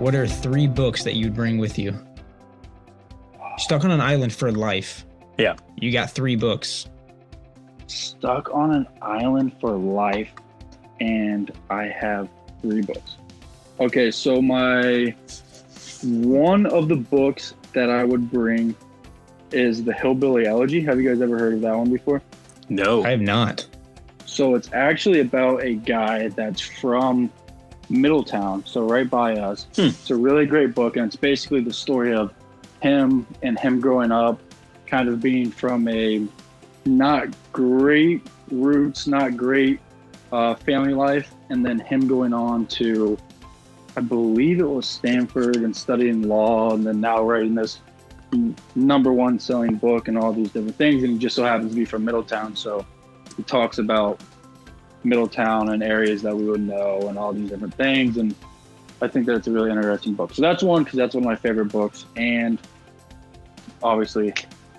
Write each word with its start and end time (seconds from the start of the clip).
what 0.00 0.14
are 0.14 0.26
three 0.26 0.66
books 0.66 1.04
that 1.04 1.14
you'd 1.14 1.34
bring 1.34 1.58
with 1.58 1.78
you? 1.78 1.94
Stuck 3.58 3.84
on 3.84 3.90
an 3.90 4.00
island 4.00 4.32
for 4.32 4.50
life. 4.50 5.04
Yeah. 5.38 5.56
You 5.76 5.92
got 5.92 6.10
three 6.10 6.36
books. 6.36 6.88
Stuck 7.86 8.52
on 8.52 8.72
an 8.72 8.86
island 9.02 9.52
for 9.60 9.76
life, 9.76 10.30
and 11.00 11.52
I 11.68 11.84
have 11.84 12.28
three 12.62 12.80
books. 12.80 13.16
Okay, 13.78 14.10
so 14.10 14.40
my 14.40 15.14
one 16.02 16.66
of 16.66 16.88
the 16.88 16.96
books 16.96 17.54
that 17.74 17.90
I 17.90 18.04
would 18.04 18.30
bring 18.30 18.74
is 19.52 19.84
the 19.84 19.92
Hillbilly 19.92 20.46
Elegy. 20.46 20.80
Have 20.82 21.00
you 21.00 21.08
guys 21.08 21.20
ever 21.20 21.38
heard 21.38 21.54
of 21.54 21.60
that 21.60 21.76
one 21.76 21.90
before? 21.90 22.22
No. 22.68 23.04
I 23.04 23.10
have 23.10 23.20
not. 23.20 23.66
So 24.24 24.54
it's 24.54 24.70
actually 24.72 25.20
about 25.20 25.62
a 25.62 25.74
guy 25.74 26.28
that's 26.28 26.60
from 26.60 27.30
Middletown, 27.90 28.64
so 28.64 28.82
right 28.82 29.08
by 29.10 29.34
us. 29.34 29.66
Hmm. 29.74 29.88
It's 29.88 30.10
a 30.10 30.16
really 30.16 30.46
great 30.46 30.74
book, 30.74 30.96
and 30.96 31.06
it's 31.06 31.16
basically 31.16 31.60
the 31.60 31.72
story 31.72 32.14
of 32.14 32.32
him 32.80 33.26
and 33.42 33.58
him 33.58 33.80
growing 33.80 34.12
up, 34.12 34.40
kind 34.86 35.08
of 35.08 35.20
being 35.20 35.50
from 35.50 35.86
a 35.88 36.26
not 36.86 37.28
great 37.52 38.26
roots, 38.50 39.06
not 39.06 39.36
great 39.36 39.80
uh, 40.32 40.54
family 40.54 40.94
life, 40.94 41.34
and 41.50 41.64
then 41.66 41.78
him 41.78 42.06
going 42.06 42.32
on 42.32 42.66
to, 42.66 43.18
I 43.96 44.00
believe 44.00 44.60
it 44.60 44.68
was 44.68 44.86
Stanford 44.86 45.56
and 45.56 45.76
studying 45.76 46.22
law, 46.22 46.72
and 46.74 46.86
then 46.86 47.00
now 47.00 47.22
writing 47.22 47.54
this 47.54 47.80
number 48.76 49.12
one 49.12 49.38
selling 49.38 49.74
book 49.74 50.06
and 50.06 50.16
all 50.16 50.32
these 50.32 50.50
different 50.50 50.76
things. 50.76 51.02
And 51.02 51.14
he 51.14 51.18
just 51.18 51.34
so 51.34 51.42
happens 51.44 51.72
to 51.72 51.76
be 51.76 51.84
from 51.84 52.04
Middletown, 52.04 52.54
so 52.54 52.86
he 53.36 53.42
talks 53.42 53.78
about 53.78 54.20
Middletown 55.04 55.70
and 55.70 55.82
areas 55.82 56.22
that 56.22 56.36
we 56.36 56.44
would 56.44 56.60
know 56.60 57.08
and 57.08 57.18
all 57.18 57.32
these 57.32 57.48
different 57.48 57.74
things. 57.74 58.16
And 58.16 58.34
I 59.02 59.08
think 59.08 59.26
that 59.26 59.36
it's 59.36 59.46
a 59.46 59.50
really 59.50 59.70
interesting 59.70 60.14
book. 60.14 60.34
So 60.34 60.42
that's 60.42 60.62
one 60.62 60.84
because 60.84 60.96
that's 60.96 61.14
one 61.14 61.24
of 61.24 61.28
my 61.28 61.36
favorite 61.36 61.72
books, 61.72 62.04
and 62.16 62.58
obviously 63.82 64.34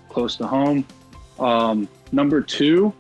close 0.10 0.36
to 0.38 0.48
home. 0.48 0.86
Um, 1.40 1.88
number 2.12 2.42
two, 2.42 2.94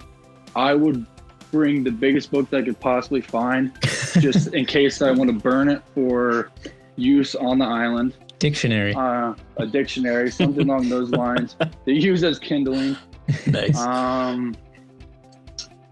I 0.55 0.73
would 0.73 1.05
bring 1.51 1.83
the 1.83 1.91
biggest 1.91 2.31
book 2.31 2.49
that 2.49 2.57
I 2.57 2.61
could 2.63 2.79
possibly 2.79 3.21
find, 3.21 3.71
just 4.19 4.53
in 4.53 4.65
case 4.65 5.01
I 5.01 5.11
want 5.11 5.29
to 5.29 5.37
burn 5.37 5.69
it 5.69 5.81
for 5.93 6.49
use 6.95 7.35
on 7.35 7.59
the 7.59 7.65
island. 7.65 8.13
Dictionary. 8.39 8.95
Uh, 8.95 9.35
a 9.57 9.67
dictionary, 9.67 10.31
something 10.31 10.67
along 10.67 10.89
those 10.89 11.09
lines. 11.11 11.55
They 11.85 11.93
use 11.93 12.23
as 12.23 12.39
kindling. 12.39 12.97
Nice. 13.45 13.77
Um, 13.77 14.55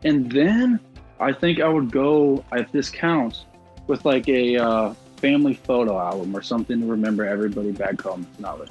and 0.04 0.32
then 0.32 0.80
I 1.22 1.34
think 1.34 1.59
I 1.59 1.67
would 1.67 1.92
go, 1.92 2.45
if 2.53 2.72
this 2.72 2.89
counts, 2.89 3.45
with 3.88 4.06
like 4.06 4.30
a 4.30 4.56
uh, 4.56 4.94
family 5.17 5.53
photo 5.53 6.00
album 6.00 6.34
or 6.34 6.42
something 6.42 6.80
to 6.80 6.86
remember 6.86 7.26
everybody 7.26 7.73
back 7.73 8.00
home. 8.00 8.26
Not. 8.39 8.70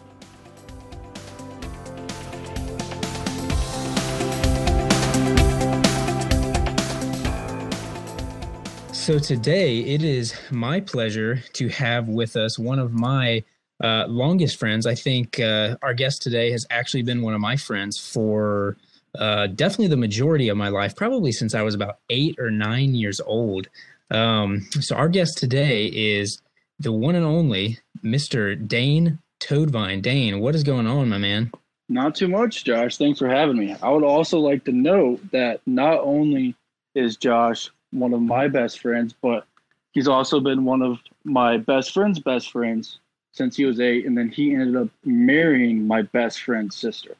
So 8.92 9.18
today 9.18 9.80
it 9.80 10.02
is 10.02 10.34
my 10.50 10.80
pleasure 10.80 11.42
to 11.52 11.68
have 11.68 12.08
with 12.08 12.34
us 12.34 12.58
one 12.58 12.78
of 12.78 12.94
my 12.94 13.44
uh, 13.84 14.06
longest 14.08 14.56
friends. 14.56 14.86
I 14.86 14.94
think 14.94 15.38
uh, 15.38 15.76
our 15.82 15.92
guest 15.92 16.22
today 16.22 16.50
has 16.52 16.66
actually 16.70 17.02
been 17.02 17.20
one 17.20 17.34
of 17.34 17.42
my 17.42 17.56
friends 17.56 17.98
for 17.98 18.78
uh, 19.18 19.48
definitely 19.48 19.88
the 19.88 19.96
majority 19.96 20.48
of 20.48 20.56
my 20.56 20.68
life, 20.68 20.94
probably 20.94 21.32
since 21.32 21.54
I 21.54 21.62
was 21.62 21.74
about 21.74 21.98
eight 22.08 22.38
or 22.38 22.50
nine 22.50 22.94
years 22.94 23.20
old. 23.20 23.68
Um, 24.10 24.62
so 24.80 24.96
our 24.96 25.08
guest 25.08 25.38
today 25.38 25.86
is 25.86 26.40
the 26.78 26.92
one 26.92 27.14
and 27.14 27.26
only 27.26 27.78
Mr. 28.02 28.56
Dane 28.66 29.18
Toadvine. 29.40 30.00
Dane, 30.00 30.40
what 30.40 30.54
is 30.54 30.62
going 30.62 30.86
on, 30.86 31.08
my 31.08 31.18
man? 31.18 31.50
Not 31.88 32.14
too 32.14 32.28
much, 32.28 32.64
Josh. 32.64 32.96
Thanks 32.96 33.18
for 33.18 33.28
having 33.28 33.56
me. 33.56 33.74
I 33.82 33.90
would 33.90 34.04
also 34.04 34.38
like 34.38 34.64
to 34.64 34.72
note 34.72 35.20
that 35.32 35.60
not 35.66 36.00
only 36.00 36.54
is 36.94 37.16
Josh 37.16 37.70
one 37.90 38.12
of 38.12 38.20
my 38.20 38.48
best 38.48 38.80
friends, 38.80 39.14
but 39.20 39.46
he's 39.92 40.08
also 40.08 40.40
been 40.40 40.64
one 40.64 40.82
of 40.82 40.98
my 41.24 41.56
best 41.56 41.92
friend's 41.92 42.18
best 42.18 42.50
friends 42.50 42.98
since 43.38 43.56
he 43.56 43.64
was 43.64 43.80
eight, 43.80 44.04
and 44.04 44.18
then 44.18 44.28
he 44.28 44.52
ended 44.52 44.76
up 44.76 44.88
marrying 45.04 45.86
my 45.86 46.02
best 46.02 46.42
friend's 46.42 46.76
sister. 46.76 47.14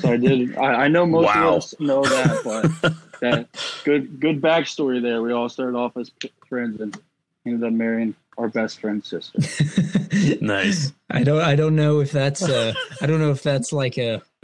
So 0.00 0.10
I 0.10 0.16
did. 0.16 0.56
I, 0.56 0.84
I 0.84 0.88
know 0.88 1.06
most 1.06 1.26
Wow. 1.26 1.50
of 1.50 1.56
us 1.58 1.74
know 1.78 2.02
that, 2.08 2.42
but 2.42 2.94
that 3.20 3.46
good 3.84 4.18
good 4.18 4.40
backstory 4.40 5.00
there. 5.00 5.22
We 5.22 5.32
all 5.32 5.48
started 5.48 5.76
off 5.76 5.96
as 5.96 6.10
friends 6.48 6.80
and 6.80 6.98
ended 7.46 7.62
up 7.64 7.72
marrying 7.72 8.14
our 8.38 8.48
best 8.48 8.80
friend's 8.80 9.06
sister. 9.08 9.38
nice. 10.40 10.92
I 11.10 11.22
don't 11.22 11.40
I 11.42 11.54
don't 11.56 11.76
know 11.76 12.00
if 12.00 12.10
that's 12.10 12.42
uh 12.42 12.72
I 13.00 13.06
don't 13.06 13.20
know 13.20 13.30
if 13.30 13.42
that's 13.42 13.72
like 13.72 13.98
a 13.98 14.22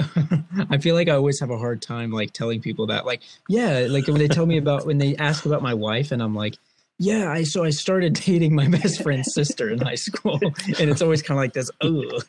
I 0.71 0.79
feel 0.79 0.95
like 0.95 1.09
I 1.09 1.13
always 1.13 1.41
have 1.41 1.51
a 1.51 1.59
hard 1.59 1.81
time 1.83 2.11
like 2.13 2.33
telling 2.33 2.61
people 2.61 2.89
that 2.89 3.07
like 3.07 3.23
yeah 3.49 3.87
like 3.89 4.07
when 4.07 4.19
they 4.19 4.29
tell 4.29 4.47
me 4.47 4.59
about 4.59 4.87
when 4.87 4.99
they 4.99 5.17
ask 5.17 5.47
about 5.47 5.63
my 5.63 5.75
wife 5.75 6.13
and 6.13 6.23
I'm 6.23 6.35
like 6.35 6.59
yeah 6.99 7.31
I 7.31 7.43
so 7.43 7.65
I 7.65 7.71
started 7.71 8.15
dating 8.27 8.55
my 8.55 8.69
best 8.69 9.03
friend's 9.03 9.33
sister 9.35 9.71
in 9.71 9.79
high 9.79 9.97
school 9.97 10.41
and 10.43 10.91
it's 10.91 11.03
always 11.03 11.23
kind 11.23 11.39
of 11.39 11.43
like 11.43 11.53
this 11.53 11.71
oh 11.83 12.21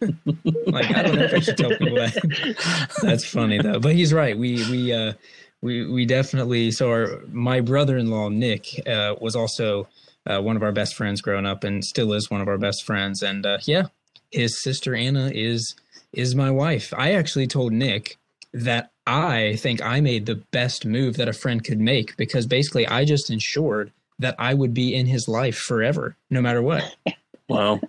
like 0.68 0.92
I 0.96 1.04
don't 1.04 1.16
know 1.16 1.24
if 1.24 1.34
I 1.34 1.40
should 1.40 1.58
tell 1.58 1.70
people 1.70 1.96
that. 1.96 2.90
That's 3.02 3.26
funny 3.26 3.60
though. 3.62 3.80
But 3.80 3.96
he's 3.96 4.14
right. 4.14 4.38
We 4.38 4.56
we 4.70 4.94
uh 4.94 5.14
we 5.62 5.90
we 5.90 6.06
definitely 6.06 6.72
so 6.72 6.90
our 6.90 7.22
my 7.32 7.62
brother-in-law 7.62 8.30
Nick 8.30 8.68
uh 8.88 9.16
was 9.20 9.36
also 9.36 9.88
uh, 10.26 10.42
one 10.42 10.58
of 10.58 10.64
our 10.64 10.74
best 10.74 10.96
friends 10.96 11.22
growing 11.22 11.46
up 11.46 11.64
and 11.64 11.84
still 11.86 12.12
is 12.12 12.30
one 12.30 12.42
of 12.42 12.48
our 12.48 12.58
best 12.58 12.84
friends. 12.84 13.22
And 13.22 13.46
uh 13.46 13.60
yeah 13.64 13.88
his 14.32 14.62
sister 14.62 14.96
Anna 14.96 15.32
is 15.34 15.76
is 16.14 16.36
my 16.36 16.52
wife. 16.52 16.94
I 16.98 17.14
actually 17.14 17.48
told 17.48 17.74
Nick 17.74 18.18
that 18.54 18.92
I 19.06 19.56
think 19.58 19.82
I 19.82 20.02
made 20.02 20.26
the 20.26 20.36
best 20.52 20.86
move 20.86 21.18
that 21.18 21.28
a 21.30 21.34
friend 21.34 21.64
could 21.64 21.80
make 21.80 22.18
because 22.18 22.46
basically 22.46 22.88
I 22.88 23.06
just 23.06 23.30
ensured 23.30 23.92
that 24.20 24.36
I 24.40 24.54
would 24.54 24.74
be 24.74 24.96
in 24.96 25.06
his 25.06 25.28
life 25.28 25.58
forever, 25.58 26.16
no 26.30 26.42
matter 26.42 26.62
what. 26.62 26.96
Well, 27.50 27.80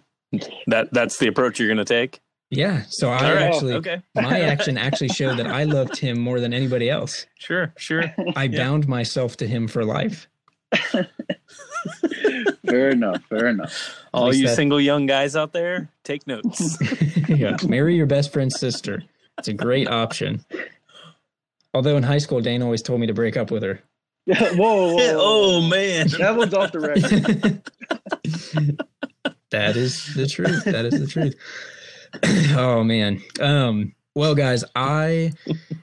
that 0.69 0.93
that's 0.93 1.19
the 1.19 1.27
approach 1.27 1.59
you're 1.59 1.66
going 1.66 1.78
to 1.78 1.84
take. 1.84 2.21
Yeah. 2.50 2.83
So 2.89 3.11
I 3.11 3.28
All 3.28 3.34
right. 3.34 3.43
actually, 3.43 3.75
okay. 3.75 4.00
my 4.15 4.41
action 4.41 4.78
actually 4.78 5.09
showed 5.09 5.37
that 5.39 5.49
I 5.49 5.65
loved 5.65 5.97
him 5.97 6.21
more 6.21 6.39
than 6.39 6.55
anybody 6.55 6.89
else. 6.89 7.27
Sure. 7.41 7.72
Sure. 7.77 8.05
I 8.37 8.47
bound 8.47 8.87
myself 8.87 9.37
to 9.39 9.49
him 9.49 9.66
for 9.66 9.84
life. 9.84 10.28
fair 12.66 12.91
enough. 12.91 13.22
Fair 13.28 13.49
enough. 13.49 14.00
All 14.15 14.33
you 14.34 14.47
that- 14.47 14.56
single 14.56 14.81
young 14.81 15.06
guys 15.06 15.37
out 15.37 15.53
there, 15.53 15.91
take 16.05 16.27
notes. 16.27 16.78
yeah. 17.28 17.56
Marry 17.66 17.97
your 17.97 18.06
best 18.06 18.33
friend's 18.33 18.59
sister. 18.59 19.03
It's 19.39 19.49
a 19.49 19.53
great 19.53 19.89
option. 19.89 20.45
Although 21.75 21.97
in 21.97 22.03
high 22.03 22.19
school, 22.19 22.41
Dane 22.41 22.62
always 22.62 22.83
told 22.83 23.00
me 23.00 23.06
to 23.06 23.15
break 23.15 23.37
up 23.37 23.50
with 23.50 23.62
her. 23.62 23.81
whoa, 24.37 24.56
whoa, 24.56 24.94
whoa. 24.94 25.16
oh 25.16 25.62
man. 25.62 26.09
That 26.19 26.37
one's 26.37 26.53
off 26.53 26.72
the 26.72 26.81
record. 26.81 27.62
that 29.50 29.75
is 29.75 30.15
the 30.15 30.27
truth. 30.27 30.65
That 30.65 30.84
is 30.84 31.00
the 31.00 31.06
truth. 31.06 31.34
oh 32.59 32.84
man. 32.84 33.22
Um 33.41 33.94
well 34.15 34.34
guys, 34.34 34.65
I 34.77 35.33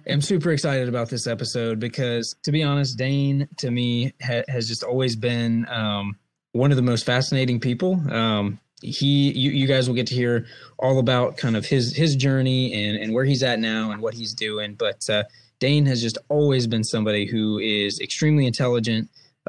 am 0.06 0.22
super 0.22 0.51
excited 0.51 0.88
about 0.88 1.09
this 1.09 1.25
episode 1.25 1.79
because 1.79 2.35
to 2.44 2.51
be 2.51 2.61
honest, 2.61 3.00
Dane 3.00 3.47
to 3.57 3.72
me 3.72 4.13
ha- 4.22 4.44
has 4.47 4.67
just 4.67 4.83
always 4.83 5.16
been 5.16 5.67
um 5.67 6.16
one 6.51 6.69
of 6.69 6.77
the 6.77 6.83
most 6.83 7.03
fascinating 7.03 7.59
people. 7.59 8.00
Um 8.13 8.59
he 8.83 9.31
you, 9.31 9.50
you 9.50 9.66
guys 9.66 9.88
will 9.88 9.95
get 9.95 10.06
to 10.07 10.13
hear 10.13 10.45
all 10.77 11.00
about 11.00 11.38
kind 11.38 11.56
of 11.57 11.66
his 11.66 11.95
his 11.95 12.16
journey 12.16 12.73
and 12.73 12.95
and 12.95 13.12
where 13.12 13.25
he's 13.25 13.41
at 13.41 13.57
now 13.57 13.89
and 13.89 14.03
what 14.03 14.13
he's 14.13 14.35
doing, 14.35 14.75
but 14.75 15.09
uh 15.09 15.23
Dane 15.65 15.85
has 15.91 15.99
just 16.07 16.19
always 16.29 16.67
been 16.67 16.83
somebody 16.83 17.25
who 17.25 17.43
is 17.59 17.99
extremely 18.07 18.45
intelligent, 18.45 19.03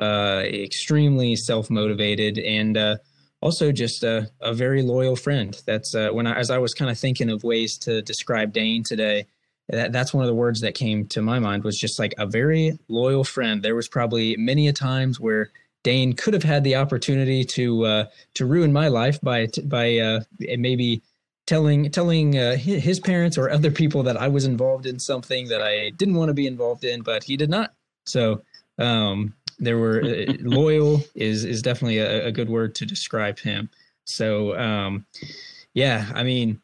uh 0.06 0.42
extremely 0.66 1.30
self-motivated 1.50 2.34
and 2.58 2.74
uh 2.86 2.96
also 3.46 3.66
just 3.84 4.02
a, 4.02 4.16
a 4.40 4.52
very 4.64 4.82
loyal 4.82 5.16
friend. 5.16 5.50
That's 5.66 5.94
uh, 5.94 6.08
when 6.16 6.26
I, 6.26 6.32
as 6.42 6.50
I 6.50 6.58
was 6.58 6.72
kind 6.74 6.90
of 6.90 6.98
thinking 6.98 7.30
of 7.30 7.44
ways 7.44 7.78
to 7.86 8.02
describe 8.02 8.48
Dane 8.52 8.82
today, 8.82 9.26
that, 9.68 9.92
that's 9.92 10.14
one 10.14 10.24
of 10.24 10.28
the 10.28 10.42
words 10.44 10.60
that 10.62 10.74
came 10.74 11.06
to 11.14 11.20
my 11.22 11.38
mind 11.38 11.64
was 11.64 11.78
just 11.78 11.98
like 11.98 12.14
a 12.18 12.26
very 12.26 12.78
loyal 12.88 13.24
friend. 13.24 13.62
There 13.62 13.76
was 13.80 13.88
probably 13.88 14.36
many 14.36 14.68
a 14.68 14.72
times 14.72 15.20
where 15.20 15.50
Dane 15.82 16.14
could 16.14 16.34
have 16.34 16.42
had 16.52 16.64
the 16.64 16.76
opportunity 16.76 17.44
to 17.44 17.84
uh, 17.84 18.04
to 18.34 18.46
ruin 18.46 18.72
my 18.72 18.88
life 18.88 19.18
by 19.20 19.48
by 19.64 19.86
uh, 19.98 20.20
maybe 20.68 21.02
telling 21.46 21.90
telling 21.90 22.36
uh, 22.36 22.56
his 22.56 23.00
parents 23.00 23.38
or 23.38 23.50
other 23.50 23.70
people 23.70 24.02
that 24.02 24.16
I 24.16 24.28
was 24.28 24.44
involved 24.44 24.86
in 24.86 24.98
something 24.98 25.48
that 25.48 25.62
I 25.62 25.90
didn't 25.90 26.14
want 26.14 26.28
to 26.28 26.34
be 26.34 26.46
involved 26.46 26.84
in, 26.84 27.02
but 27.02 27.24
he 27.24 27.36
did 27.36 27.50
not. 27.50 27.72
So 28.04 28.42
um, 28.78 29.34
there 29.58 29.78
were 29.78 30.02
uh, 30.02 30.32
loyal 30.40 31.02
is 31.14 31.44
is 31.44 31.62
definitely 31.62 31.98
a, 31.98 32.26
a 32.26 32.32
good 32.32 32.50
word 32.50 32.74
to 32.76 32.86
describe 32.86 33.38
him. 33.38 33.70
So 34.04 34.56
um, 34.58 35.06
yeah, 35.74 36.10
I 36.14 36.22
mean, 36.22 36.60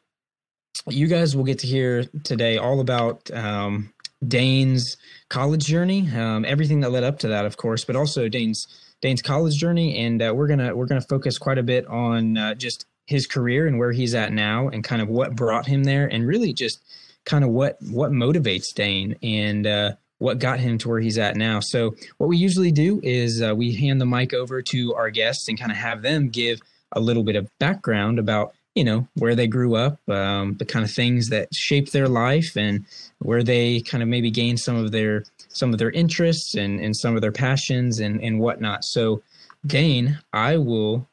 you 0.89 1.07
guys 1.07 1.37
will 1.37 1.45
get 1.45 1.61
to 1.61 1.67
hear 1.67 2.05
today 2.25 2.59
all 2.59 2.81
about 2.81 3.31
um, 3.31 3.93
Dane's 4.27 4.97
college 5.29 5.65
journey, 5.65 6.11
um, 6.11 6.45
everything 6.45 6.81
that 6.81 6.91
led 6.91 7.05
up 7.05 7.19
to 7.21 7.29
that, 7.29 7.45
of 7.45 7.57
course, 7.57 7.85
but 7.85 7.97
also 7.97 8.29
Dane's 8.29 8.67
Dane's 9.01 9.23
college 9.23 9.57
journey, 9.57 9.97
and 10.05 10.23
uh, 10.23 10.33
we're 10.35 10.47
gonna 10.47 10.75
we're 10.75 10.87
gonna 10.87 11.01
focus 11.01 11.39
quite 11.39 11.59
a 11.59 11.63
bit 11.63 11.87
on 11.87 12.37
uh, 12.37 12.55
just 12.55 12.87
his 13.07 13.27
career 13.27 13.67
and 13.67 13.79
where 13.79 13.93
he's 13.93 14.15
at 14.15 14.33
now 14.33 14.69
and 14.69 14.85
kind 14.85 15.03
of 15.03 15.09
what 15.09 15.35
brought 15.35 15.67
him 15.67 15.85
there 15.85 16.07
and 16.07 16.27
really 16.27 16.53
just 16.53 16.81
kind 17.25 17.45
of 17.45 17.51
what 17.51 17.77
what 17.91 18.11
motivates 18.11 18.75
Dane 18.75 19.17
and 19.23 19.67
uh, 19.67 19.93
what 20.19 20.39
got 20.39 20.61
him 20.61 20.79
to 20.79 20.89
where 20.89 21.01
he's 21.01 21.19
at 21.19 21.37
now. 21.37 21.61
So 21.61 21.95
what 22.19 22.29
we 22.29 22.37
usually 22.37 22.73
do 22.73 23.01
is 23.03 23.43
uh, 23.43 23.55
we 23.55 23.75
hand 23.75 24.01
the 24.01 24.07
mic 24.07 24.33
over 24.33 24.63
to 24.63 24.95
our 24.95 25.11
guests 25.11 25.49
and 25.49 25.59
kind 25.59 25.73
of 25.73 25.79
have 25.79 26.03
them 26.03 26.29
give 26.29 26.61
a 26.93 27.01
little 27.01 27.25
bit 27.25 27.37
of 27.37 27.49
background 27.59 28.19
about 28.19 28.55
you 28.75 28.85
know 28.85 29.07
where 29.15 29.35
they 29.35 29.47
grew 29.47 29.75
up, 29.75 29.99
um, 30.09 30.55
the 30.59 30.65
kind 30.65 30.85
of 30.85 30.91
things 30.91 31.29
that 31.29 31.55
shaped 31.55 31.93
their 31.93 32.09
life, 32.09 32.57
and 32.57 32.87
where 33.19 33.43
they 33.43 33.81
kind 33.81 34.03
of 34.03 34.09
maybe 34.09 34.31
gained 34.31 34.61
some 34.61 34.77
of 34.77 34.93
their 34.93 35.25
some 35.49 35.73
of 35.73 35.79
their 35.79 35.91
interests 35.91 36.55
and, 36.55 36.81
and 36.81 36.97
some 36.97 37.15
of 37.15 37.21
their 37.21 37.33
passions 37.33 37.99
and, 38.01 38.21
and 38.23 38.41
whatnot. 38.41 38.85
So, 38.85 39.23
Dane, 39.67 40.19
I 40.33 40.57
will 40.57 41.07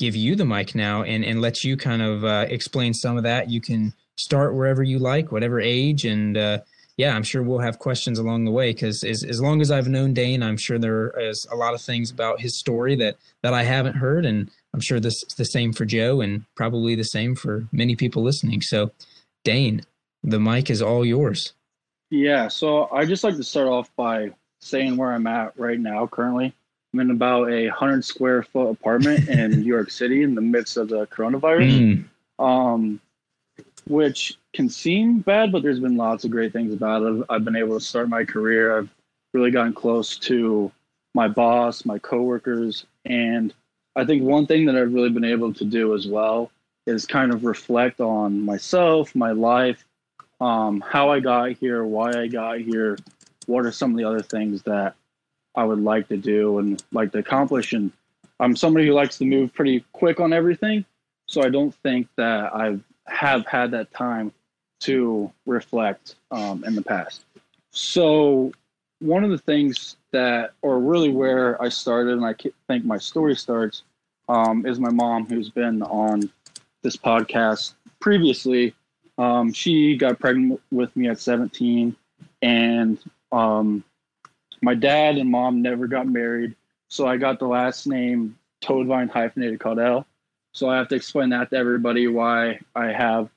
give 0.00 0.16
you 0.16 0.34
the 0.34 0.46
mic 0.46 0.74
now 0.74 1.02
and, 1.02 1.24
and 1.26 1.42
let 1.42 1.62
you 1.62 1.76
kind 1.76 2.00
of 2.00 2.24
uh, 2.24 2.46
explain 2.48 2.94
some 2.94 3.18
of 3.18 3.22
that. 3.22 3.50
You 3.50 3.60
can 3.60 3.92
start 4.16 4.54
wherever 4.54 4.82
you 4.82 4.98
like, 4.98 5.30
whatever 5.30 5.60
age. 5.60 6.06
And 6.06 6.38
uh, 6.38 6.60
yeah, 6.96 7.14
I'm 7.14 7.22
sure 7.22 7.42
we'll 7.42 7.58
have 7.58 7.78
questions 7.78 8.18
along 8.18 8.46
the 8.46 8.50
way 8.50 8.72
because 8.72 9.04
as, 9.04 9.22
as 9.22 9.42
long 9.42 9.60
as 9.60 9.70
I've 9.70 9.88
known 9.88 10.14
Dane, 10.14 10.42
I'm 10.42 10.56
sure 10.56 10.78
there 10.78 11.10
is 11.20 11.46
a 11.52 11.54
lot 11.54 11.74
of 11.74 11.82
things 11.82 12.10
about 12.10 12.40
his 12.40 12.58
story 12.58 12.96
that, 12.96 13.18
that 13.42 13.52
I 13.52 13.62
haven't 13.62 13.94
heard. 13.94 14.24
And 14.24 14.50
I'm 14.72 14.80
sure 14.80 15.00
this 15.00 15.22
is 15.22 15.34
the 15.34 15.44
same 15.44 15.70
for 15.70 15.84
Joe 15.84 16.22
and 16.22 16.46
probably 16.54 16.94
the 16.94 17.04
same 17.04 17.34
for 17.34 17.68
many 17.70 17.94
people 17.94 18.22
listening. 18.22 18.62
So, 18.62 18.92
Dane, 19.44 19.82
the 20.22 20.40
mic 20.40 20.70
is 20.70 20.80
all 20.80 21.04
yours. 21.04 21.52
Yeah, 22.08 22.48
so 22.48 22.88
I 22.90 23.04
just 23.04 23.22
like 23.22 23.36
to 23.36 23.44
start 23.44 23.68
off 23.68 23.94
by 23.96 24.30
saying 24.62 24.96
where 24.96 25.12
I'm 25.12 25.26
at 25.26 25.52
right 25.58 25.78
now 25.78 26.06
currently. 26.06 26.54
I'm 26.92 27.00
in 27.00 27.10
about 27.10 27.50
a 27.50 27.68
hundred 27.68 28.04
square 28.04 28.42
foot 28.42 28.70
apartment 28.70 29.28
in 29.28 29.50
New 29.60 29.66
York 29.66 29.90
City 29.90 30.22
in 30.22 30.34
the 30.34 30.40
midst 30.40 30.76
of 30.76 30.88
the 30.88 31.06
coronavirus. 31.06 32.04
Mm. 32.38 32.44
Um, 32.44 33.00
which 33.86 34.38
can 34.52 34.68
seem 34.68 35.20
bad, 35.20 35.52
but 35.52 35.62
there's 35.62 35.80
been 35.80 35.96
lots 35.96 36.24
of 36.24 36.30
great 36.30 36.52
things 36.52 36.72
about 36.72 37.02
it. 37.02 37.24
I've 37.28 37.44
been 37.44 37.56
able 37.56 37.78
to 37.78 37.84
start 37.84 38.08
my 38.08 38.24
career. 38.24 38.78
I've 38.78 38.88
really 39.32 39.50
gotten 39.50 39.72
close 39.72 40.16
to 40.18 40.70
my 41.14 41.28
boss, 41.28 41.84
my 41.84 41.98
coworkers, 41.98 42.86
and 43.04 43.52
I 43.96 44.04
think 44.04 44.22
one 44.22 44.46
thing 44.46 44.66
that 44.66 44.76
I've 44.76 44.94
really 44.94 45.10
been 45.10 45.24
able 45.24 45.52
to 45.54 45.64
do 45.64 45.94
as 45.94 46.06
well 46.06 46.50
is 46.86 47.04
kind 47.06 47.32
of 47.32 47.44
reflect 47.44 48.00
on 48.00 48.40
myself, 48.40 49.14
my 49.14 49.32
life, 49.32 49.84
um, 50.40 50.80
how 50.80 51.10
I 51.10 51.20
got 51.20 51.52
here, 51.52 51.84
why 51.84 52.12
I 52.12 52.26
got 52.28 52.60
here, 52.60 52.96
what 53.46 53.66
are 53.66 53.72
some 53.72 53.90
of 53.90 53.96
the 53.96 54.04
other 54.04 54.22
things 54.22 54.62
that 54.62 54.94
I 55.54 55.64
would 55.64 55.80
like 55.80 56.08
to 56.08 56.16
do 56.16 56.58
and 56.58 56.82
like 56.92 57.12
to 57.12 57.18
accomplish. 57.18 57.72
And 57.72 57.92
I'm 58.38 58.56
somebody 58.56 58.86
who 58.86 58.94
likes 58.94 59.18
to 59.18 59.24
move 59.24 59.52
pretty 59.52 59.84
quick 59.92 60.20
on 60.20 60.32
everything. 60.32 60.84
So 61.26 61.42
I 61.42 61.48
don't 61.48 61.74
think 61.82 62.08
that 62.16 62.54
I 62.54 62.78
have 63.06 63.46
had 63.46 63.70
that 63.72 63.92
time 63.92 64.32
to 64.80 65.30
reflect 65.46 66.16
um, 66.30 66.64
in 66.64 66.74
the 66.74 66.82
past. 66.82 67.24
So 67.70 68.52
one 69.00 69.24
of 69.24 69.30
the 69.30 69.38
things 69.38 69.96
that, 70.12 70.52
or 70.62 70.78
really 70.78 71.10
where 71.10 71.60
I 71.62 71.68
started, 71.68 72.14
and 72.14 72.24
I 72.24 72.34
think 72.66 72.84
my 72.84 72.98
story 72.98 73.36
starts, 73.36 73.82
um, 74.28 74.64
is 74.66 74.78
my 74.78 74.90
mom, 74.90 75.26
who's 75.26 75.50
been 75.50 75.82
on 75.82 76.30
this 76.82 76.96
podcast 76.96 77.74
previously. 78.00 78.74
Um, 79.18 79.52
she 79.52 79.96
got 79.96 80.18
pregnant 80.18 80.60
with 80.70 80.94
me 80.96 81.08
at 81.08 81.20
17, 81.20 81.94
and 82.42 82.98
um, 83.32 83.84
my 84.62 84.74
dad 84.74 85.16
and 85.16 85.30
mom 85.30 85.62
never 85.62 85.86
got 85.86 86.06
married. 86.06 86.54
So 86.88 87.06
I 87.06 87.16
got 87.16 87.38
the 87.38 87.46
last 87.46 87.86
name 87.86 88.36
Toadvine 88.60 89.08
hyphenated 89.08 89.58
Caudill. 89.58 90.04
So 90.52 90.68
I 90.68 90.76
have 90.76 90.88
to 90.88 90.96
explain 90.96 91.30
that 91.30 91.50
to 91.50 91.56
everybody 91.56 92.08
why 92.08 92.60
I 92.74 92.86
have 92.86 93.30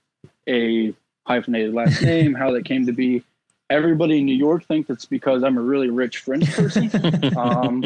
a 0.47 0.93
hyphenated 1.25 1.73
last 1.73 2.01
name, 2.03 2.33
how 2.33 2.51
that 2.51 2.65
came 2.65 2.85
to 2.87 2.91
be. 2.91 3.23
Everybody 3.69 4.19
in 4.19 4.25
New 4.25 4.35
York 4.35 4.65
thinks 4.65 4.89
it's 4.89 5.05
because 5.05 5.43
I'm 5.43 5.57
a 5.57 5.61
really 5.61 5.89
rich 5.89 6.19
French 6.19 6.51
person, 6.51 6.91
um, 7.37 7.83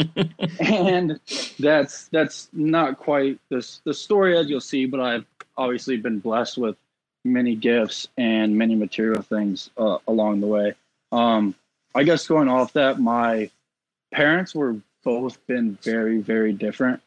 and 0.60 1.20
that's 1.60 2.08
that's 2.08 2.50
not 2.52 2.98
quite 2.98 3.40
this 3.50 3.80
the 3.86 3.94
story 3.94 4.38
as 4.38 4.50
you'll 4.50 4.60
see. 4.60 4.86
But 4.86 5.00
I've 5.00 5.26
obviously 5.56 5.96
been 5.96 6.20
blessed 6.20 6.58
with 6.58 6.76
many 7.24 7.56
gifts 7.56 8.08
and 8.18 8.58
many 8.58 8.76
material 8.76 9.22
things 9.22 9.70
uh, 9.78 10.00
along 10.08 10.42
the 10.42 10.48
way. 10.48 10.74
Um, 11.12 11.56
I 11.96 12.04
guess 12.04 12.28
going 12.28 12.48
off 12.48 12.74
that, 12.74 13.00
my 13.00 13.50
parents 14.14 14.54
were 14.54 14.78
both 15.04 15.46
been 15.48 15.78
very, 15.82 16.20
very 16.20 16.54
different. 16.54 17.02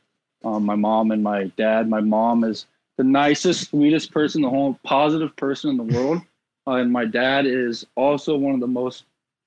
Um, 0.44 0.64
my 0.64 0.74
mom 0.74 1.10
and 1.10 1.22
my 1.22 1.44
dad. 1.56 1.88
My 1.88 2.00
mom 2.00 2.44
is 2.44 2.66
the 2.96 3.04
nicest, 3.04 3.70
sweetest 3.70 4.12
person, 4.12 4.42
the 4.42 4.50
whole 4.50 4.78
positive 4.84 5.34
person 5.36 5.70
in 5.70 5.76
the 5.76 5.94
world. 5.94 6.22
Uh, 6.66 6.76
and 6.76 6.92
my 6.92 7.04
dad 7.04 7.46
is 7.46 7.86
also 7.94 8.36
one 8.36 8.54
of 8.54 8.60
the 8.60 8.66
most 8.66 9.04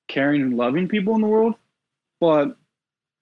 caring 0.08 0.42
and 0.42 0.58
loving 0.58 0.88
people 0.88 1.16
in 1.16 1.22
the 1.22 1.28
world. 1.28 1.56
But 2.20 2.56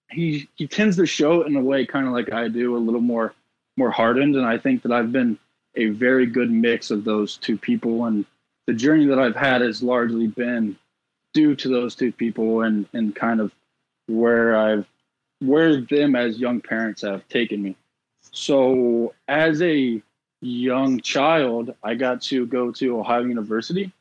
he 0.10 0.48
he 0.56 0.68
tends 0.68 0.98
to 0.98 1.06
show 1.06 1.42
it 1.42 1.48
in 1.48 1.56
a 1.56 1.62
way 1.62 1.86
kind 1.86 2.08
of 2.08 2.14
like 2.14 2.32
I 2.32 2.48
do, 2.48 2.76
a 2.76 2.78
little 2.78 3.02
more 3.02 3.34
more 3.78 3.92
hardened. 3.92 4.36
And 4.36 4.46
I 4.46 4.58
think 4.58 4.84
that 4.84 4.92
I've 4.92 5.12
been 5.12 5.38
a 5.76 5.88
very 5.88 6.26
good 6.26 6.52
mix 6.52 6.92
of 6.92 7.04
those 7.04 7.38
two 7.38 7.58
people. 7.58 8.06
And 8.06 8.26
the 8.68 8.74
journey 8.74 9.06
that 9.08 9.20
I've 9.20 9.36
had 9.36 9.62
has 9.62 9.82
largely 9.82 10.28
been 10.28 10.78
due 11.34 11.56
to 11.56 11.70
those 11.70 11.96
two 11.96 12.12
people 12.12 12.62
and, 12.62 12.88
and 12.94 13.16
kind 13.16 13.40
of 13.40 13.52
where 14.08 14.56
I've 14.56 14.86
where 15.40 15.82
them 15.82 16.16
as 16.16 16.38
young 16.38 16.62
parents 16.62 17.02
have 17.02 17.28
taken 17.28 17.64
me. 17.64 17.76
So 18.32 19.14
as 19.28 19.62
a 19.62 20.02
young 20.42 21.00
child, 21.00 21.74
I 21.84 21.96
got 21.96 22.22
to 22.24 22.46
go 22.46 22.72
to 22.74 23.00
Ohio 23.00 23.24
University 23.24 23.92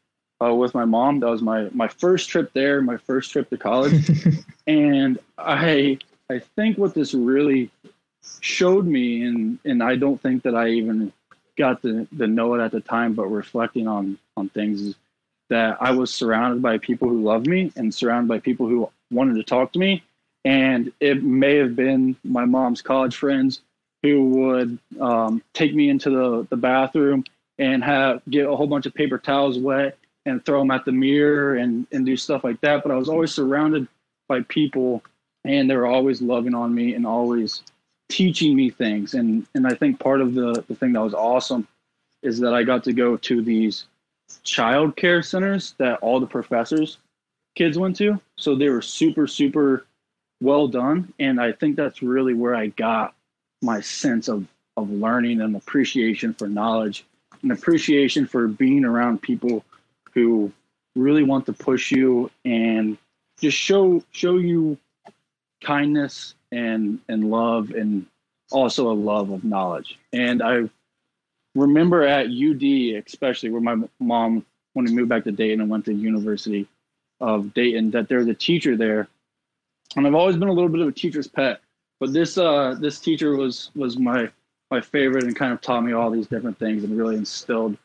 uh, 0.42 0.54
with 0.54 0.74
my 0.74 0.84
mom. 0.84 1.20
That 1.20 1.30
was 1.30 1.42
my 1.42 1.68
my 1.72 1.88
first 1.88 2.28
trip 2.28 2.52
there, 2.52 2.82
my 2.82 2.96
first 2.96 3.30
trip 3.30 3.48
to 3.50 3.56
college, 3.56 4.10
and 4.66 5.18
I 5.38 5.98
I 6.30 6.38
think 6.56 6.78
what 6.78 6.94
this 6.94 7.14
really 7.14 7.70
showed 8.40 8.86
me, 8.86 9.24
and 9.24 9.58
and 9.64 9.82
I 9.82 9.96
don't 9.96 10.20
think 10.20 10.42
that 10.42 10.54
I 10.54 10.68
even 10.68 11.12
got 11.56 11.82
to, 11.82 12.06
to 12.16 12.26
know 12.26 12.54
it 12.54 12.62
at 12.62 12.72
the 12.72 12.80
time, 12.80 13.14
but 13.14 13.26
reflecting 13.26 13.88
on 13.88 14.18
on 14.36 14.48
things 14.50 14.80
is 14.80 14.94
that 15.50 15.76
I 15.80 15.90
was 15.90 16.12
surrounded 16.12 16.62
by 16.62 16.78
people 16.78 17.08
who 17.08 17.22
loved 17.22 17.46
me 17.46 17.72
and 17.76 17.94
surrounded 17.94 18.28
by 18.28 18.38
people 18.38 18.66
who 18.66 18.88
wanted 19.10 19.34
to 19.34 19.42
talk 19.42 19.72
to 19.72 19.78
me. 19.78 20.02
And 20.44 20.92
it 21.00 21.22
may 21.22 21.56
have 21.56 21.76
been 21.76 22.16
my 22.24 22.46
mom's 22.46 22.80
college 22.80 23.16
friends 23.16 23.60
who 24.02 24.24
would 24.30 24.78
um, 24.98 25.42
take 25.52 25.74
me 25.74 25.90
into 25.90 26.08
the, 26.08 26.46
the 26.48 26.56
bathroom 26.56 27.24
and 27.58 27.84
have 27.84 28.22
get 28.30 28.46
a 28.46 28.56
whole 28.56 28.66
bunch 28.66 28.86
of 28.86 28.94
paper 28.94 29.18
towels 29.18 29.58
wet 29.58 29.98
and 30.24 30.44
throw 30.44 30.60
them 30.60 30.70
at 30.70 30.86
the 30.86 30.92
mirror 30.92 31.56
and, 31.56 31.86
and 31.92 32.06
do 32.06 32.16
stuff 32.16 32.42
like 32.42 32.60
that. 32.62 32.82
But 32.82 32.92
I 32.92 32.96
was 32.96 33.08
always 33.08 33.34
surrounded 33.34 33.86
by 34.28 34.40
people 34.42 35.02
and 35.44 35.68
they 35.68 35.76
were 35.76 35.86
always 35.86 36.22
loving 36.22 36.54
on 36.54 36.74
me 36.74 36.94
and 36.94 37.06
always 37.06 37.62
teaching 38.08 38.56
me 38.56 38.70
things. 38.70 39.14
And 39.14 39.46
and 39.54 39.66
I 39.66 39.74
think 39.74 39.98
part 39.98 40.20
of 40.20 40.34
the, 40.34 40.64
the 40.68 40.74
thing 40.74 40.92
that 40.92 41.02
was 41.02 41.14
awesome 41.14 41.66
is 42.22 42.38
that 42.40 42.54
I 42.54 42.62
got 42.62 42.84
to 42.84 42.92
go 42.92 43.16
to 43.16 43.42
these 43.42 43.84
child 44.42 44.96
care 44.96 45.22
centers 45.22 45.74
that 45.78 45.98
all 46.00 46.20
the 46.20 46.26
professors 46.26 46.98
kids 47.56 47.78
went 47.78 47.96
to. 47.96 48.20
So 48.36 48.54
they 48.54 48.68
were 48.68 48.82
super, 48.82 49.26
super 49.26 49.84
well 50.40 50.68
done. 50.68 51.12
And 51.18 51.40
I 51.40 51.52
think 51.52 51.76
that's 51.76 52.02
really 52.02 52.34
where 52.34 52.54
I 52.54 52.68
got 52.68 53.14
my 53.62 53.80
sense 53.80 54.28
of, 54.28 54.46
of 54.76 54.90
learning 54.90 55.40
and 55.40 55.56
appreciation 55.56 56.34
for 56.34 56.48
knowledge 56.48 57.04
and 57.42 57.52
appreciation 57.52 58.26
for 58.26 58.48
being 58.48 58.84
around 58.84 59.22
people 59.22 59.64
who 60.14 60.52
really 60.96 61.22
want 61.22 61.46
to 61.46 61.52
push 61.52 61.90
you 61.90 62.30
and 62.44 62.98
just 63.40 63.56
show 63.56 64.02
show 64.10 64.36
you 64.36 64.76
kindness 65.62 66.34
and 66.50 66.98
and 67.08 67.30
love 67.30 67.70
and 67.70 68.06
also 68.50 68.90
a 68.90 68.92
love 68.92 69.30
of 69.30 69.44
knowledge. 69.44 69.98
And 70.12 70.42
I 70.42 70.68
remember 71.54 72.02
at 72.02 72.26
UD, 72.26 73.02
especially 73.06 73.50
where 73.50 73.60
my 73.60 73.76
mom, 73.98 74.44
when 74.74 74.84
we 74.84 74.92
moved 74.92 75.08
back 75.08 75.24
to 75.24 75.32
Dayton 75.32 75.60
and 75.60 75.70
went 75.70 75.84
to 75.86 75.92
University 75.92 76.66
of 77.20 77.52
Dayton, 77.54 77.90
that 77.90 78.08
there's 78.08 78.28
a 78.28 78.34
teacher 78.34 78.76
there, 78.76 79.08
and 79.96 80.06
I've 80.06 80.14
always 80.14 80.36
been 80.36 80.48
a 80.48 80.52
little 80.52 80.68
bit 80.68 80.80
of 80.80 80.88
a 80.88 80.92
teacher's 80.92 81.26
pet. 81.26 81.60
But 81.98 82.12
this 82.12 82.38
uh, 82.38 82.76
this 82.80 82.98
teacher 82.98 83.36
was 83.36 83.70
was 83.74 83.98
my 83.98 84.30
my 84.70 84.80
favorite 84.80 85.24
and 85.24 85.36
kind 85.36 85.52
of 85.52 85.60
taught 85.60 85.84
me 85.84 85.92
all 85.92 86.10
these 86.10 86.28
different 86.28 86.58
things 86.58 86.84
and 86.84 86.96
really 86.96 87.16
instilled 87.16 87.76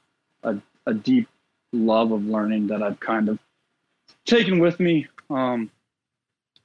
a, 0.43 0.55
a 0.85 0.93
deep 0.93 1.27
love 1.73 2.11
of 2.11 2.25
learning 2.25 2.67
that 2.67 2.83
I've 2.83 2.99
kind 2.99 3.27
of 3.27 3.39
taken 4.25 4.59
with 4.59 4.79
me 4.79 5.07
um, 5.29 5.71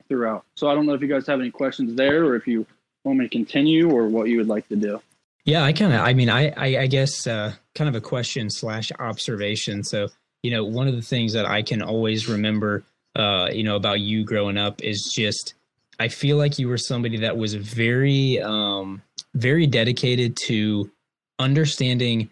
throughout. 0.09 0.45
So 0.57 0.69
I 0.69 0.75
don't 0.75 0.87
know 0.87 0.92
if 0.92 1.00
you 1.00 1.09
guys 1.09 1.26
have 1.26 1.40
any 1.40 1.50
questions 1.50 1.95
there 1.95 2.25
or 2.25 2.37
if 2.37 2.47
you 2.47 2.66
want 3.04 3.19
me 3.19 3.25
to 3.26 3.30
continue 3.30 3.90
or 3.90 4.09
what 4.09 4.28
you 4.28 4.37
would 4.37 4.49
like 4.49 4.69
to 4.69 4.76
do. 4.76 5.00
Yeah, 5.45 5.65
I 5.65 5.73
kind 5.73 5.93
of, 5.93 6.01
I 6.01 6.13
mean, 6.13 6.29
I, 6.29 6.51
I, 6.57 6.83
I 6.83 6.87
guess, 6.87 7.27
uh, 7.27 7.55
kind 7.75 7.89
of 7.89 7.95
a 7.95 8.01
question 8.01 8.51
slash 8.51 8.93
observation. 8.99 9.83
So, 9.83 10.09
you 10.43 10.51
know, 10.51 10.65
one 10.65 10.87
of 10.87 10.95
the 10.95 11.03
things 11.03 11.33
that 11.33 11.47
I 11.47 11.63
can 11.63 11.83
always 11.83 12.29
remember, 12.29 12.85
uh, 13.17 13.49
you 13.53 13.63
know, 13.63 13.77
about 13.77 14.01
you 14.01 14.25
growing 14.25 14.57
up 14.59 14.83
is 14.83 15.13
just, 15.15 15.55
I 15.99 16.09
feel 16.09 16.37
like 16.37 16.59
you 16.59 16.69
were 16.69 16.79
somebody 16.79 17.19
that 17.19 17.37
was 17.37 17.55
very, 17.55 18.41
um, 18.41 19.03
very 19.35 19.67
dedicated 19.67 20.37
to 20.47 20.91
understanding 21.39 22.31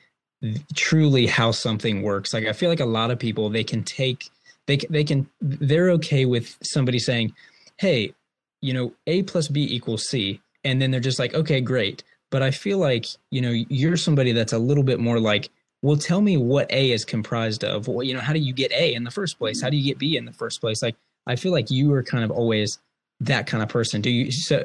truly 0.75 1.27
how 1.27 1.51
something 1.51 2.03
works. 2.03 2.33
Like 2.33 2.47
I 2.47 2.53
feel 2.53 2.69
like 2.69 2.81
a 2.81 2.87
lot 2.87 3.11
of 3.11 3.19
people 3.19 3.49
they 3.49 3.65
can 3.65 3.83
take 3.83 4.31
they 4.67 4.77
they 4.91 5.03
can 5.03 5.29
they're 5.41 5.91
okay 5.93 6.25
with 6.27 6.57
somebody 6.63 6.99
saying, 6.99 7.33
"Hey, 7.79 8.15
you 8.61 8.73
know, 8.73 8.93
A 9.07 9.23
plus 9.25 9.49
B 9.49 9.63
equals 9.63 10.09
C," 10.09 10.41
and 10.65 10.81
then 10.81 10.91
they're 10.91 11.01
just 11.01 11.19
like, 11.19 11.35
"Okay, 11.35 11.61
great." 11.61 12.05
But 12.31 12.43
I 12.43 12.51
feel 12.51 12.79
like 12.79 13.07
you 13.31 13.41
know 13.41 13.51
you're 13.51 13.97
somebody 13.97 14.33
that's 14.33 14.53
a 14.53 14.59
little 14.59 14.85
bit 14.85 15.01
more 15.01 15.19
like, 15.19 15.51
"Well, 15.83 15.97
tell 15.97 16.21
me 16.21 16.37
what 16.37 16.71
A 16.71 16.93
is 16.93 17.05
comprised 17.05 17.65
of. 17.65 17.89
Well, 17.89 18.03
you 18.03 18.15
know, 18.15 18.21
how 18.21 18.33
do 18.33 18.39
you 18.39 18.53
get 18.53 18.73
A 18.73 18.95
in 18.95 19.05
the 19.05 19.11
first 19.11 19.39
place? 19.39 19.63
How 19.63 19.71
do 19.71 19.77
you 19.77 19.85
get 19.85 19.99
B 19.99 20.17
in 20.17 20.25
the 20.25 20.33
first 20.33 20.61
place?" 20.61 20.83
Like 20.83 20.97
I 21.27 21.37
feel 21.37 21.53
like 21.53 21.71
you 21.71 21.93
are 21.93 22.03
kind 22.03 22.25
of 22.25 22.31
always 22.31 22.79
that 23.21 23.47
kind 23.47 23.63
of 23.63 23.69
person. 23.69 24.01
Do 24.01 24.11
you? 24.11 24.33
So, 24.33 24.65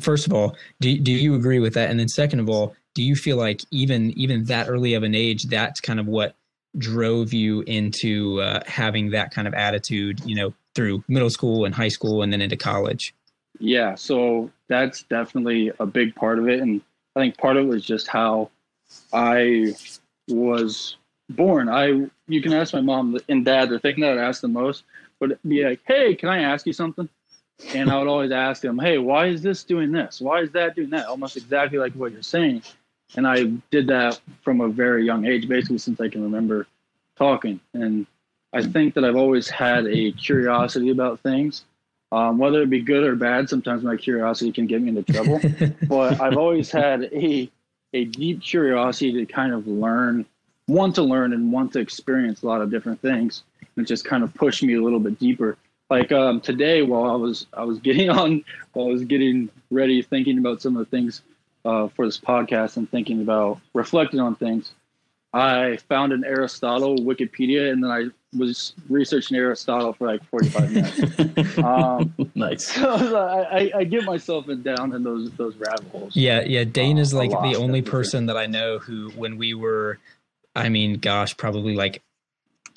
first 0.00 0.26
of 0.26 0.32
all, 0.32 0.56
do 0.80 0.98
do 0.98 1.12
you 1.12 1.34
agree 1.34 1.60
with 1.60 1.74
that? 1.74 1.90
And 1.90 1.98
then 1.98 2.08
second 2.08 2.40
of 2.40 2.48
all, 2.48 2.74
do 2.94 3.02
you 3.02 3.14
feel 3.14 3.36
like 3.36 3.62
even 3.70 4.10
even 4.18 4.44
that 4.44 4.68
early 4.68 4.94
of 4.94 5.02
an 5.02 5.14
age, 5.14 5.44
that's 5.44 5.80
kind 5.80 6.00
of 6.00 6.06
what 6.06 6.34
drove 6.78 7.32
you 7.32 7.62
into 7.62 8.40
uh, 8.40 8.62
having 8.66 9.10
that 9.10 9.32
kind 9.32 9.46
of 9.46 9.54
attitude? 9.54 10.20
You 10.24 10.36
know, 10.36 10.54
through 10.74 11.04
middle 11.08 11.30
school 11.30 11.64
and 11.64 11.74
high 11.74 11.88
school, 11.88 12.22
and 12.22 12.32
then 12.32 12.40
into 12.40 12.56
college. 12.56 13.14
Yeah, 13.58 13.94
so 13.94 14.50
that's 14.68 15.02
definitely 15.04 15.70
a 15.78 15.86
big 15.86 16.14
part 16.14 16.38
of 16.38 16.48
it, 16.48 16.60
and 16.60 16.80
I 17.16 17.20
think 17.20 17.38
part 17.38 17.56
of 17.56 17.66
it 17.66 17.68
was 17.68 17.84
just 17.84 18.06
how 18.06 18.50
I 19.12 19.74
was 20.28 20.96
born. 21.28 21.68
I 21.68 22.08
you 22.28 22.42
can 22.42 22.52
ask 22.52 22.72
my 22.72 22.80
mom 22.80 23.18
and 23.28 23.44
dad 23.44 23.68
the 23.68 23.78
thing 23.78 24.00
that 24.00 24.18
I 24.18 24.22
ask 24.22 24.40
the 24.40 24.48
most 24.48 24.84
would 25.20 25.38
be 25.46 25.64
like, 25.64 25.80
"Hey, 25.86 26.14
can 26.14 26.28
I 26.28 26.42
ask 26.42 26.66
you 26.66 26.72
something?" 26.72 27.08
and 27.74 27.90
I 27.90 27.98
would 27.98 28.08
always 28.08 28.30
ask 28.30 28.62
them, 28.62 28.78
"Hey, 28.78 28.98
why 28.98 29.26
is 29.26 29.42
this 29.42 29.64
doing 29.64 29.92
this? 29.92 30.20
Why 30.20 30.40
is 30.40 30.50
that 30.52 30.76
doing 30.76 30.90
that?" 30.90 31.06
Almost 31.06 31.36
exactly 31.36 31.78
like 31.78 31.92
what 31.94 32.12
you're 32.12 32.22
saying. 32.22 32.62
And 33.16 33.26
I 33.26 33.44
did 33.70 33.88
that 33.88 34.20
from 34.42 34.60
a 34.60 34.68
very 34.68 35.04
young 35.04 35.26
age, 35.26 35.48
basically 35.48 35.78
since 35.78 36.00
I 36.00 36.08
can 36.08 36.22
remember 36.22 36.66
talking. 37.16 37.60
And 37.74 38.06
I 38.52 38.62
think 38.62 38.94
that 38.94 39.04
I've 39.04 39.16
always 39.16 39.48
had 39.48 39.86
a 39.86 40.12
curiosity 40.12 40.90
about 40.90 41.20
things, 41.20 41.64
um, 42.12 42.38
whether 42.38 42.62
it 42.62 42.70
be 42.70 42.80
good 42.80 43.04
or 43.04 43.16
bad. 43.16 43.48
Sometimes 43.48 43.82
my 43.82 43.96
curiosity 43.96 44.52
can 44.52 44.66
get 44.66 44.82
me 44.82 44.88
into 44.88 45.02
trouble, 45.12 45.40
but 45.88 46.20
I've 46.20 46.36
always 46.36 46.70
had 46.70 47.04
a 47.04 47.50
a 47.92 48.04
deep 48.04 48.40
curiosity 48.42 49.12
to 49.12 49.26
kind 49.26 49.52
of 49.52 49.66
learn, 49.66 50.24
want 50.68 50.94
to 50.94 51.02
learn, 51.02 51.32
and 51.32 51.52
want 51.52 51.72
to 51.72 51.80
experience 51.80 52.42
a 52.42 52.46
lot 52.46 52.60
of 52.60 52.70
different 52.70 53.00
things, 53.00 53.42
and 53.76 53.86
just 53.86 54.04
kind 54.04 54.22
of 54.22 54.32
push 54.34 54.62
me 54.62 54.74
a 54.74 54.82
little 54.82 55.00
bit 55.00 55.18
deeper 55.18 55.56
like 55.90 56.12
um, 56.12 56.40
today 56.40 56.82
while 56.82 57.10
I 57.10 57.16
was 57.16 57.46
I 57.52 57.64
was 57.64 57.78
getting 57.80 58.08
on 58.18 58.44
while 58.72 58.86
I 58.86 58.92
was 58.92 59.04
getting 59.04 59.50
ready 59.70 60.00
thinking 60.00 60.38
about 60.38 60.62
some 60.62 60.76
of 60.76 60.88
the 60.88 60.96
things 60.96 61.22
uh, 61.64 61.88
for 61.88 62.06
this 62.06 62.18
podcast 62.18 62.76
and 62.76 62.90
thinking 62.90 63.20
about 63.20 63.60
reflecting 63.74 64.20
on 64.20 64.36
things 64.36 64.72
I 65.32 65.76
found 65.88 66.12
an 66.12 66.24
Aristotle 66.24 66.96
Wikipedia 66.96 67.70
and 67.70 67.84
then 67.84 67.90
I 67.90 68.06
was 68.36 68.74
researching 68.88 69.36
Aristotle 69.36 69.92
for 69.92 70.06
like 70.06 70.24
45 70.24 70.72
minutes. 70.72 71.58
um, 71.64 72.14
nice. 72.34 72.76
So 72.80 73.16
I, 73.18 73.70
I, 73.74 73.84
get 73.84 74.04
myself 74.04 74.48
in, 74.48 74.62
down 74.62 74.92
in 74.92 75.02
those 75.02 75.30
those 75.32 75.56
rabbit 75.56 75.88
holes. 75.90 76.16
Yeah, 76.16 76.42
yeah. 76.42 76.64
Dane 76.64 76.98
is 76.98 77.12
like 77.14 77.30
the 77.30 77.56
only 77.56 77.82
person 77.82 78.26
that 78.26 78.36
I 78.36 78.46
know 78.46 78.78
who, 78.78 79.10
when 79.10 79.36
we 79.36 79.54
were, 79.54 79.98
I 80.56 80.68
mean, 80.68 80.94
gosh, 80.94 81.36
probably 81.36 81.74
like 81.74 82.02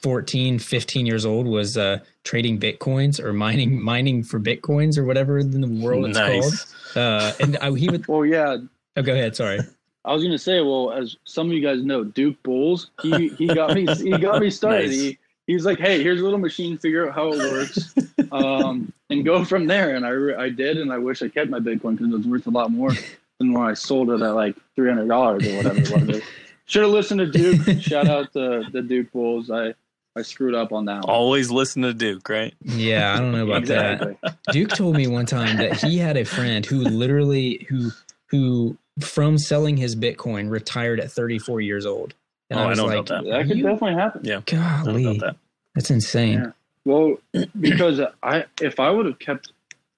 14, 0.04 0.60
15 0.60 1.06
years 1.06 1.26
old 1.26 1.48
was 1.48 1.78
uh, 1.78 2.00
trading 2.24 2.60
bitcoins 2.60 3.20
or 3.20 3.34
mining 3.34 3.82
mining 3.82 4.24
for 4.24 4.40
bitcoins 4.40 4.98
or 4.98 5.06
whatever 5.06 5.40
in 5.40 5.62
the 5.62 5.68
world 5.68 6.06
it's 6.06 6.18
nice. 6.18 6.66
called. 6.94 7.06
Uh, 7.06 7.32
and 7.40 7.58
I, 7.58 7.72
he 7.72 7.90
would. 7.90 8.08
Well, 8.08 8.26
yeah. 8.26 8.58
Oh, 8.96 9.02
go 9.02 9.14
ahead. 9.14 9.36
Sorry. 9.36 9.60
I 10.06 10.14
was 10.14 10.24
gonna 10.24 10.38
say, 10.38 10.62
well, 10.62 10.92
as 10.92 11.16
some 11.24 11.48
of 11.48 11.54
you 11.54 11.62
guys 11.62 11.84
know, 11.84 12.04
Duke 12.04 12.42
Bulls, 12.44 12.92
he 13.02 13.30
he 13.30 13.48
got 13.48 13.74
me 13.74 13.86
he 13.96 14.18
got 14.18 14.42
me 14.42 14.50
started. 14.52 14.90
nice. 14.90 15.00
He 15.00 15.18
he's 15.48 15.66
like, 15.66 15.80
hey, 15.80 16.04
here's 16.04 16.20
a 16.20 16.24
little 16.24 16.40
machine, 16.40 16.78
figure 16.78 17.08
out 17.08 17.16
how 17.16 17.34
it 17.34 17.38
works, 17.40 17.94
um, 18.32 18.92
and 19.10 19.24
go 19.24 19.46
from 19.46 19.68
there. 19.68 19.96
And 19.96 20.06
I 20.06 20.44
I 20.44 20.50
did, 20.50 20.78
and 20.78 20.92
I 20.92 20.98
wish 20.98 21.22
I 21.22 21.30
kept 21.30 21.50
my 21.50 21.60
Bitcoin 21.60 21.98
because 21.98 22.12
it 22.14 22.18
was 22.18 22.28
worth 22.28 22.48
a 22.48 22.52
lot 22.52 22.72
more 22.72 22.92
than 23.40 23.54
when 23.54 23.64
I 23.64 23.74
sold 23.74 24.10
it 24.10 24.22
at 24.22 24.36
like 24.36 24.56
three 24.76 24.90
hundred 24.90 25.08
dollars 25.08 25.48
or 25.48 25.58
whatever 25.58 25.80
it 25.80 26.08
was. 26.08 26.22
Should 26.66 26.84
have 26.84 26.92
listened 26.92 27.20
to 27.20 27.28
Duke. 27.28 27.82
Shout 27.82 28.08
out 28.08 28.32
to 28.34 28.66
the 28.72 28.82
Duke 28.82 29.12
Bulls. 29.12 29.52
I 29.52 29.74
I 30.16 30.22
screwed 30.22 30.56
up 30.56 30.72
on 30.72 30.86
that 30.86 31.06
one. 31.06 31.10
Always 31.16 31.52
listen 31.52 31.82
to 31.82 31.94
Duke, 31.94 32.30
right? 32.30 32.54
Yeah, 32.62 33.14
I 33.14 33.20
don't 33.20 33.32
know 33.32 33.46
about 33.46 33.60
exactly. 33.60 34.18
that. 34.24 34.38
Duke 34.52 34.70
told 34.70 34.96
me 34.96 35.08
one 35.08 35.26
time 35.26 35.58
that 35.58 35.76
he 35.76 35.98
had 35.98 36.18
a 36.18 36.24
friend 36.24 36.66
who 36.66 36.80
literally 36.82 37.66
who 37.70 37.92
who 38.28 38.78
from 39.00 39.38
selling 39.38 39.78
his 39.78 39.96
Bitcoin 39.96 40.50
retired 40.50 41.00
at 41.00 41.12
34 41.12 41.62
years 41.62 41.86
old. 41.86 42.14
And 42.50 42.60
oh, 42.60 42.64
I 42.64 42.68
was 42.68 42.80
I 42.80 42.84
like, 42.84 43.06
that. 43.08 43.24
that 43.26 43.48
could 43.48 43.62
definitely 43.62 43.94
happen. 43.94 44.22
Yeah. 44.24 44.42
Golly. 44.46 45.18
That. 45.20 45.36
That's 45.76 45.90
insane. 45.90 46.40
Yeah. 46.40 46.52
Well, 46.86 47.18
because 47.60 48.02
I 48.22 48.46
if 48.62 48.80
I 48.80 48.90
would 48.90 49.06
have 49.06 49.18
kept 49.18 49.54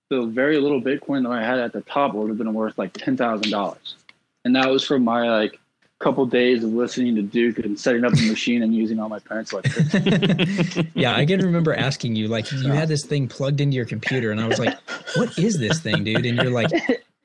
the 0.09 0.25
very 0.25 0.59
little 0.59 0.81
Bitcoin 0.81 1.23
that 1.23 1.31
I 1.31 1.43
had 1.43 1.59
at 1.59 1.73
the 1.73 1.81
top, 1.81 2.13
it 2.13 2.17
would 2.17 2.29
have 2.29 2.37
been 2.37 2.53
worth 2.53 2.77
like 2.77 2.93
ten 2.93 3.17
thousand 3.17 3.51
dollars. 3.51 3.95
And 4.45 4.55
that 4.55 4.69
was 4.69 4.83
from 4.85 5.03
my 5.03 5.27
like 5.29 5.59
couple 5.99 6.25
days 6.25 6.63
of 6.63 6.71
listening 6.71 7.15
to 7.15 7.21
Duke 7.21 7.57
and 7.59 7.79
setting 7.79 8.03
up 8.03 8.13
the 8.13 8.29
machine 8.29 8.61
and 8.61 8.75
using 8.75 8.99
all 8.99 9.09
my 9.09 9.19
parents' 9.19 9.51
electricity. 9.51 10.91
yeah, 10.93 11.15
I 11.15 11.25
can 11.25 11.39
remember 11.39 11.73
asking 11.73 12.15
you, 12.15 12.27
like, 12.27 12.51
you 12.51 12.71
had 12.71 12.87
this 12.87 13.05
thing 13.05 13.27
plugged 13.27 13.61
into 13.61 13.75
your 13.75 13.85
computer, 13.85 14.31
and 14.31 14.39
I 14.39 14.47
was 14.47 14.59
like, 14.59 14.77
"What 15.15 15.37
is 15.39 15.57
this 15.57 15.79
thing, 15.79 16.03
dude?" 16.03 16.25
And 16.25 16.37
you're 16.37 16.51
like, 16.51 16.69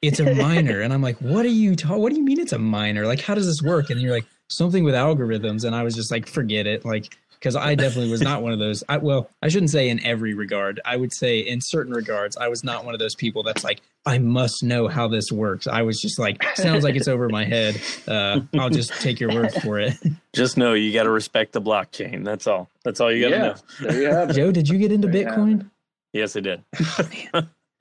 "It's 0.03 0.21
a 0.21 0.35
miner," 0.35 0.81
and 0.81 0.93
I'm 0.93 1.03
like, 1.03 1.19
"What 1.19 1.45
are 1.45 1.49
you? 1.49 1.77
Ta- 1.77 1.97
what 1.97 2.11
do 2.11 2.19
you 2.19 2.25
mean 2.25 2.41
it's 2.41 2.53
a 2.53 2.59
miner? 2.59 3.07
Like, 3.07 3.21
how 3.21 3.35
does 3.35 3.47
this 3.47 3.63
work?" 3.63 3.91
And 3.91 4.01
you're 4.01 4.13
like, 4.13 4.27
"Something 4.49 4.85
with 4.85 4.95
algorithms," 4.95 5.65
and 5.65 5.75
I 5.75 5.83
was 5.83 5.95
just 5.95 6.11
like, 6.11 6.27
"Forget 6.27 6.67
it." 6.67 6.85
Like, 6.85 7.17
because 7.41 7.57
I 7.57 7.75
definitely 7.75 8.11
was 8.11 8.21
not 8.21 8.43
one 8.43 8.53
of 8.53 8.59
those. 8.59 8.85
I, 8.89 8.99
well, 8.99 9.31
I 9.43 9.49
shouldn't 9.49 9.71
say 9.71 9.89
in 9.89 10.05
every 10.05 10.35
regard. 10.35 10.79
I 10.85 10.97
would 10.97 11.13
say 11.13 11.39
in 11.39 11.63
certain 11.63 11.95
regards, 11.95 12.37
I 12.37 12.49
was 12.49 12.63
not 12.63 12.85
one 12.85 12.93
of 12.93 13.01
those 13.01 13.15
people 13.15 13.43
that's 13.43 13.65
like, 13.65 13.81
I 14.05 14.19
must 14.19 14.63
know 14.63 14.89
how 14.89 15.09
this 15.09 15.33
works. 15.33 15.67
I 15.67 15.81
was 15.81 15.99
just 16.01 16.19
like, 16.19 16.43
sounds 16.55 16.85
like 16.85 16.97
it's 16.97 17.09
over 17.09 17.31
my 17.31 17.47
head. 17.47 17.81
Uh, 18.07 18.41
I'll 18.59 18.69
just 18.69 18.93
take 19.01 19.21
your 19.21 19.33
word 19.33 19.55
for 19.55 19.79
it. 19.81 19.95
Just 20.35 20.59
know 20.59 20.75
you 20.75 20.93
got 20.93 21.05
to 21.05 21.11
respect 21.11 21.53
the 21.53 21.63
blockchain. 21.63 22.25
That's 22.25 22.47
all. 22.47 22.69
That's 22.85 23.01
all 23.01 23.11
you 23.11 23.29
got 23.29 23.31
to 23.31 23.37
yeah, 23.37 23.43
know. 23.43 23.91
There 23.91 24.03
you 24.03 24.09
have 24.11 24.35
Joe, 24.35 24.53
did 24.53 24.69
you 24.69 24.79
get 24.79 24.93
into 24.93 25.09
there 25.09 25.25
Bitcoin? 25.25 25.71
Yes, 26.13 26.37
I 26.37 26.41
did. 26.41 26.63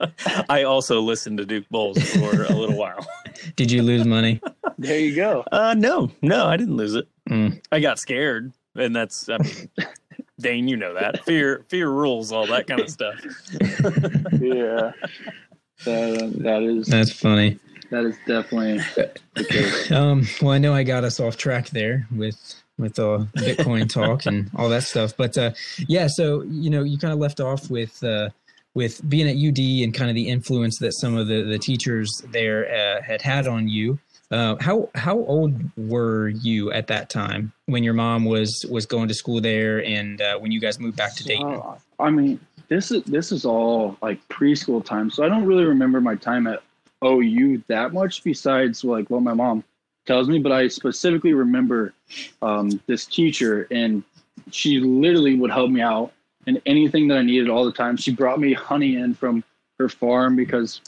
I 0.48 0.62
also 0.64 1.00
listened 1.00 1.38
to 1.38 1.46
Duke 1.46 1.68
Bulls 1.70 2.02
for 2.12 2.44
a 2.44 2.52
little 2.54 2.76
while. 2.76 3.06
Did 3.56 3.70
you 3.70 3.82
lose 3.82 4.04
money? 4.04 4.40
There 4.78 4.98
you 4.98 5.14
go. 5.14 5.44
Uh, 5.52 5.74
no, 5.76 6.10
no, 6.22 6.46
I 6.46 6.56
didn't 6.56 6.76
lose 6.76 6.94
it. 6.94 7.08
Mm. 7.28 7.60
I 7.70 7.80
got 7.80 7.98
scared 7.98 8.52
and 8.76 8.94
that's 8.94 9.28
I 9.28 9.38
mean, 9.38 9.68
Dane, 10.40 10.68
you 10.68 10.76
know 10.76 10.94
that 10.94 11.24
fear 11.24 11.64
fear 11.68 11.90
rules 11.90 12.32
all 12.32 12.46
that 12.46 12.66
kind 12.66 12.80
of 12.80 12.88
stuff. 12.88 13.20
yeah, 14.40 14.92
that, 15.84 16.32
that 16.38 16.62
is 16.62 16.86
that's 16.86 17.12
funny. 17.12 17.58
That 17.90 18.04
is 18.04 18.16
definitely 18.26 18.78
the 19.34 19.44
case. 19.44 19.90
Um, 19.90 20.26
well, 20.40 20.52
I 20.52 20.58
know 20.58 20.72
I 20.72 20.84
got 20.84 21.04
us 21.04 21.20
off 21.20 21.36
track 21.36 21.70
there 21.70 22.06
with 22.14 22.54
with 22.78 22.94
the 22.94 23.28
Bitcoin 23.36 23.92
talk 23.92 24.26
and 24.26 24.50
all 24.56 24.68
that 24.70 24.84
stuff, 24.84 25.14
but 25.16 25.36
uh, 25.36 25.50
yeah. 25.88 26.06
So 26.06 26.42
you 26.42 26.70
know, 26.70 26.84
you 26.84 26.98
kind 26.98 27.12
of 27.12 27.18
left 27.18 27.40
off 27.40 27.70
with. 27.70 28.02
Uh, 28.02 28.30
with 28.74 29.08
being 29.08 29.28
at 29.28 29.36
UD 29.36 29.84
and 29.84 29.92
kind 29.92 30.10
of 30.10 30.14
the 30.14 30.28
influence 30.28 30.78
that 30.78 30.92
some 30.92 31.16
of 31.16 31.26
the, 31.26 31.42
the 31.42 31.58
teachers 31.58 32.22
there 32.30 32.72
uh, 32.72 33.02
had 33.02 33.20
had 33.20 33.46
on 33.46 33.68
you, 33.68 33.98
uh, 34.30 34.54
how 34.60 34.88
how 34.94 35.18
old 35.18 35.54
were 35.76 36.28
you 36.28 36.70
at 36.72 36.86
that 36.86 37.10
time 37.10 37.52
when 37.66 37.82
your 37.82 37.94
mom 37.94 38.24
was 38.24 38.64
was 38.70 38.86
going 38.86 39.08
to 39.08 39.14
school 39.14 39.40
there, 39.40 39.84
and 39.84 40.20
uh, 40.20 40.38
when 40.38 40.52
you 40.52 40.60
guys 40.60 40.78
moved 40.78 40.96
back 40.96 41.14
to 41.16 41.24
Dayton? 41.24 41.54
Uh, 41.54 41.76
I 41.98 42.10
mean, 42.10 42.38
this 42.68 42.92
is 42.92 43.02
this 43.04 43.32
is 43.32 43.44
all 43.44 43.96
like 44.02 44.26
preschool 44.28 44.84
time, 44.84 45.10
so 45.10 45.24
I 45.24 45.28
don't 45.28 45.46
really 45.46 45.64
remember 45.64 46.00
my 46.00 46.14
time 46.14 46.46
at 46.46 46.62
OU 47.04 47.64
that 47.66 47.92
much. 47.92 48.22
Besides, 48.22 48.84
like 48.84 49.10
what 49.10 49.22
my 49.22 49.34
mom 49.34 49.64
tells 50.06 50.28
me, 50.28 50.38
but 50.38 50.52
I 50.52 50.68
specifically 50.68 51.34
remember 51.34 51.92
um, 52.40 52.80
this 52.86 53.06
teacher, 53.06 53.66
and 53.72 54.04
she 54.52 54.78
literally 54.78 55.34
would 55.34 55.50
help 55.50 55.72
me 55.72 55.80
out 55.80 56.12
in 56.50 56.62
anything 56.66 57.08
that 57.08 57.18
I 57.18 57.22
needed 57.22 57.48
all 57.48 57.64
the 57.64 57.72
time. 57.72 57.96
She 57.96 58.12
brought 58.12 58.40
me 58.40 58.52
honey 58.52 58.96
in 58.96 59.14
from 59.14 59.42
her 59.78 59.88
farm 59.88 60.36
because 60.36 60.80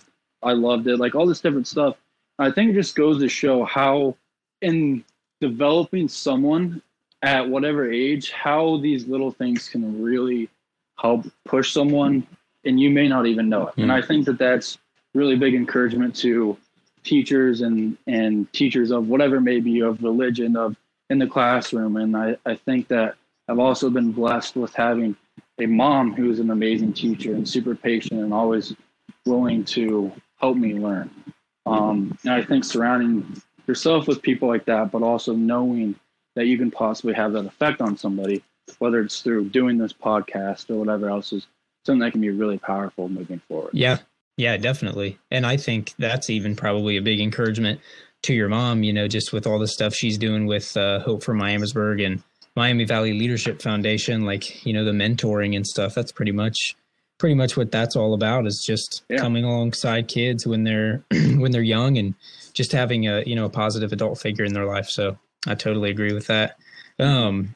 I 0.43 0.53
loved 0.53 0.87
it, 0.87 0.99
like 0.99 1.15
all 1.15 1.27
this 1.27 1.41
different 1.41 1.67
stuff 1.67 1.97
I 2.39 2.51
think 2.51 2.71
it 2.71 2.75
just 2.75 2.95
goes 2.95 3.21
to 3.21 3.29
show 3.29 3.65
how, 3.65 4.17
in 4.61 5.05
developing 5.41 6.09
someone 6.09 6.83
at 7.23 7.49
whatever 7.49 7.91
age, 7.91 8.31
how 8.33 8.79
these 8.79 9.07
little 9.07 9.31
things 9.31 9.69
can 9.69 10.03
really 10.03 10.49
help 10.99 11.27
push 11.45 11.73
someone, 11.73 12.27
and 12.65 12.81
you 12.81 12.91
may 12.91 13.09
not 13.09 13.27
even 13.27 13.49
know 13.49 13.69
it. 13.69 13.73
Mm-hmm. 13.73 13.83
And 13.83 13.93
I 13.93 14.03
think 14.03 14.27
that 14.27 14.39
that's 14.39 14.79
really 15.15 15.37
big 15.37 15.55
encouragement 15.55 16.17
to 16.17 16.57
teachers 17.05 17.61
and 17.61 17.97
and 18.07 18.51
teachers 18.53 18.91
of 18.93 19.09
whatever 19.09 19.41
may 19.41 19.61
be 19.61 19.81
of 19.81 20.03
religion 20.03 20.57
of 20.57 20.77
in 21.11 21.19
the 21.19 21.27
classroom. 21.27 21.97
And 21.97 22.17
I, 22.17 22.37
I 22.47 22.55
think 22.55 22.89
that 22.89 23.17
I've 23.49 23.59
also 23.59 23.91
been 23.91 24.13
blessed 24.13 24.57
with 24.57 24.73
having 24.75 25.17
a 25.59 25.67
mom 25.67 26.15
who 26.15 26.31
is 26.31 26.41
an 26.41 26.51
amazing 26.51 26.93
teacher 26.93 27.35
and 27.35 27.49
super 27.49 27.75
patient 27.75 28.21
and 28.21 28.33
always 28.33 28.75
willing 29.27 29.65
to 29.65 30.13
help 30.37 30.57
me 30.57 30.75
learn. 30.75 31.11
Um, 31.67 32.19
and 32.25 32.33
I 32.33 32.43
think 32.43 32.65
surrounding 32.65 33.41
yourself 33.67 34.09
with 34.09 34.23
people 34.23 34.49
like 34.49 34.65
that, 34.67 34.91
but 34.91 35.03
also 35.03 35.35
knowing 35.35 35.95
that 36.35 36.47
you 36.47 36.59
can 36.59 36.71
possibly 36.71 37.15
have 37.15 37.33
that 37.35 37.47
effect 37.47 37.81
on 37.81 37.97
somebody, 37.97 38.43
whether 38.79 39.01
it's 39.01 39.21
through 39.21 39.51
doing 39.51 39.79
this 39.79 39.93
podcast 39.93 40.71
or 40.71 40.77
whatever 40.77 41.09
else 41.09 41.33
is 41.33 41.47
something 41.85 42.01
that 42.01 42.13
can 42.13 42.21
be 42.21 42.31
really 42.31 42.59
powerful 42.59 43.09
moving 43.09 43.41
forward. 43.49 43.71
Yeah. 43.73 43.99
Yeah, 44.39 44.57
definitely. 44.57 45.19
And 45.31 45.45
I 45.45 45.59
think 45.59 45.93
that's 45.99 46.31
even 46.31 46.57
probably 46.57 46.97
a 46.97 47.03
big 47.03 47.21
encouragement 47.21 47.81
to 48.23 48.35
your 48.35 48.49
mom, 48.49 48.83
you 48.83 48.93
know, 48.93 49.07
just 49.07 49.33
with 49.33 49.47
all 49.47 49.59
the 49.59 49.69
stuff 49.69 49.95
she's 49.95 50.17
doing 50.17 50.47
with 50.47 50.77
uh, 50.77 51.01
Hope 51.01 51.23
for 51.23 51.35
Miamisburg 51.35 52.05
and 52.05 52.23
Miami 52.57 52.85
Valley 52.85 53.13
Leadership 53.13 53.63
Foundation, 53.63 54.23
like, 54.23 54.65
you 54.67 54.73
know, 54.73 54.85
the 54.85 54.93
mentoring 54.93 55.57
and 55.57 55.67
stuff. 55.67 55.95
That's 55.95 56.13
pretty 56.13 56.33
much 56.33 56.77
pretty 57.19 57.35
much 57.37 57.57
what 57.57 57.71
that's 57.71 57.95
all 57.95 58.15
about 58.15 58.49
is 58.49 58.65
just 58.67 59.05
yeah. 59.09 59.17
coming 59.17 59.45
alongside 59.45 60.09
kids 60.09 60.45
when 60.45 60.65
they're 60.65 61.05
when 61.11 61.53
they're 61.53 61.63
young 61.63 61.97
and 61.97 62.15
just 62.53 62.73
having 62.73 63.07
a, 63.07 63.23
you 63.23 63.37
know, 63.37 63.45
a 63.45 63.51
positive 63.51 63.93
adult 63.93 64.19
figure 64.19 64.45
in 64.45 64.53
their 64.53 64.67
life. 64.67 64.89
So 64.89 65.17
I 65.47 65.55
totally 65.55 65.91
agree 65.91 66.13
with 66.13 66.27
that. 66.27 66.57
Um 66.99 67.55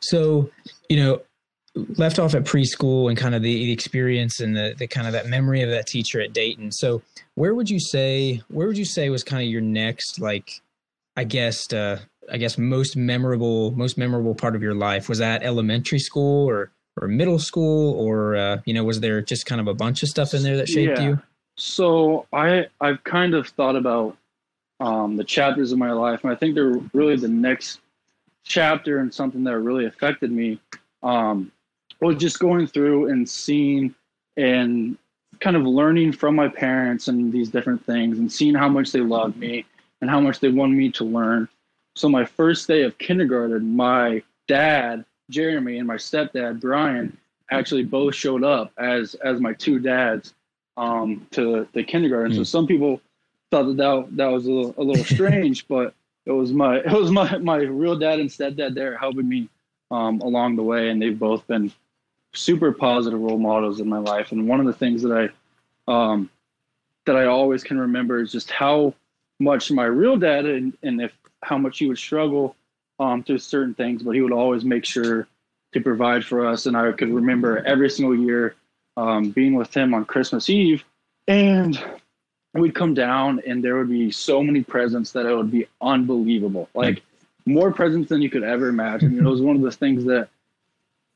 so, 0.00 0.50
you 0.90 0.96
know, 0.96 1.22
left 1.96 2.18
off 2.18 2.34
at 2.34 2.44
preschool 2.44 3.08
and 3.08 3.16
kind 3.16 3.34
of 3.34 3.42
the, 3.42 3.54
the 3.54 3.72
experience 3.72 4.40
and 4.40 4.54
the, 4.56 4.74
the 4.78 4.86
kind 4.86 5.06
of 5.06 5.14
that 5.14 5.28
memory 5.28 5.62
of 5.62 5.70
that 5.70 5.86
teacher 5.86 6.20
at 6.20 6.32
Dayton. 6.32 6.70
So 6.70 7.00
where 7.36 7.54
would 7.54 7.70
you 7.70 7.80
say 7.80 8.42
where 8.48 8.66
would 8.66 8.78
you 8.78 8.84
say 8.84 9.08
was 9.08 9.24
kind 9.24 9.42
of 9.42 9.48
your 9.48 9.62
next 9.62 10.20
like 10.20 10.60
I 11.16 11.24
guess 11.24 11.72
uh, 11.72 12.00
I 12.30 12.36
guess 12.36 12.58
most 12.58 12.96
memorable 12.96 13.72
most 13.72 13.98
memorable 13.98 14.34
part 14.34 14.54
of 14.54 14.62
your 14.62 14.74
life 14.74 15.08
was 15.08 15.18
that 15.18 15.42
elementary 15.42 15.98
school 15.98 16.48
or 16.48 16.70
or 17.00 17.08
middle 17.08 17.38
school 17.38 17.94
or 17.94 18.36
uh, 18.36 18.58
you 18.64 18.74
know 18.74 18.84
was 18.84 19.00
there 19.00 19.20
just 19.22 19.46
kind 19.46 19.60
of 19.60 19.66
a 19.66 19.74
bunch 19.74 20.02
of 20.02 20.08
stuff 20.08 20.34
in 20.34 20.42
there 20.42 20.56
that 20.56 20.68
shaped 20.68 20.98
yeah. 20.98 21.08
you? 21.08 21.22
So 21.56 22.26
I 22.32 22.66
I've 22.80 23.02
kind 23.04 23.34
of 23.34 23.48
thought 23.48 23.76
about 23.76 24.16
um, 24.80 25.16
the 25.16 25.24
chapters 25.24 25.72
of 25.72 25.78
my 25.78 25.92
life 25.92 26.24
and 26.24 26.32
I 26.32 26.36
think 26.36 26.54
they're 26.54 26.80
really 26.92 27.16
the 27.16 27.28
next 27.28 27.80
chapter 28.44 28.98
and 28.98 29.12
something 29.12 29.44
that 29.44 29.58
really 29.58 29.86
affected 29.86 30.30
me 30.32 30.58
um, 31.02 31.52
was 32.00 32.16
just 32.16 32.38
going 32.38 32.66
through 32.66 33.10
and 33.10 33.28
seeing 33.28 33.94
and 34.36 34.96
kind 35.40 35.56
of 35.56 35.62
learning 35.62 36.12
from 36.12 36.34
my 36.34 36.48
parents 36.48 37.08
and 37.08 37.32
these 37.32 37.50
different 37.50 37.84
things 37.84 38.18
and 38.18 38.30
seeing 38.30 38.54
how 38.54 38.68
much 38.68 38.92
they 38.92 39.00
loved 39.00 39.36
me 39.36 39.64
and 40.00 40.10
how 40.10 40.20
much 40.20 40.40
they 40.40 40.48
wanted 40.48 40.76
me 40.76 40.90
to 40.90 41.04
learn. 41.04 41.48
So 41.96 42.08
my 42.08 42.24
first 42.24 42.66
day 42.68 42.82
of 42.82 42.96
kindergarten, 42.98 43.76
my 43.76 44.22
dad, 44.46 45.04
Jeremy, 45.28 45.78
and 45.78 45.86
my 45.86 45.96
stepdad, 45.96 46.60
Brian, 46.60 47.16
actually 47.50 47.84
both 47.84 48.14
showed 48.14 48.44
up 48.44 48.72
as 48.78 49.14
as 49.16 49.40
my 49.40 49.52
two 49.52 49.78
dads 49.78 50.34
um, 50.76 51.26
to 51.32 51.68
the 51.72 51.82
kindergarten. 51.82 52.32
Mm. 52.32 52.36
So 52.36 52.40
hmm. 52.40 52.44
some 52.44 52.66
people 52.66 53.00
thought 53.50 53.64
that 53.64 53.76
that, 53.76 54.16
that 54.16 54.26
was 54.26 54.46
a 54.46 54.52
little, 54.52 54.74
a 54.78 54.82
little 54.82 55.04
strange, 55.16 55.66
but 55.68 55.94
it 56.26 56.32
was 56.32 56.52
my 56.52 56.76
it 56.78 56.92
was 56.92 57.10
my 57.10 57.38
my 57.38 57.56
real 57.56 57.96
dad 57.96 58.20
and 58.20 58.30
stepdad 58.30 58.74
there 58.74 58.96
helping 58.96 59.28
me 59.28 59.48
um, 59.90 60.20
along 60.20 60.56
the 60.56 60.62
way, 60.62 60.90
and 60.90 61.00
they've 61.00 61.18
both 61.18 61.46
been 61.46 61.72
super 62.32 62.72
positive 62.72 63.20
role 63.20 63.38
models 63.38 63.80
in 63.80 63.88
my 63.88 63.98
life. 63.98 64.30
And 64.32 64.48
one 64.48 64.60
of 64.60 64.66
the 64.66 64.72
things 64.72 65.02
that 65.02 65.12
I 65.88 65.92
um, 65.92 66.30
that 67.06 67.16
I 67.16 67.26
always 67.26 67.64
can 67.64 67.78
remember 67.78 68.20
is 68.20 68.30
just 68.30 68.50
how 68.50 68.94
much 69.38 69.70
my 69.70 69.84
real 69.84 70.16
dad 70.16 70.44
and, 70.44 70.76
and 70.82 71.00
if 71.00 71.12
how 71.42 71.58
much 71.58 71.78
he 71.78 71.86
would 71.86 71.98
struggle 71.98 72.56
um, 72.98 73.22
through 73.22 73.38
certain 73.38 73.74
things, 73.74 74.02
but 74.02 74.14
he 74.14 74.20
would 74.20 74.32
always 74.32 74.64
make 74.64 74.84
sure 74.84 75.26
to 75.72 75.80
provide 75.80 76.24
for 76.24 76.46
us. 76.46 76.66
And 76.66 76.76
I 76.76 76.92
could 76.92 77.10
remember 77.10 77.64
every 77.64 77.90
single 77.90 78.16
year 78.16 78.54
um, 78.96 79.30
being 79.30 79.54
with 79.54 79.74
him 79.74 79.94
on 79.94 80.04
Christmas 80.04 80.50
Eve, 80.50 80.84
and 81.28 81.82
we'd 82.54 82.74
come 82.74 82.94
down, 82.94 83.40
and 83.46 83.62
there 83.62 83.76
would 83.76 83.88
be 83.88 84.10
so 84.10 84.42
many 84.42 84.62
presents 84.62 85.12
that 85.12 85.26
it 85.26 85.34
would 85.34 85.50
be 85.50 85.66
unbelievable, 85.80 86.68
like 86.74 87.02
more 87.46 87.72
presents 87.72 88.08
than 88.08 88.20
you 88.20 88.30
could 88.30 88.42
ever 88.42 88.68
imagine. 88.68 89.16
it 89.18 89.24
was 89.24 89.40
one 89.40 89.56
of 89.56 89.62
the 89.62 89.70
things 89.70 90.04
that 90.04 90.28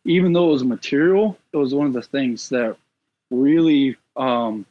even 0.05 0.33
though 0.33 0.49
it 0.49 0.53
was 0.53 0.65
material, 0.65 1.37
it 1.53 1.57
was 1.57 1.75
one 1.75 1.87
of 1.87 1.93
the 1.93 2.03
things 2.03 2.49
that 2.51 2.77
really 3.31 3.97
um, 4.17 4.65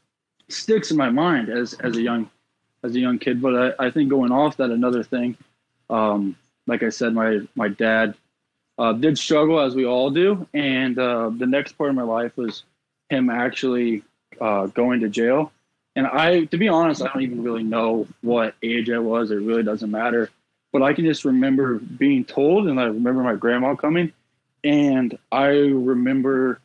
sticks 0.47 0.91
in 0.91 0.97
my 0.97 1.09
mind 1.09 1.49
as 1.49 1.73
as 1.75 1.97
a 1.97 2.01
young 2.01 2.29
as 2.83 2.95
a 2.95 2.99
young 2.99 3.19
kid. 3.19 3.41
But 3.41 3.75
I, 3.79 3.87
I 3.87 3.91
think 3.91 4.09
going 4.09 4.31
off 4.31 4.57
that, 4.57 4.69
another 4.69 5.03
thing, 5.03 5.37
um, 5.93 6.35
like 6.67 6.83
I 6.83 6.89
said, 6.89 7.13
my 7.13 7.39
my 7.55 7.67
dad 7.67 8.15
uh, 8.77 8.93
did 8.93 9.17
struggle 9.17 9.59
as 9.59 9.75
we 9.75 9.85
all 9.85 10.09
do, 10.09 10.47
and 10.53 10.97
uh, 10.97 11.29
the 11.29 11.45
next 11.45 11.73
part 11.73 11.89
of 11.89 11.95
my 11.95 12.03
life 12.03 12.35
was 12.37 12.63
him 13.09 13.29
actually 13.29 14.03
uh, 14.41 14.67
going 14.67 15.01
to 15.01 15.09
jail. 15.09 15.51
And 15.95 16.07
I, 16.07 16.45
to 16.45 16.57
be 16.57 16.67
honest, 16.69 17.03
I 17.03 17.07
don't 17.07 17.21
even 17.21 17.43
really 17.43 17.63
know 17.63 18.07
what 18.21 18.55
age 18.63 18.89
I 18.89 18.97
was. 18.97 19.29
It 19.29 19.35
really 19.35 19.61
doesn't 19.61 19.91
matter. 19.91 20.31
But 20.71 20.81
I 20.81 20.93
can 20.93 21.05
just 21.05 21.23
remember 21.23 21.77
being 21.77 22.25
told, 22.25 22.67
and 22.67 22.79
I 22.79 22.85
remember 22.85 23.21
my 23.21 23.35
grandma 23.35 23.75
coming 23.75 24.11
and 24.63 25.17
I 25.31 25.47
remember 25.47 26.59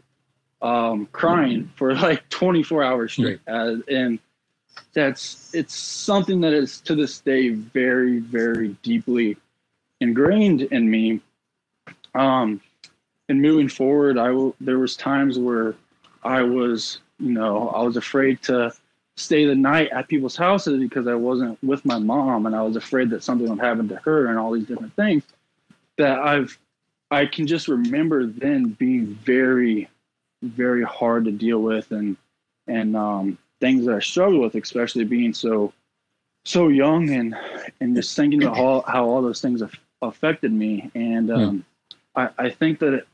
um, 0.62 1.06
crying 1.12 1.70
for 1.76 1.94
like 1.94 2.28
24 2.28 2.82
hours 2.82 3.12
straight, 3.12 3.40
uh, 3.46 3.76
and 3.88 4.18
that's 4.92 5.54
it's 5.54 5.74
something 5.74 6.40
that 6.40 6.52
is 6.52 6.80
to 6.82 6.94
this 6.94 7.20
day 7.20 7.50
very 7.50 8.18
very 8.18 8.68
deeply 8.82 9.36
ingrained 10.00 10.62
in 10.62 10.90
me. 10.90 11.20
Um, 12.14 12.60
and 13.28 13.42
moving 13.42 13.68
forward, 13.68 14.18
I 14.18 14.30
will. 14.30 14.56
There 14.60 14.78
was 14.78 14.96
times 14.96 15.38
where 15.38 15.74
I 16.24 16.42
was, 16.42 16.98
you 17.18 17.32
know, 17.32 17.68
I 17.68 17.82
was 17.82 17.96
afraid 17.96 18.42
to 18.44 18.72
stay 19.16 19.44
the 19.44 19.54
night 19.54 19.90
at 19.90 20.08
people's 20.08 20.36
houses 20.36 20.80
because 20.80 21.06
I 21.06 21.14
wasn't 21.14 21.62
with 21.62 21.84
my 21.84 21.98
mom, 21.98 22.46
and 22.46 22.56
I 22.56 22.62
was 22.62 22.76
afraid 22.76 23.10
that 23.10 23.22
something 23.22 23.48
would 23.48 23.60
happen 23.60 23.88
to 23.88 23.96
her, 23.96 24.26
and 24.26 24.38
all 24.38 24.52
these 24.52 24.66
different 24.66 24.94
things 24.94 25.24
that 25.98 26.18
I've 26.18 26.58
I 27.10 27.26
can 27.26 27.46
just 27.46 27.68
remember 27.68 28.26
then 28.26 28.70
being 28.70 29.06
very, 29.06 29.88
very 30.42 30.82
hard 30.82 31.24
to 31.24 31.32
deal 31.32 31.60
with 31.60 31.90
and 31.90 32.16
and 32.66 32.96
um, 32.96 33.38
things 33.60 33.86
that 33.86 33.94
I 33.94 34.00
struggle 34.00 34.40
with, 34.40 34.54
especially 34.54 35.04
being 35.04 35.32
so 35.32 35.72
so 36.44 36.68
young 36.68 37.10
and 37.10 37.36
and 37.80 37.94
just 37.94 38.16
thinking 38.16 38.42
about 38.42 38.56
how, 38.56 38.84
how 38.86 39.08
all 39.08 39.22
those 39.22 39.40
things 39.40 39.60
have 39.60 39.74
affected 40.02 40.52
me. 40.52 40.90
And 40.94 41.30
um, 41.30 41.64
I, 42.14 42.28
I 42.38 42.50
think 42.50 42.78
that 42.80 42.94
it, 42.94 43.08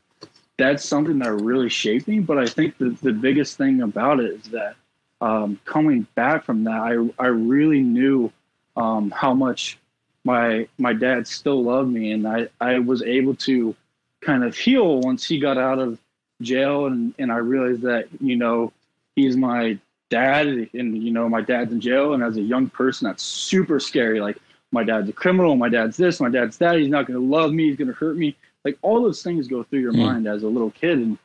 that's 0.57 0.85
something 0.85 1.19
that 1.19 1.33
really 1.33 1.69
shaped 1.69 2.07
me. 2.07 2.19
But 2.19 2.37
I 2.37 2.45
think 2.45 2.77
the, 2.77 2.89
the 3.01 3.11
biggest 3.11 3.57
thing 3.57 3.81
about 3.81 4.19
it 4.19 4.31
is 4.31 4.43
that 4.51 4.75
um, 5.21 5.59
coming 5.65 6.07
back 6.15 6.45
from 6.45 6.63
that, 6.65 6.79
I 6.79 7.23
I 7.23 7.27
really 7.27 7.81
knew 7.81 8.31
um, 8.77 9.11
how 9.11 9.33
much 9.33 9.77
my 10.23 10.67
my 10.77 10.93
dad 10.93 11.27
still 11.27 11.63
loved 11.63 11.91
me, 11.91 12.11
and 12.11 12.27
I 12.27 12.47
I 12.61 12.79
was 12.79 13.01
able 13.01 13.35
to 13.35 13.75
kind 14.21 14.43
of 14.43 14.55
heal 14.57 14.99
once 15.01 15.25
he 15.25 15.39
got 15.39 15.57
out 15.57 15.79
of 15.79 15.99
jail 16.41 16.87
and, 16.87 17.13
and 17.17 17.31
I 17.31 17.37
realized 17.37 17.81
that, 17.83 18.07
you 18.19 18.35
know, 18.35 18.73
he's 19.15 19.37
my 19.37 19.77
dad 20.09 20.47
and, 20.47 21.01
you 21.01 21.11
know, 21.11 21.27
my 21.29 21.41
dad's 21.41 21.71
in 21.71 21.81
jail. 21.81 22.13
And 22.13 22.23
as 22.23 22.37
a 22.37 22.41
young 22.41 22.69
person, 22.69 23.07
that's 23.07 23.23
super 23.23 23.79
scary. 23.79 24.19
Like 24.19 24.37
my 24.71 24.83
dad's 24.83 25.09
a 25.09 25.13
criminal, 25.13 25.55
my 25.55 25.69
dad's 25.69 25.97
this, 25.97 26.19
my 26.19 26.29
dad's 26.29 26.57
that. 26.57 26.77
He's 26.77 26.89
not 26.89 27.07
going 27.07 27.19
to 27.19 27.25
love 27.25 27.53
me. 27.53 27.67
He's 27.67 27.77
going 27.77 27.87
to 27.87 27.93
hurt 27.93 28.17
me. 28.17 28.35
Like 28.63 28.77
all 28.81 29.01
those 29.01 29.23
things 29.23 29.47
go 29.47 29.63
through 29.63 29.79
your 29.79 29.93
mm. 29.93 30.05
mind 30.05 30.27
as 30.27 30.43
a 30.43 30.47
little 30.47 30.71
kid. 30.71 30.99
And, 30.99 31.17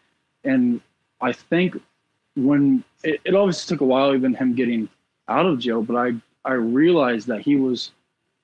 and 0.44 0.80
I 1.20 1.32
think 1.32 1.76
when 2.36 2.84
it, 3.02 3.20
it 3.24 3.34
obviously 3.34 3.74
took 3.74 3.80
a 3.80 3.86
while, 3.86 4.14
even 4.14 4.34
him 4.34 4.54
getting 4.54 4.88
out 5.28 5.46
of 5.46 5.58
jail, 5.58 5.82
but 5.82 5.96
I, 5.96 6.12
I 6.44 6.54
realized 6.54 7.26
that 7.28 7.40
he 7.40 7.56
was 7.56 7.92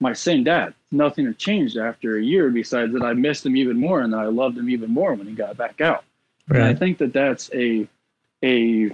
my 0.01 0.13
same 0.13 0.45
dad. 0.45 0.75
Nothing 0.93 1.27
had 1.27 1.39
changed 1.39 1.77
after 1.77 2.17
a 2.17 2.23
year, 2.23 2.51
besides 2.51 2.93
that 2.93 3.03
I 3.03 3.13
missed 3.15 3.47
him 3.47 3.57
even 3.57 3.79
more 3.79 4.01
and 4.01 4.13
that 4.13 4.19
I 4.19 4.27
loved 4.27 4.59
him 4.59 4.69
even 4.69 4.91
more 4.91 5.15
when 5.15 5.27
he 5.27 5.35
got 5.35 5.57
back 5.57 5.81
out. 5.81 6.05
Right. 6.49 6.61
And 6.61 6.69
I 6.69 6.75
think 6.75 6.99
that 6.99 7.13
that's 7.13 7.51
a 7.55 7.89
a 8.45 8.91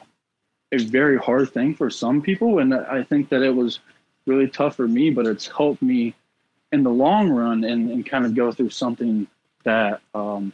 a 0.73 0.79
very 0.79 1.19
hard 1.19 1.53
thing 1.53 1.75
for 1.75 1.91
some 1.91 2.23
people, 2.23 2.59
and 2.59 2.75
I 2.75 3.03
think 3.03 3.29
that 3.29 3.43
it 3.43 3.55
was 3.55 3.81
really 4.27 4.49
tough 4.49 4.77
for 4.77 4.89
me, 4.89 5.11
but 5.11 5.27
it's 5.27 5.47
helped 5.47 5.83
me 5.83 6.15
in 6.73 6.83
the 6.83 6.91
long 6.91 7.29
run 7.29 7.65
and, 7.65 7.91
and 7.91 8.07
kind 8.07 8.25
of 8.25 8.35
go 8.35 8.51
through 8.51 8.71
something 8.71 9.27
that 9.65 10.01
um, 10.15 10.53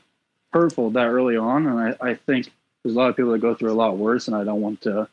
hurtful 0.52 0.90
that 0.90 1.06
early 1.06 1.36
on. 1.36 1.66
And 1.66 1.78
I, 1.78 2.10
I 2.10 2.14
think 2.14 2.50
there's 2.82 2.94
a 2.94 2.98
lot 2.98 3.10
of 3.10 3.16
people 3.16 3.32
that 3.32 3.38
go 3.38 3.54
through 3.54 3.72
a 3.72 3.74
lot 3.74 3.96
worse, 3.96 4.26
and 4.26 4.36
I 4.36 4.44
don't 4.44 4.60
want 4.60 4.80
to 4.82 5.08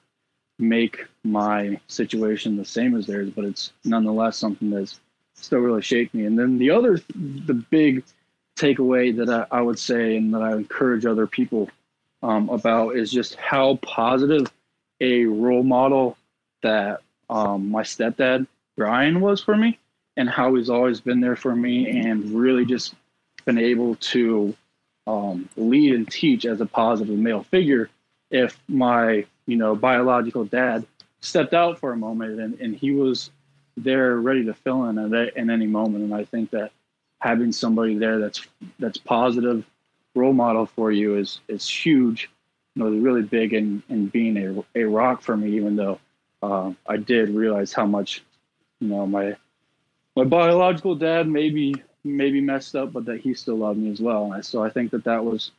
make 0.58 1.06
my 1.24 1.80
situation 1.88 2.56
the 2.56 2.65
same 2.65 2.96
as 2.96 3.06
theirs, 3.06 3.30
but 3.30 3.46
it's 3.46 3.74
nonetheless 3.84 4.38
something 4.38 4.70
that's 4.70 5.00
still 5.34 5.60
really 5.60 5.82
shaped 5.82 6.13
me. 6.13 6.26
And 6.26 6.39
then 6.39 6.58
the 6.58 6.72
other, 6.72 7.00
the 7.15 7.54
big 7.70 8.04
takeaway 8.56 9.15
that 9.18 9.30
I, 9.30 9.58
I 9.60 9.62
would 9.62 9.78
say 9.78 10.15
and 10.18 10.34
that 10.34 10.41
I 10.41 10.54
encourage 10.54 11.06
other 11.06 11.28
people 11.28 11.70
um, 12.24 12.50
about 12.50 12.96
is 12.96 13.12
just 13.12 13.36
how 13.36 13.76
positive 13.82 14.52
a 15.01 15.25
role 15.25 15.63
model 15.63 16.17
that 16.63 17.01
um, 17.29 17.69
my 17.69 17.84
stepdad 17.84 18.47
Brian 18.77 19.21
was 19.21 19.41
for 19.41 19.55
me, 19.55 19.79
and 20.17 20.29
how 20.29 20.55
he's 20.55 20.69
always 20.69 21.01
been 21.01 21.21
there 21.21 21.36
for 21.36 21.55
me, 21.55 21.88
and 22.01 22.31
really 22.31 22.65
just 22.65 22.95
been 23.45 23.58
able 23.58 23.95
to 23.95 24.55
um, 25.08 25.47
lead 25.55 25.93
and 25.93 26.10
teach 26.10 26.45
as 26.45 26.62
a 26.62 26.65
positive 26.65 27.17
male 27.17 27.43
figure. 27.43 27.89
If 28.31 28.60
my 28.67 29.25
you 29.45 29.58
know 29.58 29.75
biological 29.75 30.45
dad 30.45 30.86
stepped 31.21 31.53
out 31.53 31.79
for 31.79 31.91
a 31.91 31.97
moment 31.97 32.39
and, 32.39 32.60
and 32.60 32.75
he 32.75 32.91
was 32.91 33.31
they're 33.77 34.15
ready 34.17 34.45
to 34.45 34.53
fill 34.53 34.86
in 34.86 35.13
at 35.13 35.36
in 35.36 35.49
any 35.49 35.67
moment. 35.67 36.03
And 36.05 36.13
I 36.13 36.23
think 36.23 36.51
that 36.51 36.71
having 37.19 37.51
somebody 37.51 37.97
there 37.97 38.19
that's 38.19 38.45
that's 38.79 38.97
positive 38.97 39.65
role 40.13 40.34
model 40.34 40.65
for 40.65 40.91
you 40.91 41.17
is 41.17 41.39
is 41.47 41.67
huge. 41.67 42.29
Know, 42.78 42.90
really 42.90 43.22
big 43.22 43.54
in 43.54 43.82
in 43.90 44.08
being 44.08 44.38
a 44.38 44.80
a 44.80 44.84
rock 44.84 45.22
for 45.22 45.38
me. 45.38 45.56
Even 45.56 45.76
though 45.76 46.00
uh, 46.44 46.74
I 46.88 46.98
did 46.98 47.30
realize 47.30 47.72
how 47.72 47.86
much, 47.86 48.24
you 48.80 48.90
know, 48.90 49.08
my 49.08 49.36
my 50.16 50.24
biological 50.26 50.96
dad 50.96 51.28
maybe 51.28 51.76
maybe 52.04 52.42
messed 52.42 52.76
up, 52.76 52.94
but 52.94 53.06
that 53.06 53.22
he 53.22 53.34
still 53.34 53.58
loved 53.58 53.80
me 53.80 53.92
as 53.92 54.00
well. 54.02 54.34
And 54.34 54.46
so 54.46 54.64
I 54.64 54.70
think 54.70 54.92
that 54.92 55.04
that 55.06 55.24
was 55.24 55.52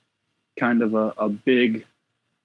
kind 0.58 0.82
of 0.82 0.94
a, 0.94 1.12
a 1.18 1.28
big 1.28 1.84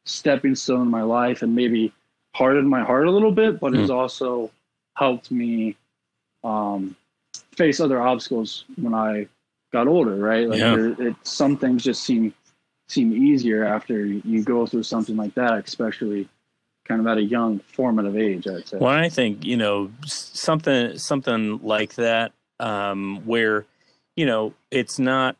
stepping 0.05 0.55
stone 0.55 0.81
in 0.81 0.87
my 0.87 1.03
life 1.03 1.41
and 1.41 1.55
maybe 1.55 1.93
hardened 2.33 2.69
my 2.69 2.81
heart 2.81 3.07
a 3.07 3.11
little 3.11 3.31
bit, 3.31 3.59
but 3.59 3.73
mm. 3.73 3.79
has 3.79 3.89
also 3.89 4.51
helped 4.95 5.31
me 5.31 5.75
um, 6.43 6.95
face 7.55 7.79
other 7.79 8.01
obstacles 8.01 8.65
when 8.77 8.93
I 8.93 9.27
got 9.71 9.87
older, 9.87 10.15
right? 10.15 10.49
Like 10.49 10.59
yeah. 10.59 10.75
there, 10.75 11.07
it, 11.07 11.15
some 11.23 11.57
things 11.57 11.83
just 11.83 12.03
seem 12.03 12.33
seem 12.91 13.13
easier 13.13 13.63
after 13.63 14.05
you 14.05 14.43
go 14.43 14.65
through 14.65 14.83
something 14.83 15.15
like 15.15 15.33
that, 15.35 15.65
especially 15.65 16.27
kind 16.85 16.99
of 16.99 17.07
at 17.07 17.17
a 17.17 17.23
young 17.23 17.59
formative 17.59 18.17
age. 18.17 18.47
I'd 18.47 18.67
say. 18.67 18.77
Well, 18.77 18.91
I 18.91 19.09
think 19.09 19.45
you 19.45 19.57
know 19.57 19.91
something 20.05 20.97
something 20.97 21.59
like 21.63 21.95
that 21.95 22.33
um, 22.59 23.21
where 23.25 23.65
you 24.15 24.25
know 24.25 24.53
it's 24.69 24.99
not 24.99 25.35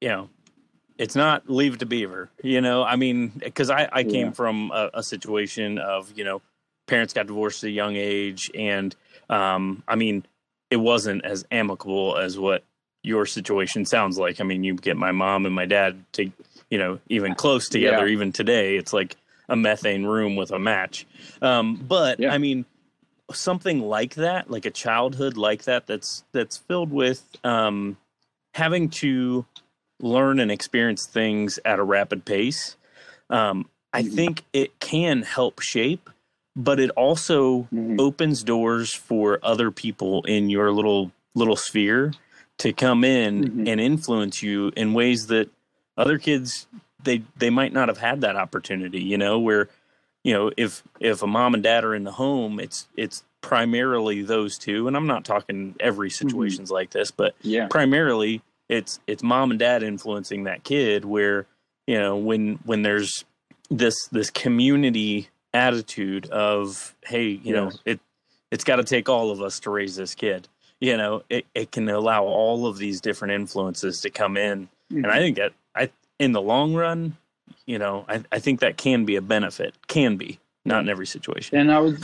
you 0.00 0.08
know 0.08 0.28
it's 0.98 1.14
not 1.14 1.48
leave 1.48 1.74
it 1.74 1.80
to 1.80 1.86
beaver 1.86 2.30
you 2.42 2.60
know 2.60 2.82
i 2.82 2.96
mean 2.96 3.28
because 3.28 3.70
i 3.70 3.88
i 3.92 4.02
came 4.02 4.28
yeah. 4.28 4.32
from 4.32 4.70
a, 4.72 4.90
a, 4.94 5.02
situation 5.02 5.78
of 5.78 6.10
you 6.16 6.24
know 6.24 6.40
parents 6.86 7.12
got 7.12 7.26
divorced 7.26 7.62
at 7.64 7.68
a 7.68 7.70
young 7.70 7.96
age 7.96 8.50
and 8.54 8.96
um 9.28 9.82
i 9.88 9.94
mean 9.94 10.24
it 10.70 10.76
wasn't 10.76 11.24
as 11.24 11.44
amicable 11.50 12.16
as 12.16 12.38
what 12.38 12.64
your 13.02 13.26
situation 13.26 13.84
sounds 13.84 14.18
like 14.18 14.40
i 14.40 14.44
mean 14.44 14.64
you 14.64 14.74
get 14.74 14.96
my 14.96 15.12
mom 15.12 15.46
and 15.46 15.54
my 15.54 15.66
dad 15.66 16.02
to 16.12 16.30
you 16.70 16.78
know 16.78 16.98
even 17.08 17.34
close 17.34 17.68
together 17.68 18.06
yeah. 18.06 18.12
even 18.12 18.32
today 18.32 18.76
it's 18.76 18.92
like 18.92 19.16
a 19.48 19.56
methane 19.56 20.04
room 20.04 20.36
with 20.36 20.50
a 20.50 20.58
match 20.58 21.06
um 21.42 21.76
but 21.76 22.18
yeah. 22.18 22.32
i 22.32 22.38
mean 22.38 22.64
something 23.32 23.80
like 23.80 24.14
that 24.14 24.50
like 24.50 24.66
a 24.66 24.70
childhood 24.70 25.36
like 25.36 25.64
that 25.64 25.86
that's 25.86 26.24
that's 26.32 26.56
filled 26.56 26.90
with 26.90 27.24
um 27.44 27.96
having 28.54 28.88
to 28.88 29.44
learn 30.00 30.40
and 30.40 30.50
experience 30.50 31.06
things 31.06 31.58
at 31.64 31.78
a 31.78 31.84
rapid 31.84 32.24
pace, 32.24 32.76
um, 33.30 33.68
I 33.92 34.02
mm-hmm. 34.02 34.14
think 34.14 34.44
it 34.52 34.78
can 34.80 35.22
help 35.22 35.60
shape, 35.60 36.10
but 36.54 36.80
it 36.80 36.90
also 36.90 37.62
mm-hmm. 37.62 37.96
opens 37.98 38.42
doors 38.42 38.94
for 38.94 39.38
other 39.42 39.70
people 39.70 40.22
in 40.24 40.50
your 40.50 40.72
little 40.72 41.12
little 41.34 41.56
sphere 41.56 42.14
to 42.58 42.72
come 42.72 43.04
in 43.04 43.44
mm-hmm. 43.44 43.68
and 43.68 43.80
influence 43.80 44.42
you 44.42 44.72
in 44.74 44.94
ways 44.94 45.26
that 45.26 45.50
other 45.96 46.18
kids 46.18 46.66
they 47.02 47.22
they 47.36 47.50
might 47.50 47.72
not 47.72 47.88
have 47.88 47.98
had 47.98 48.20
that 48.20 48.36
opportunity. 48.36 49.00
You 49.00 49.18
know, 49.18 49.38
where 49.38 49.68
you 50.24 50.32
know 50.32 50.50
if 50.56 50.82
if 51.00 51.22
a 51.22 51.26
mom 51.26 51.54
and 51.54 51.62
dad 51.62 51.84
are 51.84 51.94
in 51.94 52.04
the 52.04 52.12
home, 52.12 52.60
it's 52.60 52.88
it's 52.96 53.24
primarily 53.40 54.22
those 54.22 54.58
two, 54.58 54.88
and 54.88 54.96
I'm 54.96 55.06
not 55.06 55.24
talking 55.24 55.74
every 55.80 56.10
mm-hmm. 56.10 56.28
situations 56.28 56.70
like 56.70 56.90
this, 56.90 57.10
but 57.10 57.34
yeah. 57.42 57.68
primarily 57.68 58.42
it's 58.68 59.00
it's 59.06 59.22
mom 59.22 59.50
and 59.50 59.60
dad 59.60 59.82
influencing 59.82 60.44
that 60.44 60.64
kid 60.64 61.04
where 61.04 61.46
you 61.86 61.98
know 61.98 62.16
when 62.16 62.58
when 62.64 62.82
there's 62.82 63.24
this 63.70 63.94
this 64.08 64.30
community 64.30 65.28
attitude 65.54 66.28
of 66.30 66.94
hey 67.04 67.28
you 67.28 67.40
yes. 67.44 67.54
know 67.54 67.70
it 67.84 68.00
it's 68.50 68.64
got 68.64 68.76
to 68.76 68.84
take 68.84 69.08
all 69.08 69.30
of 69.30 69.40
us 69.40 69.60
to 69.60 69.70
raise 69.70 69.96
this 69.96 70.14
kid 70.14 70.48
you 70.80 70.96
know 70.96 71.22
it, 71.30 71.46
it 71.54 71.72
can 71.72 71.88
allow 71.88 72.24
all 72.24 72.66
of 72.66 72.76
these 72.76 73.00
different 73.00 73.32
influences 73.32 74.00
to 74.00 74.10
come 74.10 74.36
in 74.36 74.68
mm-hmm. 74.92 75.04
and 75.04 75.06
i 75.06 75.18
think 75.18 75.36
that 75.36 75.52
in 76.18 76.32
the 76.32 76.42
long 76.42 76.74
run 76.74 77.16
you 77.66 77.78
know 77.78 78.04
I, 78.08 78.22
I 78.32 78.38
think 78.38 78.60
that 78.60 78.76
can 78.76 79.04
be 79.04 79.16
a 79.16 79.22
benefit 79.22 79.74
can 79.86 80.16
be 80.16 80.38
not 80.64 80.82
in 80.82 80.88
every 80.88 81.06
situation 81.06 81.58
and 81.58 81.70
i 81.70 81.78
would 81.78 82.02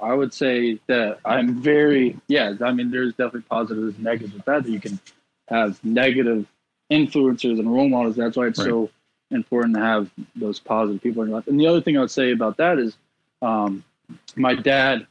i 0.00 0.12
would 0.12 0.34
say 0.34 0.78
that 0.86 1.18
i'm 1.24 1.60
very 1.62 2.16
yeah 2.28 2.54
i 2.60 2.72
mean 2.72 2.90
there's 2.90 3.12
definitely 3.12 3.42
positives 3.42 3.94
and 3.96 4.04
negatives 4.04 4.34
with 4.34 4.44
that 4.44 4.64
that 4.64 4.70
you 4.70 4.80
can 4.80 4.98
have 5.48 5.82
negative 5.84 6.46
influencers 6.92 7.58
and 7.58 7.72
role 7.72 7.88
models. 7.88 8.16
That's 8.16 8.36
why 8.36 8.46
it's 8.46 8.58
right. 8.58 8.68
so 8.68 8.90
important 9.30 9.74
to 9.76 9.80
have 9.80 10.10
those 10.36 10.60
positive 10.60 11.02
people 11.02 11.22
in 11.22 11.30
your 11.30 11.38
life. 11.38 11.48
And 11.48 11.58
the 11.58 11.66
other 11.66 11.80
thing 11.80 11.96
I 11.96 12.00
would 12.00 12.10
say 12.10 12.32
about 12.32 12.58
that 12.58 12.78
is, 12.78 12.96
um, 13.40 13.82
my 14.36 14.54
dad 14.54 15.06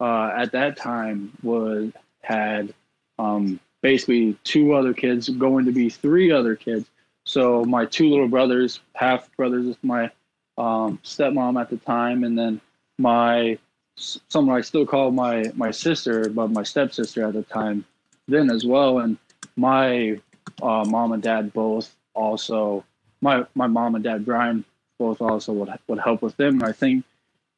uh, 0.00 0.32
at 0.36 0.52
that 0.52 0.76
time 0.76 1.32
was 1.42 1.92
had 2.22 2.74
um, 3.18 3.60
basically 3.80 4.36
two 4.44 4.74
other 4.74 4.92
kids, 4.92 5.28
going 5.28 5.66
to 5.66 5.72
be 5.72 5.88
three 5.88 6.32
other 6.32 6.56
kids. 6.56 6.90
So 7.30 7.64
my 7.64 7.86
two 7.86 8.10
little 8.10 8.26
brothers, 8.26 8.80
half 8.96 9.30
brothers 9.36 9.64
with 9.64 9.84
my 9.84 10.10
um, 10.58 10.98
stepmom 11.04 11.60
at 11.60 11.70
the 11.70 11.76
time, 11.76 12.24
and 12.24 12.36
then 12.36 12.60
my 12.98 13.56
someone 13.94 14.56
I 14.56 14.62
still 14.62 14.84
call 14.84 15.12
my 15.12 15.44
my 15.54 15.70
sister, 15.70 16.28
but 16.28 16.50
my 16.50 16.64
stepsister 16.64 17.24
at 17.24 17.34
the 17.34 17.44
time, 17.44 17.84
then 18.26 18.50
as 18.50 18.64
well. 18.64 18.98
And 18.98 19.16
my 19.54 20.18
uh, 20.60 20.84
mom 20.88 21.12
and 21.12 21.22
dad 21.22 21.52
both 21.52 21.94
also 22.14 22.84
my 23.20 23.46
my 23.54 23.68
mom 23.68 23.94
and 23.94 24.02
dad 24.02 24.24
Brian 24.24 24.64
both 24.98 25.20
also 25.20 25.52
would 25.52 25.70
would 25.86 26.00
help 26.00 26.22
with 26.22 26.36
them. 26.36 26.54
And 26.54 26.64
I 26.64 26.72
think 26.72 27.04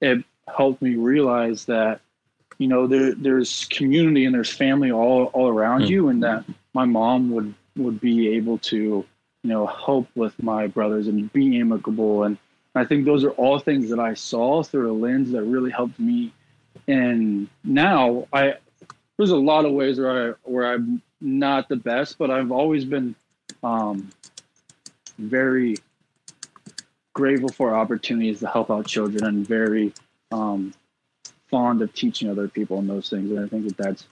it 0.02 0.22
helped 0.54 0.82
me 0.82 0.96
realize 0.96 1.64
that 1.64 2.02
you 2.58 2.68
know 2.68 2.86
there 2.86 3.14
there's 3.14 3.64
community 3.70 4.26
and 4.26 4.34
there's 4.34 4.52
family 4.52 4.92
all 4.92 5.30
all 5.32 5.48
around 5.48 5.80
mm-hmm. 5.80 5.92
you, 5.92 6.08
and 6.10 6.22
that 6.24 6.44
my 6.74 6.84
mom 6.84 7.30
would 7.30 7.54
would 7.74 8.02
be 8.02 8.28
able 8.36 8.58
to 8.58 9.06
you 9.42 9.50
know 9.50 9.66
help 9.66 10.08
with 10.14 10.40
my 10.42 10.66
brothers 10.66 11.08
and 11.08 11.32
be 11.32 11.58
amicable. 11.60 12.24
And 12.24 12.38
I 12.74 12.84
think 12.84 13.04
those 13.04 13.24
are 13.24 13.30
all 13.30 13.58
things 13.58 13.90
that 13.90 13.98
I 13.98 14.14
saw 14.14 14.62
through 14.62 14.92
a 14.92 14.94
lens 14.94 15.32
that 15.32 15.42
really 15.42 15.70
helped 15.70 15.98
me. 15.98 16.32
And 16.88 17.48
now 17.64 18.26
I 18.32 18.54
there's 19.16 19.30
a 19.30 19.36
lot 19.36 19.64
of 19.64 19.72
ways 19.72 19.98
where 19.98 20.30
I 20.30 20.34
where 20.44 20.72
I'm 20.72 21.02
not 21.20 21.68
the 21.68 21.76
best, 21.76 22.18
but 22.18 22.30
I've 22.30 22.50
always 22.50 22.84
been 22.84 23.14
um, 23.62 24.10
very 25.18 25.76
grateful 27.12 27.50
for 27.50 27.74
opportunities 27.74 28.40
to 28.40 28.48
help 28.48 28.70
out 28.70 28.86
children 28.86 29.24
and 29.24 29.46
very 29.46 29.92
um, 30.30 30.72
fond 31.50 31.82
of 31.82 31.92
teaching 31.94 32.30
other 32.30 32.48
people 32.48 32.78
and 32.78 32.88
those 32.88 33.10
things. 33.10 33.30
And 33.30 33.40
I 33.40 33.48
think 33.48 33.68
that 33.68 33.76
that's 33.76 34.06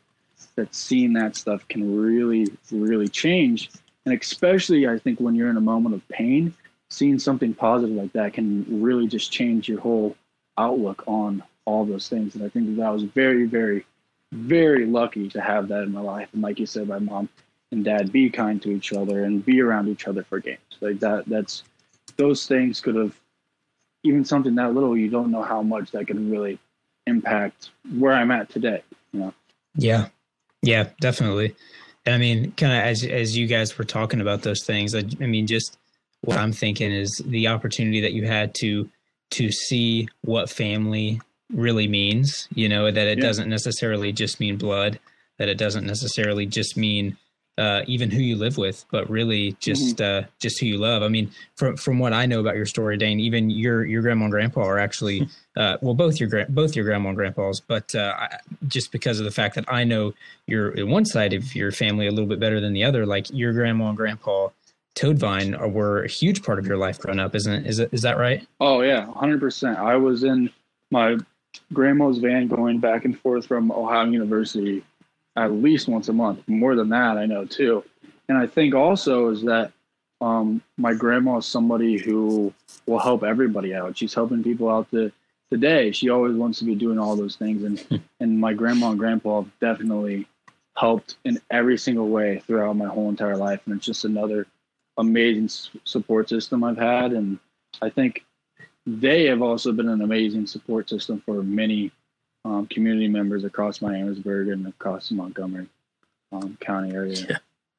that 0.56 0.74
seeing 0.74 1.14
that 1.14 1.36
stuff 1.36 1.66
can 1.68 2.00
really, 2.00 2.46
really 2.70 3.08
change. 3.08 3.70
And 4.10 4.20
especially, 4.20 4.88
I 4.88 4.98
think 4.98 5.20
when 5.20 5.34
you're 5.34 5.50
in 5.50 5.56
a 5.56 5.62
moment 5.62 5.94
of 5.94 6.08
pain, 6.08 6.54
seeing 6.88 7.18
something 7.18 7.54
positive 7.54 7.94
like 7.94 8.12
that 8.12 8.32
can 8.32 8.82
really 8.82 9.06
just 9.06 9.30
change 9.30 9.68
your 9.68 9.80
whole 9.80 10.16
outlook 10.58 11.04
on 11.06 11.42
all 11.64 11.84
those 11.84 12.08
things. 12.08 12.34
And 12.34 12.44
I 12.44 12.48
think 12.48 12.76
that, 12.76 12.82
I 12.82 12.90
was 12.90 13.04
very, 13.04 13.46
very 13.46 13.84
very 14.32 14.86
lucky 14.86 15.28
to 15.28 15.40
have 15.40 15.68
that 15.68 15.82
in 15.82 15.92
my 15.92 16.00
life. 16.00 16.28
And 16.32 16.42
like 16.42 16.58
you 16.58 16.66
said, 16.66 16.86
my 16.86 16.98
mom 16.98 17.28
and 17.72 17.84
dad 17.84 18.12
be 18.12 18.30
kind 18.30 18.62
to 18.62 18.70
each 18.70 18.92
other 18.92 19.24
and 19.24 19.44
be 19.44 19.60
around 19.60 19.88
each 19.88 20.06
other 20.06 20.22
for 20.22 20.38
games. 20.38 20.60
Like 20.80 21.00
that 21.00 21.26
that's 21.26 21.64
those 22.16 22.46
things 22.46 22.80
could 22.80 22.94
have 22.94 23.18
even 24.02 24.24
something 24.24 24.54
that 24.54 24.72
little 24.74 24.96
you 24.96 25.08
don't 25.08 25.30
know 25.30 25.42
how 25.42 25.62
much 25.62 25.90
that 25.92 26.06
can 26.06 26.30
really 26.30 26.58
impact 27.06 27.70
where 27.98 28.12
I'm 28.12 28.30
at 28.30 28.48
today. 28.48 28.82
You 29.12 29.20
know? 29.20 29.34
Yeah. 29.74 30.08
Yeah, 30.62 30.90
definitely. 31.00 31.54
And 32.10 32.16
I 32.16 32.18
mean, 32.18 32.50
kind 32.56 32.72
of 32.72 32.78
as 32.80 33.04
as 33.04 33.36
you 33.36 33.46
guys 33.46 33.78
were 33.78 33.84
talking 33.84 34.20
about 34.20 34.42
those 34.42 34.64
things, 34.64 34.96
I, 34.96 35.04
I 35.20 35.26
mean, 35.26 35.46
just 35.46 35.78
what 36.22 36.38
I'm 36.38 36.52
thinking 36.52 36.90
is 36.90 37.22
the 37.24 37.46
opportunity 37.46 38.00
that 38.00 38.12
you 38.12 38.26
had 38.26 38.52
to 38.56 38.90
to 39.30 39.52
see 39.52 40.08
what 40.22 40.50
family 40.50 41.20
really 41.52 41.86
means, 41.86 42.48
you 42.52 42.68
know, 42.68 42.90
that 42.90 43.06
it 43.06 43.18
yeah. 43.18 43.24
doesn't 43.24 43.48
necessarily 43.48 44.10
just 44.10 44.40
mean 44.40 44.56
blood, 44.56 44.98
that 45.38 45.48
it 45.48 45.56
doesn't 45.56 45.86
necessarily 45.86 46.46
just 46.46 46.76
mean 46.76 47.16
uh, 47.58 47.82
even 47.86 48.10
who 48.10 48.20
you 48.20 48.36
live 48.36 48.56
with, 48.56 48.84
but 48.90 49.08
really 49.10 49.52
just 49.60 49.96
mm-hmm. 49.96 50.24
uh, 50.24 50.28
just 50.38 50.58
who 50.60 50.66
you 50.66 50.78
love. 50.78 51.02
I 51.02 51.08
mean, 51.08 51.30
from 51.56 51.76
from 51.76 51.98
what 51.98 52.12
I 52.12 52.24
know 52.26 52.40
about 52.40 52.56
your 52.56 52.66
story, 52.66 52.96
Dane, 52.96 53.20
even 53.20 53.50
your 53.50 53.84
your 53.84 54.02
grandma 54.02 54.24
and 54.24 54.32
grandpa 54.32 54.62
are 54.62 54.78
actually 54.78 55.28
uh, 55.56 55.76
well, 55.80 55.94
both 55.94 56.18
your 56.18 56.46
both 56.46 56.74
your 56.74 56.84
grandma 56.84 57.10
and 57.10 57.16
grandpas, 57.16 57.60
but 57.60 57.94
uh, 57.94 58.14
I, 58.16 58.38
just 58.66 58.92
because 58.92 59.18
of 59.18 59.24
the 59.24 59.30
fact 59.30 59.54
that 59.56 59.70
I 59.72 59.84
know 59.84 60.14
your 60.46 60.86
one 60.86 61.04
side 61.04 61.32
of 61.32 61.54
your 61.54 61.70
family 61.70 62.06
a 62.06 62.10
little 62.10 62.28
bit 62.28 62.40
better 62.40 62.60
than 62.60 62.72
the 62.72 62.84
other, 62.84 63.04
like 63.04 63.26
your 63.30 63.52
grandma 63.52 63.88
and 63.88 63.96
grandpa. 63.96 64.48
Toadvine 64.96 65.56
were 65.72 66.02
a 66.02 66.08
huge 66.08 66.42
part 66.42 66.58
of 66.58 66.66
your 66.66 66.76
life 66.76 66.98
growing 66.98 67.20
up, 67.20 67.36
isn't 67.36 67.52
it? 67.52 67.66
Is 67.66 67.78
it 67.78 67.90
is 67.92 68.02
that 68.02 68.18
right? 68.18 68.46
Oh 68.58 68.80
yeah, 68.80 69.06
hundred 69.12 69.38
percent. 69.38 69.78
I 69.78 69.96
was 69.96 70.24
in 70.24 70.50
my 70.90 71.16
grandma's 71.72 72.18
van 72.18 72.48
going 72.48 72.80
back 72.80 73.04
and 73.04 73.18
forth 73.18 73.46
from 73.46 73.70
Ohio 73.70 74.04
University 74.10 74.82
at 75.36 75.52
least 75.52 75.88
once 75.88 76.08
a 76.08 76.12
month. 76.12 76.46
More 76.48 76.74
than 76.74 76.88
that, 76.90 77.16
I 77.16 77.26
know 77.26 77.44
too. 77.44 77.84
And 78.28 78.38
I 78.38 78.46
think 78.46 78.74
also 78.74 79.30
is 79.30 79.42
that 79.42 79.72
um, 80.20 80.62
my 80.76 80.94
grandma 80.94 81.38
is 81.38 81.46
somebody 81.46 81.98
who 81.98 82.52
will 82.86 82.98
help 82.98 83.22
everybody 83.22 83.74
out. 83.74 83.96
She's 83.96 84.14
helping 84.14 84.42
people 84.42 84.68
out 84.68 84.90
the 84.90 85.12
the 85.50 85.56
today. 85.56 85.92
She 85.92 86.10
always 86.10 86.34
wants 86.34 86.58
to 86.60 86.64
be 86.64 86.74
doing 86.74 86.98
all 86.98 87.16
those 87.16 87.36
things, 87.36 87.64
and 87.64 88.02
and 88.20 88.38
my 88.38 88.52
grandma 88.52 88.90
and 88.90 88.98
grandpa 88.98 89.44
definitely 89.60 90.26
helped 90.76 91.16
in 91.24 91.40
every 91.50 91.76
single 91.76 92.08
way 92.08 92.42
throughout 92.46 92.76
my 92.76 92.86
whole 92.86 93.08
entire 93.08 93.36
life, 93.36 93.60
and 93.66 93.76
it's 93.76 93.86
just 93.86 94.04
another 94.04 94.46
amazing 94.98 95.48
support 95.84 96.28
system 96.28 96.62
I've 96.62 96.78
had, 96.78 97.12
and 97.12 97.38
I 97.80 97.90
think 97.90 98.24
they 98.86 99.24
have 99.26 99.42
also 99.42 99.72
been 99.72 99.88
an 99.88 100.02
amazing 100.02 100.46
support 100.46 100.88
system 100.88 101.22
for 101.24 101.42
many 101.42 101.92
um, 102.44 102.66
community 102.66 103.08
members 103.08 103.44
across 103.44 103.78
Miamisburg 103.78 104.52
and 104.52 104.66
across 104.66 105.08
the 105.08 105.14
Montgomery 105.14 105.66
um, 106.32 106.56
County 106.60 106.94
area. 106.94 107.26
Yeah, 107.28 107.38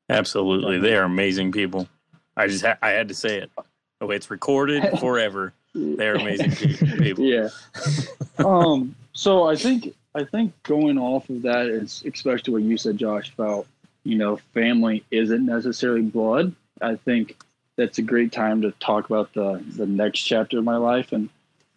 absolutely, 0.10 0.80
they 0.80 0.96
are 0.96 1.04
amazing 1.04 1.52
people. 1.52 1.88
I 2.36 2.48
just 2.48 2.66
ha- 2.66 2.78
I 2.82 2.90
had 2.90 3.08
to 3.10 3.14
say 3.14 3.40
it. 3.40 3.52
Oh, 4.00 4.10
it's 4.10 4.30
recorded 4.30 4.84
forever. 5.00 5.54
They're 5.74 6.16
amazing 6.16 6.52
people. 6.98 7.24
Yeah. 7.24 7.50
um. 8.38 8.96
So 9.14 9.48
I 9.48 9.56
think 9.56 9.94
I 10.16 10.24
think 10.24 10.54
going 10.64 10.98
off 10.98 11.30
of 11.30 11.42
that 11.44 11.68
is 11.68 12.04
especially 12.06 12.54
what 12.54 12.64
you 12.64 12.78
said, 12.78 12.98
Josh, 12.98 13.32
about 13.34 13.68
you 14.04 14.18
know 14.18 14.38
family 14.54 15.04
isn't 15.12 15.46
necessarily 15.46 16.02
blood. 16.02 16.56
I 16.82 16.96
think 16.96 17.38
that's 17.78 18.00
a 18.00 18.02
great 18.02 18.32
time 18.32 18.62
to 18.62 18.72
talk 18.74 19.06
about 19.06 19.34
the 19.34 19.64
the 19.76 19.86
next 19.86 20.22
chapter 20.22 20.60
of 20.60 20.64
my 20.64 20.78
life 20.78 21.12
and 21.12 21.30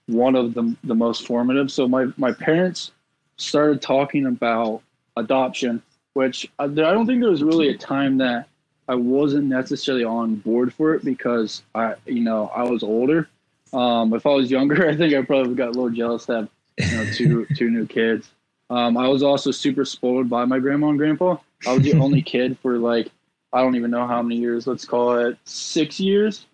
one 0.07 0.35
of 0.35 0.55
the 0.55 0.77
the 0.85 0.95
most 0.95 1.27
formative. 1.27 1.71
So 1.71 1.89
my 1.89 2.07
my 2.17 2.33
parents 2.33 2.93
started 3.37 3.83
talking 3.83 4.27
about 4.27 4.83
adoption, 5.17 5.83
which 6.15 6.51
I, 6.59 6.65
I 6.65 6.69
don't 6.69 7.07
think 7.07 7.21
there 7.21 7.31
was 7.31 7.43
really 7.43 7.69
a 7.69 7.77
time 7.77 8.19
that 8.19 8.49
I 8.89 8.95
wasn't 8.95 9.47
necessarily 9.47 10.05
on 10.05 10.37
board 10.37 10.73
for 10.73 10.95
it 10.95 11.05
because 11.05 11.63
I 11.75 11.95
you 12.07 12.21
know 12.21 12.51
I 12.55 12.65
was 12.65 12.83
older. 12.83 13.29
Um, 13.73 14.15
if 14.15 14.27
I 14.27 14.31
was 14.31 14.51
younger, 14.51 14.89
I 14.91 14.97
think 14.97 15.15
I 15.15 15.23
probably 15.23 15.55
got 15.55 15.69
a 15.69 15.73
little 15.73 15.91
jealous 15.91 16.27
to 16.27 16.35
have 16.35 16.49
you 16.79 16.97
know 16.97 17.11
two 17.13 17.47
two 17.57 17.71
new 17.71 17.87
kids. 17.87 18.31
Um, 18.71 18.97
I 18.97 19.09
was 19.09 19.23
also 19.23 19.51
super 19.51 19.85
spoiled 19.85 20.29
by 20.29 20.45
my 20.45 20.59
grandma 20.59 20.89
and 20.89 20.99
grandpa. 20.99 21.37
I 21.67 21.75
was 21.75 21.83
the 21.83 21.95
only 22.01 22.23
kid 22.23 22.59
for 22.59 22.79
like 22.79 23.11
I 23.53 23.61
don't 23.61 23.77
even 23.77 23.91
know 23.91 24.07
how 24.07 24.23
many 24.23 24.37
years. 24.37 24.67
Let's 24.67 24.85
call 24.85 25.17
it 25.19 25.39
six 25.45 26.01
years. 26.01 26.47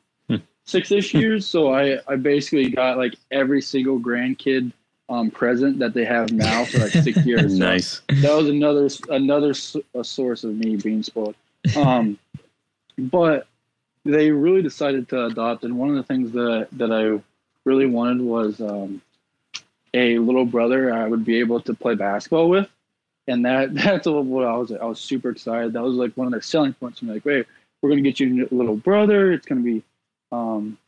Six 0.70 0.90
ish 0.90 1.14
years. 1.14 1.46
So 1.46 1.72
I 1.72 1.98
I 2.06 2.16
basically 2.16 2.70
got 2.70 2.96
like 2.96 3.14
every 3.30 3.62
single 3.62 3.98
grandkid 3.98 4.72
um, 5.08 5.30
present 5.30 5.78
that 5.80 5.94
they 5.94 6.04
have 6.04 6.32
now 6.32 6.64
for 6.64 6.78
like 6.78 6.92
six 6.92 7.24
years. 7.26 7.58
nice. 7.58 8.02
So 8.10 8.16
that 8.16 8.36
was 8.36 8.48
another 8.48 8.88
another 9.10 9.54
a 9.94 10.04
source 10.04 10.44
of 10.44 10.54
me 10.54 10.76
being 10.76 11.02
spoiled. 11.02 11.34
Um, 11.76 12.18
but 12.98 13.46
they 14.04 14.30
really 14.30 14.62
decided 14.62 15.08
to 15.10 15.26
adopt, 15.26 15.64
and 15.64 15.78
one 15.78 15.90
of 15.90 15.96
the 15.96 16.02
things 16.02 16.32
that 16.32 16.68
that 16.72 16.92
I 16.92 17.22
really 17.64 17.86
wanted 17.86 18.22
was 18.22 18.60
um, 18.60 19.02
a 19.92 20.18
little 20.18 20.46
brother 20.46 20.92
I 20.92 21.06
would 21.06 21.24
be 21.24 21.38
able 21.40 21.60
to 21.60 21.74
play 21.74 21.94
basketball 21.94 22.48
with 22.48 22.68
and 23.30 23.44
that 23.44 23.74
that's 23.74 24.06
what 24.06 24.44
I 24.44 24.56
was 24.56 24.72
I 24.72 24.84
was 24.84 25.00
super 25.00 25.30
excited. 25.30 25.72
That 25.72 25.82
was 25.82 25.94
like 25.94 26.12
one 26.14 26.26
of 26.26 26.32
their 26.32 26.42
selling 26.42 26.74
points. 26.74 27.00
I'm 27.00 27.08
like, 27.08 27.24
wait, 27.24 27.46
we're 27.80 27.90
gonna 27.90 28.02
get 28.02 28.20
you 28.20 28.48
a 28.50 28.54
little 28.54 28.76
brother. 28.76 29.32
It's 29.32 29.46
gonna 29.46 29.62
be 29.62 29.82
um, 30.32 30.78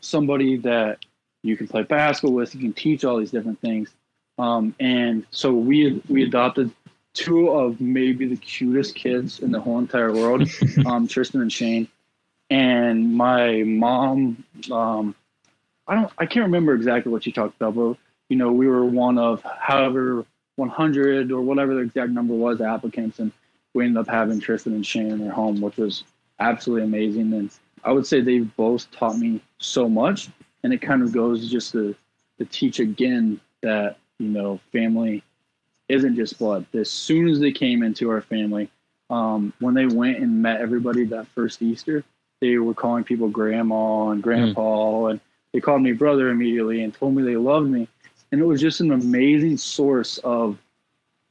somebody 0.00 0.56
that 0.58 0.98
you 1.42 1.56
can 1.56 1.68
play 1.68 1.82
basketball 1.82 2.34
with. 2.34 2.54
You 2.54 2.60
can 2.60 2.72
teach 2.72 3.04
all 3.04 3.18
these 3.18 3.30
different 3.30 3.60
things. 3.60 3.92
Um, 4.38 4.74
and 4.80 5.26
so 5.30 5.52
we 5.52 6.02
we 6.08 6.22
adopted 6.22 6.70
two 7.12 7.48
of 7.50 7.80
maybe 7.80 8.26
the 8.26 8.36
cutest 8.36 8.94
kids 8.94 9.40
in 9.40 9.50
the 9.50 9.60
whole 9.60 9.78
entire 9.78 10.12
world, 10.12 10.48
um, 10.86 11.06
Tristan 11.06 11.42
and 11.42 11.52
Shane. 11.52 11.88
And 12.48 13.14
my 13.14 13.62
mom, 13.64 14.44
um, 14.70 15.14
I 15.86 15.94
don't, 15.94 16.12
I 16.18 16.26
can't 16.26 16.44
remember 16.46 16.74
exactly 16.74 17.12
what 17.12 17.24
she 17.24 17.32
talked 17.32 17.56
about, 17.60 17.74
but 17.74 17.96
you 18.28 18.36
know, 18.36 18.52
we 18.52 18.66
were 18.66 18.84
one 18.84 19.18
of 19.18 19.42
however 19.42 20.24
100 20.56 21.32
or 21.32 21.40
whatever 21.42 21.74
the 21.74 21.80
exact 21.80 22.10
number 22.10 22.34
was 22.34 22.60
applicants, 22.60 23.18
and 23.18 23.32
we 23.74 23.84
ended 23.84 24.00
up 24.00 24.08
having 24.08 24.40
Tristan 24.40 24.74
and 24.74 24.86
Shane 24.86 25.10
in 25.10 25.18
their 25.18 25.32
home, 25.32 25.60
which 25.60 25.76
was 25.76 26.04
absolutely 26.38 26.84
amazing. 26.84 27.32
And 27.32 27.50
I 27.84 27.92
would 27.92 28.06
say 28.06 28.20
they've 28.20 28.54
both 28.56 28.90
taught 28.90 29.18
me 29.18 29.40
so 29.58 29.88
much, 29.88 30.28
and 30.62 30.72
it 30.72 30.80
kind 30.82 31.02
of 31.02 31.12
goes 31.12 31.50
just 31.50 31.72
to 31.72 31.94
to 32.38 32.44
teach 32.46 32.80
again 32.80 33.40
that 33.62 33.96
you 34.18 34.28
know 34.28 34.60
family 34.72 35.22
isn't 35.88 36.16
just 36.16 36.38
blood. 36.38 36.66
As 36.74 36.90
soon 36.90 37.28
as 37.28 37.40
they 37.40 37.52
came 37.52 37.82
into 37.82 38.10
our 38.10 38.20
family, 38.20 38.70
um, 39.08 39.52
when 39.60 39.74
they 39.74 39.86
went 39.86 40.18
and 40.18 40.42
met 40.42 40.60
everybody 40.60 41.04
that 41.06 41.26
first 41.28 41.62
Easter, 41.62 42.04
they 42.40 42.58
were 42.58 42.74
calling 42.74 43.04
people 43.04 43.28
grandma 43.28 44.10
and 44.10 44.22
grandpa, 44.22 44.60
mm. 44.60 45.10
and 45.12 45.20
they 45.52 45.60
called 45.60 45.82
me 45.82 45.92
brother 45.92 46.28
immediately 46.28 46.82
and 46.82 46.94
told 46.94 47.14
me 47.14 47.22
they 47.22 47.36
loved 47.36 47.68
me 47.68 47.88
and 48.32 48.40
it 48.40 48.44
was 48.44 48.60
just 48.60 48.80
an 48.80 48.92
amazing 48.92 49.56
source 49.56 50.18
of 50.18 50.58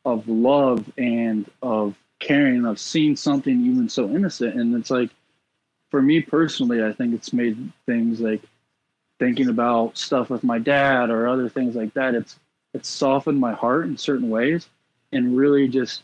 of 0.06 0.28
love 0.28 0.90
and 0.98 1.50
of 1.62 1.96
caring 2.20 2.66
of 2.66 2.80
seeing 2.80 3.16
something 3.16 3.66
even 3.66 3.88
so 3.88 4.10
innocent 4.10 4.56
and 4.56 4.76
it's 4.76 4.92
like 4.92 5.10
for 5.90 6.02
me 6.02 6.22
personally 6.22 6.84
i 6.84 6.92
think 6.92 7.14
it's 7.14 7.34
made 7.34 7.72
things 7.86 8.20
like 8.20 8.42
thinking 9.20 9.50
about 9.50 9.98
stuff 9.98 10.30
with 10.30 10.44
my 10.44 10.58
dad 10.58 11.10
or 11.10 11.28
other 11.28 11.50
things 11.50 11.76
like 11.76 11.94
that 11.94 12.16
it's 12.16 12.40
it's 12.74 12.88
softened 12.88 13.40
my 13.40 13.54
heart 13.54 13.86
in 13.86 13.98
certain 13.98 14.30
ways 14.30 14.70
and 15.12 15.36
really 15.36 15.68
just 15.68 16.04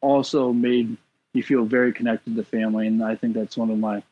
also 0.00 0.52
made 0.52 0.96
me 1.34 1.40
feel 1.40 1.64
very 1.64 1.92
connected 1.92 2.36
to 2.36 2.44
family 2.44 2.86
and 2.86 3.02
i 3.02 3.14
think 3.14 3.34
that's 3.34 3.56
one 3.56 3.70
of 3.70 3.78
my 3.78 4.02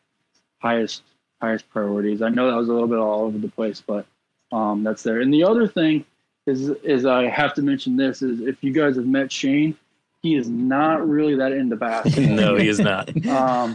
highest 0.59 1.03
highest 1.41 1.69
priorities 1.71 2.23
i 2.23 2.29
know 2.29 2.51
that 2.51 2.57
was 2.57 2.69
a 2.69 2.73
little 2.73 2.89
bit 2.89 2.99
all 2.99 3.23
over 3.23 3.39
the 3.39 3.49
place 3.49 3.81
but 3.81 4.07
um, 4.53 4.83
that's 4.83 5.05
there 5.05 5.21
and 5.21 5.33
the 5.33 5.45
other 5.45 5.69
thing 5.69 6.05
is 6.47 6.71
is 6.83 7.07
I 7.07 7.29
have 7.29 7.55
to 7.55 7.63
mention 7.63 7.97
this 7.97 8.23
is 8.23 8.41
if 8.41 8.63
you 8.63 8.73
guys 8.73 8.97
have 8.97 9.07
met 9.07 9.33
Shane, 9.33 9.77
he 10.23 10.37
is 10.37 10.49
not 10.49 11.07
really 11.09 11.35
that 11.37 11.53
into 11.53 11.77
basketball. 11.77 12.25
no, 12.35 12.57
he 12.57 12.69
is 12.69 12.81
not. 12.81 13.09
um, 13.27 13.75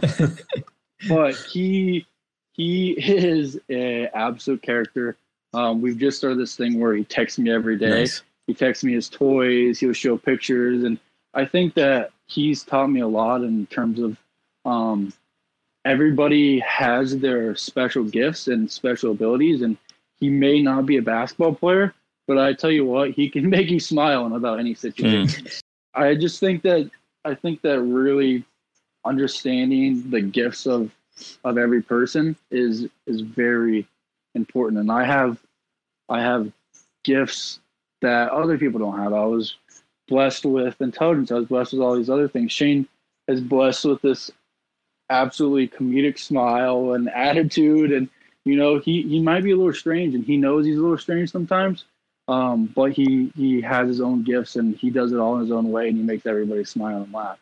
but 1.08 1.34
he 1.34 2.06
he 2.52 2.92
is 2.92 3.58
a 3.68 4.06
absolute 4.14 4.62
character. 4.62 5.16
Um, 5.54 5.80
we've 5.80 5.98
just 5.98 6.18
started 6.18 6.38
this 6.38 6.56
thing 6.56 6.80
where 6.80 6.94
he 6.94 7.04
texts 7.04 7.38
me 7.38 7.50
every 7.50 7.78
day. 7.78 8.00
Nice. 8.00 8.22
He 8.46 8.54
texts 8.54 8.84
me 8.84 8.92
his 8.92 9.08
toys. 9.08 9.78
He'll 9.78 9.92
show 9.92 10.16
pictures, 10.16 10.84
and 10.84 10.98
I 11.34 11.44
think 11.44 11.74
that 11.74 12.10
he's 12.26 12.62
taught 12.62 12.88
me 12.88 13.00
a 13.00 13.06
lot 13.06 13.42
in 13.42 13.66
terms 13.66 14.00
of 14.00 14.16
um, 14.64 15.12
everybody 15.84 16.58
has 16.60 17.18
their 17.18 17.54
special 17.54 18.04
gifts 18.04 18.48
and 18.48 18.70
special 18.70 19.12
abilities, 19.12 19.62
and 19.62 19.76
he 20.18 20.28
may 20.28 20.60
not 20.60 20.86
be 20.86 20.96
a 20.96 21.02
basketball 21.02 21.54
player, 21.54 21.94
but 22.26 22.38
I 22.38 22.52
tell 22.52 22.70
you 22.70 22.84
what, 22.84 23.10
he 23.10 23.28
can 23.28 23.48
make 23.50 23.70
you 23.70 23.80
smile 23.80 24.26
in 24.26 24.32
about 24.32 24.58
any 24.58 24.74
situation. 24.74 25.44
Mm. 25.44 25.62
I 25.94 26.14
just 26.14 26.40
think 26.40 26.62
that 26.62 26.90
I 27.24 27.34
think 27.34 27.62
that 27.62 27.80
really 27.80 28.44
understanding 29.06 30.10
the 30.10 30.20
gifts 30.20 30.66
of 30.66 30.90
of 31.44 31.58
every 31.58 31.82
person 31.82 32.36
is 32.50 32.86
is 33.06 33.20
very 33.20 33.86
important. 34.34 34.80
And 34.80 34.90
I 34.90 35.04
have 35.04 35.38
I 36.08 36.20
have 36.20 36.52
gifts 37.04 37.60
that 38.02 38.30
other 38.30 38.58
people 38.58 38.80
don't 38.80 38.98
have. 38.98 39.12
I 39.12 39.24
was 39.24 39.56
blessed 40.08 40.44
with 40.44 40.80
intelligence. 40.80 41.30
I 41.30 41.36
was 41.36 41.46
blessed 41.46 41.72
with 41.72 41.82
all 41.82 41.96
these 41.96 42.10
other 42.10 42.28
things. 42.28 42.52
Shane 42.52 42.86
is 43.28 43.40
blessed 43.40 43.86
with 43.86 44.02
this 44.02 44.30
absolutely 45.10 45.68
comedic 45.68 46.18
smile 46.18 46.92
and 46.92 47.08
attitude 47.14 47.92
and 47.92 48.08
you 48.44 48.56
know 48.56 48.78
he 48.78 49.02
he 49.02 49.20
might 49.20 49.44
be 49.44 49.52
a 49.52 49.56
little 49.56 49.72
strange 49.72 50.14
and 50.16 50.24
he 50.24 50.36
knows 50.36 50.66
he's 50.66 50.78
a 50.78 50.80
little 50.80 50.98
strange 50.98 51.30
sometimes 51.30 51.84
um, 52.28 52.66
but 52.74 52.92
he 52.92 53.32
he 53.36 53.60
has 53.60 53.88
his 53.88 54.00
own 54.00 54.24
gifts 54.24 54.56
and 54.56 54.76
he 54.76 54.90
does 54.90 55.12
it 55.12 55.18
all 55.18 55.36
in 55.36 55.42
his 55.42 55.52
own 55.52 55.70
way 55.70 55.88
and 55.88 55.96
he 55.96 56.02
makes 56.02 56.26
everybody 56.26 56.64
smile 56.64 57.02
and 57.02 57.12
laugh. 57.12 57.38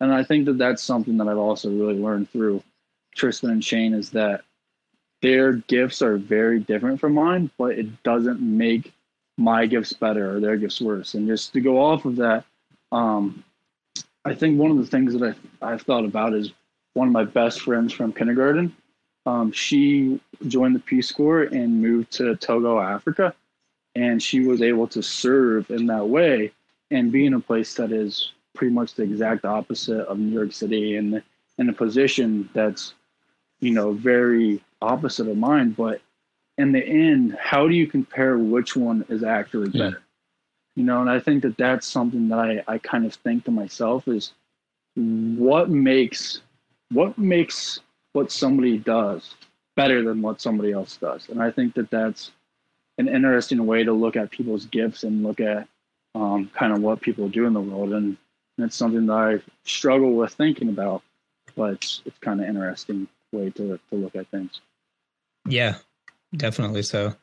And 0.00 0.12
I 0.12 0.22
think 0.22 0.44
that 0.46 0.58
that's 0.58 0.82
something 0.82 1.16
that 1.18 1.28
I've 1.28 1.38
also 1.38 1.70
really 1.70 1.98
learned 1.98 2.30
through 2.30 2.62
Tristan 3.14 3.50
and 3.50 3.64
Shane 3.64 3.94
is 3.94 4.10
that 4.10 4.42
their 5.22 5.54
gifts 5.54 6.02
are 6.02 6.18
very 6.18 6.60
different 6.60 7.00
from 7.00 7.14
mine, 7.14 7.50
but 7.56 7.78
it 7.78 8.02
doesn't 8.02 8.40
make 8.40 8.92
my 9.38 9.66
gifts 9.66 9.92
better 9.92 10.36
or 10.36 10.40
their 10.40 10.56
gifts 10.56 10.80
worse. 10.80 11.14
And 11.14 11.26
just 11.26 11.52
to 11.54 11.60
go 11.60 11.80
off 11.82 12.04
of 12.04 12.16
that, 12.16 12.44
um, 12.92 13.42
I 14.24 14.34
think 14.34 14.58
one 14.58 14.70
of 14.70 14.76
the 14.76 14.86
things 14.86 15.14
that 15.14 15.36
I, 15.62 15.72
I've 15.72 15.82
thought 15.82 16.04
about 16.04 16.34
is 16.34 16.52
one 16.94 17.08
of 17.08 17.12
my 17.12 17.24
best 17.24 17.62
friends 17.62 17.92
from 17.92 18.12
kindergarten. 18.12 18.74
Um, 19.24 19.50
she 19.52 20.20
joined 20.46 20.74
the 20.74 20.80
Peace 20.80 21.10
Corps 21.10 21.44
and 21.44 21.80
moved 21.80 22.12
to 22.12 22.36
Togo, 22.36 22.78
Africa 22.80 23.34
and 23.96 24.22
she 24.22 24.40
was 24.40 24.60
able 24.60 24.86
to 24.86 25.02
serve 25.02 25.70
in 25.70 25.86
that 25.86 26.06
way 26.06 26.52
and 26.90 27.10
be 27.10 27.24
in 27.24 27.34
a 27.34 27.40
place 27.40 27.74
that 27.74 27.90
is 27.90 28.32
pretty 28.56 28.74
much 28.74 28.94
the 28.94 29.02
exact 29.02 29.44
opposite 29.44 30.00
of 30.06 30.18
New 30.18 30.32
York 30.32 30.52
City 30.52 30.96
and 30.96 31.22
in 31.58 31.68
a 31.68 31.72
position 31.72 32.48
that's 32.52 32.94
you 33.60 33.70
know 33.70 33.92
very 33.92 34.62
opposite 34.82 35.28
of 35.28 35.36
mine 35.36 35.70
but 35.70 36.00
in 36.58 36.72
the 36.72 36.84
end 36.84 37.36
how 37.40 37.66
do 37.66 37.74
you 37.74 37.86
compare 37.86 38.36
which 38.36 38.76
one 38.76 39.04
is 39.08 39.22
actually 39.22 39.70
hmm. 39.70 39.78
better 39.78 40.02
yeah. 40.02 40.74
you 40.74 40.84
know 40.84 41.00
and 41.00 41.08
i 41.08 41.18
think 41.18 41.42
that 41.42 41.56
that's 41.56 41.86
something 41.86 42.28
that 42.28 42.38
i 42.38 42.62
i 42.68 42.76
kind 42.76 43.06
of 43.06 43.14
think 43.14 43.44
to 43.44 43.50
myself 43.50 44.06
is 44.06 44.32
what 44.94 45.70
makes 45.70 46.42
what 46.90 47.16
makes 47.16 47.80
what 48.12 48.30
somebody 48.30 48.76
does 48.76 49.34
better 49.76 50.02
than 50.02 50.20
what 50.20 50.42
somebody 50.42 50.72
else 50.72 50.98
does 50.98 51.30
and 51.30 51.42
i 51.42 51.50
think 51.50 51.72
that 51.74 51.90
that's 51.90 52.32
an 52.98 53.08
interesting 53.08 53.64
way 53.66 53.84
to 53.84 53.92
look 53.92 54.16
at 54.16 54.30
people's 54.30 54.66
gifts 54.66 55.04
and 55.04 55.22
look 55.22 55.40
at 55.40 55.66
um, 56.14 56.50
kind 56.54 56.72
of 56.72 56.80
what 56.80 57.00
people 57.00 57.28
do 57.28 57.46
in 57.46 57.52
the 57.52 57.60
world. 57.60 57.92
And 57.92 58.16
it's 58.64 58.76
something 58.76 59.06
that 59.06 59.12
I 59.12 59.38
struggle 59.64 60.12
with 60.14 60.32
thinking 60.32 60.68
about, 60.68 61.02
but 61.54 61.74
it's, 61.74 62.02
it's 62.04 62.18
kind 62.18 62.40
of 62.40 62.48
interesting 62.48 63.08
way 63.32 63.50
to, 63.50 63.78
to 63.90 63.96
look 63.96 64.16
at 64.16 64.28
things. 64.28 64.60
Yeah, 65.46 65.76
definitely 66.34 66.82
so. 66.82 67.14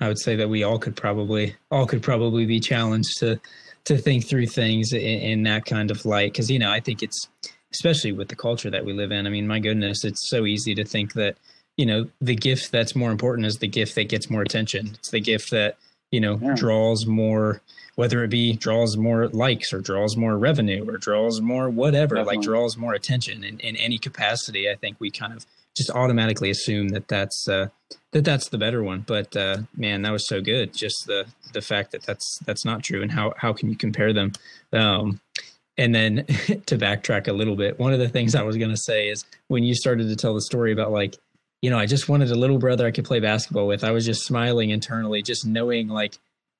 I 0.00 0.08
would 0.08 0.18
say 0.18 0.36
that 0.36 0.48
we 0.48 0.62
all 0.62 0.78
could 0.78 0.96
probably 0.96 1.56
all 1.70 1.86
could 1.86 2.02
probably 2.02 2.44
be 2.44 2.60
challenged 2.60 3.18
to 3.18 3.40
to 3.84 3.96
think 3.96 4.26
through 4.26 4.46
things 4.46 4.92
in, 4.92 5.00
in 5.00 5.42
that 5.44 5.64
kind 5.64 5.90
of 5.90 6.04
light 6.04 6.32
because 6.32 6.50
you 6.50 6.58
know 6.58 6.70
I 6.70 6.80
think 6.80 7.02
it's 7.02 7.28
especially 7.72 8.12
with 8.12 8.28
the 8.28 8.36
culture 8.36 8.70
that 8.70 8.84
we 8.84 8.92
live 8.92 9.12
in. 9.12 9.26
I 9.26 9.30
mean, 9.30 9.46
my 9.46 9.58
goodness, 9.58 10.04
it's 10.04 10.28
so 10.28 10.44
easy 10.44 10.74
to 10.74 10.84
think 10.84 11.14
that 11.14 11.36
you 11.76 11.86
know 11.86 12.06
the 12.20 12.34
gift 12.34 12.72
that's 12.72 12.94
more 12.94 13.10
important 13.10 13.46
is 13.46 13.56
the 13.56 13.68
gift 13.68 13.94
that 13.94 14.08
gets 14.08 14.28
more 14.28 14.42
attention. 14.42 14.90
It's 14.94 15.10
the 15.10 15.20
gift 15.20 15.50
that 15.50 15.76
you 16.10 16.20
know 16.20 16.38
yeah. 16.42 16.54
draws 16.54 17.06
more 17.06 17.62
whether 17.96 18.22
it 18.24 18.28
be 18.28 18.54
draws 18.54 18.96
more 18.96 19.28
likes 19.28 19.72
or 19.72 19.80
draws 19.80 20.16
more 20.16 20.38
revenue 20.38 20.88
or 20.88 20.96
draws 20.96 21.40
more 21.40 21.68
whatever 21.68 22.14
Definitely. 22.14 22.36
like 22.36 22.44
draws 22.44 22.76
more 22.76 22.94
attention 22.94 23.44
in, 23.44 23.58
in 23.60 23.76
any 23.76 23.98
capacity 23.98 24.70
i 24.70 24.74
think 24.74 24.96
we 25.00 25.10
kind 25.10 25.32
of 25.32 25.44
just 25.76 25.90
automatically 25.90 26.50
assume 26.50 26.88
that 26.88 27.06
that's 27.06 27.46
uh, 27.48 27.68
that 28.12 28.24
that's 28.24 28.48
the 28.48 28.58
better 28.58 28.82
one. 28.82 29.04
But 29.06 29.36
uh, 29.36 29.58
man, 29.76 30.02
that 30.02 30.12
was 30.12 30.26
so 30.26 30.40
good. 30.40 30.72
Just 30.72 31.06
the 31.06 31.26
the 31.52 31.60
fact 31.60 31.92
that 31.92 32.02
that's 32.02 32.38
that's 32.46 32.64
not 32.64 32.82
true, 32.82 33.02
and 33.02 33.12
how 33.12 33.34
how 33.36 33.52
can 33.52 33.68
you 33.68 33.76
compare 33.76 34.12
them? 34.12 34.32
Um, 34.72 35.20
and 35.78 35.94
then 35.94 36.16
to 36.66 36.78
backtrack 36.78 37.28
a 37.28 37.32
little 37.32 37.56
bit, 37.56 37.78
one 37.78 37.92
of 37.92 37.98
the 37.98 38.08
things 38.08 38.34
I 38.34 38.42
was 38.42 38.56
going 38.56 38.70
to 38.70 38.76
say 38.76 39.08
is 39.08 39.24
when 39.48 39.62
you 39.62 39.74
started 39.74 40.08
to 40.08 40.16
tell 40.16 40.34
the 40.34 40.40
story 40.40 40.72
about 40.72 40.90
like, 40.90 41.14
you 41.60 41.68
know, 41.68 41.78
I 41.78 41.84
just 41.84 42.08
wanted 42.08 42.30
a 42.30 42.34
little 42.34 42.58
brother 42.58 42.86
I 42.86 42.90
could 42.90 43.04
play 43.04 43.20
basketball 43.20 43.66
with. 43.66 43.84
I 43.84 43.90
was 43.90 44.06
just 44.06 44.24
smiling 44.24 44.70
internally, 44.70 45.22
just 45.22 45.44
knowing 45.44 45.88
like 45.88 46.16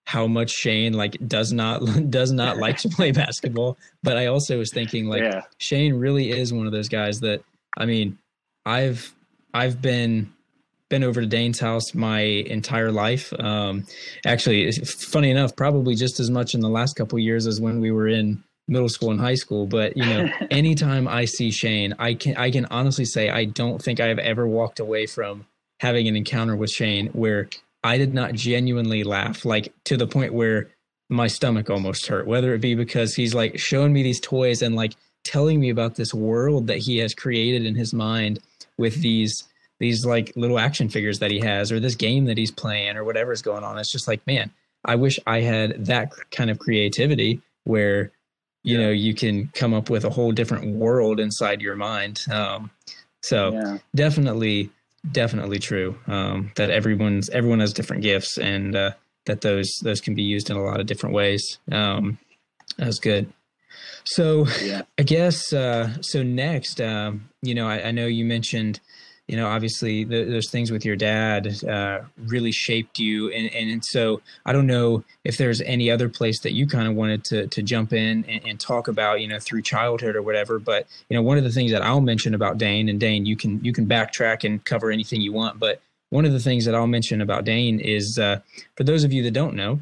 how 0.06 0.26
much 0.26 0.50
Shane 0.50 0.92
like 0.94 1.16
does 1.26 1.52
not 1.52 1.80
does 2.10 2.32
not 2.32 2.56
like 2.64 2.78
to 2.78 2.88
play 2.88 3.12
basketball. 3.12 3.76
But 4.02 4.16
I 4.16 4.26
also 4.26 4.58
was 4.58 4.72
thinking 4.72 5.08
like 5.08 5.22
yeah. 5.22 5.42
Shane 5.58 5.94
really 5.94 6.30
is 6.30 6.52
one 6.52 6.66
of 6.66 6.72
those 6.72 6.88
guys 6.88 7.20
that 7.20 7.42
I 7.76 7.86
mean 7.86 8.18
I've 8.64 9.12
I've 9.52 9.82
been 9.82 10.32
been 10.88 11.02
over 11.02 11.20
to 11.20 11.26
Dane's 11.26 11.58
house 11.58 11.94
my 11.94 12.20
entire 12.20 12.92
life. 12.92 13.32
Um, 13.40 13.84
actually, 14.24 14.70
funny 14.70 15.30
enough, 15.30 15.56
probably 15.56 15.96
just 15.96 16.20
as 16.20 16.30
much 16.30 16.54
in 16.54 16.60
the 16.60 16.68
last 16.68 16.94
couple 16.94 17.18
years 17.18 17.46
as 17.46 17.60
when 17.60 17.80
we 17.80 17.90
were 17.90 18.06
in 18.06 18.42
middle 18.68 18.88
school 18.88 19.10
and 19.10 19.20
high 19.20 19.34
school. 19.34 19.66
But 19.66 19.96
you 19.96 20.04
know, 20.04 20.28
anytime 20.50 21.08
I 21.08 21.24
see 21.24 21.50
Shane, 21.50 21.94
I 21.98 22.14
can 22.14 22.36
I 22.36 22.50
can 22.50 22.66
honestly 22.66 23.04
say 23.04 23.28
I 23.28 23.44
don't 23.44 23.82
think 23.82 23.98
I 24.00 24.06
have 24.06 24.18
ever 24.18 24.46
walked 24.46 24.78
away 24.78 25.06
from 25.06 25.46
having 25.80 26.08
an 26.08 26.16
encounter 26.16 26.56
with 26.56 26.70
Shane 26.70 27.08
where 27.08 27.48
I 27.84 27.98
did 27.98 28.14
not 28.14 28.34
genuinely 28.34 29.04
laugh, 29.04 29.44
like 29.44 29.72
to 29.84 29.96
the 29.96 30.06
point 30.06 30.34
where 30.34 30.70
my 31.08 31.28
stomach 31.28 31.70
almost 31.70 32.06
hurt. 32.06 32.26
Whether 32.26 32.54
it 32.54 32.60
be 32.60 32.74
because 32.74 33.14
he's 33.14 33.34
like 33.34 33.58
showing 33.58 33.92
me 33.92 34.02
these 34.02 34.20
toys 34.20 34.62
and 34.62 34.74
like 34.74 34.94
telling 35.26 35.60
me 35.60 35.70
about 35.70 35.96
this 35.96 36.14
world 36.14 36.68
that 36.68 36.78
he 36.78 36.98
has 36.98 37.14
created 37.14 37.66
in 37.66 37.74
his 37.74 37.92
mind 37.92 38.38
with 38.78 39.02
these 39.02 39.44
these 39.78 40.06
like 40.06 40.32
little 40.36 40.58
action 40.58 40.88
figures 40.88 41.18
that 41.18 41.30
he 41.30 41.40
has 41.40 41.70
or 41.70 41.80
this 41.80 41.94
game 41.94 42.24
that 42.26 42.38
he's 42.38 42.50
playing 42.50 42.96
or 42.96 43.04
whatever's 43.04 43.42
going 43.42 43.64
on 43.64 43.76
it's 43.76 43.90
just 43.90 44.08
like 44.08 44.24
man 44.26 44.50
i 44.84 44.94
wish 44.94 45.18
i 45.26 45.40
had 45.40 45.84
that 45.84 46.12
kind 46.30 46.48
of 46.48 46.58
creativity 46.58 47.40
where 47.64 48.12
you 48.62 48.78
yeah. 48.78 48.86
know 48.86 48.90
you 48.90 49.14
can 49.14 49.48
come 49.48 49.74
up 49.74 49.90
with 49.90 50.04
a 50.04 50.10
whole 50.10 50.32
different 50.32 50.66
world 50.76 51.18
inside 51.18 51.60
your 51.60 51.76
mind 51.76 52.24
um, 52.30 52.70
so 53.22 53.52
yeah. 53.52 53.78
definitely 53.94 54.70
definitely 55.12 55.58
true 55.58 55.98
um, 56.06 56.50
that 56.56 56.70
everyone's 56.70 57.28
everyone 57.30 57.60
has 57.60 57.72
different 57.72 58.02
gifts 58.02 58.38
and 58.38 58.74
uh, 58.74 58.90
that 59.26 59.40
those 59.40 59.70
those 59.82 60.00
can 60.00 60.14
be 60.14 60.22
used 60.22 60.50
in 60.50 60.56
a 60.56 60.62
lot 60.62 60.80
of 60.80 60.86
different 60.86 61.14
ways 61.14 61.58
um, 61.72 62.18
that 62.78 62.86
was 62.86 62.98
good 62.98 63.32
so 64.06 64.46
yeah. 64.62 64.82
I 64.98 65.02
guess 65.02 65.52
uh, 65.52 66.00
so. 66.00 66.22
Next, 66.22 66.80
um, 66.80 67.28
you 67.42 67.54
know, 67.54 67.68
I, 67.68 67.88
I, 67.88 67.90
know 67.90 68.06
you 68.06 68.24
mentioned, 68.24 68.80
you 69.28 69.36
know, 69.36 69.48
obviously 69.48 70.04
the, 70.04 70.24
those 70.24 70.50
things 70.50 70.70
with 70.70 70.84
your 70.84 70.96
dad 70.96 71.64
uh, 71.64 72.00
really 72.26 72.52
shaped 72.52 72.98
you, 72.98 73.30
and, 73.30 73.52
and 73.54 73.84
so 73.84 74.20
I 74.44 74.52
don't 74.52 74.66
know 74.66 75.04
if 75.24 75.36
there's 75.36 75.60
any 75.62 75.90
other 75.90 76.08
place 76.08 76.40
that 76.40 76.52
you 76.52 76.66
kind 76.66 76.86
of 76.86 76.94
wanted 76.94 77.24
to 77.24 77.46
to 77.48 77.62
jump 77.62 77.92
in 77.92 78.24
and, 78.24 78.46
and, 78.46 78.60
talk 78.60 78.88
about, 78.88 79.20
you 79.20 79.28
know, 79.28 79.38
through 79.40 79.62
childhood 79.62 80.16
or 80.16 80.22
whatever. 80.22 80.58
But 80.58 80.86
you 81.08 81.16
know, 81.16 81.22
one 81.22 81.38
of 81.38 81.44
the 81.44 81.50
things 81.50 81.72
that 81.72 81.82
I'll 81.82 82.00
mention 82.00 82.34
about 82.34 82.58
Dane, 82.58 82.88
and 82.88 83.00
Dane, 83.00 83.26
you 83.26 83.36
can 83.36 83.62
you 83.64 83.72
can 83.72 83.86
backtrack 83.86 84.44
and 84.44 84.64
cover 84.64 84.90
anything 84.90 85.20
you 85.20 85.32
want, 85.32 85.58
but 85.58 85.80
one 86.10 86.24
of 86.24 86.32
the 86.32 86.40
things 86.40 86.64
that 86.64 86.74
I'll 86.74 86.86
mention 86.86 87.20
about 87.20 87.44
Dane 87.44 87.80
is, 87.80 88.18
uh, 88.18 88.40
for 88.76 88.84
those 88.84 89.04
of 89.04 89.12
you 89.12 89.22
that 89.24 89.32
don't 89.32 89.54
know, 89.54 89.80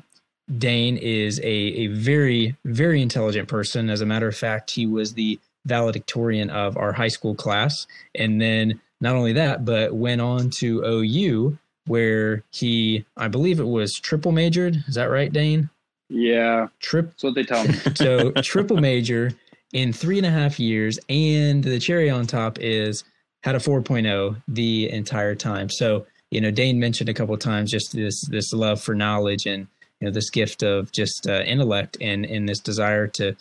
Dane 0.59 0.97
is 0.97 1.39
a, 1.41 1.45
a 1.45 1.87
very, 1.89 2.57
very 2.65 3.03
intelligent 3.03 3.49
person. 3.49 3.91
As 3.91 4.01
a 4.01 4.07
matter 4.07 4.29
of 4.29 4.37
fact, 4.37 4.71
he 4.71 4.87
was 4.87 5.15
the 5.15 5.39
valedictorian 5.67 6.51
of 6.51 6.77
our 6.77 6.93
high 6.93 7.09
school 7.09 7.35
class. 7.35 7.87
And 8.15 8.41
then 8.41 8.81
not 9.05 9.17
only 9.17 9.35
that, 9.35 9.65
but 9.65 9.95
went 9.95 10.23
on 10.23 10.49
to 10.49 10.83
OU 10.85 11.59
where 11.87 12.43
he, 12.51 13.05
I 13.19 13.29
believe 13.29 13.61
it 13.61 13.67
was 13.67 13.93
triple 13.93 14.33
majored. 14.33 14.83
Is 14.89 14.95
that 14.95 15.11
right, 15.11 15.31
Dane? 15.31 15.69
Yeah. 16.09 16.69
Trip. 16.81 17.11
That's 17.11 17.23
what 17.23 17.35
they 17.35 17.45
tell 17.45 17.65
me. 17.69 17.75
so 17.95 18.31
triple 18.43 18.79
major 18.79 19.33
in 19.75 19.93
three 19.93 20.17
and 20.17 20.27
a 20.27 20.31
half 20.31 20.59
years. 20.59 20.99
And 21.11 21.63
the 21.63 21.79
cherry 21.79 22.09
on 22.09 22.27
top 22.27 22.59
is 22.59 23.05
had 23.43 23.55
a 23.55 23.59
4.0 23.59 24.43
the 24.49 24.91
entire 24.91 25.35
time. 25.35 25.69
So, 25.69 26.07
you 26.31 26.41
know, 26.41 26.51
Dane 26.51 26.81
mentioned 26.81 27.11
a 27.11 27.15
couple 27.15 27.37
times 27.37 27.71
just 27.71 27.93
this, 27.93 28.27
this 28.29 28.55
love 28.55 28.81
for 28.81 28.95
knowledge 28.95 29.45
and, 29.45 29.69
you 30.01 30.07
know 30.07 30.13
this 30.13 30.29
gift 30.29 30.63
of 30.63 30.91
just 30.93 31.27
uh, 31.29 31.43
intellect 31.47 31.97
and 32.01 32.27
and 32.27 32.49
this 32.49 32.59
desire 32.59 33.07
to 33.07 33.35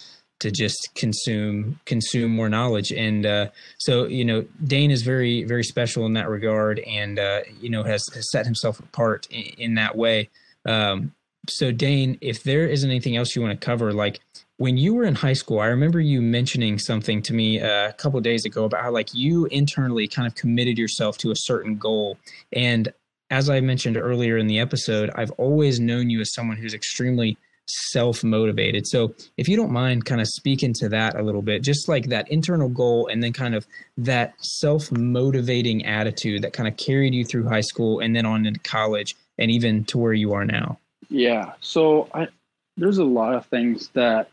to 0.44 0.52
just 0.52 0.90
consume 0.96 1.80
consume 1.86 2.32
more 2.32 2.50
knowledge. 2.50 2.92
And 2.92 3.26
uh, 3.26 3.50
so 3.80 4.06
you 4.06 4.24
know 4.24 4.46
dane 4.64 4.92
is 4.92 5.02
very 5.02 5.44
very 5.44 5.64
special 5.64 6.06
in 6.06 6.14
that 6.14 6.30
regard 6.30 6.80
and 6.80 7.20
uh, 7.20 7.42
you 7.60 7.70
know 7.70 7.84
has, 7.84 8.08
has 8.14 8.32
set 8.32 8.46
himself 8.46 8.80
apart 8.80 9.28
in, 9.32 9.44
in 9.58 9.76
that 9.76 9.98
way. 9.98 10.30
Um, 10.66 11.14
so 11.50 11.74
dane 11.74 12.18
if 12.22 12.44
there 12.44 12.66
isn't 12.68 12.90
anything 12.90 13.18
else 13.18 13.36
you 13.36 13.42
want 13.42 13.60
to 13.60 13.66
cover 13.66 13.92
like 13.92 14.22
when 14.56 14.78
you 14.78 14.94
were 14.94 15.04
in 15.04 15.14
high 15.14 15.34
school 15.34 15.60
i 15.60 15.66
remember 15.66 16.00
you 16.00 16.22
mentioning 16.22 16.80
something 16.80 17.22
to 17.22 17.34
me 17.34 17.60
uh, 17.60 17.90
a 17.90 17.92
couple 17.92 18.18
days 18.22 18.46
ago 18.46 18.64
about 18.64 18.82
how 18.82 18.90
like 18.90 19.14
you 19.14 19.46
internally 19.48 20.08
kind 20.08 20.26
of 20.26 20.36
committed 20.36 20.78
yourself 20.78 21.18
to 21.18 21.32
a 21.32 21.36
certain 21.36 21.78
goal. 21.78 22.18
And 22.54 22.94
as 23.30 23.50
I 23.50 23.62
mentioned 23.62 23.98
earlier 23.98 24.38
in 24.38 24.48
the 24.48 24.60
episode, 24.60 25.10
I've 25.16 25.32
always 25.32 25.80
known 25.80 26.10
you 26.10 26.22
as 26.22 26.34
someone 26.34 26.56
who's 26.56 26.76
extremely 26.76 27.36
self 27.68 28.24
motivated. 28.24 28.88
So, 28.88 29.14
if 29.38 29.48
you 29.48 29.56
don't 29.56 29.72
mind 29.72 30.06
kind 30.06 30.22
of 30.22 30.28
speaking 30.28 30.74
to 30.76 30.90
that 30.90 31.20
a 31.20 31.24
little 31.24 31.42
bit, 31.42 31.64
just 31.64 31.88
like 31.88 32.08
that 32.08 32.30
internal 32.32 32.70
goal 32.70 33.08
and 33.08 33.24
then 33.24 33.34
kind 33.34 33.56
of 33.56 33.66
that 33.98 34.34
self 34.44 34.92
motivating 34.92 35.86
attitude 35.86 36.42
that 36.44 36.54
kind 36.54 36.68
of 36.68 36.78
carried 36.78 37.14
you 37.14 37.26
through 37.26 37.48
high 37.48 37.62
school 37.62 38.00
and 38.00 38.16
then 38.16 38.26
on 38.26 38.46
into 38.46 38.60
college 38.60 39.16
and 39.38 39.52
even 39.52 39.84
to 39.86 39.98
where 39.98 40.14
you 40.14 40.34
are 40.34 40.46
now. 40.46 40.80
Yeah. 41.10 41.54
So, 41.62 42.10
I, 42.14 42.28
there's 42.78 42.98
a 42.98 43.04
lot 43.04 43.36
of 43.36 43.46
things 43.48 43.90
that 43.94 44.30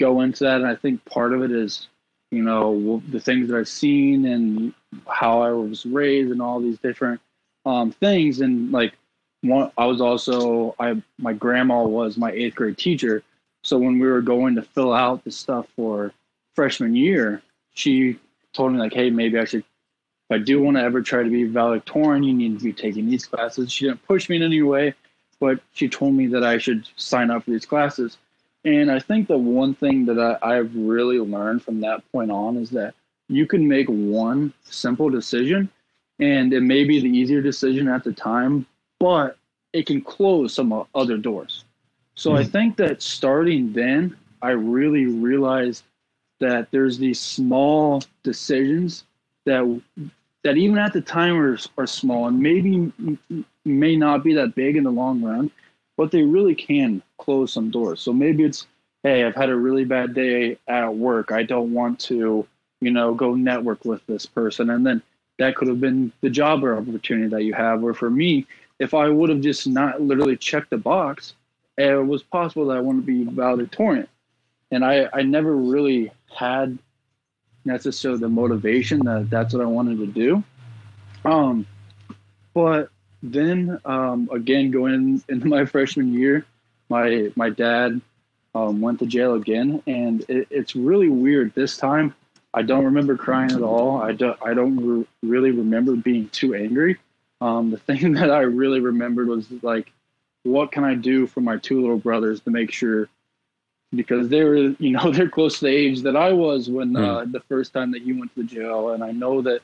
go 0.00 0.20
into 0.20 0.44
that. 0.44 0.56
And 0.56 0.66
I 0.66 0.76
think 0.76 1.04
part 1.04 1.32
of 1.32 1.42
it 1.42 1.50
is, 1.50 1.88
you 2.30 2.42
know, 2.42 3.02
the 3.08 3.20
things 3.20 3.48
that 3.48 3.56
I've 3.56 3.68
seen 3.68 4.26
and 4.26 4.74
how 5.08 5.42
I 5.42 5.52
was 5.52 5.86
raised 5.86 6.30
and 6.30 6.42
all 6.42 6.60
these 6.60 6.78
different 6.78 7.20
um, 7.64 7.92
things. 7.92 8.40
And 8.40 8.72
like 8.72 8.94
one, 9.44 9.70
I 9.76 9.86
was 9.86 10.00
also 10.00 10.74
I 10.78 11.00
my 11.18 11.32
grandma 11.32 11.84
was 11.84 12.16
my 12.16 12.32
eighth 12.32 12.56
grade 12.56 12.78
teacher. 12.78 13.22
So 13.62 13.78
when 13.78 13.98
we 13.98 14.06
were 14.06 14.20
going 14.20 14.54
to 14.56 14.62
fill 14.62 14.92
out 14.92 15.24
the 15.24 15.30
stuff 15.30 15.66
for 15.76 16.12
freshman 16.54 16.94
year, 16.94 17.42
she 17.72 18.18
told 18.52 18.72
me 18.72 18.78
like, 18.78 18.92
hey, 18.92 19.10
maybe 19.10 19.38
I 19.38 19.44
should. 19.44 19.64
If 20.30 20.36
I 20.36 20.38
do 20.38 20.62
want 20.62 20.78
to 20.78 20.82
ever 20.82 21.02
try 21.02 21.22
to 21.22 21.28
be 21.28 21.44
valedictorian, 21.44 22.22
you 22.22 22.32
need 22.32 22.58
to 22.58 22.64
be 22.64 22.72
taking 22.72 23.08
these 23.08 23.26
classes. 23.26 23.70
She 23.70 23.84
didn't 23.84 24.06
push 24.06 24.30
me 24.30 24.36
in 24.36 24.42
any 24.42 24.62
way, 24.62 24.94
but 25.38 25.60
she 25.72 25.86
told 25.86 26.14
me 26.14 26.26
that 26.28 26.42
I 26.42 26.56
should 26.56 26.88
sign 26.96 27.30
up 27.30 27.44
for 27.44 27.50
these 27.50 27.66
classes. 27.66 28.16
And 28.64 28.90
I 28.90 28.98
think 28.98 29.28
the 29.28 29.36
one 29.36 29.74
thing 29.74 30.06
that 30.06 30.18
I, 30.18 30.56
I've 30.56 30.74
really 30.74 31.18
learned 31.18 31.62
from 31.62 31.80
that 31.82 32.10
point 32.10 32.30
on 32.30 32.56
is 32.56 32.70
that 32.70 32.94
you 33.28 33.46
can 33.46 33.68
make 33.68 33.86
one 33.88 34.54
simple 34.64 35.10
decision 35.10 35.68
and 36.18 36.52
it 36.52 36.62
may 36.62 36.84
be 36.84 37.00
the 37.00 37.08
easier 37.08 37.42
decision 37.42 37.88
at 37.88 38.04
the 38.04 38.12
time, 38.12 38.66
but 39.00 39.36
it 39.72 39.86
can 39.86 40.00
close 40.00 40.54
some 40.54 40.84
other 40.94 41.16
doors. 41.16 41.64
So 42.14 42.30
mm-hmm. 42.30 42.38
I 42.38 42.44
think 42.44 42.76
that 42.76 43.02
starting 43.02 43.72
then, 43.72 44.16
I 44.42 44.50
really 44.50 45.06
realized 45.06 45.84
that 46.40 46.70
there's 46.70 46.98
these 46.98 47.20
small 47.20 48.02
decisions 48.22 49.04
that 49.46 49.80
that 50.44 50.56
even 50.56 50.78
at 50.78 50.92
the 50.92 51.00
time 51.00 51.36
are, 51.36 51.58
are 51.78 51.86
small 51.86 52.28
and 52.28 52.38
maybe 52.38 52.92
may 53.64 53.96
not 53.96 54.22
be 54.22 54.34
that 54.34 54.54
big 54.54 54.76
in 54.76 54.84
the 54.84 54.90
long 54.90 55.22
run, 55.22 55.50
but 55.96 56.10
they 56.10 56.22
really 56.22 56.54
can 56.54 57.02
close 57.18 57.52
some 57.52 57.70
doors. 57.70 58.00
So 58.00 58.12
maybe 58.12 58.44
it's, 58.44 58.66
hey, 59.02 59.24
I've 59.24 59.34
had 59.34 59.48
a 59.48 59.56
really 59.56 59.84
bad 59.84 60.14
day 60.14 60.58
at 60.68 60.94
work. 60.94 61.32
I 61.32 61.42
don't 61.42 61.72
want 61.72 61.98
to, 62.00 62.46
you 62.80 62.90
know, 62.90 63.14
go 63.14 63.34
network 63.34 63.84
with 63.86 64.04
this 64.06 64.26
person. 64.26 64.68
And 64.68 64.86
then 64.86 65.02
that 65.38 65.56
could 65.56 65.68
have 65.68 65.80
been 65.80 66.12
the 66.20 66.30
job 66.30 66.62
or 66.62 66.76
opportunity 66.76 67.28
that 67.28 67.44
you 67.44 67.54
have. 67.54 67.82
Or 67.82 67.94
for 67.94 68.10
me, 68.10 68.46
if 68.78 68.94
I 68.94 69.08
would 69.08 69.30
have 69.30 69.40
just 69.40 69.66
not 69.66 70.00
literally 70.00 70.36
checked 70.36 70.70
the 70.70 70.78
box, 70.78 71.34
it 71.76 72.06
was 72.06 72.22
possible 72.22 72.66
that 72.66 72.76
I 72.76 72.80
wouldn't 72.80 73.06
be 73.06 73.24
valedictorian. 73.24 74.08
And 74.70 74.84
I, 74.84 75.08
I 75.12 75.22
never 75.22 75.54
really 75.54 76.10
had 76.34 76.78
necessarily 77.64 78.20
the 78.20 78.28
motivation 78.28 79.04
that 79.04 79.30
that's 79.30 79.54
what 79.54 79.62
I 79.62 79.66
wanted 79.66 79.98
to 79.98 80.06
do. 80.06 80.44
Um, 81.24 81.66
but 82.52 82.90
then 83.22 83.80
um, 83.84 84.28
again, 84.32 84.70
going 84.70 85.22
into 85.28 85.46
my 85.46 85.64
freshman 85.74 86.12
year, 86.12 86.44
my 86.88 87.32
my 87.34 87.50
dad 87.50 88.00
um, 88.54 88.80
went 88.80 88.98
to 89.00 89.06
jail 89.06 89.34
again, 89.34 89.82
and 89.86 90.24
it, 90.28 90.46
it's 90.50 90.76
really 90.76 91.08
weird. 91.08 91.54
This 91.54 91.76
time, 91.76 92.14
I 92.52 92.62
don't 92.62 92.84
remember 92.84 93.16
crying 93.16 93.52
at 93.52 93.62
all. 93.62 94.00
I 94.02 94.12
don't 94.12 94.38
I 94.44 94.54
don't 94.54 94.76
re- 94.76 95.06
really 95.22 95.50
remember 95.50 95.96
being 95.96 96.28
too 96.28 96.54
angry. 96.54 96.98
Um, 97.40 97.70
the 97.70 97.78
thing 97.88 98.14
that 98.14 98.30
I 98.30 98.40
really 98.40 98.80
remembered 98.80 99.28
was 99.28 99.50
like, 99.62 99.92
what 100.44 100.72
can 100.72 100.84
I 100.84 100.94
do 100.94 101.26
for 101.26 101.40
my 101.40 101.56
two 101.56 101.80
little 101.80 101.98
brothers 101.98 102.40
to 102.42 102.50
make 102.50 102.70
sure 102.70 103.08
because 103.94 104.28
they 104.28 104.42
were, 104.42 104.56
you 104.56 104.90
know, 104.90 105.10
they're 105.12 105.28
close 105.28 105.58
to 105.58 105.66
the 105.66 105.70
age 105.70 106.02
that 106.02 106.16
I 106.16 106.32
was 106.32 106.68
when 106.68 106.96
uh, 106.96 107.24
the 107.26 107.40
first 107.40 107.72
time 107.72 107.90
that 107.92 108.02
you 108.02 108.18
went 108.18 108.34
to 108.34 108.42
the 108.42 108.48
jail, 108.48 108.90
and 108.90 109.02
I 109.02 109.12
know 109.12 109.42
that 109.42 109.60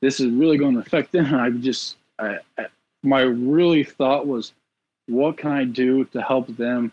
this 0.00 0.20
is 0.20 0.30
really 0.32 0.58
going 0.58 0.74
to 0.74 0.80
affect 0.80 1.12
them. 1.12 1.34
I 1.34 1.50
just, 1.50 1.96
I, 2.18 2.38
I, 2.58 2.66
my 3.02 3.22
really 3.22 3.84
thought 3.84 4.26
was, 4.26 4.52
what 5.06 5.36
can 5.36 5.52
I 5.52 5.64
do 5.64 6.04
to 6.06 6.22
help 6.22 6.48
them? 6.56 6.92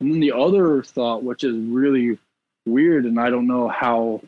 And 0.00 0.12
then 0.12 0.20
the 0.20 0.32
other 0.32 0.82
thought, 0.82 1.22
which 1.22 1.44
is 1.44 1.56
really 1.56 2.18
weird, 2.66 3.04
and 3.04 3.20
I 3.20 3.30
don't 3.30 3.46
know 3.46 3.68
how 3.68 4.22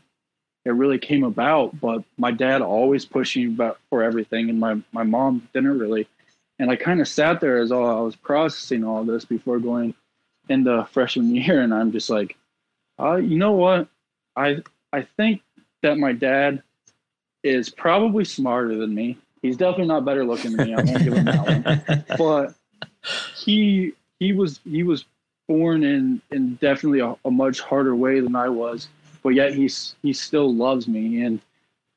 it 0.65 0.71
really 0.71 0.99
came 0.99 1.25
about, 1.25 1.79
but 1.81 2.03
my 2.17 2.31
dad 2.31 2.63
always 2.63 3.05
pushing 3.05 3.49
about 3.49 3.79
for 3.91 4.03
everything, 4.03 4.49
and 4.49 4.59
my 4.59 4.81
my 4.93 5.03
mom 5.03 5.47
didn't 5.53 5.79
really. 5.79 6.09
And 6.59 6.71
I 6.71 6.77
kind 6.77 7.01
of 7.01 7.09
sat 7.09 7.41
there 7.41 7.59
as 7.59 7.73
all 7.73 7.99
I 7.99 8.01
was 8.01 8.17
processing 8.17 8.85
all 8.85 9.05
this 9.05 9.25
before 9.25 9.59
going 9.59 9.95
in 10.49 10.65
the 10.65 10.87
freshman 10.91 11.35
year, 11.35 11.61
and 11.61 11.75
I'm 11.75 11.93
just 11.93 12.11
like, 12.11 12.37
uh, 12.99 13.17
you 13.17 13.37
know 13.37 13.53
what? 13.53 13.89
I 14.37 14.63
I 14.93 15.03
think 15.03 15.43
that 15.83 15.99
my 15.99 16.13
dad 16.13 16.63
is 17.43 17.69
probably 17.69 18.25
smarter 18.25 18.77
than 18.77 18.95
me. 18.95 19.19
He's 19.43 19.59
definitely 19.59 19.89
not 19.89 20.07
better 20.07 20.25
looking 20.25 20.57
than 20.57 20.69
me. 20.69 20.75
I 20.75 20.83
won't 20.83 21.05
give 21.05 21.13
him 21.13 21.25
that 21.27 21.47
one. 21.47 22.05
But 22.19 22.55
he 23.37 23.93
he 24.19 24.33
was 24.33 24.61
he 24.65 24.83
was 24.83 25.05
born 25.47 25.85
in 25.85 26.23
in 26.31 26.55
definitely 26.57 27.01
a, 27.01 27.15
a 27.25 27.31
much 27.31 27.61
harder 27.61 27.95
way 27.95 28.21
than 28.21 28.35
I 28.35 28.49
was, 28.49 28.89
but 29.25 29.31
yet 29.31 29.55
he's 29.55 29.97
he 30.03 30.13
still 30.13 30.55
loves 30.55 30.87
me 30.87 31.23
and 31.23 31.41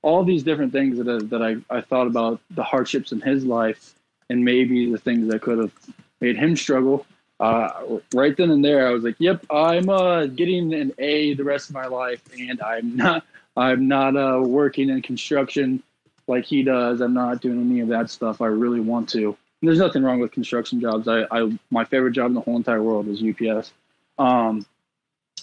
all 0.01 0.23
these 0.23 0.43
different 0.43 0.71
things 0.71 0.97
that 0.97 1.07
I, 1.07 1.23
that 1.25 1.41
I, 1.43 1.75
I 1.75 1.81
thought 1.81 2.07
about 2.07 2.39
the 2.51 2.63
hardships 2.63 3.11
in 3.11 3.21
his 3.21 3.45
life 3.45 3.93
and 4.29 4.43
maybe 4.43 4.91
the 4.91 4.97
things 4.97 5.27
that 5.27 5.43
could 5.43 5.59
have 5.59 5.73
made 6.21 6.37
him 6.37 6.55
struggle 6.55 7.05
uh, 7.39 7.99
right 8.13 8.35
then 8.35 8.49
and 8.49 8.65
there, 8.65 8.87
I 8.87 8.91
was 8.91 9.03
like, 9.03 9.15
"Yep, 9.19 9.45
I'm 9.51 9.89
uh, 9.89 10.25
getting 10.25 10.73
an 10.73 10.91
A 10.97 11.35
the 11.35 11.43
rest 11.43 11.69
of 11.69 11.75
my 11.75 11.85
life, 11.85 12.21
and 12.37 12.59
I'm 12.61 12.95
not, 12.95 13.23
I'm 13.55 13.87
not 13.87 14.15
uh, 14.15 14.41
working 14.41 14.89
in 14.89 15.01
construction 15.01 15.83
like 16.27 16.45
he 16.45 16.63
does. 16.63 16.99
I'm 16.99 17.13
not 17.13 17.41
doing 17.41 17.61
any 17.61 17.79
of 17.81 17.89
that 17.89 18.09
stuff. 18.09 18.41
I 18.41 18.47
really 18.47 18.79
want 18.79 19.09
to. 19.09 19.25
And 19.61 19.67
there's 19.69 19.79
nothing 19.79 20.03
wrong 20.03 20.19
with 20.19 20.31
construction 20.31 20.81
jobs. 20.81 21.07
I, 21.07 21.25
I, 21.31 21.57
my 21.71 21.83
favorite 21.85 22.11
job 22.11 22.27
in 22.27 22.33
the 22.33 22.41
whole 22.41 22.57
entire 22.57 22.81
world 22.81 23.07
is 23.07 23.23
UPS. 23.23 23.71
Um, 24.19 24.65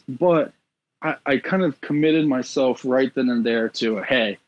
but 0.09 0.53
I, 1.05 1.17
I 1.27 1.37
kind 1.37 1.63
of 1.63 1.81
committed 1.81 2.27
myself 2.27 2.85
right 2.85 3.15
then 3.15 3.29
and 3.29 3.45
there 3.45 3.69
to, 3.69 3.99
hey, 4.03 4.39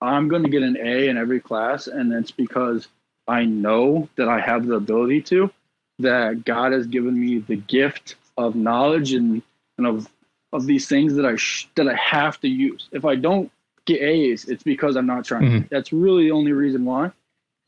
I'm 0.00 0.28
going 0.28 0.44
to 0.44 0.48
get 0.48 0.62
an 0.62 0.78
A 0.80 1.08
in 1.08 1.18
every 1.18 1.40
class, 1.40 1.88
and 1.88 2.12
it's 2.12 2.30
because 2.30 2.88
I 3.26 3.44
know 3.44 4.08
that 4.16 4.28
I 4.28 4.40
have 4.40 4.66
the 4.66 4.76
ability 4.76 5.22
to 5.22 5.50
that 5.98 6.44
God 6.44 6.72
has 6.72 6.86
given 6.86 7.18
me 7.18 7.38
the 7.38 7.56
gift 7.56 8.16
of 8.36 8.54
knowledge 8.54 9.12
and, 9.12 9.42
and 9.78 9.86
of 9.86 10.08
of 10.52 10.66
these 10.66 10.86
things 10.86 11.14
that 11.14 11.26
I 11.26 11.36
sh- 11.36 11.68
that 11.74 11.88
I 11.88 11.94
have 11.94 12.40
to 12.40 12.48
use. 12.48 12.88
If 12.92 13.04
I 13.04 13.16
don't 13.16 13.50
get 13.86 14.02
A's, 14.02 14.44
it's 14.44 14.62
because 14.62 14.96
I'm 14.96 15.06
not 15.06 15.24
trying. 15.24 15.42
Mm-hmm. 15.42 15.66
That's 15.70 15.92
really 15.92 16.24
the 16.24 16.30
only 16.30 16.52
reason 16.52 16.84
why. 16.84 17.10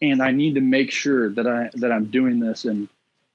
And 0.03 0.23
I 0.23 0.31
need 0.31 0.55
to 0.55 0.61
make 0.61 0.91
sure 0.91 1.31
that 1.31 1.47
I 1.47 1.71
that 1.75 1.91
I'm 1.91 2.07
doing 2.07 2.39
this. 2.39 2.65
And 2.65 2.89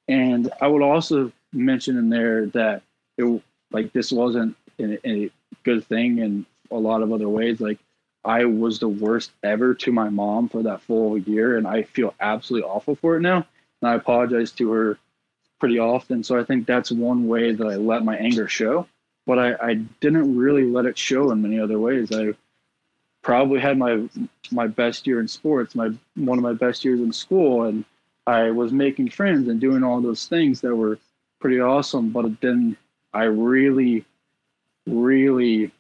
and 0.08 0.52
I 0.62 0.68
would 0.68 0.82
also 0.82 1.32
mention 1.54 1.98
in 1.98 2.10
there 2.10 2.46
that 2.48 2.84
it 3.18 3.42
like 3.72 3.94
this 3.94 4.12
wasn't 4.12 4.56
a, 4.82 5.08
a 5.08 5.32
good 5.64 5.86
thing 5.86 6.20
in 6.20 6.46
a 6.70 6.76
lot 6.76 7.02
of 7.02 7.12
other 7.12 7.30
ways. 7.30 7.60
Like 7.62 7.80
I 8.24 8.46
was 8.46 8.80
the 8.80 8.88
worst 8.88 9.32
ever 9.44 9.74
to 9.76 9.92
my 9.92 10.10
mom 10.10 10.50
for 10.50 10.64
that 10.64 10.82
full 10.82 11.18
year, 11.18 11.58
and 11.58 11.68
I 11.68 11.84
feel 11.84 12.14
absolutely 12.20 12.68
awful 12.70 12.96
for 12.96 13.18
it 13.18 13.22
now 13.22 13.46
and 13.82 13.90
I 13.90 13.96
apologize 13.96 14.52
to 14.54 14.72
her 14.72 14.98
pretty 15.60 15.80
often. 15.80 16.24
So 16.24 16.40
I 16.40 16.44
think 16.44 16.66
that's 16.66 16.92
one 16.92 17.28
way 17.28 17.54
that 17.54 17.66
I 17.66 17.76
let 17.76 18.06
my 18.06 18.16
anger 18.16 18.48
show. 18.48 18.88
But 19.26 19.40
I, 19.40 19.54
I 19.62 19.74
didn't 20.00 20.36
really 20.36 20.64
let 20.64 20.86
it 20.86 20.98
show 20.98 21.32
in 21.32 21.42
many 21.42 21.60
other 21.60 21.80
ways. 21.80 22.12
I 22.12 22.34
probably 23.22 23.60
had 23.60 23.78
my 23.78 24.10
my 24.52 24.68
best 24.68 25.06
year 25.06 25.20
in 25.20 25.28
sports, 25.28 25.76
my 25.76 25.92
one 26.16 26.40
of 26.40 26.44
my 26.44 26.54
best 26.54 26.84
years 26.84 27.00
in 27.00 27.14
school, 27.14 27.64
and 27.64 27.86
I 28.26 28.50
was 28.50 28.72
making 28.72 29.12
friends 29.12 29.48
and 29.48 29.62
doing 29.62 29.84
all 29.84 30.02
those 30.02 30.28
things 30.28 30.62
that 30.62 30.76
were 30.76 30.98
pretty 31.40 31.60
awesome. 31.60 32.10
But 32.10 32.42
then 32.42 32.76
I 33.14 33.26
really, 33.26 34.06
really 34.88 35.72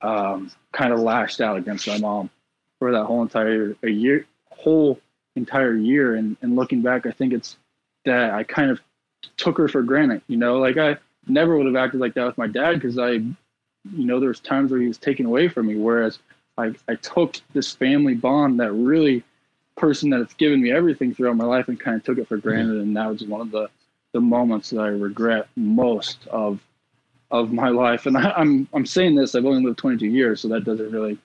um, 0.00 0.50
kind 0.72 0.92
of 0.92 1.00
lashed 1.00 1.40
out 1.40 1.56
against 1.56 1.86
my 1.86 1.98
mom 1.98 2.30
for 2.78 2.92
that 2.92 3.04
whole 3.04 3.22
entire 3.22 3.76
a 3.82 3.90
year, 3.90 4.26
whole 4.50 5.00
entire 5.34 5.74
year. 5.74 6.16
And, 6.16 6.36
and 6.42 6.56
looking 6.56 6.82
back, 6.82 7.06
I 7.06 7.10
think 7.10 7.32
it's 7.32 7.56
that 8.04 8.32
I 8.32 8.42
kind 8.42 8.70
of 8.70 8.80
took 9.36 9.58
her 9.58 9.68
for 9.68 9.82
granted. 9.82 10.22
You 10.28 10.36
know, 10.36 10.58
like 10.58 10.76
I 10.76 10.96
never 11.26 11.56
would 11.56 11.66
have 11.66 11.76
acted 11.76 12.00
like 12.00 12.14
that 12.14 12.26
with 12.26 12.38
my 12.38 12.46
dad 12.46 12.74
because 12.74 12.98
I, 12.98 13.10
you 13.12 13.36
know, 13.84 14.20
there 14.20 14.28
was 14.28 14.40
times 14.40 14.70
where 14.70 14.80
he 14.80 14.88
was 14.88 14.98
taken 14.98 15.26
away 15.26 15.48
from 15.48 15.66
me. 15.66 15.76
Whereas 15.76 16.18
I, 16.58 16.74
I 16.88 16.94
took 16.96 17.36
this 17.52 17.72
family 17.72 18.14
bond, 18.14 18.60
that 18.60 18.72
really 18.72 19.22
person 19.76 20.10
that 20.10 20.20
has 20.20 20.32
given 20.34 20.62
me 20.62 20.72
everything 20.72 21.14
throughout 21.14 21.36
my 21.36 21.44
life, 21.44 21.68
and 21.68 21.78
kind 21.78 21.96
of 21.96 22.04
took 22.04 22.18
it 22.18 22.28
for 22.28 22.38
granted. 22.38 22.74
Mm-hmm. 22.74 22.80
And 22.82 22.96
that 22.96 23.10
was 23.10 23.24
one 23.24 23.40
of 23.40 23.50
the 23.50 23.68
the 24.12 24.20
moments 24.20 24.70
that 24.70 24.80
I 24.80 24.88
regret 24.88 25.48
most 25.56 26.26
of 26.28 26.60
of 27.30 27.52
my 27.52 27.68
life. 27.68 28.06
And 28.06 28.16
I, 28.16 28.30
I'm 28.36 28.68
I'm 28.72 28.86
saying 28.86 29.14
this, 29.14 29.34
I've 29.34 29.46
only 29.46 29.64
lived 29.64 29.78
22 29.78 30.06
years, 30.06 30.40
so 30.40 30.48
that 30.48 30.64
doesn't 30.64 30.90
really 30.90 31.18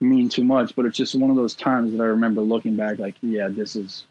mean 0.00 0.28
too 0.28 0.44
much, 0.44 0.74
but 0.76 0.84
it's 0.84 0.96
just 0.96 1.14
one 1.14 1.30
of 1.30 1.36
those 1.36 1.54
times 1.54 1.92
that 1.92 2.02
I 2.02 2.06
remember 2.06 2.40
looking 2.42 2.76
back, 2.76 2.98
like, 2.98 3.14
yeah, 3.22 3.48
this 3.48 3.76
is 3.76 4.04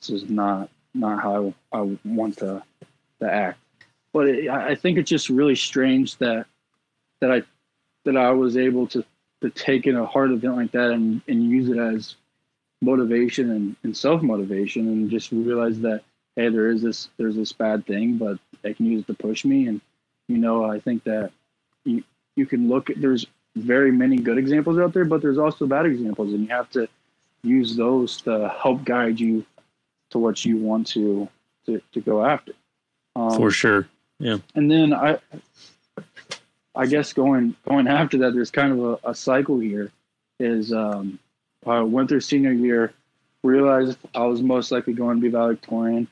this 0.00 0.10
is 0.10 0.30
not 0.30 0.70
not 0.94 1.22
how 1.22 1.54
I, 1.72 1.78
I 1.78 1.98
want 2.04 2.38
to 2.38 2.62
to 3.20 3.32
act. 3.32 3.58
But 4.12 4.28
it, 4.28 4.48
I 4.48 4.74
think 4.74 4.98
it's 4.98 5.10
just 5.10 5.28
really 5.28 5.54
strange 5.54 6.16
that 6.18 6.46
that 7.20 7.30
I 7.30 7.42
that 8.04 8.16
I 8.16 8.30
was 8.30 8.56
able 8.56 8.86
to 8.88 9.04
to 9.42 9.50
take 9.50 9.86
in 9.86 9.96
a 9.96 10.06
hard 10.06 10.32
event 10.32 10.56
like 10.56 10.72
that 10.72 10.90
and, 10.90 11.22
and 11.28 11.44
use 11.44 11.68
it 11.68 11.78
as 11.78 12.16
motivation 12.82 13.50
and, 13.50 13.76
and 13.84 13.96
self 13.96 14.22
motivation 14.22 14.88
and 14.88 15.10
just 15.10 15.32
realize 15.32 15.80
that 15.80 16.02
hey 16.36 16.48
there 16.48 16.70
is 16.70 16.82
this 16.82 17.10
there's 17.18 17.36
this 17.36 17.52
bad 17.52 17.86
thing 17.86 18.16
but 18.16 18.38
I 18.64 18.72
can 18.72 18.86
use 18.86 19.02
it 19.02 19.06
to 19.08 19.14
push 19.14 19.44
me 19.44 19.66
and 19.68 19.80
you 20.30 20.38
know 20.38 20.64
I 20.64 20.78
think 20.80 21.04
that 21.04 21.32
you 21.84 22.04
you 22.36 22.46
can 22.46 22.68
look 22.68 22.88
at 22.90 23.00
there's 23.00 23.26
very 23.56 23.90
many 23.90 24.16
good 24.16 24.38
examples 24.38 24.78
out 24.78 24.94
there, 24.94 25.04
but 25.04 25.20
there's 25.20 25.38
also 25.38 25.66
bad 25.66 25.86
examples, 25.86 26.32
and 26.32 26.42
you 26.46 26.54
have 26.54 26.70
to 26.70 26.88
use 27.42 27.76
those 27.76 28.20
to 28.22 28.54
help 28.62 28.84
guide 28.84 29.18
you 29.18 29.44
to 30.10 30.18
what 30.18 30.44
you 30.44 30.56
want 30.58 30.86
to 30.88 31.28
to, 31.66 31.80
to 31.92 32.00
go 32.00 32.24
after. 32.24 32.52
Um, 33.16 33.36
For 33.36 33.50
sure, 33.50 33.88
yeah. 34.18 34.38
And 34.54 34.70
then 34.70 34.92
I, 34.92 35.18
I 36.74 36.86
guess 36.86 37.12
going 37.12 37.56
going 37.68 37.88
after 37.88 38.18
that, 38.18 38.32
there's 38.32 38.50
kind 38.50 38.72
of 38.72 38.84
a, 39.04 39.10
a 39.10 39.14
cycle 39.14 39.58
here. 39.58 39.90
Is 40.38 40.72
um, 40.72 41.18
I 41.66 41.80
went 41.80 42.08
through 42.08 42.20
senior 42.20 42.52
year, 42.52 42.94
realized 43.42 43.98
I 44.14 44.24
was 44.24 44.42
most 44.42 44.70
likely 44.70 44.94
going 44.94 45.16
to 45.16 45.22
be 45.22 45.28
valedictorian. 45.28 46.08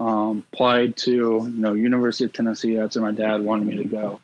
Um, 0.00 0.44
applied 0.52 0.96
to 0.98 1.10
you 1.10 1.52
know 1.54 1.74
University 1.74 2.24
of 2.24 2.32
Tennessee. 2.32 2.74
That's 2.74 2.96
where 2.96 3.04
my 3.04 3.12
dad 3.12 3.42
wanted 3.42 3.68
me 3.68 3.76
to 3.76 3.84
go 3.84 4.20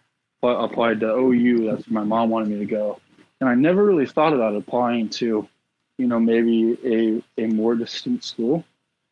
applied 0.55 1.01
to 1.01 1.15
OU. 1.15 1.71
That's 1.71 1.89
where 1.89 2.03
my 2.03 2.05
mom 2.05 2.31
wanted 2.31 2.49
me 2.49 2.59
to 2.59 2.67
go, 2.67 3.01
and 3.41 3.49
I 3.49 3.55
never 3.55 3.85
really 3.85 4.07
thought 4.07 4.33
about 4.33 4.55
applying 4.55 5.09
to, 5.11 5.49
you 5.99 6.07
know, 6.07 6.21
maybe 6.21 7.23
a 7.39 7.43
a 7.43 7.47
more 7.47 7.75
distant 7.75 8.25
school. 8.25 8.65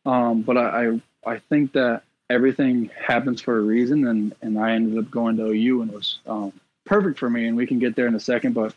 Um, 0.05 0.41
but 0.41 0.57
I, 0.57 0.87
I 1.25 1.33
I 1.33 1.39
think 1.39 1.73
that 1.73 2.03
everything 2.29 2.89
happens 2.97 3.41
for 3.41 3.57
a 3.57 3.61
reason, 3.61 4.07
and 4.07 4.33
and 4.41 4.59
I 4.59 4.71
ended 4.71 4.97
up 4.97 5.11
going 5.11 5.37
to 5.37 5.47
OU, 5.47 5.81
and 5.81 5.91
it 5.91 5.95
was 5.95 6.19
um, 6.27 6.53
perfect 6.85 7.19
for 7.19 7.29
me. 7.29 7.47
And 7.47 7.57
we 7.57 7.67
can 7.67 7.79
get 7.79 7.95
there 7.95 8.07
in 8.07 8.15
a 8.15 8.19
second, 8.19 8.53
but 8.53 8.73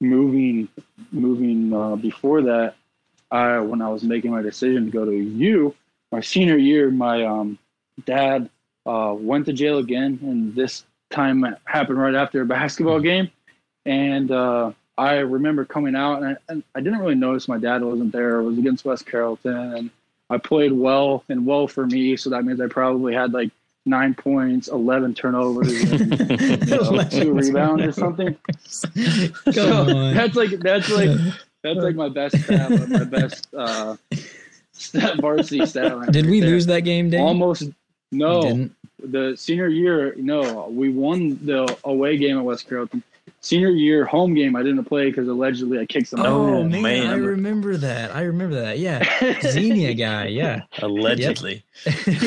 moving 0.00 0.68
moving 1.12 1.72
uh, 1.72 1.96
before 1.96 2.42
that, 2.42 2.74
I 3.30 3.60
when 3.60 3.82
I 3.82 3.88
was 3.88 4.02
making 4.02 4.32
my 4.32 4.42
decision 4.42 4.86
to 4.86 4.90
go 4.90 5.04
to 5.04 5.10
OU, 5.12 5.74
my 6.12 6.20
senior 6.20 6.58
year, 6.58 6.90
my 6.90 7.24
um, 7.24 7.58
dad 8.04 8.48
uh, 8.86 9.14
went 9.16 9.46
to 9.46 9.52
jail 9.52 9.78
again, 9.78 10.18
and 10.22 10.54
this 10.54 10.84
time 11.10 11.44
happened 11.64 11.98
right 11.98 12.14
after 12.14 12.42
a 12.42 12.46
basketball 12.46 12.96
mm-hmm. 12.96 13.04
game, 13.04 13.30
and 13.86 14.30
uh, 14.30 14.72
I 14.98 15.14
remember 15.16 15.64
coming 15.64 15.96
out, 15.96 16.22
and 16.22 16.26
I, 16.26 16.36
and 16.48 16.62
I, 16.74 16.80
didn't 16.80 16.98
really 16.98 17.14
notice 17.14 17.48
my 17.48 17.58
dad 17.58 17.82
wasn't 17.82 18.12
there. 18.12 18.40
It 18.40 18.44
was 18.44 18.58
against 18.58 18.84
West 18.84 19.06
Carrollton, 19.06 19.56
and 19.56 19.90
I 20.30 20.38
played 20.38 20.72
well 20.72 21.24
and 21.28 21.46
well 21.46 21.66
for 21.66 21.86
me, 21.86 22.16
so 22.16 22.30
that 22.30 22.44
means 22.44 22.60
I 22.60 22.66
probably 22.66 23.14
had 23.14 23.32
like 23.32 23.50
nine 23.86 24.14
points, 24.14 24.68
eleven 24.68 25.14
turnovers, 25.14 25.82
and, 25.90 26.20
you 26.20 26.66
know, 26.66 27.04
two 27.10 27.32
rebounds 27.32 27.84
or 27.84 27.92
something. 27.92 28.36
Come 28.44 29.52
So 29.52 29.82
on. 29.82 30.14
that's 30.14 30.36
like 30.36 30.50
that's 30.60 30.90
like 30.90 31.10
that's 31.62 31.78
like 31.78 31.96
my 31.96 32.08
best 32.08 32.36
my 32.50 33.04
best 33.04 33.48
uh, 33.54 33.96
stat, 34.88 35.20
varsity 35.20 35.64
stat. 35.66 35.96
line 35.96 36.10
Did 36.12 36.24
right 36.26 36.30
we 36.30 36.40
there. 36.40 36.50
lose 36.50 36.66
that 36.66 36.80
game, 36.80 37.10
Dane? 37.10 37.20
Almost 37.20 37.70
no. 38.10 38.42
Didn't? 38.42 38.76
The 39.04 39.34
senior 39.36 39.66
year, 39.68 40.14
no, 40.16 40.68
we 40.68 40.88
won 40.88 41.38
the 41.44 41.76
away 41.84 42.16
game 42.16 42.38
at 42.38 42.44
West 42.44 42.68
Carrollton. 42.68 43.02
Senior 43.40 43.70
year 43.70 44.04
home 44.04 44.34
game, 44.34 44.54
I 44.54 44.62
didn't 44.62 44.84
play 44.84 45.06
because 45.10 45.26
allegedly 45.26 45.80
I 45.80 45.86
kicked 45.86 46.08
someone. 46.08 46.28
Oh, 46.28 46.58
Oh, 46.58 46.62
man, 46.64 46.82
man. 46.82 47.06
I 47.10 47.14
remember 47.14 47.76
that. 47.78 48.14
I 48.14 48.22
remember 48.22 48.54
that. 48.60 48.78
Yeah, 48.78 49.02
Xenia 49.42 49.94
guy. 49.94 50.26
Yeah. 50.28 50.62
Allegedly. 50.80 51.64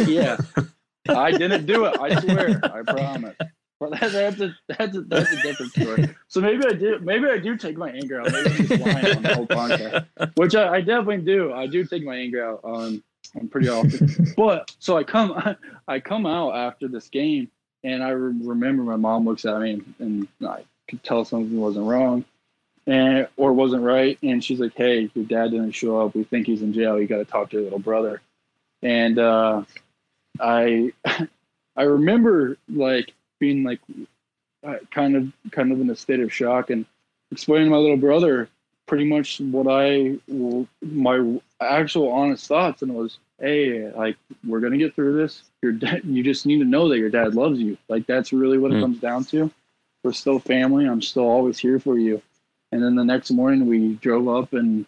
yeah, 0.05 0.35
I 1.07 1.31
didn't 1.31 1.65
do 1.65 1.85
it. 1.85 1.97
I 1.99 2.19
swear. 2.19 2.59
I 2.63 2.81
promise. 2.81 3.35
But 3.79 3.91
that, 3.99 4.11
that's 4.11 4.39
a 4.39 4.55
that's 4.67 4.95
a 4.95 5.01
that's 5.01 5.31
a 5.31 5.41
different 5.41 5.71
story. 5.73 6.15
So 6.27 6.41
maybe 6.41 6.65
I 6.65 6.73
do 6.73 6.99
maybe 6.99 7.27
I 7.27 7.37
do 7.37 7.57
take 7.57 7.77
my 7.77 7.89
anger 7.89 8.21
out. 8.21 8.31
Maybe 8.31 8.49
I'm 8.49 8.67
just 8.67 8.81
lying 8.81 9.15
on 9.17 9.23
the 9.23 9.35
whole 9.35 9.47
podcast, 9.47 10.07
which 10.35 10.55
I, 10.55 10.75
I 10.75 10.81
definitely 10.81 11.17
do. 11.17 11.53
I 11.53 11.67
do 11.67 11.83
take 11.85 12.03
my 12.03 12.15
anger 12.15 12.45
out 12.45 12.61
on 12.63 13.03
on 13.35 13.47
pretty 13.47 13.69
often. 13.69 14.33
But 14.37 14.73
so 14.79 14.97
I 14.97 15.03
come 15.03 15.55
I 15.87 15.99
come 15.99 16.25
out 16.25 16.55
after 16.55 16.87
this 16.87 17.09
game, 17.09 17.49
and 17.83 18.03
I 18.03 18.09
re- 18.09 18.39
remember 18.41 18.83
my 18.83 18.95
mom 18.95 19.25
looks 19.25 19.45
at 19.45 19.59
me 19.59 19.81
and 19.99 20.27
I 20.45 20.63
could 20.87 21.03
tell 21.03 21.25
something 21.25 21.59
wasn't 21.59 21.85
wrong. 21.85 22.25
And 22.87 23.27
or 23.35 23.51
wasn't 23.51 23.81
right, 23.81 24.17
and 24.21 24.43
she's 24.43 24.59
like, 24.59 24.73
"Hey, 24.75 25.09
your 25.15 25.25
dad 25.25 25.49
didn't 25.51 25.71
show 25.71 26.05
up. 26.05 26.13
We 26.13 26.23
think 26.23 26.45
he's 26.45 26.61
in 26.61 26.71
jail. 26.71 26.99
You 26.99 27.07
got 27.07 27.17
to 27.17 27.25
talk 27.25 27.49
to 27.49 27.55
your 27.55 27.63
little 27.63 27.79
brother." 27.79 28.21
And 28.83 29.17
uh, 29.17 29.63
I 30.39 30.93
I 31.75 31.83
remember 31.83 32.57
like 32.69 33.11
being 33.39 33.63
like 33.63 33.79
uh, 34.65 34.75
kind 34.91 35.15
of 35.15 35.31
kind 35.51 35.71
of 35.71 35.79
in 35.81 35.89
a 35.89 35.95
state 35.95 36.19
of 36.19 36.33
shock 36.33 36.69
and 36.69 36.85
explaining 37.31 37.67
to 37.67 37.71
my 37.71 37.77
little 37.77 37.97
brother 37.97 38.49
pretty 38.87 39.05
much 39.05 39.39
what 39.39 39.67
I 39.67 40.17
my 40.81 41.39
actual 41.61 42.11
honest 42.11 42.47
thoughts. 42.47 42.81
And 42.81 42.91
it 42.91 42.95
was 42.95 43.17
hey 43.39 43.91
like 43.91 44.15
we're 44.47 44.59
gonna 44.61 44.77
get 44.77 44.95
through 44.95 45.17
this. 45.17 45.43
Your 45.61 45.71
dad 45.71 46.01
you 46.05 46.23
just 46.23 46.45
need 46.45 46.59
to 46.59 46.65
know 46.65 46.89
that 46.89 46.97
your 46.99 47.09
dad 47.09 47.35
loves 47.35 47.59
you. 47.59 47.77
Like 47.89 48.05
that's 48.07 48.31
really 48.33 48.57
what 48.57 48.71
it 48.71 48.75
Mm. 48.75 48.81
comes 48.81 48.99
down 48.99 49.23
to. 49.25 49.51
We're 50.03 50.13
still 50.13 50.39
family. 50.39 50.85
I'm 50.87 51.01
still 51.01 51.27
always 51.27 51.57
here 51.57 51.79
for 51.79 51.97
you. 51.97 52.21
And 52.71 52.83
then 52.83 52.95
the 52.95 53.03
next 53.05 53.31
morning 53.31 53.65
we 53.67 53.95
drove 53.95 54.27
up 54.27 54.53
and 54.53 54.85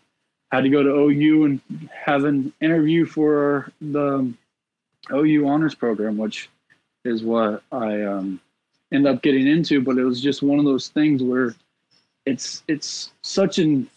had 0.52 0.62
to 0.62 0.70
go 0.70 0.84
to 0.84 0.90
OU 0.90 1.46
and 1.46 1.62
have 1.92 2.24
an 2.24 2.54
interview 2.62 3.06
for 3.06 3.72
the 3.82 4.32
OU 5.12 5.48
honors 5.48 5.76
program, 5.76 6.18
which 6.18 6.50
is 7.08 7.24
what 7.24 7.64
I 7.72 8.04
um, 8.04 8.40
end 8.92 9.08
up 9.08 9.22
getting 9.22 9.48
into. 9.48 9.82
But 9.82 9.98
it 9.98 10.04
was 10.04 10.22
just 10.22 10.44
one 10.44 10.60
of 10.60 10.66
those 10.66 10.90
things 10.90 11.24
where 11.24 11.56
it's 12.26 12.64
it's 12.68 13.12
such 13.22 13.60
an 13.60 13.90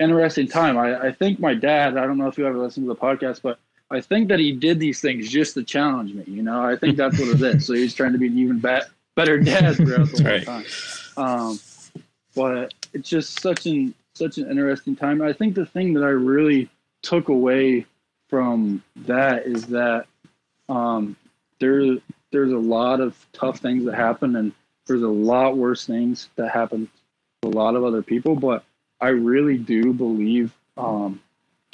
interesting 0.00 0.48
time. 0.48 0.78
I, 0.78 1.08
I 1.08 1.12
think 1.12 1.40
my 1.40 1.54
dad. 1.54 1.96
I 1.96 2.06
don't 2.06 2.18
know 2.18 2.28
if 2.28 2.38
you 2.38 2.46
ever 2.46 2.58
listened 2.58 2.84
to 2.86 2.88
the 2.88 3.00
podcast, 3.00 3.42
but 3.42 3.58
I 3.90 4.00
think 4.00 4.28
that 4.28 4.38
he 4.38 4.52
did 4.52 4.78
these 4.80 5.00
things 5.00 5.28
just 5.30 5.54
to 5.54 5.62
challenge 5.62 6.14
me. 6.14 6.24
You 6.26 6.42
know, 6.42 6.62
I 6.62 6.76
think 6.76 6.96
that's 6.96 7.18
what 7.18 7.28
it 7.28 7.42
is. 7.42 7.66
So 7.66 7.74
he's 7.74 7.94
trying 7.94 8.12
to 8.12 8.18
be 8.18 8.28
an 8.28 8.38
even 8.38 8.58
bet, 8.58 8.90
better 9.16 9.38
dad 9.38 9.76
throughout 9.76 10.10
the 10.10 10.18
whole 10.22 10.24
Right. 10.24 10.44
time. 10.44 10.64
Um, 11.16 11.60
but 12.34 12.74
it's 12.94 13.08
just 13.08 13.40
such 13.40 13.66
an 13.66 13.94
such 14.14 14.38
an 14.38 14.50
interesting 14.50 14.96
time. 14.96 15.22
I 15.22 15.32
think 15.32 15.54
the 15.54 15.66
thing 15.66 15.94
that 15.94 16.04
I 16.04 16.08
really 16.10 16.68
took 17.02 17.28
away 17.28 17.86
from 18.28 18.82
that 18.96 19.46
is 19.46 19.66
that 19.68 20.06
um, 20.68 21.16
there 21.60 21.96
there's 22.32 22.52
a 22.52 22.58
lot 22.58 23.00
of 23.00 23.26
tough 23.32 23.58
things 23.58 23.84
that 23.84 23.94
happen, 23.94 24.36
and 24.36 24.52
there's 24.86 25.02
a 25.02 25.08
lot 25.08 25.56
worse 25.56 25.86
things 25.86 26.30
that 26.36 26.50
happen 26.50 26.88
to 27.42 27.48
a 27.48 27.50
lot 27.50 27.76
of 27.76 27.84
other 27.84 28.02
people. 28.02 28.34
But 28.34 28.64
I 29.00 29.08
really 29.08 29.58
do 29.58 29.92
believe 29.92 30.52
um, 30.76 31.20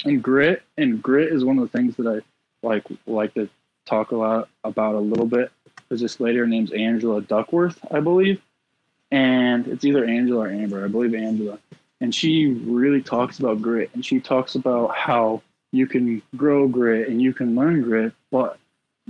in 0.05 0.19
grit, 0.19 0.63
and 0.77 1.01
grit 1.01 1.33
is 1.33 1.43
one 1.43 1.57
of 1.57 1.69
the 1.69 1.77
things 1.77 1.95
that 1.95 2.07
I 2.07 2.67
like 2.67 2.83
like 3.07 3.33
to 3.33 3.49
talk 3.85 4.11
a 4.11 4.15
lot 4.15 4.49
about 4.63 4.95
a 4.95 4.99
little 4.99 5.25
bit. 5.25 5.51
There's 5.87 6.01
this 6.01 6.19
lady, 6.19 6.37
her 6.37 6.45
name's 6.45 6.71
Angela 6.71 7.21
Duckworth, 7.21 7.79
I 7.89 7.99
believe, 7.99 8.41
and 9.11 9.67
it's 9.67 9.85
either 9.85 10.05
Angela 10.05 10.41
or 10.41 10.51
Amber. 10.51 10.85
I 10.85 10.87
believe 10.87 11.15
Angela, 11.15 11.57
and 12.01 12.13
she 12.13 12.47
really 12.47 13.01
talks 13.01 13.39
about 13.39 13.61
grit, 13.61 13.89
and 13.93 14.05
she 14.05 14.19
talks 14.19 14.55
about 14.55 14.95
how 14.95 15.41
you 15.71 15.87
can 15.87 16.21
grow 16.35 16.67
grit 16.67 17.09
and 17.09 17.21
you 17.21 17.33
can 17.33 17.55
learn 17.55 17.81
grit, 17.81 18.13
but 18.31 18.58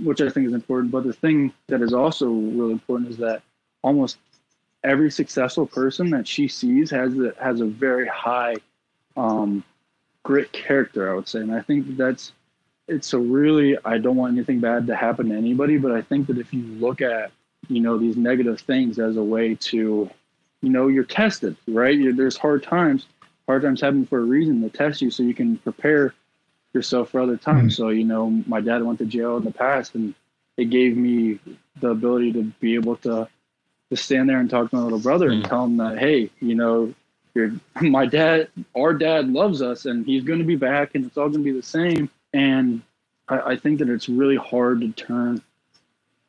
which 0.02 0.20
I 0.20 0.28
think 0.28 0.46
is 0.46 0.52
important. 0.52 0.92
But 0.92 1.04
the 1.04 1.12
thing 1.12 1.52
that 1.68 1.82
is 1.82 1.92
also 1.92 2.28
really 2.28 2.72
important 2.72 3.10
is 3.10 3.16
that 3.18 3.42
almost 3.82 4.18
every 4.84 5.10
successful 5.10 5.66
person 5.66 6.10
that 6.10 6.26
she 6.26 6.48
sees 6.48 6.90
has 6.90 7.16
a, 7.18 7.34
has 7.40 7.60
a 7.60 7.66
very 7.66 8.06
high 8.08 8.56
um, 9.16 9.64
grit 10.22 10.52
character. 10.52 11.10
I 11.10 11.14
would 11.14 11.28
say, 11.28 11.40
and 11.40 11.54
I 11.54 11.62
think 11.62 11.96
that's 11.96 12.32
it's 12.88 13.12
a 13.12 13.18
really 13.18 13.76
I 13.84 13.98
don't 13.98 14.16
want 14.16 14.36
anything 14.36 14.60
bad 14.60 14.86
to 14.88 14.96
happen 14.96 15.28
to 15.28 15.36
anybody, 15.36 15.78
but 15.78 15.92
I 15.92 16.02
think 16.02 16.26
that 16.28 16.38
if 16.38 16.52
you 16.52 16.62
look 16.62 17.00
at 17.00 17.30
you 17.68 17.80
know 17.80 17.98
these 17.98 18.16
negative 18.16 18.60
things 18.60 18.98
as 18.98 19.16
a 19.16 19.22
way 19.22 19.54
to 19.54 20.10
you 20.62 20.68
know 20.68 20.88
you're 20.88 21.04
tested 21.04 21.56
right 21.68 21.96
you're, 21.98 22.12
there's 22.12 22.36
hard 22.36 22.62
times 22.62 23.06
hard 23.46 23.62
times 23.62 23.80
happen 23.80 24.06
for 24.06 24.18
a 24.18 24.24
reason 24.24 24.62
to 24.62 24.70
test 24.70 25.02
you 25.02 25.10
so 25.10 25.22
you 25.22 25.34
can 25.34 25.56
prepare 25.58 26.14
yourself 26.74 27.10
for 27.10 27.20
other 27.20 27.36
times. 27.36 27.76
So 27.76 27.88
you 27.90 28.04
know 28.04 28.30
my 28.46 28.60
dad 28.60 28.82
went 28.84 28.98
to 29.00 29.06
jail 29.06 29.36
in 29.38 29.44
the 29.44 29.52
past 29.52 29.94
and 29.94 30.14
it 30.56 30.66
gave 30.70 30.96
me 30.96 31.38
the 31.80 31.90
ability 31.90 32.32
to 32.34 32.44
be 32.60 32.74
able 32.74 32.96
to 32.98 33.28
to 33.90 33.96
stand 33.96 34.28
there 34.28 34.38
and 34.38 34.50
talk 34.50 34.70
to 34.70 34.76
my 34.76 34.82
little 34.82 35.00
brother 35.00 35.30
and 35.30 35.44
Mm. 35.44 35.48
tell 35.48 35.64
him 35.64 35.76
that 35.78 35.98
hey 35.98 36.30
you 36.40 36.54
know 36.54 36.94
your 37.34 37.52
my 37.82 38.06
dad 38.06 38.48
our 38.76 38.94
dad 38.94 39.28
loves 39.30 39.62
us 39.62 39.86
and 39.86 40.06
he's 40.06 40.24
going 40.24 40.38
to 40.40 40.44
be 40.44 40.56
back 40.56 40.94
and 40.94 41.06
it's 41.06 41.16
all 41.18 41.28
going 41.28 41.44
to 41.44 41.52
be 41.52 41.58
the 41.58 41.62
same. 41.62 42.10
And 42.32 42.82
I, 43.28 43.40
I 43.52 43.56
think 43.56 43.78
that 43.80 43.88
it's 43.88 44.08
really 44.08 44.36
hard 44.36 44.80
to 44.82 44.92
turn 44.92 45.42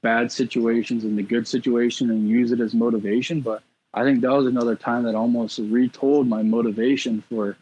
bad 0.02 0.32
situations 0.32 1.04
into 1.06 1.24
good 1.24 1.48
situation 1.48 2.10
and 2.12 2.28
use 2.30 2.52
it 2.52 2.60
as 2.62 2.74
motivation. 2.74 3.42
But 3.42 3.64
i 3.94 4.04
think 4.04 4.22
that 4.22 4.32
was 4.32 4.48
another 4.48 4.76
time 4.76 5.04
that 5.04 5.16
almost 5.16 5.60
retold 5.60 6.28
my 6.28 6.44
motivation 6.44 7.24
for 7.30 7.58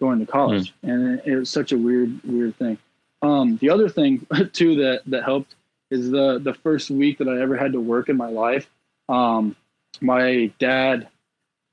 going 0.00 0.18
to 0.20 0.26
college. 0.26 0.74
And 0.82 1.18
it, 1.18 1.26
it 1.26 1.36
was 1.36 1.50
such 1.50 1.72
a 1.72 1.78
weird 1.78 2.20
weird 2.24 2.56
thing. 2.56 2.78
Um, 3.22 3.56
the 3.56 3.70
other 3.70 3.88
thing 3.88 4.26
too 4.52 4.76
that 4.76 5.02
that 5.06 5.24
helped 5.24 5.54
is 5.90 6.10
the 6.10 6.38
the 6.38 6.52
first 6.52 6.90
week 6.90 7.16
that 7.18 7.28
i 7.28 7.40
ever 7.40 7.56
had 7.56 7.72
to 7.72 7.80
work 7.80 8.10
in 8.10 8.16
my 8.16 8.28
life 8.28 8.68
um, 9.08 9.56
my 10.00 10.52
dad 10.58 11.08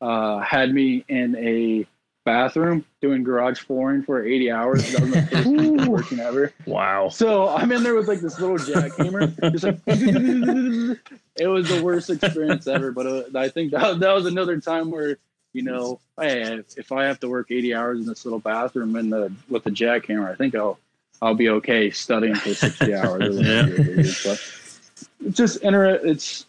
uh, 0.01 0.39
had 0.39 0.73
me 0.73 1.03
in 1.07 1.36
a 1.36 1.86
bathroom 2.26 2.84
doing 3.01 3.23
garage 3.23 3.59
flooring 3.59 4.01
for 4.01 4.26
80 4.26 4.51
hours. 4.51 4.91
That 4.91 5.01
was 5.01 5.11
my 5.11 5.21
first 5.26 5.47
week 5.47 5.82
of 5.82 5.88
working 5.88 6.19
ever. 6.19 6.53
Wow. 6.65 7.09
so 7.09 7.49
I'm 7.49 7.71
in 7.71 7.84
there 7.84 7.93
with 7.93 8.07
like 8.07 8.19
this 8.19 8.39
little 8.39 8.57
jackhammer, 8.57 9.51
just 9.51 9.63
like 9.63 9.80
it 11.36 11.47
was 11.47 11.69
the 11.69 11.84
worst 11.84 12.09
experience 12.09 12.67
ever. 12.67 12.91
But 12.91 13.07
uh, 13.07 13.23
I 13.36 13.49
think 13.49 13.71
that, 13.71 13.99
that 13.99 14.13
was 14.13 14.26
another 14.26 14.59
time 14.59 14.89
where 14.89 15.17
you 15.56 15.62
know, 15.62 15.99
hey, 16.20 16.62
if 16.76 16.91
I 16.91 17.06
have 17.06 17.20
to 17.22 17.30
work 17.30 17.49
80 17.49 17.74
hours 17.74 17.99
in 17.99 18.06
this 18.06 18.26
little 18.26 18.39
bathroom 18.39 18.95
in 18.97 19.10
the 19.10 19.32
with 19.49 19.64
the 19.64 19.72
jackhammer, 19.72 20.30
I 20.32 20.36
think 20.36 20.53
I'll 20.53 20.78
I'll 21.22 21.34
be 21.34 21.49
okay 21.49 21.89
studying 21.91 22.36
for 22.36 22.53
60 22.53 22.93
hours. 22.93 23.36
Or 23.36 23.38
whatever 23.38 23.74
it 23.74 23.88
is. 23.99 24.24
But 24.24 25.28
it's 25.28 25.38
just 25.38 25.62
inter. 25.64 25.95
It's 26.03 26.45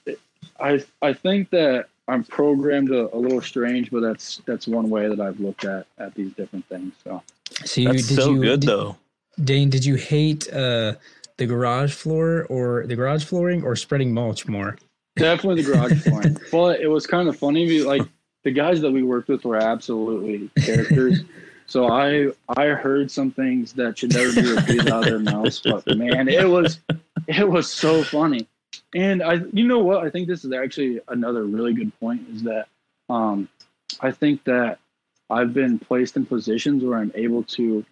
I 0.59 0.85
I 1.03 1.13
think 1.13 1.51
that 1.51 1.87
I'm 2.09 2.25
programmed 2.25 2.91
a, 2.91 3.15
a 3.15 3.19
little 3.19 3.41
strange, 3.41 3.91
but 3.93 4.01
that's 4.01 4.43
that's 4.45 4.67
one 4.67 4.91
way 4.91 5.09
that 5.09 5.21
I've 5.21 5.39
looked 5.39 5.65
at 5.65 5.87
at 5.99 6.15
these 6.15 6.33
different 6.33 6.67
things. 6.69 6.93
So. 7.05 7.23
So 7.65 7.81
you, 7.81 7.93
That's 7.93 8.09
did 8.09 8.17
so 8.17 8.31
you, 8.33 8.41
good 8.43 8.61
did- 8.61 8.69
though. 8.69 8.97
Dane, 9.43 9.71
did 9.71 9.85
you 9.85 9.95
hate 9.97 10.53
uh, 10.53 10.95
the 11.37 11.47
garage 11.47 11.93
floor 11.95 12.47
or 12.49 12.87
the 12.87 12.97
garage 12.97 13.23
flooring 13.25 13.63
or 13.63 13.77
spreading 13.77 14.13
mulch 14.13 14.49
more? 14.49 14.77
Definitely 15.17 15.63
the 15.63 15.73
garage 15.73 16.03
flooring. 16.05 16.39
But 16.51 16.81
it 16.81 16.89
was 16.89 17.07
kind 17.07 17.29
of 17.29 17.37
funny. 17.37 17.67
be- 17.67 17.85
Like 17.85 18.03
the 18.47 18.53
guys 18.53 18.80
that 18.80 18.92
we 18.92 19.03
worked 19.03 19.28
with 19.28 19.44
were 19.44 19.57
absolutely 19.57 20.49
characters. 20.62 21.20
So 21.68 21.88
I 21.88 22.28
I 22.49 22.66
heard 22.68 23.11
some 23.11 23.32
things 23.32 23.72
that 23.72 23.99
should 23.99 24.14
never 24.14 24.32
be 24.40 24.53
repeated 24.53 24.88
out 24.88 25.03
of 25.03 25.11
their 25.11 25.18
mouths. 25.18 25.59
But 25.59 25.84
man, 25.97 26.28
it 26.28 26.49
was 26.49 26.78
it 27.26 27.49
was 27.49 27.68
so 27.68 28.05
funny. 28.05 28.47
And 28.94 29.20
I 29.20 29.40
you 29.53 29.66
know 29.66 29.80
what? 29.80 30.05
I 30.05 30.11
think 30.11 30.28
this 30.28 30.44
is 30.44 30.53
actually 30.53 31.01
another 31.09 31.42
really 31.42 31.74
good 31.74 31.90
point 31.99 32.24
is 32.32 32.44
that 32.44 32.68
um 33.09 33.49
I 34.01 34.12
think 34.12 34.44
that 34.44 34.78
I've 35.28 35.53
been 35.53 35.80
placed 35.80 36.16
in 36.16 36.24
positions 36.24 36.84
where 36.84 37.01
I'm 37.01 37.11
able 37.16 37.42
to 37.59 37.84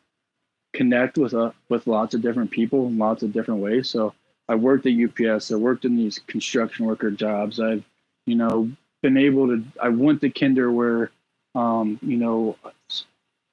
connect 0.73 1.19
with 1.19 1.33
a, 1.33 1.53
with 1.69 1.89
lots 1.89 2.15
of 2.15 2.23
different 2.23 2.53
people 2.53 2.87
in 2.87 2.97
lots 2.97 3.25
of 3.25 3.33
different 3.33 3.61
ways. 3.61 3.91
So 3.91 4.15
I 4.49 4.55
worked 4.55 4.87
at 4.87 4.93
UPS. 4.93 5.51
I 5.51 5.57
worked 5.57 5.85
in 5.85 5.97
these 5.97 6.21
construction 6.29 6.87
worker 6.87 7.11
jobs. 7.11 7.59
I've, 7.59 7.83
you 8.25 8.37
know, 8.37 8.71
been 9.05 9.19
able 9.19 9.49
to. 9.49 9.63
I 9.81 9.91
went 9.91 10.23
to 10.23 10.31
Kinder 10.31 10.73
where, 10.73 11.11
um, 11.55 11.99
you 12.01 12.17
know, 12.17 12.57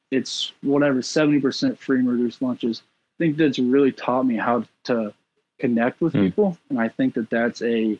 it's 0.09 0.53
whatever 0.63 1.01
seventy 1.01 1.41
percent 1.41 1.77
free 1.77 1.99
and 1.99 2.09
reduced 2.09 2.41
lunches. 2.41 2.81
I 3.19 3.25
think 3.25 3.35
that's 3.37 3.59
really 3.59 3.91
taught 3.91 4.25
me 4.25 4.37
how 4.37 4.63
to 4.85 5.13
connect 5.59 5.99
with 5.99 6.13
Hmm. 6.13 6.21
people, 6.27 6.57
and 6.69 6.79
I 6.79 6.87
think 6.87 7.15
that 7.15 7.29
that's 7.29 7.61
a 7.61 7.99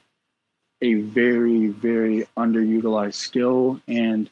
a 0.81 0.93
very 0.95 1.67
very 1.67 2.25
underutilized 2.37 3.15
skill 3.15 3.81
and 3.87 4.29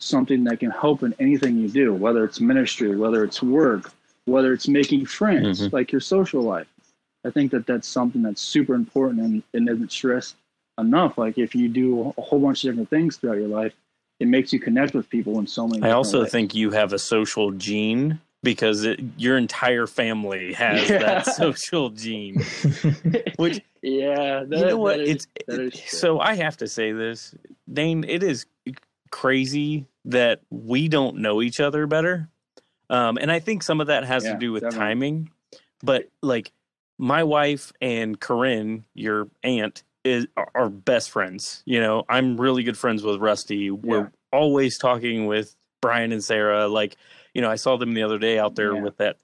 something 0.00 0.42
that 0.44 0.58
can 0.58 0.70
help 0.70 1.02
in 1.02 1.14
anything 1.20 1.58
you 1.58 1.68
do, 1.68 1.92
whether 1.92 2.24
it's 2.24 2.40
ministry, 2.40 2.96
whether 2.96 3.24
it's 3.24 3.42
work, 3.42 3.92
whether 4.24 4.54
it's 4.54 4.68
making 4.68 5.04
friends, 5.06 5.60
Mhm. 5.60 5.72
like 5.72 5.92
your 5.92 6.00
social 6.00 6.42
life. 6.42 6.66
I 7.26 7.30
think 7.30 7.52
that 7.52 7.66
that's 7.66 7.86
something 7.86 8.22
that's 8.22 8.40
super 8.40 8.74
important 8.74 9.20
and, 9.20 9.42
and 9.52 9.68
isn't 9.68 9.92
stressed 9.92 10.36
enough. 10.78 11.18
Like 11.18 11.38
if 11.38 11.54
you 11.54 11.68
do 11.68 12.12
a 12.16 12.22
whole 12.22 12.40
bunch 12.40 12.64
of 12.64 12.70
different 12.72 12.90
things 12.90 13.16
throughout 13.16 13.38
your 13.38 13.48
life, 13.48 13.74
it 14.20 14.28
makes 14.28 14.52
you 14.52 14.60
connect 14.60 14.94
with 14.94 15.08
people 15.10 15.38
in 15.38 15.46
so 15.46 15.66
many. 15.66 15.80
Ways 15.82 15.90
I 15.90 15.94
also 15.94 16.22
ways. 16.22 16.30
think 16.30 16.54
you 16.54 16.70
have 16.70 16.92
a 16.92 16.98
social 16.98 17.50
gene 17.52 18.20
because 18.42 18.84
it, 18.84 19.00
your 19.16 19.36
entire 19.36 19.86
family 19.86 20.52
has 20.52 20.88
Yeah. 20.88 20.98
that 20.98 21.26
social 21.36 21.90
gene. 21.90 22.40
Which 23.36 23.60
yeah, 23.82 24.44
that, 24.44 24.58
you 24.58 24.64
know 24.66 24.78
what? 24.78 24.98
that 24.98 25.02
is- 25.04 25.10
it's 25.10 25.26
that 25.48 25.60
is 25.60 25.80
so 25.86 26.20
I 26.20 26.34
have 26.34 26.56
to 26.58 26.68
say 26.68 26.92
this, 26.92 27.34
Dane. 27.72 28.04
It 28.04 28.22
is 28.22 28.46
crazy 29.10 29.86
that 30.06 30.40
we 30.50 30.88
don't 30.88 31.16
know 31.18 31.40
each 31.42 31.60
other 31.60 31.86
better, 31.86 32.28
um, 32.90 33.16
and 33.18 33.30
I 33.32 33.38
think 33.40 33.62
some 33.62 33.80
of 33.80 33.86
that 33.88 34.04
has 34.04 34.24
Yeah, 34.24 34.32
to 34.34 34.38
do 34.38 34.52
with 34.52 34.62
definitely. 34.62 34.86
timing. 34.86 35.30
But 35.82 36.08
like 36.22 36.52
my 36.98 37.22
wife 37.24 37.72
and 37.80 38.18
Corinne, 38.18 38.84
your 38.94 39.28
aunt, 39.42 39.82
is 40.04 40.26
are- 40.36 40.68
best 40.68 41.10
friends. 41.10 41.62
You 41.66 41.80
know, 41.80 42.04
I'm 42.08 42.36
really 42.40 42.62
good 42.62 42.78
friends 42.78 43.02
with 43.02 43.20
Rusty. 43.20 43.70
We're 43.70 43.98
Yeah. 44.00 44.08
always 44.32 44.78
talking 44.78 45.26
with 45.26 45.54
Brian 45.80 46.12
and 46.12 46.22
Sarah. 46.22 46.68
Like, 46.68 46.96
you 47.34 47.40
know, 47.42 47.50
I 47.50 47.56
saw 47.56 47.76
them 47.76 47.94
the 47.94 48.02
other 48.02 48.18
day 48.18 48.38
out 48.38 48.54
there 48.54 48.74
Yeah. 48.74 48.82
with 48.82 48.96
that 48.98 49.16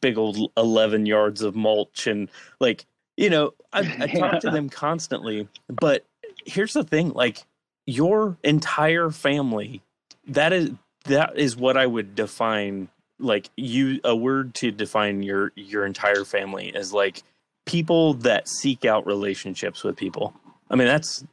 big 0.00 0.16
old 0.18 0.50
11 0.56 1.04
yards 1.06 1.42
of 1.42 1.54
mulch 1.54 2.06
and 2.06 2.30
like 2.58 2.86
you 3.18 3.28
know 3.28 3.52
i, 3.74 3.80
I 3.80 4.06
talk 4.06 4.40
to 4.40 4.50
them 4.50 4.70
constantly 4.70 5.46
but 5.68 6.06
here's 6.46 6.72
the 6.72 6.82
thing 6.84 7.10
like 7.10 7.42
your 7.86 8.38
entire 8.42 9.10
family 9.10 9.82
that 10.26 10.54
is 10.54 10.70
that 11.04 11.36
is 11.36 11.54
what 11.54 11.76
i 11.76 11.84
would 11.84 12.14
define 12.14 12.88
like 13.18 13.50
you 13.58 14.00
a 14.04 14.16
word 14.16 14.54
to 14.54 14.70
define 14.70 15.22
your 15.22 15.52
your 15.54 15.84
entire 15.84 16.24
family 16.24 16.68
is 16.70 16.94
like 16.94 17.22
people 17.66 18.14
that 18.14 18.48
seek 18.48 18.84
out 18.84 19.06
relationships 19.06 19.82
with 19.84 19.96
people 19.96 20.34
i 20.70 20.76
mean 20.76 20.86
that's 20.86 21.24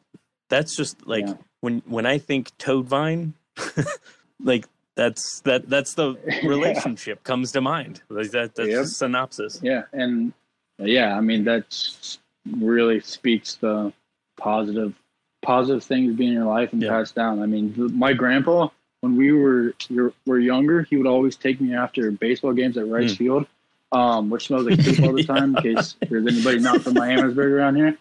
that's 0.50 0.76
just 0.76 1.06
like 1.08 1.26
Yeah. 1.28 1.34
when 1.62 1.82
when 1.86 2.06
i 2.06 2.18
think 2.18 2.56
toadvine 2.58 3.34
like 4.44 4.66
that's 4.96 5.42
that 5.42 5.70
that's 5.70 5.94
the 5.96 6.16
Yeah. 6.28 6.48
relationship 6.48 7.24
comes 7.24 7.52
to 7.54 7.62
mind 7.62 8.02
like 8.10 8.32
that 8.32 8.56
that's 8.56 8.70
Yep. 8.70 8.86
synopsis 8.86 9.60
Yeah, 9.62 9.84
and 9.94 10.34
yeah, 10.78 11.16
I 11.16 11.22
mean 11.22 11.44
that 11.46 11.66
really 12.58 13.00
speaks 13.02 13.56
the 13.56 13.94
positive 14.38 14.94
positive 15.44 15.84
things 15.84 16.16
being 16.16 16.30
in 16.30 16.36
your 16.36 16.46
life 16.46 16.72
and 16.74 16.82
Yeah. 16.82 16.90
passed 16.90 17.14
down. 17.16 17.40
I 17.42 17.46
mean, 17.46 17.74
my 17.98 18.14
grandpa 18.14 18.70
when 19.02 19.16
we 19.16 19.32
were 19.32 19.74
were 20.26 20.40
younger, 20.40 20.84
he 20.84 20.98
would 20.98 21.08
always 21.08 21.36
take 21.36 21.60
me 21.62 21.74
after 21.76 22.10
baseball 22.12 22.54
games 22.54 22.78
at 22.78 22.88
Rice 22.88 23.12
Hmm. 23.12 23.18
Field, 23.18 23.48
um, 23.92 24.30
which 24.30 24.48
smells 24.48 24.66
like 24.66 24.84
poop 24.84 25.02
all 25.02 25.14
the 25.14 25.24
time. 25.28 25.56
In 25.56 25.62
case 25.62 25.96
there's 26.10 26.26
anybody 26.28 26.60
not 26.60 26.82
from 26.84 26.96
Miamisburg 26.96 27.52
around 27.52 27.76
here, 27.76 27.98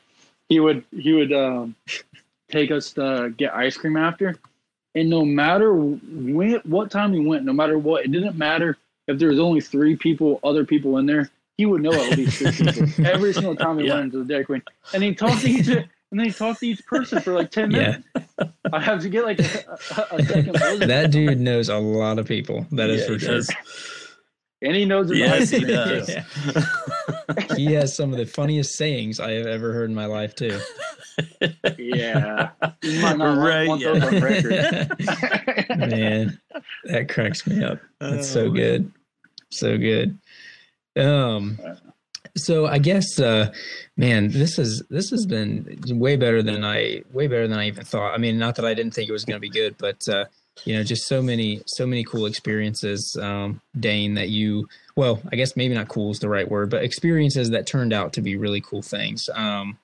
he 0.48 0.60
would 0.60 0.84
he 0.96 1.12
would 1.12 1.32
um, 1.32 1.74
take 2.50 2.70
us 2.70 2.92
to 2.94 3.32
get 3.36 3.54
ice 3.54 3.76
cream 3.76 3.96
after, 3.96 4.36
and 4.94 5.08
no 5.10 5.24
matter 5.24 5.72
when 5.74 6.54
what 6.64 6.90
time 6.90 7.12
we 7.12 7.20
went, 7.20 7.44
no 7.44 7.52
matter 7.52 7.78
what, 7.78 8.04
it 8.04 8.12
didn't 8.12 8.36
matter 8.36 8.76
if 9.08 9.18
there 9.18 9.28
was 9.30 9.40
only 9.40 9.60
three 9.60 9.96
people, 9.96 10.40
other 10.44 10.64
people 10.64 10.98
in 10.98 11.06
there. 11.06 11.30
He 11.56 11.66
would 11.66 11.82
know 11.82 12.00
at 12.00 12.16
least 12.16 12.38
three 12.38 12.52
people 12.52 12.86
every 13.04 13.34
single 13.34 13.56
time 13.56 13.76
we 13.76 13.84
Yeah. 13.84 13.94
went 13.94 14.04
into 14.06 14.18
the 14.18 14.24
Dairy 14.24 14.44
Queen, 14.44 14.62
and 14.94 15.02
he 15.02 15.14
talked 15.14 15.42
to 15.42 15.48
each 15.50 15.68
and 15.68 16.18
then 16.18 16.26
he 16.26 16.32
talked 16.32 16.60
to 16.60 16.66
each 16.66 16.84
person 16.86 17.20
for 17.20 17.34
like 17.34 17.50
ten 17.50 17.70
Yeah. 17.70 17.98
minutes. 17.98 18.06
I 18.72 18.80
have 18.80 19.00
to 19.02 19.08
get 19.08 19.24
like 19.24 19.40
a, 19.40 19.78
a, 19.90 20.16
a 20.16 20.22
second. 20.22 20.54
that 20.88 21.10
dude 21.10 21.40
knows 21.40 21.68
a 21.68 21.76
lot 21.78 22.18
of 22.18 22.26
people. 22.26 22.66
That 22.72 22.88
is 22.90 23.00
Yeah, 23.00 23.06
for 23.08 23.18
sure. 23.18 23.34
does. 23.36 23.50
And 24.62 24.76
he 24.76 24.84
knows 24.84 25.06
about 25.10 25.16
yes 25.18 25.50
he 25.50 25.64
does 25.64 26.06
too. 26.06 26.60
He 27.56 27.66
has 27.74 27.94
some 27.94 28.12
of 28.12 28.18
the 28.18 28.26
funniest 28.26 28.74
sayings 28.76 29.20
I 29.20 29.32
have 29.32 29.46
ever 29.46 29.72
heard 29.72 29.88
in 29.88 29.94
my 29.94 30.06
life 30.06 30.34
too. 30.34 30.58
Yeah, 31.78 32.50
might 33.00 33.18
not 33.18 33.36
Right, 33.38 33.68
want, 33.68 33.84
want 33.84 34.02
yeah. 34.02 34.88
those 34.88 35.68
on. 35.70 35.88
Man, 35.90 36.40
that 36.84 37.08
cracks 37.08 37.46
me 37.46 37.62
up. 37.62 37.78
That's 38.00 38.28
so 38.28 38.46
Oh, 38.46 38.50
good. 38.50 38.90
So 39.50 39.78
good. 39.78 40.18
Um 40.96 41.58
so 42.36 42.66
I 42.66 42.78
guess 42.78 43.18
uh 43.20 43.52
man, 43.96 44.30
this 44.30 44.58
is 44.58 44.82
this 44.90 45.10
has 45.10 45.26
been 45.26 45.78
way 45.88 46.16
better 46.16 46.42
than 46.42 46.64
I 46.64 47.02
way 47.12 47.26
better 47.28 47.46
than 47.48 47.58
I 47.58 47.66
even 47.68 47.84
thought. 47.84 48.14
I 48.14 48.18
mean, 48.18 48.38
not 48.38 48.56
that 48.56 48.64
I 48.64 48.74
didn't 48.74 48.94
think 48.94 49.08
it 49.08 49.12
was 49.12 49.24
gonna 49.24 49.40
be 49.40 49.50
good, 49.50 49.76
but 49.78 50.06
uh 50.08 50.24
you 50.64 50.76
know, 50.76 50.82
just 50.82 51.06
so 51.06 51.22
many 51.22 51.62
so 51.66 51.86
many 51.86 52.04
cool 52.04 52.26
experiences, 52.26 53.16
um, 53.20 53.60
Dane, 53.78 54.14
that 54.14 54.28
you 54.28 54.68
well, 54.96 55.20
I 55.32 55.36
guess 55.36 55.56
maybe 55.56 55.74
not 55.74 55.88
cool 55.88 56.10
is 56.10 56.18
the 56.18 56.28
right 56.28 56.48
word, 56.50 56.70
but 56.70 56.82
experiences 56.84 57.50
that 57.50 57.66
turned 57.66 57.92
out 57.92 58.12
to 58.14 58.20
be 58.20 58.36
really 58.36 58.60
cool 58.60 58.82
things. 58.82 59.28
Um 59.34 59.78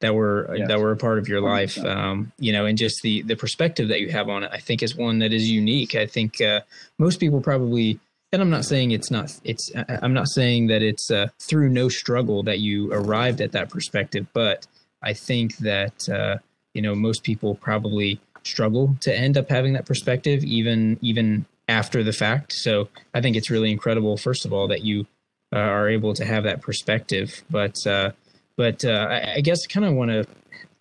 that 0.00 0.14
were 0.14 0.52
Yes. 0.56 0.68
that 0.68 0.80
were 0.80 0.90
a 0.92 0.96
part 0.96 1.18
of 1.18 1.28
your 1.28 1.40
life 1.40 1.78
um 1.78 2.32
you 2.40 2.52
know 2.52 2.66
and 2.66 2.76
just 2.76 3.02
the 3.02 3.22
the 3.22 3.36
perspective 3.36 3.86
that 3.86 4.00
you 4.00 4.10
have 4.10 4.28
on 4.28 4.42
it 4.42 4.50
i 4.52 4.58
think 4.58 4.82
is 4.82 4.96
one 4.96 5.20
that 5.20 5.32
is 5.32 5.48
unique 5.48 5.94
i 5.94 6.06
think 6.06 6.40
uh 6.40 6.60
most 6.98 7.20
people 7.20 7.40
probably 7.40 8.00
and 8.32 8.42
i'm 8.42 8.50
not 8.50 8.64
saying 8.64 8.90
it's 8.90 9.12
not 9.12 9.32
it's 9.44 9.70
I- 9.76 10.00
i'm 10.02 10.12
not 10.12 10.26
saying 10.28 10.66
that 10.66 10.82
it's 10.82 11.08
uh 11.12 11.28
through 11.38 11.68
no 11.68 11.88
struggle 11.88 12.42
that 12.42 12.58
you 12.58 12.92
arrived 12.92 13.40
at 13.40 13.52
that 13.52 13.70
perspective 13.70 14.26
but 14.32 14.66
i 15.02 15.12
think 15.12 15.56
that 15.58 16.08
uh 16.08 16.38
you 16.74 16.82
know 16.82 16.96
most 16.96 17.22
people 17.22 17.54
probably 17.54 18.18
struggle 18.44 18.96
to 19.00 19.14
end 19.14 19.36
up 19.36 19.48
having 19.48 19.72
that 19.74 19.86
perspective 19.86 20.44
even 20.44 20.98
even 21.00 21.46
after 21.68 22.02
the 22.02 22.12
fact. 22.12 22.52
So 22.52 22.88
i 23.14 23.20
think 23.20 23.36
it's 23.36 23.50
really 23.50 23.70
incredible 23.70 24.16
first 24.16 24.44
of 24.44 24.52
all 24.52 24.68
that 24.68 24.82
you 24.82 25.06
uh, 25.52 25.58
are 25.58 25.88
able 25.88 26.14
to 26.14 26.24
have 26.24 26.44
that 26.44 26.60
perspective. 26.60 27.42
But 27.50 27.86
uh 27.86 28.12
but 28.56 28.84
uh, 28.84 29.06
I, 29.10 29.34
I 29.36 29.40
guess 29.40 29.66
kind 29.66 29.86
of 29.86 29.94
want 29.94 30.10
to 30.10 30.26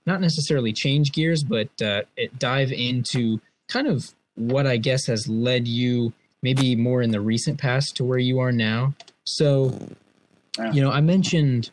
not 0.06 0.22
necessarily 0.22 0.74
change 0.74 1.12
gears, 1.12 1.44
but 1.44 1.70
uh, 1.82 2.02
dive 2.38 2.72
into 2.72 3.40
kind 3.68 3.88
of 3.88 4.14
what 4.36 4.66
I 4.66 4.78
guess 4.78 5.06
has 5.08 5.28
led 5.28 5.68
you 5.68 6.14
maybe 6.42 6.76
more 6.76 7.02
in 7.02 7.12
the 7.12 7.22
recent 7.22 7.60
past 7.60 7.96
to 7.98 8.04
where 8.04 8.18
you 8.18 8.40
are 8.40 8.52
now. 8.52 8.94
So, 9.24 9.78
you 10.74 10.82
know, 10.82 10.92
I 10.92 11.02
mentioned 11.02 11.70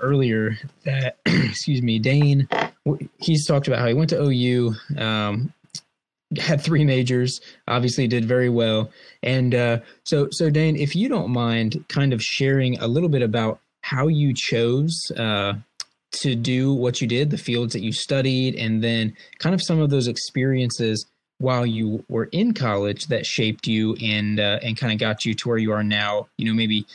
earlier 0.00 0.58
that, 0.84 1.18
excuse 1.26 1.82
me, 1.82 1.98
Dane, 1.98 2.48
he's 3.18 3.46
talked 3.46 3.66
about 3.68 3.80
how 3.80 3.86
he 3.86 3.94
went 3.94 4.10
to 4.10 4.22
OU, 4.22 4.74
um, 4.96 5.52
had 6.36 6.60
three 6.60 6.84
majors, 6.84 7.40
obviously 7.66 8.06
did 8.06 8.24
very 8.24 8.48
well. 8.48 8.90
And 9.22 9.54
uh, 9.54 9.80
so, 10.04 10.28
so 10.30 10.50
Dane, 10.50 10.76
if 10.76 10.94
you 10.94 11.08
don't 11.08 11.30
mind 11.30 11.84
kind 11.88 12.12
of 12.12 12.22
sharing 12.22 12.78
a 12.78 12.86
little 12.86 13.08
bit 13.08 13.22
about 13.22 13.60
how 13.82 14.08
you 14.08 14.34
chose 14.34 15.10
uh, 15.16 15.54
to 16.12 16.34
do 16.34 16.74
what 16.74 17.00
you 17.00 17.06
did, 17.06 17.30
the 17.30 17.38
fields 17.38 17.72
that 17.72 17.82
you 17.82 17.92
studied, 17.92 18.54
and 18.56 18.82
then 18.82 19.16
kind 19.38 19.54
of 19.54 19.62
some 19.62 19.80
of 19.80 19.90
those 19.90 20.08
experiences 20.08 21.06
while 21.38 21.64
you 21.64 22.04
were 22.08 22.28
in 22.32 22.52
college 22.52 23.06
that 23.06 23.24
shaped 23.24 23.66
you 23.66 23.94
and 24.02 24.40
uh, 24.40 24.58
and 24.62 24.76
kind 24.76 24.92
of 24.92 24.98
got 24.98 25.24
you 25.24 25.34
to 25.34 25.48
where 25.48 25.58
you 25.58 25.72
are 25.72 25.84
now. 25.84 26.26
You 26.36 26.46
know, 26.46 26.54
maybe 26.54 26.86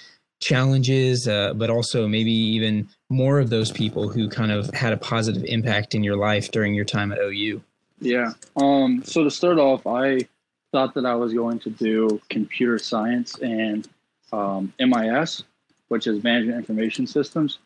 challenges, 0.41 1.27
uh, 1.27 1.53
but 1.53 1.69
also 1.69 2.07
maybe 2.07 2.31
even 2.31 2.87
more 3.13 3.39
of 3.39 3.49
those 3.49 3.71
people 3.71 4.09
who 4.09 4.27
kind 4.29 4.51
of 4.51 4.69
had 4.73 4.91
a 4.93 4.97
positive 4.97 5.43
impact 5.45 5.95
in 5.95 6.03
your 6.03 6.17
life 6.17 6.51
during 6.51 6.73
your 6.73 6.85
time 6.85 7.11
at 7.11 7.19
OU. 7.19 7.61
Yeah. 7.99 8.33
Um, 8.57 9.03
so 9.05 9.23
to 9.23 9.31
start 9.31 9.57
off, 9.59 9.87
I 9.87 10.27
thought 10.71 10.93
that 10.95 11.05
I 11.05 11.15
was 11.15 11.33
going 11.33 11.59
to 11.59 11.69
do 11.69 12.19
computer 12.29 12.77
science 12.79 13.37
and 13.39 13.87
um, 14.33 14.73
MIS, 14.79 15.43
which 15.87 16.07
is 16.07 16.23
Management 16.23 16.57
Information 16.57 17.07
Systems. 17.07 17.59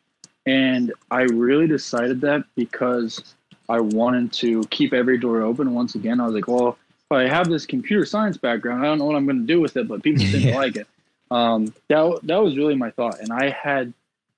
And 0.46 0.94
I 1.12 1.22
really 1.24 1.68
decided 1.68 2.22
that 2.22 2.44
because 2.56 3.36
I 3.70 3.80
wanted 3.80 4.32
to 4.34 4.64
keep 4.70 4.94
every 4.94 5.18
door 5.18 5.42
open. 5.42 5.74
Once 5.74 5.96
again, 5.96 6.20
I 6.22 6.26
was 6.26 6.34
like, 6.36 6.48
well, 6.48 6.78
if 7.10 7.12
I 7.12 7.28
have 7.28 7.48
this 7.50 7.66
computer 7.66 8.06
science 8.06 8.38
background, 8.38 8.82
I 8.82 8.86
don't 8.86 8.98
know 9.00 9.06
what 9.06 9.16
I'm 9.16 9.26
going 9.26 9.40
to 9.42 9.48
do 9.48 9.60
with 9.62 9.76
it, 9.78 9.88
but 9.88 10.04
people 10.04 10.24
didn't 10.26 10.42
Yeah. 10.50 10.56
like 10.58 10.76
it. 10.76 10.88
Um, 11.32 11.74
that, 11.90 12.20
that 12.24 12.38
was 12.42 12.56
really 12.58 12.76
my 12.76 12.92
thought. 12.92 13.20
And 13.20 13.32
I 13.34 13.50
had 13.50 13.94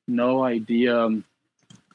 no 0.10 0.44
idea 0.44 1.06
um, 1.06 1.24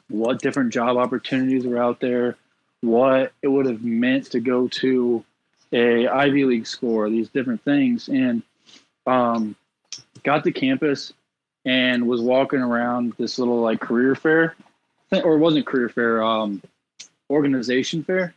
what 0.09 0.41
different 0.41 0.73
job 0.73 0.97
opportunities 0.97 1.67
were 1.67 1.79
out 1.79 2.01
there, 2.01 2.37
what 2.81 3.33
it 3.43 3.49
would 3.49 3.67
have 3.67 3.83
meant 3.83 4.31
to 4.31 4.41
go 4.41 4.69
to 4.69 5.25
a 5.73 6.07
Ivy 6.07 6.45
League 6.45 6.67
school, 6.67 7.09
these 7.11 7.29
different 7.29 7.63
things, 7.65 8.09
and 8.09 8.43
um, 9.07 9.57
got 10.23 10.45
to 10.45 10.53
campus 10.53 11.13
and 11.65 12.07
was 12.07 12.21
walking 12.21 12.61
around 12.61 13.15
this 13.19 13.39
little 13.39 13.61
like 13.61 13.81
career 13.81 14.15
fair, 14.15 14.55
or 15.11 15.35
it 15.35 15.39
wasn't 15.39 15.67
career 15.67 15.89
fair, 15.89 16.23
um, 16.23 16.63
organization 17.31 18.05
fair, 18.05 18.35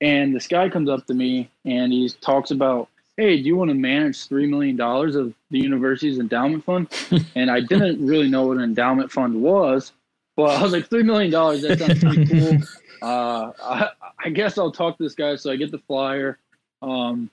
and 0.00 0.34
this 0.34 0.48
guy 0.48 0.68
comes 0.68 0.90
up 0.90 1.06
to 1.06 1.14
me 1.14 1.48
and 1.64 1.92
he 1.92 2.08
talks 2.20 2.50
about 2.50 2.88
"Hey, 3.16 3.36
do 3.36 3.44
you 3.44 3.56
want 3.56 3.70
to 3.70 3.74
manage 3.74 4.26
three 4.26 4.46
million 4.46 4.76
dollars 4.76 5.16
of 5.16 5.34
the 5.50 5.58
university's 5.58 6.18
endowment 6.18 6.64
fund?" 6.64 6.88
and 7.34 7.50
I 7.50 7.60
didn't 7.60 8.04
really 8.04 8.28
know 8.28 8.46
what 8.46 8.56
an 8.56 8.64
endowment 8.64 9.10
fund 9.10 9.40
was, 9.42 9.92
but 10.36 10.50
I 10.50 10.62
was 10.62 10.72
like, 10.72 10.88
three 10.88 11.02
million 11.02 11.30
dollars. 11.30 11.62
That 11.62 11.78
sounds 11.78 12.00
pretty 12.02 12.26
cool. 12.26 12.58
Uh, 13.02 13.52
I, 13.62 13.88
I, 14.24 14.30
guess 14.30 14.56
I'll 14.56 14.70
talk 14.70 14.96
to 14.96 15.02
this 15.02 15.14
guy. 15.14 15.36
So 15.36 15.50
I 15.50 15.56
get 15.56 15.70
the 15.70 15.80
flyer. 15.80 16.38
Um, 16.80 17.28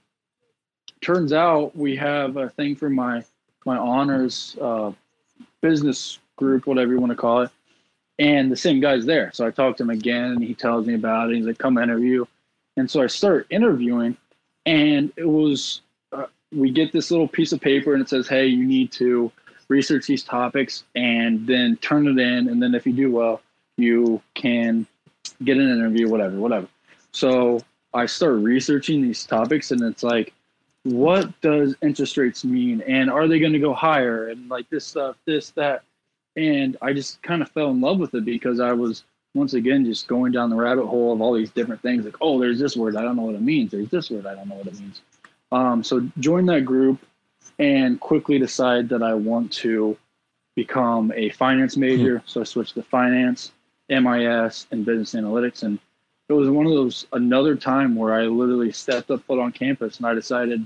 turns 0.99 1.31
out 1.31 1.73
we 1.77 1.95
have 1.95 2.35
a 2.35 2.49
thing 2.49 2.75
for 2.75 2.89
my 2.89 3.23
my 3.65 3.77
honors 3.77 4.57
uh, 4.59 4.91
business 5.61 6.19
group, 6.35 6.67
whatever 6.67 6.91
you 6.91 6.99
want 6.99 7.11
to 7.11 7.15
call 7.15 7.43
it. 7.43 7.51
And 8.19 8.51
the 8.51 8.55
same 8.55 8.79
guy's 8.79 9.05
there. 9.05 9.31
So 9.33 9.47
I 9.47 9.51
talk 9.51 9.77
to 9.77 9.83
him 9.83 9.89
again 9.89 10.31
and 10.31 10.43
he 10.43 10.53
tells 10.53 10.85
me 10.85 10.95
about 10.95 11.31
it. 11.31 11.37
He's 11.37 11.45
like, 11.45 11.57
come 11.57 11.77
interview. 11.77 12.25
And 12.77 12.89
so 12.89 13.01
I 13.01 13.07
start 13.07 13.47
interviewing 13.49 14.17
and 14.65 15.11
it 15.15 15.27
was, 15.27 15.81
uh, 16.11 16.25
we 16.51 16.71
get 16.71 16.91
this 16.91 17.11
little 17.11 17.27
piece 17.27 17.51
of 17.51 17.61
paper 17.61 17.93
and 17.93 18.01
it 18.01 18.09
says, 18.09 18.27
hey, 18.27 18.45
you 18.45 18.65
need 18.65 18.91
to 18.93 19.31
research 19.67 20.07
these 20.07 20.23
topics 20.23 20.83
and 20.95 21.47
then 21.47 21.77
turn 21.77 22.07
it 22.07 22.19
in. 22.21 22.49
And 22.49 22.61
then 22.61 22.75
if 22.75 22.85
you 22.85 22.93
do 22.93 23.11
well, 23.11 23.41
you 23.77 24.21
can 24.33 24.85
get 25.43 25.57
an 25.57 25.69
interview, 25.69 26.09
whatever, 26.09 26.37
whatever. 26.37 26.67
So 27.11 27.61
I 27.93 28.05
start 28.05 28.35
researching 28.41 29.01
these 29.01 29.25
topics 29.25 29.71
and 29.71 29.81
it's 29.81 30.03
like, 30.03 30.33
what 30.83 31.39
does 31.41 31.75
interest 31.81 32.17
rates 32.17 32.43
mean? 32.43 32.81
And 32.81 33.09
are 33.09 33.27
they 33.27 33.39
going 33.39 33.53
to 33.53 33.59
go 33.59 33.73
higher? 33.73 34.29
And 34.29 34.49
like 34.49 34.69
this 34.69 34.85
stuff, 34.85 35.15
this, 35.25 35.51
that. 35.51 35.83
And 36.35 36.77
I 36.81 36.93
just 36.93 37.21
kind 37.21 37.41
of 37.41 37.49
fell 37.51 37.69
in 37.69 37.81
love 37.81 37.99
with 37.99 38.13
it 38.13 38.25
because 38.25 38.59
I 38.59 38.71
was 38.73 39.03
once 39.33 39.53
again 39.53 39.85
just 39.85 40.07
going 40.07 40.31
down 40.31 40.49
the 40.49 40.55
rabbit 40.55 40.85
hole 40.85 41.13
of 41.13 41.21
all 41.21 41.33
these 41.33 41.51
different 41.51 41.81
things 41.81 42.03
like 42.05 42.15
oh 42.21 42.39
there's 42.39 42.59
this 42.59 42.75
word 42.75 42.95
i 42.95 43.01
don't 43.01 43.15
know 43.15 43.23
what 43.23 43.35
it 43.35 43.41
means 43.41 43.71
there's 43.71 43.89
this 43.89 44.09
word 44.09 44.25
i 44.25 44.35
don't 44.35 44.47
know 44.47 44.55
what 44.55 44.67
it 44.67 44.79
means. 44.79 45.01
Um, 45.53 45.83
so 45.83 46.07
join 46.19 46.45
that 46.45 46.63
group 46.63 46.99
and 47.59 47.99
quickly 47.99 48.39
decide 48.39 48.89
that 48.89 49.03
i 49.03 49.13
want 49.13 49.51
to 49.53 49.97
become 50.55 51.11
a 51.15 51.29
finance 51.29 51.77
major. 51.77 52.17
Mm-hmm. 52.17 52.27
so 52.27 52.41
i 52.41 52.43
switched 52.43 52.75
to 52.75 52.83
finance 52.83 53.51
mis 53.89 54.67
and 54.71 54.85
business 54.85 55.13
analytics. 55.13 55.63
And 55.63 55.77
it 56.29 56.33
was 56.33 56.49
one 56.49 56.65
of 56.65 56.71
those 56.71 57.07
another 57.11 57.55
time 57.55 57.95
where 57.95 58.13
i 58.13 58.23
literally 58.23 58.71
stepped 58.71 59.11
up 59.11 59.21
foot 59.23 59.39
on 59.39 59.51
campus 59.51 59.97
and 59.97 60.05
i 60.05 60.13
decided 60.13 60.65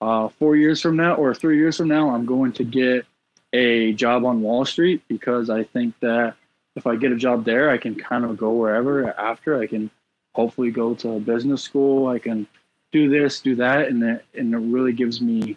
uh, 0.00 0.28
four 0.28 0.56
years 0.56 0.80
from 0.80 0.96
now 0.96 1.14
or 1.14 1.34
three 1.34 1.58
years 1.58 1.76
from 1.76 1.88
now 1.88 2.08
i'm 2.08 2.24
going 2.24 2.52
to 2.52 2.64
get 2.64 3.06
a 3.52 3.92
job 3.92 4.24
on 4.24 4.40
wall 4.40 4.64
street 4.64 5.02
because 5.08 5.50
i 5.50 5.62
think 5.62 5.94
that 6.00 6.34
if 6.76 6.86
I 6.86 6.96
get 6.96 7.12
a 7.12 7.16
job 7.16 7.44
there, 7.44 7.70
I 7.70 7.78
can 7.78 7.94
kind 7.94 8.24
of 8.24 8.36
go 8.36 8.52
wherever 8.52 9.08
after. 9.18 9.60
I 9.60 9.66
can 9.66 9.90
hopefully 10.34 10.70
go 10.70 10.94
to 10.94 11.20
business 11.20 11.62
school. 11.62 12.08
I 12.08 12.18
can 12.18 12.46
do 12.92 13.08
this, 13.08 13.40
do 13.40 13.54
that, 13.56 13.88
and 13.88 14.02
it, 14.02 14.24
and 14.34 14.54
it 14.54 14.58
really 14.58 14.92
gives 14.92 15.20
me 15.20 15.56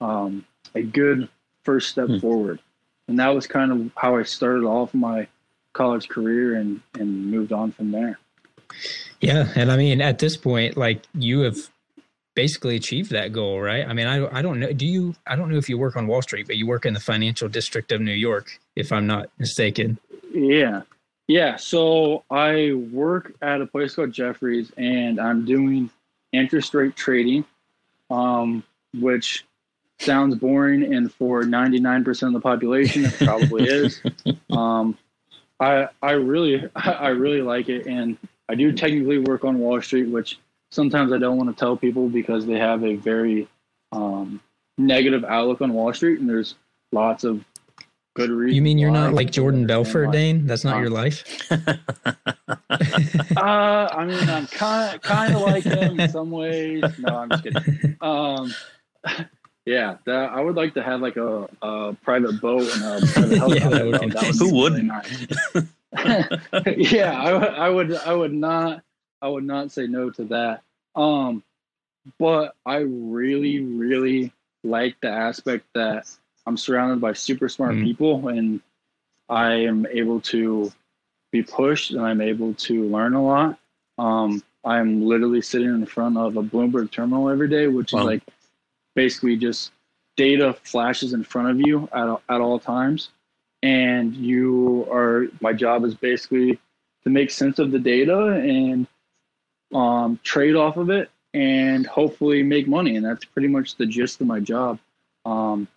um, 0.00 0.44
a 0.74 0.82
good 0.82 1.28
first 1.64 1.90
step 1.90 2.08
hmm. 2.08 2.18
forward. 2.18 2.60
And 3.08 3.18
that 3.18 3.28
was 3.28 3.46
kind 3.46 3.72
of 3.72 3.90
how 3.96 4.16
I 4.16 4.22
started 4.22 4.64
off 4.64 4.92
my 4.94 5.26
college 5.72 6.08
career 6.08 6.56
and 6.56 6.80
and 6.98 7.30
moved 7.30 7.52
on 7.52 7.72
from 7.72 7.90
there. 7.90 8.18
Yeah, 9.20 9.50
and 9.54 9.72
I 9.72 9.76
mean 9.76 10.00
at 10.00 10.18
this 10.18 10.36
point, 10.36 10.76
like 10.76 11.02
you 11.14 11.40
have 11.40 11.56
basically 12.34 12.76
achieved 12.76 13.10
that 13.10 13.32
goal, 13.32 13.60
right? 13.60 13.86
I 13.86 13.92
mean, 13.94 14.06
I 14.06 14.38
I 14.38 14.42
don't 14.42 14.60
know. 14.60 14.72
Do 14.72 14.86
you? 14.86 15.14
I 15.26 15.36
don't 15.36 15.50
know 15.50 15.56
if 15.56 15.68
you 15.68 15.78
work 15.78 15.96
on 15.96 16.06
Wall 16.06 16.22
Street, 16.22 16.46
but 16.46 16.56
you 16.56 16.66
work 16.66 16.84
in 16.84 16.94
the 16.94 17.00
financial 17.00 17.48
district 17.48 17.92
of 17.92 18.00
New 18.00 18.12
York, 18.12 18.60
if 18.76 18.92
I'm 18.92 19.06
not 19.06 19.30
mistaken. 19.38 19.98
Yeah. 20.38 20.82
Yeah. 21.26 21.56
So 21.56 22.24
I 22.30 22.72
work 22.72 23.34
at 23.42 23.60
a 23.60 23.66
place 23.66 23.94
called 23.94 24.12
Jefferies 24.12 24.72
and 24.76 25.20
I'm 25.20 25.44
doing 25.44 25.90
interest 26.32 26.74
rate 26.74 26.96
trading, 26.96 27.44
um, 28.10 28.62
which 28.94 29.44
sounds 29.98 30.36
boring. 30.36 30.94
And 30.94 31.12
for 31.12 31.42
99% 31.42 32.26
of 32.26 32.32
the 32.32 32.40
population, 32.40 33.04
it 33.04 33.14
probably 33.18 33.64
is. 33.64 34.02
Um, 34.50 34.96
I, 35.60 35.88
I 36.02 36.12
really, 36.12 36.68
I 36.74 37.08
really 37.08 37.42
like 37.42 37.68
it. 37.68 37.86
And 37.86 38.16
I 38.48 38.54
do 38.54 38.72
technically 38.72 39.18
work 39.18 39.44
on 39.44 39.58
Wall 39.58 39.80
Street, 39.80 40.08
which 40.08 40.38
sometimes 40.70 41.12
I 41.12 41.18
don't 41.18 41.36
want 41.36 41.50
to 41.50 41.58
tell 41.58 41.76
people 41.76 42.08
because 42.08 42.46
they 42.46 42.58
have 42.58 42.82
a 42.82 42.96
very 42.96 43.46
um, 43.92 44.40
negative 44.78 45.24
outlook 45.24 45.60
on 45.60 45.74
Wall 45.74 45.92
Street. 45.92 46.18
And 46.18 46.28
there's 46.28 46.54
lots 46.92 47.22
of 47.24 47.44
good 48.18 48.30
reason. 48.30 48.54
You 48.56 48.62
mean 48.62 48.78
you're 48.78 48.90
not 48.90 49.14
like 49.14 49.30
Jordan 49.30 49.66
Belfort, 49.66 50.10
Dane? 50.12 50.46
That's 50.46 50.64
not 50.64 50.80
your 50.80 50.90
life. 50.90 51.24
uh, 51.50 51.58
I 53.36 54.04
mean, 54.04 54.28
I'm 54.28 54.46
kind 54.46 55.00
kind 55.02 55.34
of 55.34 55.42
like 55.42 55.64
him 55.64 56.00
in 56.00 56.10
some 56.10 56.30
ways. 56.30 56.82
No, 56.98 57.16
I'm 57.16 57.30
just 57.30 57.44
kidding. 57.44 57.96
Um, 58.00 58.54
yeah, 59.64 59.96
that, 60.06 60.30
I 60.32 60.40
would 60.40 60.56
like 60.56 60.74
to 60.74 60.82
have 60.82 61.00
like 61.02 61.16
a, 61.16 61.48
a 61.60 61.94
private 62.02 62.40
boat 62.40 62.68
and 62.74 62.84
a 62.84 63.06
private 63.06 63.38
helicopter. 63.38 63.86
yeah, 63.90 64.08
that 64.08 64.36
Who 64.38 64.54
wouldn't? 64.54 64.90
Really 65.54 65.68
nice. 66.64 66.76
yeah, 66.92 67.20
I, 67.20 67.30
I 67.30 67.70
would. 67.70 67.94
I 67.94 68.14
would 68.14 68.32
not. 68.32 68.82
I 69.20 69.28
would 69.28 69.44
not 69.44 69.70
say 69.70 69.86
no 69.86 70.10
to 70.10 70.24
that. 70.24 70.62
Um, 70.94 71.42
but 72.18 72.54
I 72.64 72.78
really, 72.78 73.60
really 73.60 74.32
like 74.64 74.96
the 75.00 75.10
aspect 75.10 75.66
that 75.74 76.08
I'm 76.48 76.56
surrounded 76.56 76.98
by 76.98 77.12
super 77.12 77.48
smart 77.48 77.72
mm-hmm. 77.72 77.84
people 77.84 78.28
and 78.28 78.60
I 79.28 79.52
am 79.52 79.86
able 79.86 80.20
to 80.22 80.72
be 81.30 81.42
pushed 81.42 81.90
and 81.90 82.00
I'm 82.00 82.22
able 82.22 82.54
to 82.54 82.88
learn 82.88 83.12
a 83.12 83.22
lot. 83.22 83.58
Um, 83.98 84.42
I'm 84.64 85.04
literally 85.04 85.42
sitting 85.42 85.68
in 85.68 85.84
front 85.84 86.16
of 86.16 86.38
a 86.38 86.42
Bloomberg 86.42 86.90
terminal 86.90 87.28
every 87.28 87.48
day, 87.48 87.66
which 87.66 87.92
wow. 87.92 88.00
is 88.00 88.06
like 88.06 88.22
basically 88.94 89.36
just 89.36 89.72
data 90.16 90.56
flashes 90.64 91.12
in 91.12 91.22
front 91.22 91.50
of 91.50 91.60
you 91.60 91.86
at, 91.92 92.08
at 92.34 92.40
all 92.40 92.58
times. 92.58 93.10
And 93.62 94.14
you 94.16 94.88
are, 94.90 95.26
my 95.42 95.52
job 95.52 95.84
is 95.84 95.94
basically 95.94 96.58
to 97.04 97.10
make 97.10 97.30
sense 97.30 97.58
of 97.58 97.72
the 97.72 97.78
data 97.78 98.30
and 98.30 98.86
um, 99.74 100.18
trade 100.22 100.56
off 100.56 100.78
of 100.78 100.88
it 100.88 101.10
and 101.34 101.86
hopefully 101.86 102.42
make 102.42 102.66
money. 102.66 102.96
And 102.96 103.04
that's 103.04 103.26
pretty 103.26 103.48
much 103.48 103.76
the 103.76 103.84
gist 103.84 104.22
of 104.22 104.26
my 104.26 104.40
job. 104.40 104.78
Um, 105.26 105.68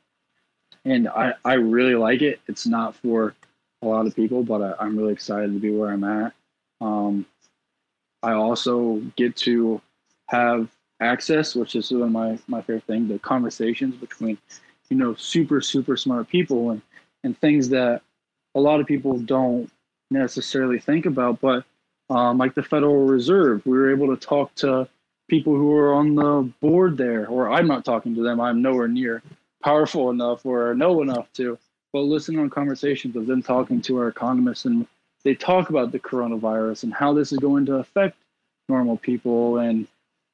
and 0.86 1.08
I, 1.08 1.34
I 1.46 1.54
really 1.54 1.96
like 1.96 2.22
it. 2.22 2.40
It's 2.48 2.66
not 2.66 2.96
for 2.96 3.36
a 3.82 3.88
lot 3.88 4.08
of 4.08 4.16
people, 4.16 4.44
but 4.44 4.78
I, 4.80 4.86
am 4.86 4.98
really 4.98 5.14
excited 5.14 5.54
to 5.54 5.60
be 5.60 5.72
where 5.72 5.92
I'm 5.92 6.04
at. 6.04 6.34
Um, 6.80 7.26
I 8.24 8.34
also 8.34 9.02
get 9.16 9.36
to 9.38 9.82
have 10.28 10.70
access, 11.00 11.56
which 11.56 11.76
is 11.76 11.92
one 11.92 12.02
of 12.04 12.12
my, 12.12 12.38
my 12.48 12.62
favorite 12.62 12.84
thing, 12.86 13.08
the 13.08 13.20
conversations 13.20 13.96
between, 13.96 14.38
you 14.90 14.98
know, 14.98 15.16
super, 15.16 15.62
super 15.62 15.98
smart 15.98 16.28
people 16.30 16.72
and, 16.72 16.82
and 17.24 17.38
things 17.40 17.70
that 17.70 18.02
a 18.56 18.60
lot 18.60 18.80
of 18.80 18.88
people 18.88 19.18
don't 19.18 19.70
necessarily 20.10 20.80
think 20.80 21.06
about. 21.06 21.42
But 21.42 21.64
um, 22.10 22.38
like 22.38 22.54
the 22.54 22.64
Federal 22.64 23.06
Reserve, 23.06 23.66
we 23.66 23.78
were 23.78 23.92
able 23.92 24.16
to 24.16 24.18
talk 24.18 24.54
to 24.56 24.88
people 25.30 25.56
who 25.56 25.74
are 25.74 25.94
on 25.94 26.16
the 26.16 26.52
board 26.60 26.98
there, 26.98 27.28
or 27.28 27.52
I'm 27.52 27.68
not 27.68 27.86
talking 27.86 28.14
to 28.16 28.22
them, 28.22 28.40
I'm 28.40 28.62
nowhere 28.62 28.88
near 28.88 29.24
powerful 29.62 30.10
enough 30.10 30.46
or 30.46 30.74
know 30.74 31.02
enough 31.02 31.32
to, 31.34 31.58
but 31.94 32.02
listen 32.02 32.38
on 32.40 32.50
conversations 32.50 33.16
of 33.16 33.28
them 33.28 33.42
talking 33.42 33.82
to 33.82 33.98
our 33.98 34.08
economists 34.08 34.66
and 34.66 34.88
they 35.24 35.36
talk 35.36 35.70
about 35.70 35.92
the 35.92 36.00
coronavirus 36.00 36.84
and 36.84 36.94
how 36.94 37.14
this 37.14 37.32
is 37.32 37.38
going 37.40 37.66
to 37.66 37.76
affect 37.76 38.18
normal 38.70 38.98
people 38.98 39.60
and 39.60 39.88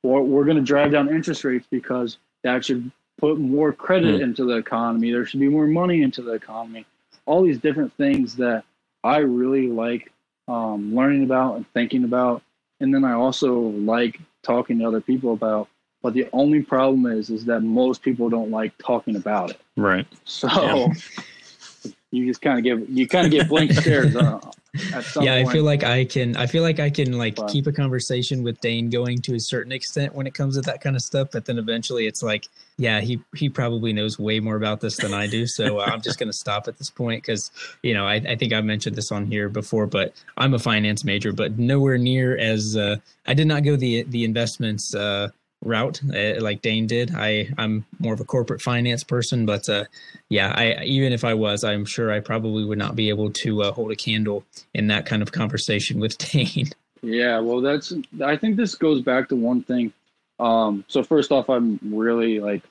we're 0.03 0.45
going 0.45 0.57
to 0.57 0.63
drive 0.63 0.91
down 0.91 1.09
interest 1.09 1.43
rates 1.43 1.67
because 1.69 2.17
that 2.43 2.63
should 2.63 2.89
put 3.17 3.39
more 3.39 3.73
credit 3.73 4.21
mm. 4.21 4.23
into 4.23 4.45
the 4.45 4.55
economy. 4.55 5.11
There 5.11 5.25
should 5.25 5.39
be 5.39 5.49
more 5.49 5.67
money 5.67 6.01
into 6.01 6.21
the 6.21 6.33
economy. 6.33 6.85
All 7.25 7.43
these 7.43 7.57
different 7.57 7.91
things 7.97 8.35
that 8.37 8.63
I 9.03 9.17
really 9.17 9.67
like 9.67 10.11
um, 10.47 10.95
learning 10.95 11.23
about 11.23 11.55
and 11.55 11.65
thinking 11.73 12.03
about. 12.03 12.41
And 12.79 12.93
then 12.93 13.03
I 13.03 13.13
also 13.13 13.53
like 13.59 14.19
talking 14.43 14.79
to 14.79 14.85
other 14.85 15.01
people 15.01 15.33
about 15.33 15.67
but 16.07 16.13
the 16.13 16.29
only 16.31 16.61
problem 16.61 17.05
is, 17.05 17.29
is 17.29 17.43
that 17.43 17.63
most 17.63 18.01
people 18.01 18.29
don't 18.29 18.49
like 18.49 18.71
talking 18.77 19.17
about 19.17 19.49
it. 19.49 19.59
Right. 19.75 20.07
So 20.23 20.47
yeah. 20.47 20.87
you 22.11 22.25
just 22.25 22.41
kind 22.41 22.57
of 22.57 22.63
give 22.63 22.89
you 22.89 23.09
kind 23.09 23.25
of 23.25 23.31
get 23.33 23.49
blank 23.49 23.73
stares. 23.73 24.15
Uh, 24.15 24.39
yeah, 24.73 25.01
point. 25.03 25.27
I 25.27 25.45
feel 25.51 25.63
like 25.65 25.83
I 25.83 26.05
can. 26.05 26.37
I 26.37 26.45
feel 26.45 26.63
like 26.63 26.79
I 26.79 26.89
can 26.89 27.17
like 27.17 27.35
but, 27.35 27.49
keep 27.49 27.67
a 27.67 27.73
conversation 27.73 28.41
with 28.41 28.57
Dane 28.61 28.89
going 28.89 29.21
to 29.23 29.35
a 29.35 29.39
certain 29.41 29.73
extent 29.73 30.15
when 30.15 30.27
it 30.27 30.33
comes 30.33 30.55
to 30.55 30.61
that 30.61 30.79
kind 30.79 30.95
of 30.95 31.01
stuff. 31.01 31.27
But 31.33 31.43
then 31.43 31.57
eventually, 31.57 32.07
it's 32.07 32.23
like, 32.23 32.47
yeah, 32.77 33.01
he 33.01 33.19
he 33.35 33.49
probably 33.49 33.91
knows 33.91 34.17
way 34.17 34.39
more 34.39 34.55
about 34.55 34.79
this 34.79 34.95
than 34.95 35.13
I 35.13 35.27
do. 35.27 35.45
So 35.45 35.81
I'm 35.85 36.01
just 36.01 36.19
going 36.19 36.29
to 36.29 36.37
stop 36.37 36.69
at 36.69 36.77
this 36.77 36.89
point 36.89 37.21
because 37.21 37.51
you 37.83 37.93
know 37.93 38.05
I, 38.05 38.15
I 38.15 38.37
think 38.37 38.53
I 38.53 38.61
mentioned 38.61 38.95
this 38.95 39.11
on 39.11 39.25
here 39.25 39.49
before, 39.49 39.87
but 39.87 40.13
I'm 40.37 40.53
a 40.53 40.59
finance 40.59 41.03
major, 41.03 41.33
but 41.33 41.59
nowhere 41.59 41.97
near 41.97 42.37
as 42.37 42.77
uh, 42.77 42.95
I 43.25 43.33
did 43.33 43.47
not 43.47 43.63
go 43.63 43.75
the 43.75 44.03
the 44.03 44.23
investments. 44.23 44.95
Uh, 44.95 45.29
route 45.67 46.01
uh, 46.13 46.41
like 46.41 46.61
Dane 46.61 46.87
did. 46.87 47.13
I 47.15 47.49
I'm 47.57 47.85
more 47.99 48.13
of 48.13 48.19
a 48.19 48.25
corporate 48.25 48.61
finance 48.61 49.03
person, 49.03 49.45
but 49.45 49.67
uh, 49.69 49.85
yeah, 50.29 50.53
I 50.55 50.83
even 50.83 51.13
if 51.13 51.23
I 51.23 51.33
was, 51.33 51.63
I'm 51.63 51.85
sure 51.85 52.11
I 52.11 52.19
probably 52.19 52.65
would 52.65 52.77
not 52.77 52.95
be 52.95 53.09
able 53.09 53.31
to 53.31 53.63
uh, 53.63 53.71
hold 53.71 53.91
a 53.91 53.95
candle 53.95 54.43
in 54.73 54.87
that 54.87 55.05
kind 55.05 55.21
of 55.21 55.31
conversation 55.31 55.99
with 55.99 56.17
Dane. 56.31 56.69
Yeah, 57.01 57.39
well, 57.39 57.61
that's 57.61 57.93
I 58.23 58.37
think 58.37 58.57
this 58.57 58.75
goes 58.75 59.01
back 59.01 59.29
to 59.29 59.35
one 59.35 59.63
thing 59.63 59.93
Um, 60.39 60.85
so 60.87 61.03
first 61.03 61.31
off, 61.31 61.49
I'm 61.49 61.79
really 61.83 62.39
like 62.39 62.63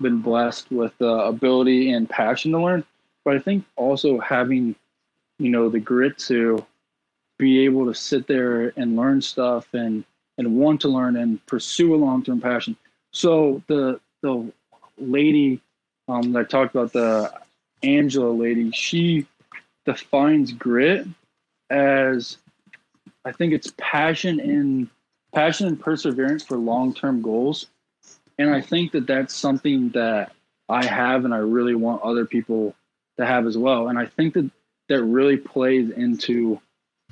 been 0.00 0.20
blessed 0.20 0.70
with 0.70 0.92
the 0.98 1.06
ability 1.06 1.92
and 1.92 2.08
passion 2.08 2.52
to 2.52 2.58
learn, 2.60 2.84
but 3.24 3.36
I 3.36 3.38
think 3.38 3.64
also 3.76 4.18
having, 4.18 4.74
you 5.38 5.50
know, 5.50 5.68
the 5.68 5.80
grit 5.80 6.18
to 6.18 6.64
be 7.38 7.64
able 7.64 7.86
to 7.86 7.94
sit 7.94 8.26
there 8.26 8.72
and 8.76 8.96
learn 8.96 9.20
stuff 9.20 9.72
and 9.74 10.04
and 10.44 10.56
want 10.56 10.80
to 10.82 10.88
learn 10.88 11.16
and 11.16 11.44
pursue 11.46 11.94
a 11.94 11.96
long 11.96 12.22
term 12.22 12.40
passion. 12.40 12.76
So 13.12 13.62
the 13.66 14.00
the 14.22 14.52
lady 14.98 15.60
um, 16.08 16.32
that 16.32 16.38
I 16.40 16.44
talked 16.44 16.74
about, 16.74 16.92
the 16.92 17.32
Angela 17.82 18.30
lady, 18.30 18.70
she 18.70 19.26
defines 19.84 20.52
grit 20.52 21.06
as 21.70 22.38
I 23.24 23.32
think 23.32 23.52
it's 23.52 23.72
passion 23.76 24.40
and 24.40 24.88
passion 25.34 25.66
and 25.66 25.80
perseverance 25.80 26.44
for 26.44 26.56
long 26.56 26.94
term 26.94 27.22
goals. 27.22 27.66
And 28.38 28.54
I 28.54 28.60
think 28.60 28.92
that 28.92 29.06
that's 29.06 29.34
something 29.34 29.90
that 29.90 30.32
I 30.68 30.84
have 30.84 31.24
and 31.24 31.34
I 31.34 31.38
really 31.38 31.74
want 31.74 32.02
other 32.02 32.24
people 32.24 32.74
to 33.18 33.26
have 33.26 33.46
as 33.46 33.58
well. 33.58 33.88
And 33.88 33.98
I 33.98 34.06
think 34.06 34.34
that 34.34 34.50
that 34.88 35.02
really 35.02 35.36
plays 35.36 35.90
into 35.90 36.60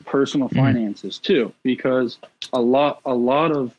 personal 0.05 0.49
mm. 0.49 0.57
finances 0.57 1.19
too, 1.19 1.53
because 1.63 2.19
a 2.53 2.61
lot, 2.61 3.01
a 3.05 3.15
lot 3.15 3.53
of, 3.53 3.75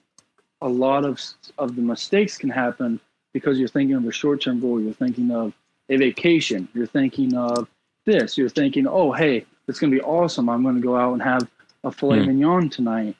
a 0.61 0.69
lot 0.69 1.05
of, 1.05 1.19
of 1.57 1.75
the 1.75 1.81
mistakes 1.81 2.37
can 2.37 2.49
happen 2.49 2.99
because 3.33 3.57
you're 3.57 3.67
thinking 3.67 3.95
of 3.95 4.05
a 4.05 4.11
short 4.11 4.41
term 4.41 4.59
goal. 4.59 4.79
You're 4.81 4.93
thinking 4.93 5.31
of 5.31 5.53
a 5.89 5.97
vacation. 5.97 6.67
You're 6.73 6.85
thinking 6.87 7.35
of 7.35 7.67
this. 8.05 8.37
You're 8.37 8.49
thinking, 8.49 8.87
oh, 8.87 9.11
hey, 9.11 9.45
it's 9.67 9.79
going 9.79 9.91
to 9.91 9.97
be 9.97 10.03
awesome. 10.03 10.49
I'm 10.49 10.63
going 10.63 10.75
to 10.75 10.81
go 10.81 10.95
out 10.95 11.13
and 11.13 11.21
have 11.21 11.47
a 11.83 11.91
filet 11.91 12.19
mm. 12.19 12.27
mignon 12.27 12.69
tonight. 12.69 13.15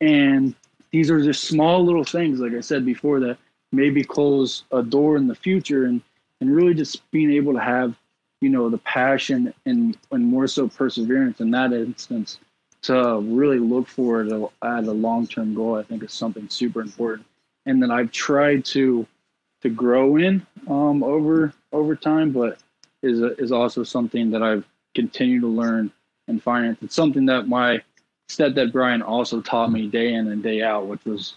And 0.00 0.54
these 0.90 1.10
are 1.10 1.22
just 1.22 1.44
small 1.44 1.84
little 1.84 2.04
things, 2.04 2.40
like 2.40 2.52
I 2.52 2.60
said 2.60 2.84
before, 2.84 3.20
that 3.20 3.38
maybe 3.72 4.04
close 4.04 4.64
a 4.70 4.82
door 4.82 5.16
in 5.16 5.26
the 5.26 5.34
future 5.34 5.86
and, 5.86 6.02
and 6.40 6.54
really 6.54 6.74
just 6.74 7.10
being 7.10 7.32
able 7.32 7.54
to 7.54 7.60
have, 7.60 7.96
you 8.42 8.48
know, 8.48 8.68
the 8.68 8.78
passion 8.78 9.54
and, 9.66 9.96
and 10.10 10.26
more 10.26 10.48
so 10.48 10.66
perseverance 10.68 11.40
in 11.40 11.50
that 11.52 11.72
instance 11.72 12.40
to 12.82 13.20
really 13.20 13.60
look 13.60 13.86
forward 13.86 14.26
at 14.62 14.84
a 14.84 14.92
long 14.92 15.26
term 15.26 15.54
goal, 15.54 15.78
I 15.78 15.84
think 15.84 16.02
is 16.02 16.12
something 16.12 16.48
super 16.48 16.80
important. 16.80 17.26
And 17.66 17.80
that 17.82 17.90
I've 17.90 18.10
tried 18.10 18.64
to 18.66 19.06
to 19.62 19.70
grow 19.70 20.16
in 20.16 20.44
um, 20.68 21.04
over 21.04 21.52
over 21.70 21.94
time, 21.94 22.32
but 22.32 22.58
is 23.02 23.20
a, 23.20 23.36
is 23.36 23.52
also 23.52 23.84
something 23.84 24.30
that 24.32 24.42
I've 24.42 24.64
continued 24.96 25.42
to 25.42 25.48
learn 25.48 25.92
in 26.26 26.40
finance. 26.40 26.78
It's 26.82 26.96
something 26.96 27.24
that 27.26 27.46
my 27.46 27.80
stepdad 28.28 28.72
Brian 28.72 29.02
also 29.02 29.40
taught 29.40 29.70
me 29.70 29.86
day 29.86 30.14
in 30.14 30.26
and 30.28 30.42
day 30.42 30.62
out, 30.62 30.86
which 30.86 31.04
was 31.04 31.34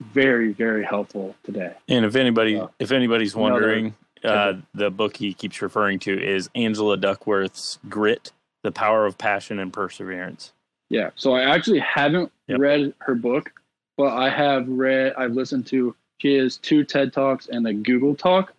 very 0.00 0.52
very 0.52 0.84
helpful 0.84 1.34
today. 1.42 1.72
And 1.88 2.04
if 2.04 2.14
anybody 2.14 2.56
uh, 2.60 2.68
if 2.78 2.92
anybody's 2.92 3.34
wondering, 3.34 3.96
uh, 4.24 4.54
the 4.74 4.90
book 4.90 5.16
he 5.16 5.34
keeps 5.34 5.60
referring 5.60 5.98
to 6.00 6.22
is 6.22 6.48
Angela 6.54 6.96
Duckworth's 6.96 7.78
Grit: 7.88 8.32
The 8.62 8.72
Power 8.72 9.06
of 9.06 9.18
Passion 9.18 9.58
and 9.58 9.72
Perseverance. 9.72 10.52
Yeah, 10.90 11.10
so 11.14 11.34
I 11.34 11.54
actually 11.54 11.80
haven't 11.80 12.30
yep. 12.46 12.58
read 12.58 12.94
her 12.98 13.14
book, 13.14 13.52
but 13.96 14.12
I 14.12 14.28
have 14.28 14.68
read. 14.68 15.14
I've 15.16 15.32
listened 15.32 15.66
to. 15.68 15.94
She 16.18 16.34
has 16.34 16.56
two 16.56 16.84
TED 16.84 17.12
talks 17.12 17.48
and 17.48 17.66
a 17.66 17.74
Google 17.74 18.14
talk, 18.14 18.52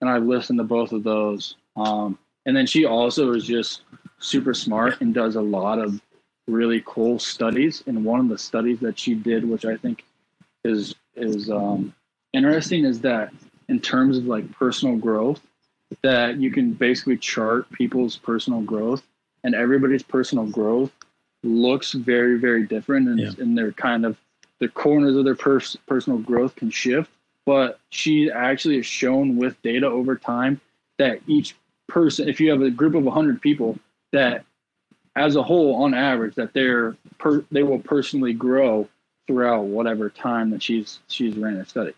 and 0.00 0.08
I've 0.08 0.24
listened 0.24 0.58
to 0.58 0.64
both 0.64 0.92
of 0.92 1.04
those. 1.04 1.56
Um, 1.76 2.18
and 2.46 2.56
then 2.56 2.66
she 2.66 2.84
also 2.84 3.32
is 3.32 3.44
just 3.44 3.82
super 4.18 4.54
smart 4.54 5.00
and 5.00 5.14
does 5.14 5.36
a 5.36 5.40
lot 5.40 5.78
of 5.78 6.00
really 6.46 6.82
cool 6.86 7.18
studies. 7.18 7.82
And 7.86 8.04
one 8.04 8.20
of 8.20 8.28
the 8.28 8.38
studies 8.38 8.80
that 8.80 8.98
she 8.98 9.14
did, 9.14 9.48
which 9.48 9.64
I 9.64 9.76
think 9.76 10.04
is 10.64 10.94
is 11.14 11.50
um, 11.50 11.94
interesting, 12.32 12.84
is 12.84 13.00
that 13.00 13.32
in 13.68 13.80
terms 13.80 14.18
of 14.18 14.26
like 14.26 14.50
personal 14.52 14.96
growth, 14.96 15.40
that 16.02 16.38
you 16.38 16.50
can 16.50 16.72
basically 16.72 17.16
chart 17.16 17.70
people's 17.70 18.16
personal 18.16 18.60
growth, 18.60 19.02
and 19.42 19.54
everybody's 19.54 20.02
personal 20.02 20.46
growth 20.46 20.92
looks 21.42 21.92
very 21.92 22.38
very 22.38 22.66
different, 22.66 23.08
and, 23.08 23.20
yeah. 23.20 23.30
and 23.38 23.56
they're 23.56 23.72
kind 23.72 24.04
of 24.04 24.16
the 24.60 24.68
corners 24.68 25.16
of 25.16 25.24
their 25.24 25.34
pers- 25.34 25.76
personal 25.86 26.18
growth 26.18 26.54
can 26.56 26.70
shift. 26.70 27.10
But 27.46 27.78
she 27.90 28.30
actually 28.30 28.76
has 28.76 28.86
shown 28.86 29.36
with 29.36 29.60
data 29.60 29.86
over 29.86 30.16
time 30.16 30.60
that 30.98 31.20
each 31.26 31.54
person, 31.88 32.28
if 32.28 32.40
you 32.40 32.50
have 32.50 32.62
a 32.62 32.70
group 32.70 32.94
of 32.94 33.04
100 33.04 33.42
people, 33.42 33.78
that 34.12 34.44
as 35.16 35.36
a 35.36 35.42
whole, 35.42 35.82
on 35.82 35.94
average, 35.94 36.34
that 36.36 36.54
they're 36.54 36.96
per, 37.18 37.44
they 37.50 37.62
will 37.62 37.78
personally 37.78 38.32
grow 38.32 38.88
throughout 39.26 39.64
whatever 39.64 40.10
time 40.10 40.50
that 40.50 40.62
she's 40.62 40.98
she's 41.08 41.36
ran 41.36 41.56
a 41.56 41.66
study. 41.66 41.92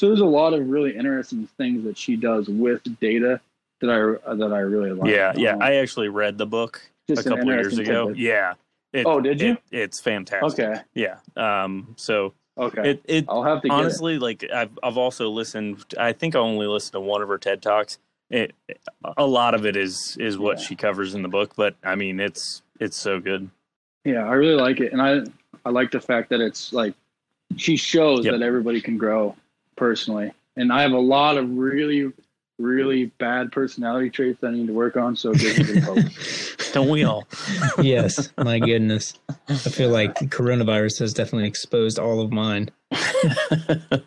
So 0.00 0.06
there's 0.06 0.20
a 0.20 0.24
lot 0.24 0.54
of 0.54 0.66
really 0.66 0.96
interesting 0.96 1.46
things 1.58 1.84
that 1.84 1.98
she 1.98 2.16
does 2.16 2.48
with 2.48 2.80
data 3.00 3.38
that 3.82 3.90
I 3.90 4.34
that 4.34 4.50
I 4.50 4.60
really 4.60 4.92
like. 4.92 5.10
Yeah, 5.10 5.34
yeah. 5.36 5.52
Um, 5.52 5.60
I 5.60 5.74
actually 5.74 6.08
read 6.08 6.38
the 6.38 6.46
book 6.46 6.80
a 7.10 7.16
couple 7.16 7.40
of 7.40 7.46
years 7.46 7.76
ago. 7.76 8.06
Tidbit. 8.06 8.18
Yeah. 8.18 8.54
It, 8.94 9.04
oh, 9.04 9.20
did 9.20 9.42
you? 9.42 9.52
It, 9.52 9.62
it's 9.70 10.00
fantastic. 10.00 10.66
Okay. 10.66 10.80
Yeah. 10.94 11.16
Um. 11.36 11.94
So. 11.98 12.32
Okay. 12.56 12.92
It, 12.92 13.02
it 13.04 13.24
I'll 13.28 13.42
have 13.42 13.60
to 13.60 13.68
honestly 13.68 14.18
like 14.18 14.42
I've 14.50 14.70
I've 14.82 14.96
also 14.96 15.28
listened. 15.28 15.84
I 15.98 16.14
think 16.14 16.34
I 16.34 16.38
only 16.38 16.66
listened 16.66 16.92
to 16.92 17.00
one 17.00 17.20
of 17.20 17.28
her 17.28 17.36
TED 17.36 17.60
talks, 17.60 17.98
it, 18.30 18.54
a 19.18 19.26
lot 19.26 19.54
of 19.54 19.66
it 19.66 19.76
is 19.76 20.16
is 20.18 20.38
what 20.38 20.60
yeah. 20.60 20.64
she 20.64 20.76
covers 20.76 21.14
in 21.14 21.20
the 21.20 21.28
book, 21.28 21.52
but 21.56 21.74
I 21.84 21.94
mean 21.94 22.20
it's 22.20 22.62
it's 22.80 22.96
so 22.96 23.20
good. 23.20 23.50
Yeah, 24.06 24.26
I 24.26 24.32
really 24.32 24.58
like 24.58 24.80
it, 24.80 24.94
and 24.94 25.02
I 25.02 25.20
I 25.66 25.70
like 25.70 25.90
the 25.90 26.00
fact 26.00 26.30
that 26.30 26.40
it's 26.40 26.72
like 26.72 26.94
she 27.56 27.76
shows 27.76 28.24
yep. 28.24 28.32
that 28.32 28.42
everybody 28.42 28.80
can 28.80 28.96
grow 28.96 29.36
personally, 29.80 30.30
and 30.54 30.72
I 30.72 30.82
have 30.82 30.92
a 30.92 31.00
lot 31.00 31.38
of 31.38 31.50
really 31.50 32.12
really 32.60 33.06
bad 33.18 33.50
personality 33.50 34.10
traits 34.10 34.40
that 34.40 34.48
I 34.48 34.50
need 34.52 34.66
to 34.68 34.72
work 34.72 34.96
on. 34.96 35.16
So 35.16 35.32
hope. 35.34 35.98
Don't 36.72 36.88
we 36.88 37.02
all? 37.02 37.26
yes, 37.82 38.30
my 38.38 38.60
goodness. 38.60 39.14
I 39.48 39.54
feel 39.54 39.90
like 39.90 40.14
coronavirus 40.14 41.00
has 41.00 41.14
definitely 41.14 41.48
exposed 41.48 41.98
all 41.98 42.20
of 42.20 42.30
mine. 42.30 42.70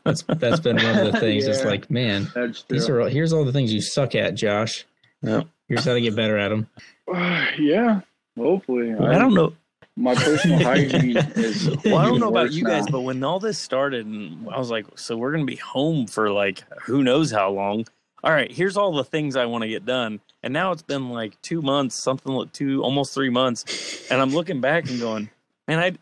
that's 0.05 0.23
that's 0.23 0.59
been 0.59 0.77
one 0.77 0.99
of 0.99 1.11
the 1.11 1.19
things. 1.19 1.45
Yeah, 1.45 1.51
it's 1.51 1.65
like, 1.65 1.89
man, 1.89 2.31
these 2.69 2.87
are 2.87 3.01
all, 3.01 3.07
here's 3.07 3.33
all 3.33 3.43
the 3.43 3.51
things 3.51 3.73
you 3.73 3.81
suck 3.81 4.15
at, 4.15 4.35
Josh. 4.35 4.85
Yep. 5.23 5.47
Here's 5.67 5.85
how 5.85 5.93
to 5.93 6.01
get 6.01 6.15
better 6.15 6.37
at 6.37 6.49
them. 6.49 6.67
Uh, 7.13 7.45
yeah, 7.59 8.01
hopefully. 8.37 8.93
I, 8.93 9.15
I 9.15 9.17
don't 9.17 9.33
know. 9.33 9.53
My 9.95 10.15
personal 10.15 10.59
hygiene 10.63 11.17
is. 11.17 11.69
Well, 11.85 11.97
I 11.97 12.05
don't 12.05 12.19
know 12.19 12.29
about 12.29 12.51
you 12.51 12.63
guys, 12.65 12.87
but 12.89 13.01
when 13.01 13.23
all 13.23 13.39
this 13.39 13.59
started, 13.59 14.05
and 14.05 14.49
I 14.49 14.57
was 14.57 14.71
like, 14.71 14.85
so 14.95 15.15
we're 15.15 15.31
gonna 15.31 15.45
be 15.45 15.55
home 15.57 16.07
for 16.07 16.31
like 16.31 16.63
who 16.81 17.03
knows 17.03 17.31
how 17.31 17.51
long. 17.51 17.85
All 18.23 18.31
right, 18.31 18.51
here's 18.51 18.77
all 18.77 18.93
the 18.93 19.03
things 19.03 19.35
I 19.35 19.45
want 19.45 19.63
to 19.63 19.67
get 19.67 19.85
done, 19.85 20.21
and 20.41 20.53
now 20.53 20.71
it's 20.71 20.81
been 20.81 21.09
like 21.09 21.39
two 21.41 21.61
months, 21.61 21.95
something 21.95 22.31
like 22.31 22.53
two, 22.53 22.81
almost 22.81 23.13
three 23.13 23.29
months, 23.29 24.09
and 24.09 24.21
I'm 24.21 24.29
looking 24.29 24.61
back 24.61 24.89
and 24.89 24.99
going, 24.99 25.29
man, 25.67 25.79
I 25.79 25.97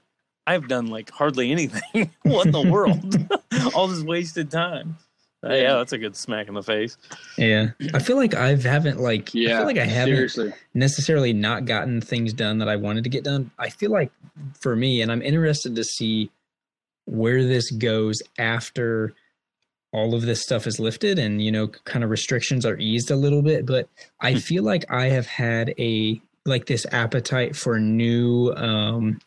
I've 0.48 0.68
done 0.68 0.88
like 0.88 1.10
hardly 1.10 1.52
anything. 1.52 2.12
what 2.24 2.46
in 2.46 2.52
the 2.52 2.70
world? 2.70 3.18
All 3.76 3.88
this 3.88 4.04
wasted 4.04 4.52
time. 4.52 4.98
Uh, 5.44 5.54
yeah, 5.54 5.74
that's 5.74 5.92
a 5.92 5.98
good 5.98 6.16
smack 6.16 6.48
in 6.48 6.54
the 6.54 6.62
face. 6.62 6.98
Yeah, 7.36 7.72
I 7.96 8.00
feel 8.00 8.16
like 8.16 8.36
I 8.36 8.56
haven't 8.56 9.00
like 9.00 9.34
yeah, 9.34 9.56
I 9.56 9.58
feel 9.58 9.66
like 9.66 9.78
I 9.80 9.86
haven't 9.86 10.16
seriously. 10.16 10.54
necessarily 10.76 11.34
not 11.34 11.66
gotten 11.66 12.00
things 12.00 12.32
done 12.32 12.60
that 12.60 12.70
I 12.70 12.76
wanted 12.76 13.04
to 13.06 13.10
get 13.10 13.24
done. 13.24 13.50
I 13.58 13.70
feel 13.70 13.90
like 13.90 14.12
for 14.60 14.76
me, 14.76 15.02
and 15.02 15.12
I'm 15.12 15.24
interested 15.24 15.76
to 15.76 15.84
see 15.84 16.30
where 17.06 17.44
this 17.44 17.72
goes 17.72 18.22
after 18.38 19.14
all 19.94 20.14
of 20.14 20.22
this 20.22 20.42
stuff 20.42 20.68
is 20.68 20.80
lifted 20.80 21.20
and 21.20 21.42
you 21.42 21.52
know 21.52 21.68
kind 21.68 22.04
of 22.04 22.10
restrictions 22.10 22.66
are 22.66 22.78
eased 22.78 23.10
a 23.10 23.16
little 23.16 23.42
bit. 23.42 23.66
But 23.66 23.90
I 24.20 24.34
hmm. 24.34 24.40
feel 24.40 24.64
like 24.64 24.90
I 24.92 25.06
have 25.08 25.26
had 25.26 25.74
a 25.80 26.22
like 26.46 26.68
this 26.68 26.86
appetite 26.92 27.56
for 27.56 27.80
new 27.80 28.54
um 28.58 29.20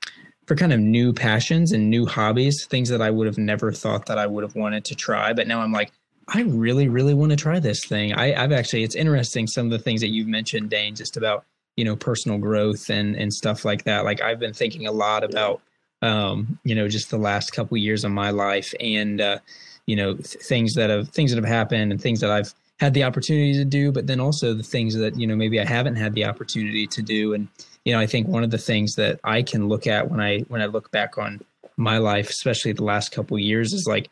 for 0.46 0.54
kind 0.54 0.72
of 0.72 0.78
new 0.78 1.12
passions 1.12 1.72
and 1.72 1.90
new 1.90 2.06
hobbies, 2.06 2.66
things 2.66 2.88
that 2.90 3.02
I 3.02 3.10
would 3.10 3.26
have 3.26 3.38
never 3.38 3.72
thought 3.72 4.06
that 4.06 4.18
I 4.18 4.26
would 4.26 4.44
have 4.44 4.54
wanted 4.54 4.84
to 4.86 4.94
try. 4.94 5.32
But 5.32 5.48
now 5.48 5.60
I'm 5.60 5.72
like, 5.72 5.90
I 6.28 6.42
really, 6.42 6.88
really 6.88 7.14
want 7.14 7.30
to 7.30 7.36
try 7.36 7.58
this 7.60 7.84
thing. 7.84 8.12
I, 8.14 8.34
I've 8.34 8.52
actually, 8.52 8.82
it's 8.82 8.94
interesting 8.94 9.46
some 9.46 9.66
of 9.66 9.72
the 9.72 9.78
things 9.78 10.00
that 10.00 10.08
you've 10.08 10.28
mentioned, 10.28 10.70
Dane, 10.70 10.94
just 10.94 11.16
about, 11.16 11.44
you 11.76 11.84
know, 11.84 11.96
personal 11.96 12.38
growth 12.38 12.88
and, 12.88 13.14
and 13.16 13.32
stuff 13.32 13.64
like 13.64 13.84
that. 13.84 14.04
Like 14.04 14.22
I've 14.22 14.38
been 14.38 14.54
thinking 14.54 14.86
a 14.86 14.92
lot 14.92 15.22
about, 15.22 15.60
um, 16.02 16.58
you 16.64 16.74
know, 16.74 16.88
just 16.88 17.10
the 17.10 17.18
last 17.18 17.52
couple 17.52 17.76
of 17.76 17.82
years 17.82 18.04
of 18.04 18.12
my 18.12 18.30
life 18.30 18.72
and, 18.80 19.20
uh, 19.20 19.38
you 19.86 19.96
know, 19.96 20.14
th- 20.14 20.26
things 20.42 20.74
that 20.74 20.90
have, 20.90 21.08
things 21.10 21.30
that 21.30 21.36
have 21.36 21.50
happened 21.50 21.92
and 21.92 22.00
things 22.00 22.20
that 22.20 22.30
I've 22.30 22.54
had 22.80 22.94
the 22.94 23.04
opportunity 23.04 23.52
to 23.54 23.64
do, 23.64 23.92
but 23.92 24.06
then 24.06 24.20
also 24.20 24.54
the 24.54 24.62
things 24.62 24.94
that, 24.96 25.18
you 25.18 25.26
know, 25.26 25.36
maybe 25.36 25.60
I 25.60 25.64
haven't 25.64 25.96
had 25.96 26.14
the 26.14 26.24
opportunity 26.24 26.86
to 26.86 27.02
do. 27.02 27.34
And, 27.34 27.48
you 27.84 27.92
know, 27.92 28.00
I 28.00 28.06
think 28.06 28.28
one 28.28 28.44
of 28.44 28.50
the 28.50 28.58
things 28.58 28.94
that 28.96 29.20
I 29.24 29.42
can 29.42 29.68
look 29.68 29.86
at 29.86 30.10
when 30.10 30.20
I 30.20 30.40
when 30.48 30.62
I 30.62 30.66
look 30.66 30.90
back 30.90 31.18
on 31.18 31.40
my 31.76 31.98
life, 31.98 32.30
especially 32.30 32.72
the 32.72 32.84
last 32.84 33.12
couple 33.12 33.38
years, 33.38 33.72
is 33.72 33.86
like 33.86 34.08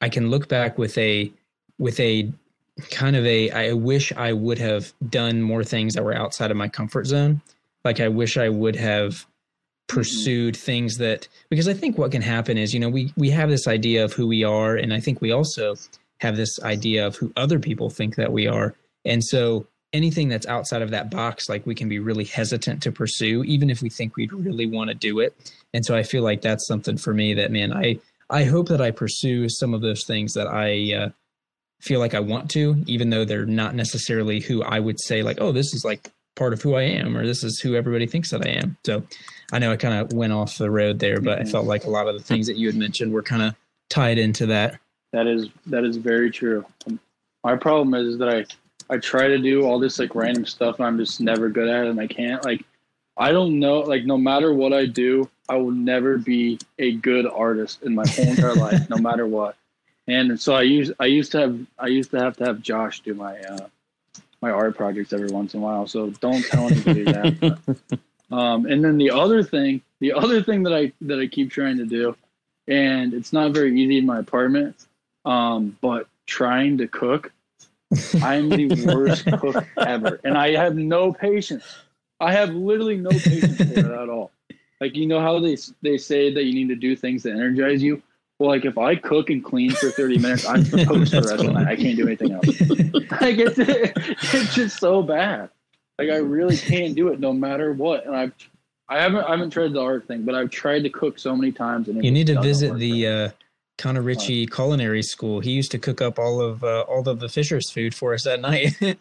I 0.00 0.08
can 0.08 0.30
look 0.30 0.48
back 0.48 0.78
with 0.78 0.96
a 0.98 1.30
with 1.78 2.00
a 2.00 2.30
kind 2.90 3.16
of 3.16 3.26
a 3.26 3.50
I 3.50 3.72
wish 3.72 4.12
I 4.12 4.32
would 4.32 4.58
have 4.58 4.92
done 5.08 5.42
more 5.42 5.64
things 5.64 5.94
that 5.94 6.04
were 6.04 6.14
outside 6.14 6.50
of 6.50 6.56
my 6.56 6.68
comfort 6.68 7.06
zone. 7.06 7.40
Like 7.84 8.00
I 8.00 8.08
wish 8.08 8.36
I 8.36 8.48
would 8.48 8.76
have 8.76 9.26
pursued 9.88 10.54
mm-hmm. 10.54 10.64
things 10.64 10.96
that 10.98 11.28
because 11.48 11.68
I 11.68 11.74
think 11.74 11.98
what 11.98 12.12
can 12.12 12.22
happen 12.22 12.56
is, 12.56 12.72
you 12.72 12.80
know, 12.80 12.88
we 12.88 13.12
we 13.16 13.30
have 13.30 13.50
this 13.50 13.66
idea 13.66 14.04
of 14.04 14.12
who 14.12 14.26
we 14.26 14.44
are 14.44 14.76
and 14.76 14.92
I 14.92 15.00
think 15.00 15.20
we 15.20 15.32
also 15.32 15.76
have 16.20 16.36
this 16.36 16.60
idea 16.62 17.06
of 17.06 17.16
who 17.16 17.32
other 17.36 17.58
people 17.58 17.90
think 17.90 18.16
that 18.16 18.32
we 18.32 18.46
are. 18.46 18.74
And 19.04 19.24
so 19.24 19.66
anything 19.92 20.28
that's 20.28 20.46
outside 20.46 20.82
of 20.82 20.90
that 20.90 21.10
box 21.10 21.48
like 21.48 21.66
we 21.66 21.74
can 21.74 21.88
be 21.88 21.98
really 21.98 22.24
hesitant 22.24 22.80
to 22.80 22.92
pursue 22.92 23.42
even 23.42 23.68
if 23.68 23.82
we 23.82 23.90
think 23.90 24.14
we'd 24.14 24.32
really 24.32 24.66
want 24.66 24.88
to 24.88 24.94
do 24.94 25.18
it. 25.18 25.34
And 25.74 25.84
so 25.84 25.96
I 25.96 26.02
feel 26.02 26.22
like 26.22 26.42
that's 26.42 26.66
something 26.66 26.96
for 26.96 27.12
me 27.12 27.34
that 27.34 27.50
man, 27.50 27.72
I 27.72 27.98
I 28.30 28.44
hope 28.44 28.68
that 28.68 28.80
I 28.80 28.90
pursue 28.92 29.48
some 29.48 29.74
of 29.74 29.80
those 29.80 30.04
things 30.04 30.32
that 30.34 30.46
I 30.46 30.94
uh, 30.94 31.08
feel 31.80 31.98
like 31.98 32.14
I 32.14 32.20
want 32.20 32.50
to, 32.52 32.82
even 32.86 33.10
though 33.10 33.24
they're 33.24 33.46
not 33.46 33.74
necessarily 33.74 34.40
who 34.40 34.62
I 34.62 34.78
would 34.78 35.00
say 35.00 35.22
like, 35.22 35.38
oh, 35.40 35.52
this 35.52 35.74
is 35.74 35.84
like 35.84 36.10
part 36.36 36.52
of 36.52 36.62
who 36.62 36.74
I 36.74 36.82
am, 36.82 37.16
or 37.16 37.26
this 37.26 37.42
is 37.42 37.58
who 37.60 37.74
everybody 37.74 38.06
thinks 38.06 38.30
that 38.30 38.46
I 38.46 38.50
am. 38.50 38.76
So 38.84 39.02
I 39.52 39.58
know 39.58 39.72
I 39.72 39.76
kind 39.76 39.94
of 39.94 40.12
went 40.12 40.32
off 40.32 40.58
the 40.58 40.70
road 40.70 41.00
there, 41.00 41.20
but 41.20 41.40
I 41.40 41.44
felt 41.44 41.66
like 41.66 41.84
a 41.84 41.90
lot 41.90 42.06
of 42.06 42.14
the 42.14 42.22
things 42.22 42.46
that 42.46 42.56
you 42.56 42.68
had 42.68 42.76
mentioned 42.76 43.12
were 43.12 43.22
kind 43.22 43.42
of 43.42 43.54
tied 43.88 44.18
into 44.18 44.46
that. 44.46 44.78
That 45.12 45.26
is 45.26 45.48
that 45.66 45.84
is 45.84 45.96
very 45.96 46.30
true. 46.30 46.64
My 47.42 47.56
problem 47.56 47.94
is 47.94 48.16
that 48.18 48.28
I 48.28 48.46
I 48.94 48.98
try 48.98 49.26
to 49.26 49.38
do 49.38 49.64
all 49.64 49.80
this 49.80 49.98
like 49.98 50.14
random 50.14 50.46
stuff 50.46 50.78
and 50.78 50.86
I'm 50.86 50.98
just 50.98 51.20
never 51.20 51.48
good 51.48 51.68
at 51.68 51.86
it 51.86 51.90
and 51.90 52.00
I 52.00 52.06
can't 52.06 52.44
like 52.44 52.64
I 53.16 53.32
don't 53.32 53.58
know 53.58 53.80
like 53.80 54.04
no 54.04 54.16
matter 54.16 54.54
what 54.54 54.72
I 54.72 54.86
do, 54.86 55.28
I 55.50 55.56
will 55.56 55.72
never 55.72 56.16
be 56.16 56.60
a 56.78 56.92
good 56.92 57.26
artist 57.26 57.82
in 57.82 57.92
my 57.92 58.06
whole 58.06 58.28
entire 58.28 58.54
life, 58.54 58.88
no 58.88 58.98
matter 58.98 59.26
what. 59.26 59.56
And 60.06 60.40
so 60.40 60.54
I 60.54 60.62
used 60.62 60.92
I 61.00 61.06
used 61.06 61.32
to 61.32 61.40
have 61.40 61.66
I 61.76 61.88
used 61.88 62.12
to 62.12 62.20
have 62.20 62.36
to 62.36 62.44
have 62.44 62.62
Josh 62.62 63.00
do 63.00 63.14
my 63.14 63.36
uh, 63.40 63.66
my 64.40 64.50
art 64.50 64.76
projects 64.76 65.12
every 65.12 65.28
once 65.28 65.54
in 65.54 65.60
a 65.60 65.62
while. 65.64 65.88
So 65.88 66.10
don't 66.20 66.44
tell 66.46 66.68
anybody 66.68 67.02
that. 67.02 67.40
But, 67.40 67.98
um, 68.36 68.66
and 68.66 68.84
then 68.84 68.96
the 68.96 69.10
other 69.10 69.42
thing, 69.42 69.82
the 69.98 70.12
other 70.12 70.40
thing 70.40 70.62
that 70.62 70.72
I 70.72 70.92
that 71.00 71.18
I 71.18 71.26
keep 71.26 71.50
trying 71.50 71.78
to 71.78 71.84
do, 71.84 72.16
and 72.68 73.12
it's 73.12 73.32
not 73.32 73.50
very 73.50 73.76
easy 73.80 73.98
in 73.98 74.06
my 74.06 74.20
apartment, 74.20 74.86
um, 75.24 75.76
but 75.80 76.06
trying 76.26 76.78
to 76.78 76.86
cook. 76.86 77.32
I'm 78.22 78.50
the 78.50 78.86
worst 78.86 79.26
cook 79.26 79.66
ever, 79.76 80.20
and 80.22 80.38
I 80.38 80.52
have 80.52 80.76
no 80.76 81.12
patience. 81.12 81.64
I 82.20 82.34
have 82.34 82.50
literally 82.50 82.98
no 82.98 83.10
patience 83.10 83.56
for 83.56 83.64
it 83.64 83.78
at 83.78 84.08
all. 84.08 84.30
Like 84.80 84.96
you 84.96 85.06
know 85.06 85.20
how 85.20 85.38
they 85.38 85.56
they 85.82 85.98
say 85.98 86.32
that 86.32 86.44
you 86.44 86.54
need 86.54 86.68
to 86.68 86.76
do 86.76 86.96
things 86.96 87.22
that 87.24 87.32
energize 87.32 87.82
you. 87.82 88.02
Well, 88.38 88.48
like 88.48 88.64
if 88.64 88.78
I 88.78 88.96
cook 88.96 89.28
and 89.28 89.44
clean 89.44 89.70
for 89.72 89.90
30 89.90 90.18
minutes, 90.18 90.46
I'm 90.46 90.64
supposed 90.64 91.12
to 91.12 91.20
rest. 91.20 91.44
I 91.44 91.76
can't 91.76 91.96
do 91.96 92.06
anything 92.06 92.32
else. 92.32 92.46
like 93.20 93.36
it's, 93.38 93.58
it's 93.58 94.54
just 94.54 94.78
so 94.78 95.02
bad. 95.02 95.50
Like 95.98 96.08
I 96.08 96.16
really 96.16 96.56
can't 96.56 96.96
do 96.96 97.08
it 97.08 97.20
no 97.20 97.34
matter 97.34 97.74
what. 97.74 98.06
And 98.06 98.16
I've 98.16 98.32
I 98.88 98.98
haven't 99.00 99.24
I 99.24 99.32
haven't 99.32 99.50
tried 99.50 99.74
the 99.74 99.82
art 99.82 100.08
thing, 100.08 100.22
but 100.22 100.34
I've 100.34 100.50
tried 100.50 100.82
to 100.84 100.90
cook 100.90 101.18
so 101.18 101.36
many 101.36 101.52
times. 101.52 101.88
And 101.88 102.02
you 102.02 102.10
need 102.10 102.26
to 102.28 102.40
visit 102.40 102.78
the 102.78 103.06
uh, 103.06 103.28
Connor 103.76 104.02
Ritchie 104.02 104.46
Culinary 104.46 105.02
School. 105.02 105.40
He 105.40 105.52
used 105.52 105.70
to 105.72 105.78
cook 105.78 106.00
up 106.00 106.18
all 106.18 106.40
of 106.40 106.64
uh, 106.64 106.80
all 106.88 107.06
of 107.08 107.20
the 107.20 107.28
Fisher's 107.28 107.70
food 107.70 107.94
for 107.94 108.14
us 108.14 108.26
at 108.26 108.40
night. 108.40 108.74
yeah, 108.80 108.92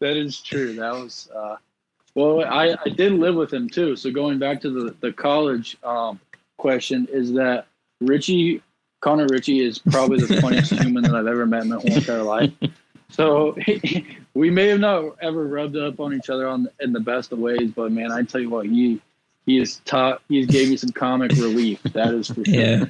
that 0.00 0.16
is 0.16 0.40
true. 0.40 0.74
That 0.74 0.92
was 0.92 1.30
uh, 1.34 1.56
well, 2.18 2.44
I, 2.44 2.76
I 2.84 2.88
did 2.88 3.12
live 3.12 3.36
with 3.36 3.52
him 3.52 3.68
too. 3.68 3.94
So 3.94 4.10
going 4.10 4.40
back 4.40 4.60
to 4.62 4.70
the 4.70 4.94
the 5.00 5.12
college 5.12 5.76
um, 5.84 6.18
question 6.56 7.06
is 7.12 7.32
that 7.34 7.66
Richie 8.00 8.60
Connor 9.00 9.28
Richie 9.28 9.60
is 9.60 9.78
probably 9.78 10.18
the 10.20 10.40
funniest 10.40 10.72
human 10.82 11.04
that 11.04 11.14
I've 11.14 11.28
ever 11.28 11.46
met 11.46 11.62
in 11.62 11.68
my 11.68 11.76
whole 11.76 11.92
entire 11.92 12.22
life. 12.24 12.50
So 13.08 13.52
he, 13.64 14.04
we 14.34 14.50
may 14.50 14.66
have 14.66 14.80
not 14.80 15.16
ever 15.22 15.46
rubbed 15.46 15.76
up 15.76 16.00
on 16.00 16.12
each 16.12 16.28
other 16.28 16.48
on 16.48 16.68
in 16.80 16.92
the 16.92 16.98
best 16.98 17.30
of 17.30 17.38
ways, 17.38 17.70
but 17.70 17.92
man, 17.92 18.10
I 18.10 18.24
tell 18.24 18.40
you 18.40 18.50
what, 18.50 18.66
he 18.66 19.00
he 19.46 19.58
has 19.58 19.80
taught 19.84 20.20
he 20.28 20.44
gave 20.44 20.70
me 20.70 20.76
some 20.76 20.90
comic 20.90 21.30
relief. 21.32 21.80
That 21.84 22.14
is 22.14 22.26
for 22.26 22.44
sure. 22.44 22.54
Yeah, 22.54 22.84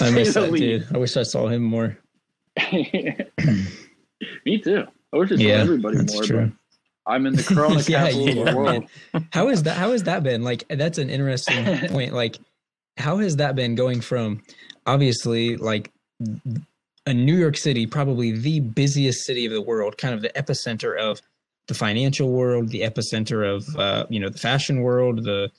I 0.00 0.10
miss 0.10 0.32
that 0.32 0.50
dude. 0.54 0.86
I 0.94 0.96
wish 0.96 1.18
I 1.18 1.22
saw 1.22 1.48
him 1.48 1.64
more. 1.64 1.98
me 2.72 3.26
too. 4.58 4.86
I 5.12 5.16
wish 5.18 5.32
I 5.32 5.36
saw 5.36 5.42
yeah, 5.42 5.54
everybody 5.54 5.98
more. 5.98 6.22
True. 6.24 6.46
But 6.46 6.67
I'm 7.08 7.26
in 7.26 7.34
the 7.34 7.42
Corona 7.54 7.80
yeah, 7.80 8.04
capital 8.04 8.28
yeah, 8.28 8.40
of 8.42 8.46
the 8.46 8.56
world. 8.56 8.84
How 9.32 9.48
is 9.48 9.62
that? 9.64 9.76
How 9.76 9.92
has 9.92 10.04
that 10.04 10.22
been? 10.22 10.42
Like, 10.42 10.64
that's 10.68 10.98
an 10.98 11.10
interesting 11.10 11.88
point. 11.88 12.12
Like, 12.12 12.38
how 12.96 13.18
has 13.18 13.36
that 13.36 13.56
been 13.56 13.74
going 13.74 14.00
from 14.00 14.42
obviously 14.86 15.56
like 15.56 15.90
a 17.06 17.14
New 17.14 17.36
York 17.36 17.56
City, 17.56 17.86
probably 17.86 18.32
the 18.32 18.60
busiest 18.60 19.24
city 19.24 19.46
of 19.46 19.52
the 19.52 19.62
world, 19.62 19.96
kind 19.98 20.14
of 20.14 20.20
the 20.20 20.30
epicenter 20.30 20.98
of 20.98 21.20
the 21.66 21.74
financial 21.74 22.30
world, 22.30 22.68
the 22.68 22.82
epicenter 22.82 23.46
of 23.46 23.76
uh, 23.76 24.06
you 24.08 24.20
know 24.20 24.28
the 24.28 24.38
fashion 24.38 24.82
world, 24.82 25.24
the 25.24 25.50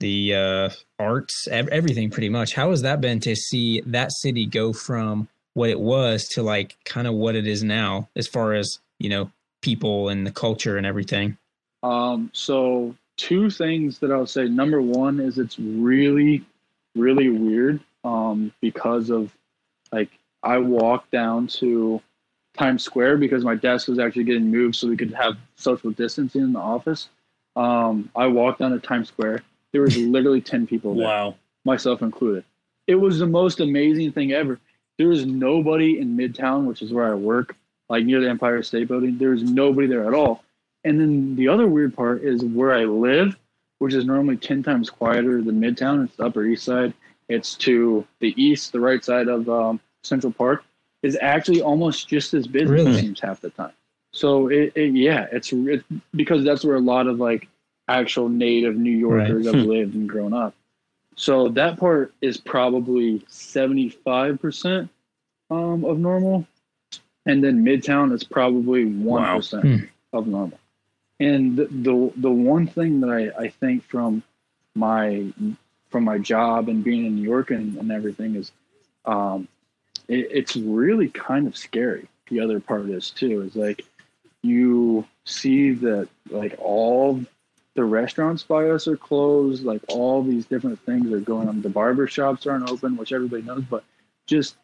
the 0.00 0.34
uh, 0.34 0.70
arts, 0.98 1.48
everything 1.50 2.10
pretty 2.10 2.28
much. 2.28 2.54
How 2.54 2.70
has 2.70 2.82
that 2.82 3.00
been 3.00 3.20
to 3.20 3.34
see 3.34 3.80
that 3.86 4.12
city 4.12 4.46
go 4.46 4.72
from 4.72 5.28
what 5.54 5.70
it 5.70 5.80
was 5.80 6.28
to 6.28 6.42
like 6.42 6.76
kind 6.84 7.06
of 7.06 7.14
what 7.14 7.34
it 7.34 7.46
is 7.46 7.62
now, 7.62 8.08
as 8.16 8.26
far 8.26 8.54
as 8.54 8.78
you 8.98 9.08
know 9.08 9.30
people 9.60 10.08
and 10.08 10.26
the 10.26 10.32
culture 10.32 10.76
and 10.76 10.86
everything? 10.86 11.36
Um, 11.82 12.30
so 12.32 12.94
two 13.18 13.50
things 13.50 13.98
that 13.98 14.10
I 14.10 14.16
would 14.16 14.30
say. 14.30 14.48
Number 14.48 14.80
one 14.80 15.20
is 15.20 15.38
it's 15.38 15.58
really, 15.58 16.44
really 16.94 17.28
weird 17.28 17.80
um, 18.04 18.52
because 18.60 19.10
of 19.10 19.30
like 19.92 20.10
I 20.42 20.58
walked 20.58 21.10
down 21.10 21.48
to 21.58 22.00
Times 22.56 22.82
Square 22.82 23.18
because 23.18 23.44
my 23.44 23.54
desk 23.54 23.88
was 23.88 23.98
actually 23.98 24.24
getting 24.24 24.50
moved 24.50 24.76
so 24.76 24.88
we 24.88 24.96
could 24.96 25.12
have 25.12 25.36
social 25.56 25.90
distancing 25.90 26.42
in 26.42 26.52
the 26.52 26.60
office. 26.60 27.08
Um, 27.56 28.10
I 28.16 28.26
walked 28.28 28.60
down 28.60 28.70
to 28.70 28.78
Times 28.78 29.08
Square. 29.08 29.42
There 29.72 29.82
was 29.82 29.96
literally 29.98 30.40
ten 30.40 30.66
people 30.66 30.94
there, 30.94 31.06
wow, 31.06 31.34
myself 31.64 32.00
included. 32.02 32.44
It 32.86 32.94
was 32.94 33.18
the 33.18 33.26
most 33.26 33.60
amazing 33.60 34.12
thing 34.12 34.32
ever. 34.32 34.58
There 34.96 35.08
was 35.08 35.26
nobody 35.26 35.98
in 36.00 36.16
Midtown, 36.16 36.64
which 36.64 36.82
is 36.82 36.92
where 36.92 37.10
I 37.10 37.14
work 37.14 37.54
like 37.88 38.04
near 38.04 38.20
the 38.20 38.28
Empire 38.28 38.62
State 38.62 38.88
Building. 38.88 39.18
There's 39.18 39.42
nobody 39.42 39.86
there 39.86 40.06
at 40.06 40.14
all. 40.14 40.42
And 40.84 41.00
then 41.00 41.36
the 41.36 41.48
other 41.48 41.66
weird 41.66 41.94
part 41.94 42.22
is 42.22 42.44
where 42.44 42.72
I 42.72 42.84
live, 42.84 43.36
which 43.78 43.94
is 43.94 44.04
normally 44.04 44.36
10 44.36 44.62
times 44.62 44.90
quieter 44.90 45.42
than 45.42 45.60
Midtown. 45.60 46.04
It's 46.04 46.16
the 46.16 46.26
Upper 46.26 46.44
East 46.44 46.64
Side. 46.64 46.94
It's 47.28 47.54
to 47.56 48.06
the 48.20 48.34
east, 48.42 48.72
the 48.72 48.80
right 48.80 49.04
side 49.04 49.28
of 49.28 49.48
um, 49.48 49.80
Central 50.02 50.32
Park, 50.32 50.64
is 51.02 51.18
actually 51.20 51.60
almost 51.60 52.08
just 52.08 52.32
as 52.34 52.46
busy, 52.46 52.66
really? 52.66 52.92
it 52.92 53.00
seems, 53.00 53.20
half 53.20 53.40
the 53.40 53.50
time. 53.50 53.72
So, 54.12 54.48
it, 54.48 54.72
it 54.74 54.94
yeah, 54.94 55.26
it's 55.30 55.52
it, 55.52 55.84
because 56.14 56.42
that's 56.44 56.64
where 56.64 56.76
a 56.76 56.80
lot 56.80 57.06
of 57.06 57.18
like 57.18 57.48
actual 57.88 58.28
native 58.28 58.76
New 58.76 58.96
Yorkers 58.96 59.46
right. 59.46 59.54
have 59.54 59.64
hmm. 59.64 59.70
lived 59.70 59.94
and 59.94 60.08
grown 60.08 60.32
up. 60.32 60.54
So 61.18 61.48
that 61.48 61.78
part 61.78 62.14
is 62.20 62.36
probably 62.38 63.18
75% 63.28 64.88
um, 65.50 65.84
of 65.84 65.98
normal 65.98 66.46
and 67.28 67.44
then 67.44 67.62
Midtown 67.62 68.12
is 68.12 68.24
probably 68.24 68.86
one 68.86 69.22
wow. 69.22 69.40
Hmm. 69.40 69.76
of 70.12 70.26
normal. 70.26 70.58
And 71.20 71.56
the, 71.56 71.66
the, 71.66 72.12
the 72.16 72.30
one 72.30 72.66
thing 72.66 73.00
that 73.00 73.10
I, 73.10 73.44
I 73.44 73.48
think 73.48 73.84
from 73.84 74.22
my 74.74 75.32
from 75.90 76.04
my 76.04 76.18
job 76.18 76.68
and 76.68 76.84
being 76.84 77.06
in 77.06 77.16
New 77.16 77.22
York 77.22 77.50
and, 77.50 77.76
and 77.76 77.90
everything 77.92 78.34
is 78.34 78.52
um, 79.04 79.48
it, 80.06 80.28
it's 80.30 80.56
really 80.56 81.08
kind 81.08 81.46
of 81.46 81.56
scary. 81.56 82.08
The 82.30 82.40
other 82.40 82.60
part 82.60 82.88
is 82.88 83.10
too 83.10 83.42
is 83.42 83.56
like 83.56 83.84
you 84.42 85.06
see 85.24 85.72
that 85.72 86.08
like 86.30 86.56
all 86.58 87.22
the 87.74 87.84
restaurants 87.84 88.42
by 88.42 88.70
us 88.70 88.88
are 88.88 88.96
closed, 88.96 89.64
like 89.64 89.82
all 89.88 90.22
these 90.22 90.46
different 90.46 90.80
things 90.86 91.12
are 91.12 91.20
going 91.20 91.48
on. 91.48 91.60
The 91.60 91.68
barber 91.68 92.06
shops 92.06 92.46
aren't 92.46 92.70
open, 92.70 92.96
which 92.96 93.12
everybody 93.12 93.42
knows, 93.42 93.64
but 93.68 93.84
just 94.26 94.56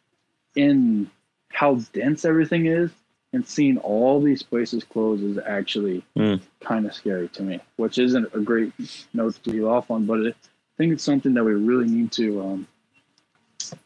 in 0.55 1.11
how 1.49 1.75
dense 1.93 2.25
everything 2.25 2.65
is 2.65 2.91
and 3.35 3.45
seeing 3.45 3.77
all 3.79 4.21
these 4.21 4.41
places 4.41 4.83
close 4.83 5.21
is 5.21 5.37
actually 5.45 6.03
mm. 6.17 6.41
kind 6.61 6.85
of 6.85 6.93
scary 6.93 7.27
to 7.29 7.43
me, 7.43 7.59
which 7.75 7.97
isn't 7.97 8.33
a 8.33 8.39
great 8.39 8.71
note 9.13 9.41
to 9.43 9.49
leave 9.49 9.65
off 9.65 9.91
on, 9.91 10.05
but 10.05 10.21
it, 10.21 10.35
I 10.43 10.75
think 10.77 10.93
it's 10.93 11.03
something 11.03 11.33
that 11.33 11.43
we 11.43 11.53
really 11.53 11.87
need 11.87 12.11
to 12.13 12.41
um, 12.41 12.67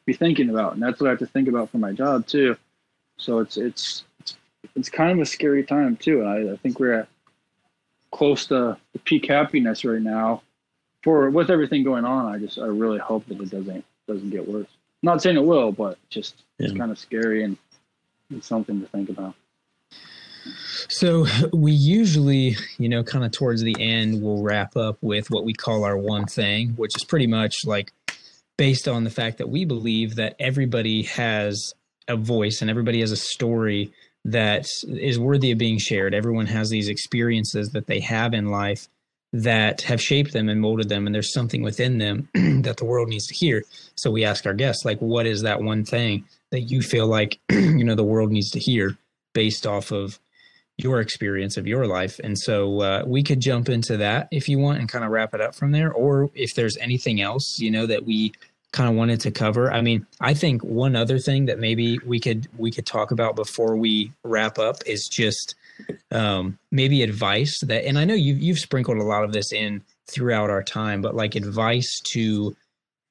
be 0.05 0.13
thinking 0.13 0.49
about, 0.49 0.73
and 0.73 0.83
that's 0.83 0.99
what 0.99 1.07
I 1.07 1.11
have 1.11 1.19
to 1.19 1.25
think 1.25 1.47
about 1.47 1.71
for 1.71 1.79
my 1.79 1.91
job 1.91 2.27
too. 2.27 2.55
So 3.17 3.39
it's 3.39 3.57
it's 3.57 4.05
it's, 4.19 4.37
it's 4.75 4.89
kind 4.89 5.11
of 5.11 5.19
a 5.19 5.25
scary 5.25 5.63
time 5.63 5.95
too, 5.97 6.21
and 6.21 6.29
I, 6.29 6.53
I 6.53 6.57
think 6.57 6.79
we're 6.79 6.93
at 6.93 7.07
close 8.11 8.45
to 8.47 8.77
the 8.93 8.99
peak 8.99 9.27
happiness 9.27 9.83
right 9.83 10.01
now. 10.01 10.43
For 11.03 11.29
with 11.29 11.49
everything 11.49 11.83
going 11.83 12.05
on, 12.05 12.33
I 12.33 12.37
just 12.37 12.59
I 12.59 12.65
really 12.65 12.99
hope 12.99 13.25
that 13.27 13.39
it 13.41 13.49
doesn't 13.49 13.85
doesn't 14.07 14.29
get 14.29 14.47
worse 14.47 14.67
not 15.01 15.21
saying 15.21 15.37
it 15.37 15.43
will, 15.43 15.71
but 15.71 15.97
just 16.09 16.43
yeah. 16.57 16.67
it's 16.67 16.77
kind 16.77 16.91
of 16.91 16.99
scary 16.99 17.43
and 17.43 17.57
it's 18.31 18.47
something 18.47 18.81
to 18.81 18.87
think 18.87 19.09
about. 19.09 19.35
So 20.87 21.25
we 21.53 21.71
usually, 21.71 22.55
you 22.77 22.89
know, 22.89 23.03
kind 23.03 23.25
of 23.25 23.31
towards 23.31 23.61
the 23.61 23.75
end, 23.79 24.21
we'll 24.21 24.41
wrap 24.41 24.75
up 24.77 24.97
with 25.01 25.29
what 25.29 25.43
we 25.43 25.53
call 25.53 25.83
our 25.83 25.97
one 25.97 26.25
thing, 26.25 26.69
which 26.71 26.95
is 26.95 27.03
pretty 27.03 27.27
much 27.27 27.65
like 27.65 27.91
based 28.57 28.87
on 28.87 29.03
the 29.03 29.09
fact 29.09 29.37
that 29.37 29.49
we 29.49 29.65
believe 29.65 30.15
that 30.15 30.35
everybody 30.39 31.03
has 31.03 31.73
a 32.07 32.15
voice 32.15 32.61
and 32.61 32.69
everybody 32.69 32.99
has 33.01 33.11
a 33.11 33.17
story 33.17 33.91
that 34.25 34.67
is 34.83 35.17
worthy 35.17 35.51
of 35.51 35.57
being 35.57 35.77
shared. 35.77 36.13
Everyone 36.13 36.45
has 36.47 36.69
these 36.69 36.89
experiences 36.89 37.69
that 37.69 37.87
they 37.87 37.99
have 38.01 38.33
in 38.33 38.49
life 38.49 38.87
that 39.31 39.81
have 39.81 40.01
shaped 40.01 40.33
them 40.33 40.49
and 40.49 40.59
molded 40.59 40.89
them 40.89 41.05
and 41.05 41.13
there's 41.13 41.33
something 41.33 41.61
within 41.61 41.99
them 41.99 42.27
that 42.63 42.77
the 42.77 42.85
world 42.85 43.09
needs 43.09 43.27
to 43.27 43.33
hear. 43.33 43.63
So 43.95 44.09
we 44.09 44.25
ask 44.25 44.45
our 44.45 44.53
guests 44.53 44.85
like 44.85 44.99
what 44.99 45.25
is 45.25 45.41
that 45.43 45.61
one 45.61 45.85
thing 45.85 46.25
that 46.51 46.61
you 46.61 46.81
feel 46.81 47.07
like 47.07 47.39
you 47.51 47.83
know 47.83 47.95
the 47.95 48.03
world 48.03 48.31
needs 48.31 48.49
to 48.51 48.59
hear 48.59 48.97
based 49.33 49.67
off 49.67 49.91
of 49.91 50.19
your 50.77 50.99
experience 50.99 51.57
of 51.57 51.67
your 51.67 51.85
life? 51.85 52.19
And 52.23 52.39
so 52.39 52.81
uh, 52.81 53.03
we 53.05 53.21
could 53.21 53.39
jump 53.39 53.69
into 53.69 53.97
that 53.97 54.29
if 54.31 54.49
you 54.49 54.57
want 54.57 54.79
and 54.79 54.89
kind 54.89 55.05
of 55.05 55.11
wrap 55.11 55.35
it 55.35 55.41
up 55.41 55.53
from 55.53 55.71
there 55.71 55.91
or 55.91 56.31
if 56.33 56.55
there's 56.55 56.77
anything 56.77 57.21
else 57.21 57.59
you 57.59 57.69
know 57.69 57.85
that 57.85 58.05
we 58.05 58.33
kind 58.71 58.89
of 58.89 58.95
wanted 58.95 59.19
to 59.21 59.31
cover. 59.31 59.71
I 59.71 59.81
mean 59.81 60.07
i 60.21 60.33
think 60.33 60.63
one 60.63 60.95
other 60.95 61.19
thing 61.19 61.45
that 61.45 61.59
maybe 61.59 61.99
we 61.99 62.19
could 62.19 62.47
we 62.57 62.71
could 62.71 62.87
talk 62.87 63.11
about 63.11 63.35
before 63.35 63.75
we 63.75 64.11
wrap 64.23 64.57
up 64.57 64.77
is 64.87 65.07
just 65.07 65.53
um, 66.11 66.57
maybe 66.71 67.03
advice 67.03 67.59
that, 67.61 67.85
and 67.85 67.97
I 67.97 68.05
know 68.05 68.13
you've 68.13 68.39
you've 68.39 68.59
sprinkled 68.59 68.97
a 68.97 69.03
lot 69.03 69.23
of 69.23 69.33
this 69.33 69.51
in 69.53 69.83
throughout 70.07 70.49
our 70.49 70.63
time, 70.63 71.01
but 71.01 71.15
like 71.15 71.35
advice 71.35 71.99
to, 72.13 72.55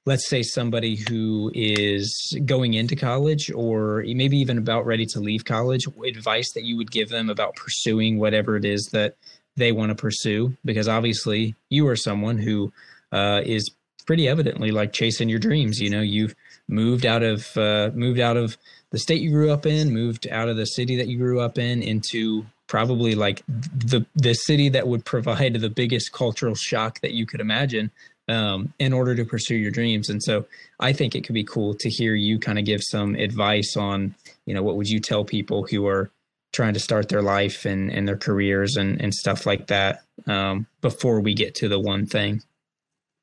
let's 0.06 0.28
say 0.28 0.42
somebody 0.42 0.96
who 1.08 1.50
is 1.54 2.36
going 2.44 2.74
into 2.74 2.96
college 2.96 3.50
or 3.54 4.02
maybe 4.06 4.38
even 4.38 4.58
about 4.58 4.86
ready 4.86 5.06
to 5.06 5.20
leave 5.20 5.44
college, 5.44 5.86
advice 6.06 6.52
that 6.54 6.64
you 6.64 6.76
would 6.76 6.90
give 6.90 7.08
them 7.08 7.30
about 7.30 7.56
pursuing 7.56 8.18
whatever 8.18 8.56
it 8.56 8.64
is 8.64 8.88
that 8.92 9.16
they 9.56 9.72
want 9.72 9.90
to 9.90 9.94
pursue, 9.94 10.56
because 10.64 10.88
obviously 10.88 11.54
you 11.68 11.86
are 11.88 11.96
someone 11.96 12.38
who 12.38 12.72
uh, 13.12 13.42
is 13.44 13.70
pretty 14.06 14.26
evidently 14.26 14.70
like 14.70 14.92
chasing 14.92 15.28
your 15.28 15.38
dreams. 15.38 15.80
You 15.80 15.90
know, 15.90 16.00
you've 16.00 16.34
moved 16.68 17.04
out 17.04 17.22
of 17.22 17.56
uh, 17.56 17.90
moved 17.94 18.20
out 18.20 18.36
of 18.36 18.56
the 18.90 18.98
state 18.98 19.20
you 19.20 19.30
grew 19.30 19.50
up 19.50 19.66
in, 19.66 19.92
moved 19.92 20.26
out 20.28 20.48
of 20.48 20.56
the 20.56 20.64
city 20.64 20.96
that 20.96 21.08
you 21.08 21.18
grew 21.18 21.40
up 21.40 21.58
in 21.58 21.82
into 21.82 22.46
probably 22.68 23.14
like 23.14 23.42
the 23.46 24.06
the 24.14 24.34
city 24.34 24.68
that 24.68 24.86
would 24.86 25.04
provide 25.04 25.54
the 25.54 25.70
biggest 25.70 26.12
cultural 26.12 26.54
shock 26.54 27.00
that 27.00 27.12
you 27.12 27.26
could 27.26 27.40
imagine 27.40 27.90
um, 28.28 28.72
in 28.78 28.92
order 28.92 29.14
to 29.16 29.24
pursue 29.24 29.56
your 29.56 29.70
dreams. 29.70 30.08
And 30.08 30.22
so 30.22 30.46
I 30.78 30.92
think 30.92 31.14
it 31.14 31.24
could 31.24 31.34
be 31.34 31.44
cool 31.44 31.74
to 31.74 31.88
hear 31.88 32.14
you 32.14 32.38
kind 32.38 32.58
of 32.58 32.64
give 32.64 32.82
some 32.82 33.14
advice 33.14 33.76
on, 33.76 34.14
you 34.46 34.54
know, 34.54 34.62
what 34.62 34.76
would 34.76 34.88
you 34.88 35.00
tell 35.00 35.24
people 35.24 35.66
who 35.68 35.86
are 35.86 36.10
trying 36.52 36.74
to 36.74 36.80
start 36.80 37.08
their 37.08 37.22
life 37.22 37.64
and, 37.64 37.90
and 37.90 38.06
their 38.06 38.16
careers 38.16 38.76
and, 38.76 39.00
and 39.00 39.14
stuff 39.14 39.46
like 39.46 39.66
that 39.66 40.02
um, 40.26 40.66
before 40.80 41.20
we 41.20 41.34
get 41.34 41.54
to 41.54 41.68
the 41.68 41.78
one 41.78 42.06
thing. 42.06 42.42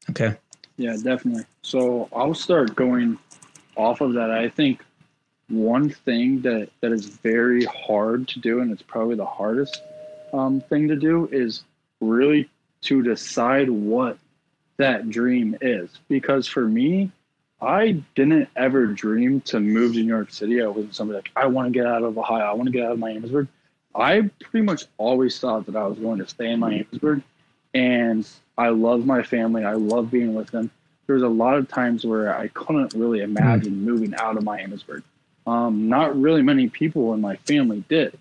Okay. 0.10 0.36
Yeah, 0.78 0.96
definitely. 1.02 1.46
So 1.62 2.08
I'll 2.16 2.34
start 2.34 2.76
going 2.76 3.18
off 3.76 4.02
of 4.02 4.14
that. 4.14 4.32
I 4.32 4.50
think 4.50 4.85
one 5.50 5.90
thing 5.90 6.42
that 6.42 6.70
that 6.82 6.92
is 6.92 7.06
very 7.06 7.66
hard 7.66 8.28
to 8.30 8.40
do, 8.40 8.62
and 8.62 8.72
it's 8.72 8.82
probably 8.82 9.16
the 9.16 9.26
hardest 9.26 9.82
um, 10.34 10.62
thing 10.62 10.88
to 10.88 10.96
do, 10.96 11.30
is 11.32 11.64
really 12.02 12.50
to 12.82 13.02
decide 13.02 13.70
what 13.70 14.18
that 14.78 15.10
dream 15.10 15.56
is. 15.62 15.90
Because 16.10 16.48
for 16.48 16.68
me, 16.68 17.12
I 17.62 18.04
didn't 18.16 18.50
ever 18.56 18.88
dream 18.88 19.42
to 19.42 19.60
move 19.60 19.94
to 19.94 20.00
New 20.00 20.08
York 20.08 20.32
City. 20.32 20.62
I 20.62 20.68
wasn't 20.68 20.96
somebody 20.96 21.18
like 21.18 21.32
I 21.36 21.48
want 21.48 21.72
to 21.72 21.78
get 21.78 21.88
out 21.88 22.04
of 22.04 22.18
Ohio. 22.18 22.44
I 22.44 22.54
want 22.54 22.68
to 22.68 22.72
get 22.72 22.86
out 22.86 22.94
of 22.94 23.00
Miamisburg. 23.00 23.48
I 23.96 24.30
pretty 24.42 24.66
much 24.66 24.86
always 24.98 25.40
thought 25.40 25.66
that 25.68 25.76
I 25.76 25.88
was 25.88 25.98
going 25.98 26.20
to 26.20 26.28
stay 26.28 26.52
in 26.52 26.60
Miamisburg, 26.60 27.24
and 27.74 28.28
I 28.58 28.70
love 28.70 29.06
my 29.06 29.24
family. 29.24 29.64
I 29.64 29.74
love 29.74 30.12
being 30.12 30.34
with 30.34 30.50
them. 30.52 30.70
There 31.08 31.14
was 31.14 31.24
a 31.24 31.30
lot 31.30 31.56
of 31.56 31.70
times 31.70 32.04
where 32.06 32.36
I 32.36 32.48
couldn't 32.50 32.94
really 32.94 33.22
imagine 33.22 33.86
moving 33.86 34.16
out 34.16 34.38
of 34.38 34.44
Miamisburg. 34.44 35.04
Um, 35.48 35.90
not 35.90 36.20
really 36.20 36.42
many 36.42 36.70
people 36.70 37.14
in 37.14 37.22
my 37.22 37.36
family 37.38 37.84
did. 37.88 38.18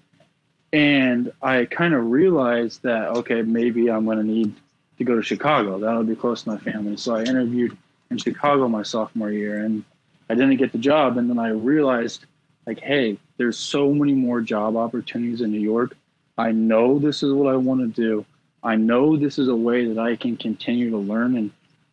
And 0.72 1.32
I 1.40 1.66
kind 1.66 1.94
of 1.94 2.10
realized 2.10 2.82
that, 2.82 3.08
okay, 3.08 3.42
maybe 3.42 3.90
I'm 3.90 4.04
going 4.04 4.18
to 4.18 4.24
need 4.24 4.54
to 4.98 5.04
go 5.04 5.16
to 5.16 5.22
Chicago. 5.22 5.78
That'll 5.78 6.04
be 6.04 6.16
close 6.16 6.42
to 6.42 6.50
my 6.50 6.58
family. 6.58 6.96
So 6.96 7.14
I 7.14 7.22
interviewed 7.22 7.76
in 8.10 8.18
Chicago 8.18 8.68
my 8.68 8.82
sophomore 8.82 9.30
year 9.30 9.64
and 9.64 9.84
I 10.28 10.34
didn't 10.34 10.56
get 10.56 10.72
the 10.72 10.78
job. 10.78 11.16
And 11.16 11.30
then 11.30 11.38
I 11.38 11.48
realized, 11.48 12.26
like, 12.66 12.80
hey, 12.80 13.18
there's 13.36 13.58
so 13.58 13.92
many 13.92 14.14
more 14.14 14.40
job 14.40 14.76
opportunities 14.76 15.40
in 15.40 15.50
New 15.50 15.60
York. 15.60 15.96
I 16.36 16.50
know 16.52 16.98
this 16.98 17.22
is 17.22 17.32
what 17.32 17.52
I 17.52 17.56
want 17.56 17.80
to 17.80 17.86
do. 17.86 18.24
I 18.62 18.76
know 18.76 19.16
this 19.16 19.38
is 19.38 19.48
a 19.48 19.56
way 19.56 19.86
that 19.86 19.98
I 19.98 20.16
can 20.16 20.36
continue 20.36 20.90
to 20.90 20.96
learn 20.96 21.36
and 21.36 21.50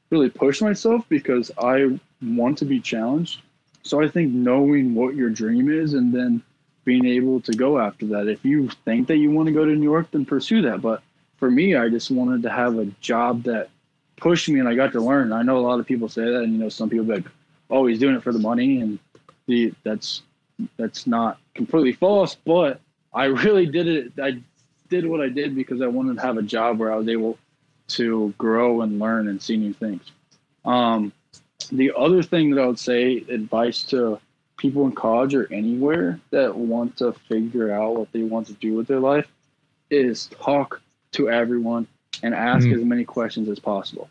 really 0.09 0.29
push 0.29 0.61
myself 0.61 1.05
because 1.09 1.51
I 1.57 1.99
want 2.21 2.57
to 2.59 2.65
be 2.65 2.79
challenged. 2.79 3.41
So 3.84 4.01
I 4.01 4.07
think 4.07 4.32
knowing 4.32 4.95
what 4.95 5.15
your 5.15 5.29
dream 5.29 5.71
is 5.71 5.93
and 5.93 6.13
then 6.13 6.43
being 6.84 7.05
able 7.05 7.41
to 7.41 7.53
go 7.53 7.79
after 7.79 8.05
that. 8.07 8.27
If 8.27 8.43
you 8.43 8.69
think 8.86 9.07
that 9.07 9.17
you 9.17 9.32
want 9.32 9.47
to 9.47 9.53
go 9.53 9.65
to 9.65 9.71
New 9.71 9.84
York, 9.84 10.09
then 10.11 10.25
pursue 10.25 10.61
that. 10.63 10.82
But 10.82 11.03
for 11.38 11.49
me, 11.49 11.75
I 11.75 11.89
just 11.89 12.11
wanted 12.11 12.43
to 12.43 12.49
have 12.49 12.77
a 12.77 12.86
job 13.01 13.43
that 13.43 13.69
pushed 14.17 14.49
me 14.49 14.59
and 14.59 14.67
I 14.67 14.75
got 14.75 14.91
to 14.93 15.01
learn. 15.01 15.32
I 15.32 15.41
know 15.41 15.57
a 15.57 15.65
lot 15.65 15.79
of 15.79 15.86
people 15.86 16.09
say 16.09 16.23
that, 16.23 16.43
and 16.43 16.53
you 16.53 16.59
know, 16.59 16.69
some 16.69 16.89
people 16.89 17.05
like, 17.05 17.25
"Oh, 17.69 17.86
he's 17.86 17.99
doing 17.99 18.15
it 18.15 18.23
for 18.23 18.32
the 18.32 18.39
money," 18.39 18.82
and 18.82 18.99
the 19.47 19.73
that's 19.84 20.21
that's 20.77 21.07
not 21.07 21.39
completely 21.53 21.93
false. 21.93 22.36
But 22.36 22.79
I 23.13 23.25
really 23.25 23.65
did 23.65 23.88
it. 23.88 24.13
I 24.21 24.41
did 24.89 25.05
what 25.05 25.21
I 25.21 25.29
did 25.29 25.55
because 25.55 25.82
I 25.82 25.88
wanted 25.88 26.17
to 26.17 26.21
have 26.21 26.38
a 26.38 26.43
job 26.43 26.79
where 26.79 26.91
I 26.91 26.95
was 26.95 27.07
able 27.07 27.38
to 27.89 28.34
grow 28.38 28.82
and 28.82 28.99
learn 28.99 29.27
and 29.27 29.41
see 29.41 29.57
new 29.57 29.73
things. 29.73 30.11
Um, 30.63 31.11
the 31.66 31.91
other 31.97 32.24
thing 32.24 32.51
that 32.51 32.62
I 32.62 32.68
would 32.68 32.80
say, 32.80 33.18
advice 33.30 33.84
to 33.84 34.20
people 34.57 34.86
in 34.86 34.91
college 34.91 35.34
or 35.34 35.51
anywhere 35.51 36.20
that 36.30 36.55
want 36.55 36.97
to 36.97 37.14
figure 37.14 37.72
out 37.72 37.95
what 37.95 38.12
they 38.12 38.24
want 38.24 38.47
to 38.47 38.53
do 38.53 38.76
with 38.76 38.88
their 38.88 38.99
life, 38.99 39.28
is 39.89 40.28
talk 40.28 40.82
to 41.14 41.30
everyone 41.30 41.88
and 42.24 42.34
ask 42.34 42.66
mm-hmm. 42.66 42.80
as 42.80 42.86
many 42.86 43.03
questions 43.03 43.49
as 43.49 43.59
possible. 43.59 44.09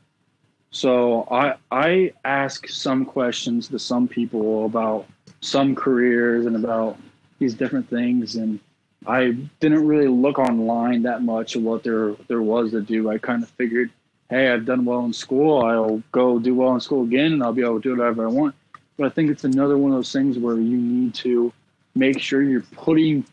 So 0.71 1.27
I 1.31 1.55
I 1.71 2.13
ask 2.25 2.69
some 2.69 3.05
questions 3.05 3.69
to 3.69 3.79
some 3.79 4.07
people 4.07 4.67
about 4.67 5.07
some 5.41 5.75
careers 5.75 6.47
and 6.47 6.57
about 6.57 6.99
these 7.39 7.55
different 7.55 7.89
things 7.89 8.37
and 8.37 8.61
I 9.07 9.31
didn't 9.61 9.87
really 9.87 10.09
look 10.09 10.39
online 10.39 11.03
that 11.03 11.23
much 11.23 11.57
of 11.57 11.63
what 11.63 11.83
there 11.83 12.15
there 12.29 12.43
was 12.43 12.73
to 12.73 12.83
do. 12.83 13.09
I 13.09 13.19
kind 13.19 13.43
of 13.43 13.49
figured 13.51 13.91
hey, 14.31 14.49
I've 14.49 14.65
done 14.65 14.85
well 14.85 15.05
in 15.05 15.13
school. 15.13 15.63
I'll 15.63 16.03
go 16.13 16.39
do 16.39 16.55
well 16.55 16.73
in 16.75 16.81
school 16.81 17.03
again 17.03 17.33
and 17.33 17.43
I'll 17.43 17.53
be 17.53 17.63
able 17.63 17.81
to 17.81 17.89
do 17.89 17.97
whatever 17.97 18.25
I 18.27 18.31
want. 18.31 18.55
But 18.97 19.07
I 19.07 19.11
think 19.11 19.31
it's 19.31 19.45
another 19.45 19.77
one 19.77 19.91
of 19.91 19.99
those 19.99 20.13
things 20.13 20.39
where 20.39 20.55
you 20.55 20.77
need 20.77 21.15
to 21.15 21.53
make 21.97 22.21
sure 22.21 22.41
you're 22.41 22.61
putting 22.73 23.25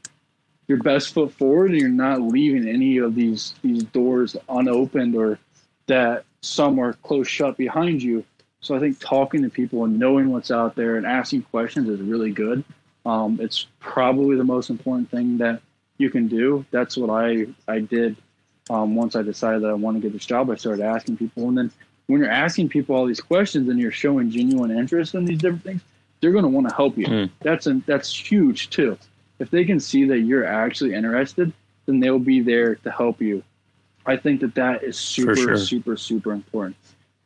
your 0.67 0.79
best 0.79 1.13
foot 1.13 1.31
forward 1.31 1.71
and 1.71 1.79
you're 1.79 1.89
not 1.89 2.21
leaving 2.21 2.67
any 2.67 2.97
of 2.97 3.15
these 3.15 3.53
these 3.61 3.83
doors 3.83 4.35
unopened 4.49 5.15
or 5.15 5.39
that 5.85 6.25
some 6.41 6.79
are 6.79 6.93
closed 6.93 7.29
shut 7.29 7.55
behind 7.57 8.01
you. 8.01 8.25
So 8.59 8.75
I 8.75 8.79
think 8.79 8.99
talking 8.99 9.43
to 9.43 9.49
people 9.49 9.85
and 9.85 9.99
knowing 9.99 10.31
what's 10.31 10.51
out 10.51 10.75
there 10.75 10.97
and 10.97 11.05
asking 11.05 11.43
questions 11.43 11.87
is 11.87 12.01
really 12.01 12.31
good. 12.31 12.63
Um, 13.05 13.39
it's 13.39 13.67
probably 13.79 14.35
the 14.35 14.43
most 14.43 14.69
important 14.69 15.09
thing 15.11 15.37
that 15.37 15.61
you 15.97 16.09
can 16.09 16.27
do. 16.27 16.65
That's 16.71 16.97
what 16.97 17.11
I 17.11 17.47
I 17.67 17.79
did 17.79 18.17
um, 18.69 18.95
once 18.95 19.15
I 19.15 19.21
decided 19.21 19.61
that 19.63 19.69
I 19.69 19.73
want 19.73 19.97
to 19.97 20.01
get 20.01 20.13
this 20.13 20.25
job, 20.25 20.49
I 20.49 20.55
started 20.55 20.83
asking 20.83 21.17
people. 21.17 21.47
And 21.47 21.57
then 21.57 21.71
when 22.07 22.21
you're 22.21 22.31
asking 22.31 22.69
people 22.69 22.95
all 22.95 23.05
these 23.05 23.21
questions 23.21 23.69
and 23.69 23.79
you're 23.79 23.91
showing 23.91 24.29
genuine 24.31 24.71
interest 24.71 25.15
in 25.15 25.25
these 25.25 25.39
different 25.39 25.63
things, 25.63 25.81
they're 26.19 26.31
going 26.31 26.43
to 26.43 26.49
want 26.49 26.67
to 26.69 26.75
help 26.75 26.97
you. 26.97 27.07
Mm. 27.07 27.29
That's 27.41 27.67
that's 27.85 28.13
huge 28.13 28.69
too. 28.69 28.97
If 29.39 29.51
they 29.51 29.65
can 29.65 29.79
see 29.79 30.05
that 30.05 30.19
you're 30.19 30.45
actually 30.45 30.93
interested, 30.93 31.53
then 31.85 31.99
they'll 31.99 32.19
be 32.19 32.41
there 32.41 32.75
to 32.75 32.91
help 32.91 33.21
you. 33.21 33.43
I 34.05 34.17
think 34.17 34.41
that 34.41 34.55
that 34.55 34.83
is 34.83 34.97
super, 34.97 35.35
sure. 35.35 35.57
super, 35.57 35.97
super 35.97 36.31
important. 36.31 36.77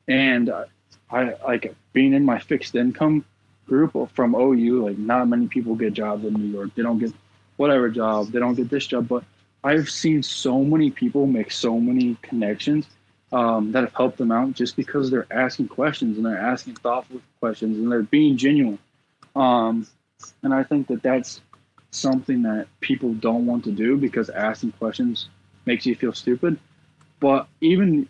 And 0.08 0.50
uh, 0.50 0.66
I 1.10 1.36
like 1.44 1.74
being 1.94 2.14
in 2.14 2.26
my 2.26 2.40
fixed 2.40 2.76
income 2.76 3.24
group 3.68 3.96
from 4.14 4.36
OU. 4.36 4.86
Like, 4.88 4.98
not 4.98 5.28
many 5.28 5.48
people 5.48 5.76
get 5.76 5.94
jobs 5.94 6.26
in 6.26 6.34
New 6.34 6.48
York. 6.48 6.72
They 6.76 6.82
don't 6.82 6.98
get 6.98 7.14
whatever 7.58 7.90
job. 7.90 8.32
They 8.32 8.40
don't 8.40 8.56
get 8.56 8.70
this 8.70 8.88
job, 8.88 9.08
but 9.08 9.24
I've 9.64 9.90
seen 9.90 10.24
so 10.24 10.64
many 10.64 10.90
people 10.90 11.28
make 11.28 11.52
so 11.52 11.80
many 11.80 12.18
connections 12.22 12.88
um, 13.32 13.72
that 13.72 13.84
have 13.84 13.94
helped 13.94 14.18
them 14.18 14.32
out 14.32 14.54
just 14.54 14.76
because 14.76 15.10
they're 15.10 15.28
asking 15.32 15.68
questions 15.68 16.18
and 16.18 16.26
they're 16.26 16.38
asking 16.38 16.76
thoughtful 16.76 17.22
questions 17.40 17.78
and 17.78 17.92
they're 17.92 18.04
being 18.04 18.38
genuine. 18.38 18.80
Um, 19.36 19.88
and 20.44 20.54
I 20.54 20.64
think 20.64 20.88
that 20.88 21.04
that's 21.04 21.42
something 21.92 22.42
that 22.44 22.68
people 22.80 23.14
don't 23.14 23.46
want 23.46 23.64
to 23.66 23.72
do 23.72 23.98
because 23.98 24.30
asking 24.30 24.72
questions 24.74 25.30
makes 25.66 25.86
you 25.86 25.96
feel 25.96 26.14
stupid. 26.14 26.58
But 27.20 27.48
even, 27.62 28.08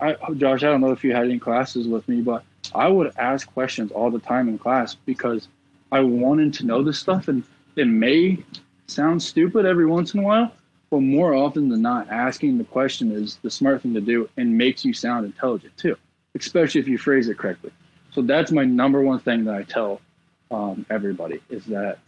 I, 0.00 0.14
Josh, 0.36 0.62
I 0.62 0.66
don't 0.66 0.80
know 0.80 0.92
if 0.92 1.02
you 1.02 1.12
had 1.12 1.24
any 1.24 1.38
classes 1.38 1.88
with 1.88 2.08
me, 2.08 2.20
but 2.20 2.44
I 2.74 2.88
would 2.88 3.12
ask 3.18 3.52
questions 3.52 3.90
all 3.90 4.10
the 4.10 4.20
time 4.20 4.48
in 4.48 4.58
class 4.58 4.94
because 4.94 5.48
I 5.90 6.00
wanted 6.00 6.54
to 6.54 6.66
know 6.66 6.82
this 6.82 6.98
stuff. 6.98 7.28
And 7.28 7.42
it 7.76 7.86
may 7.86 8.38
sound 8.86 9.22
stupid 9.22 9.66
every 9.66 9.86
once 9.86 10.14
in 10.14 10.20
a 10.20 10.22
while, 10.22 10.52
but 10.92 11.00
more 11.00 11.32
often 11.32 11.70
than 11.70 11.80
not, 11.80 12.06
asking 12.10 12.58
the 12.58 12.64
question 12.64 13.12
is 13.12 13.38
the 13.42 13.50
smart 13.50 13.80
thing 13.80 13.94
to 13.94 14.00
do 14.02 14.28
and 14.36 14.58
makes 14.58 14.84
you 14.84 14.92
sound 14.92 15.24
intelligent 15.24 15.74
too, 15.78 15.96
especially 16.34 16.82
if 16.82 16.86
you 16.86 16.98
phrase 16.98 17.30
it 17.30 17.38
correctly. 17.38 17.70
So 18.10 18.20
that's 18.20 18.52
my 18.52 18.66
number 18.66 19.00
one 19.00 19.18
thing 19.18 19.44
that 19.46 19.54
I 19.54 19.62
tell 19.62 20.02
um, 20.50 20.84
everybody 20.90 21.40
is 21.48 21.64
that 21.64 21.98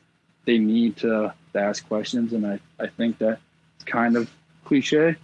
they 0.45 0.59
need 0.59 0.99
to, 0.99 1.33
to 1.55 1.59
ask 1.59 1.89
questions. 1.89 2.35
And 2.35 2.47
I, 2.47 2.61
I 2.79 2.89
think 2.89 3.17
that 3.21 3.39
it's 3.77 3.85
kind 3.87 4.19
of 4.19 4.31
cliche, 4.67 5.17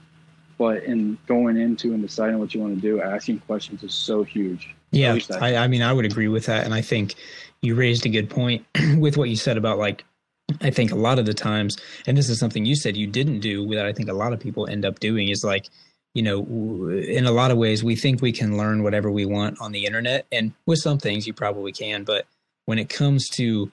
but 0.57 0.83
in 0.85 1.19
going 1.27 1.59
into 1.59 1.93
and 1.93 2.01
deciding 2.01 2.39
what 2.39 2.55
you 2.55 2.63
want 2.63 2.77
to 2.77 2.81
do, 2.81 3.03
asking 3.03 3.41
questions 3.41 3.83
is 3.83 3.93
so 3.93 4.23
huge. 4.23 4.75
Yeah, 4.91 5.19
I, 5.39 5.57
I 5.57 5.69
mean, 5.69 5.83
I 5.83 5.93
would 5.93 6.07
agree 6.07 6.29
with 6.29 6.47
that, 6.47 6.65
and 6.65 6.73
I 6.73 6.81
think 6.81 7.15
you 7.61 7.75
raised 7.75 8.07
a 8.07 8.09
good 8.09 8.31
point 8.31 8.65
with 8.97 9.19
what 9.19 9.29
you 9.29 9.37
said 9.37 9.59
about 9.59 9.77
like 9.77 10.03
I 10.61 10.71
think 10.71 10.93
a 10.93 10.97
lot 10.97 11.19
of 11.19 11.27
the 11.27 11.35
times, 11.35 11.77
and 12.07 12.17
this 12.17 12.29
is 12.29 12.39
something 12.39 12.65
you 12.65 12.77
said 12.77 12.97
you 12.97 13.07
didn't 13.07 13.41
do 13.41 13.67
that 13.75 13.87
I 13.87 13.93
think 13.93 14.09
a 14.09 14.15
lot 14.15 14.33
of 14.33 14.41
people 14.41 14.67
end 14.69 14.85
up 14.85 15.01
doing 15.01 15.29
is 15.29 15.45
like, 15.45 15.67
you 16.15 16.23
know, 16.23 16.41
in 16.89 17.27
a 17.27 17.31
lot 17.31 17.51
of 17.51 17.59
ways, 17.59 17.85
we 17.85 17.95
think 17.95 18.21
we 18.21 18.33
can 18.33 18.57
learn 18.57 18.83
whatever 18.83 19.11
we 19.11 19.25
want 19.25 19.61
on 19.61 19.73
the 19.73 19.85
internet. 19.85 20.27
And 20.33 20.53
with 20.67 20.81
some 20.81 20.99
things, 20.99 21.27
you 21.27 21.33
probably 21.33 21.73
can. 21.73 22.05
But 22.05 22.27
when 22.67 22.79
it 22.79 22.89
comes 22.89 23.29
to 23.31 23.71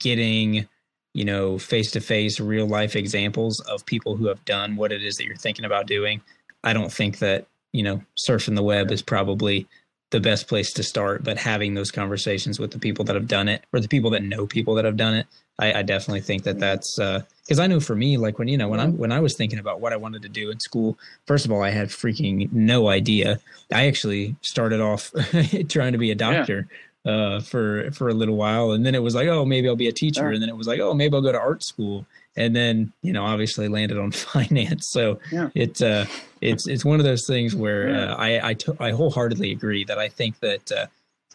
getting, 0.00 0.66
you 1.12 1.24
know, 1.24 1.58
face 1.58 1.90
to 1.92 2.00
face, 2.00 2.40
real 2.40 2.66
life 2.66 2.96
examples 2.96 3.60
of 3.60 3.84
people 3.84 4.16
who 4.16 4.26
have 4.28 4.44
done 4.44 4.76
what 4.76 4.92
it 4.92 5.04
is 5.04 5.16
that 5.16 5.26
you're 5.26 5.36
thinking 5.36 5.64
about 5.64 5.86
doing, 5.86 6.22
I 6.62 6.72
don't 6.72 6.92
think 6.92 7.18
that, 7.18 7.46
you 7.72 7.82
know, 7.82 8.00
surfing 8.28 8.54
the 8.54 8.62
web 8.62 8.90
is 8.90 9.02
probably 9.02 9.66
the 10.14 10.20
best 10.20 10.46
place 10.46 10.72
to 10.72 10.82
start. 10.84 11.24
But 11.24 11.36
having 11.38 11.74
those 11.74 11.90
conversations 11.90 12.60
with 12.60 12.70
the 12.70 12.78
people 12.78 13.04
that 13.06 13.16
have 13.16 13.26
done 13.26 13.48
it 13.48 13.64
or 13.72 13.80
the 13.80 13.88
people 13.88 14.10
that 14.10 14.22
know 14.22 14.46
people 14.46 14.74
that 14.76 14.84
have 14.84 14.96
done 14.96 15.14
it, 15.14 15.26
I, 15.58 15.80
I 15.80 15.82
definitely 15.82 16.20
think 16.20 16.44
that 16.44 16.60
that's 16.60 16.96
because 16.96 17.58
uh, 17.58 17.62
I 17.62 17.66
know 17.66 17.80
for 17.80 17.96
me, 17.96 18.16
like 18.16 18.38
when 18.38 18.46
you 18.46 18.56
know 18.56 18.68
when 18.68 18.78
I 18.80 18.86
when 18.86 19.10
I 19.10 19.18
was 19.18 19.36
thinking 19.36 19.58
about 19.58 19.80
what 19.80 19.92
I 19.92 19.96
wanted 19.96 20.22
to 20.22 20.28
do 20.28 20.50
in 20.50 20.60
school, 20.60 20.96
first 21.26 21.44
of 21.44 21.50
all, 21.52 21.62
I 21.62 21.70
had 21.70 21.88
freaking 21.88 22.50
no 22.52 22.88
idea. 22.88 23.40
I 23.72 23.86
actually 23.88 24.36
started 24.40 24.80
off 24.80 25.12
trying 25.68 25.92
to 25.92 25.98
be 25.98 26.10
a 26.10 26.16
doctor. 26.16 26.68
Yeah. 26.70 26.78
Uh, 27.06 27.38
for 27.38 27.90
for 27.90 28.08
a 28.08 28.14
little 28.14 28.34
while, 28.34 28.72
and 28.72 28.86
then 28.86 28.94
it 28.94 29.02
was 29.02 29.14
like, 29.14 29.28
oh, 29.28 29.44
maybe 29.44 29.68
I'll 29.68 29.76
be 29.76 29.88
a 29.88 29.92
teacher, 29.92 30.30
and 30.30 30.40
then 30.40 30.48
it 30.48 30.56
was 30.56 30.66
like, 30.66 30.80
oh, 30.80 30.94
maybe 30.94 31.14
I'll 31.14 31.20
go 31.20 31.32
to 31.32 31.38
art 31.38 31.62
school, 31.62 32.06
and 32.36 32.54
then 32.54 32.92
you 33.02 33.12
know, 33.12 33.24
obviously 33.24 33.68
landed 33.68 33.98
on 33.98 34.10
finance. 34.12 34.88
So 34.90 35.18
yeah. 35.30 35.50
it's 35.54 35.80
uh, 35.80 36.06
it's 36.40 36.66
it's 36.66 36.84
one 36.84 37.00
of 37.00 37.04
those 37.04 37.26
things 37.26 37.54
where 37.54 37.88
yeah. 37.88 38.12
uh, 38.12 38.16
I 38.16 38.48
I, 38.48 38.54
t- 38.54 38.72
I 38.80 38.90
wholeheartedly 38.90 39.52
agree 39.52 39.84
that 39.84 39.98
I 39.98 40.08
think 40.08 40.40
that 40.40 40.72
uh, 40.72 40.86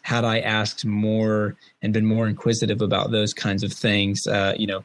had 0.02 0.24
I 0.24 0.40
asked 0.40 0.84
more 0.84 1.56
and 1.82 1.92
been 1.92 2.06
more 2.06 2.26
inquisitive 2.26 2.80
about 2.82 3.10
those 3.10 3.32
kinds 3.32 3.62
of 3.62 3.72
things, 3.72 4.26
uh, 4.26 4.54
you 4.56 4.66
know, 4.66 4.84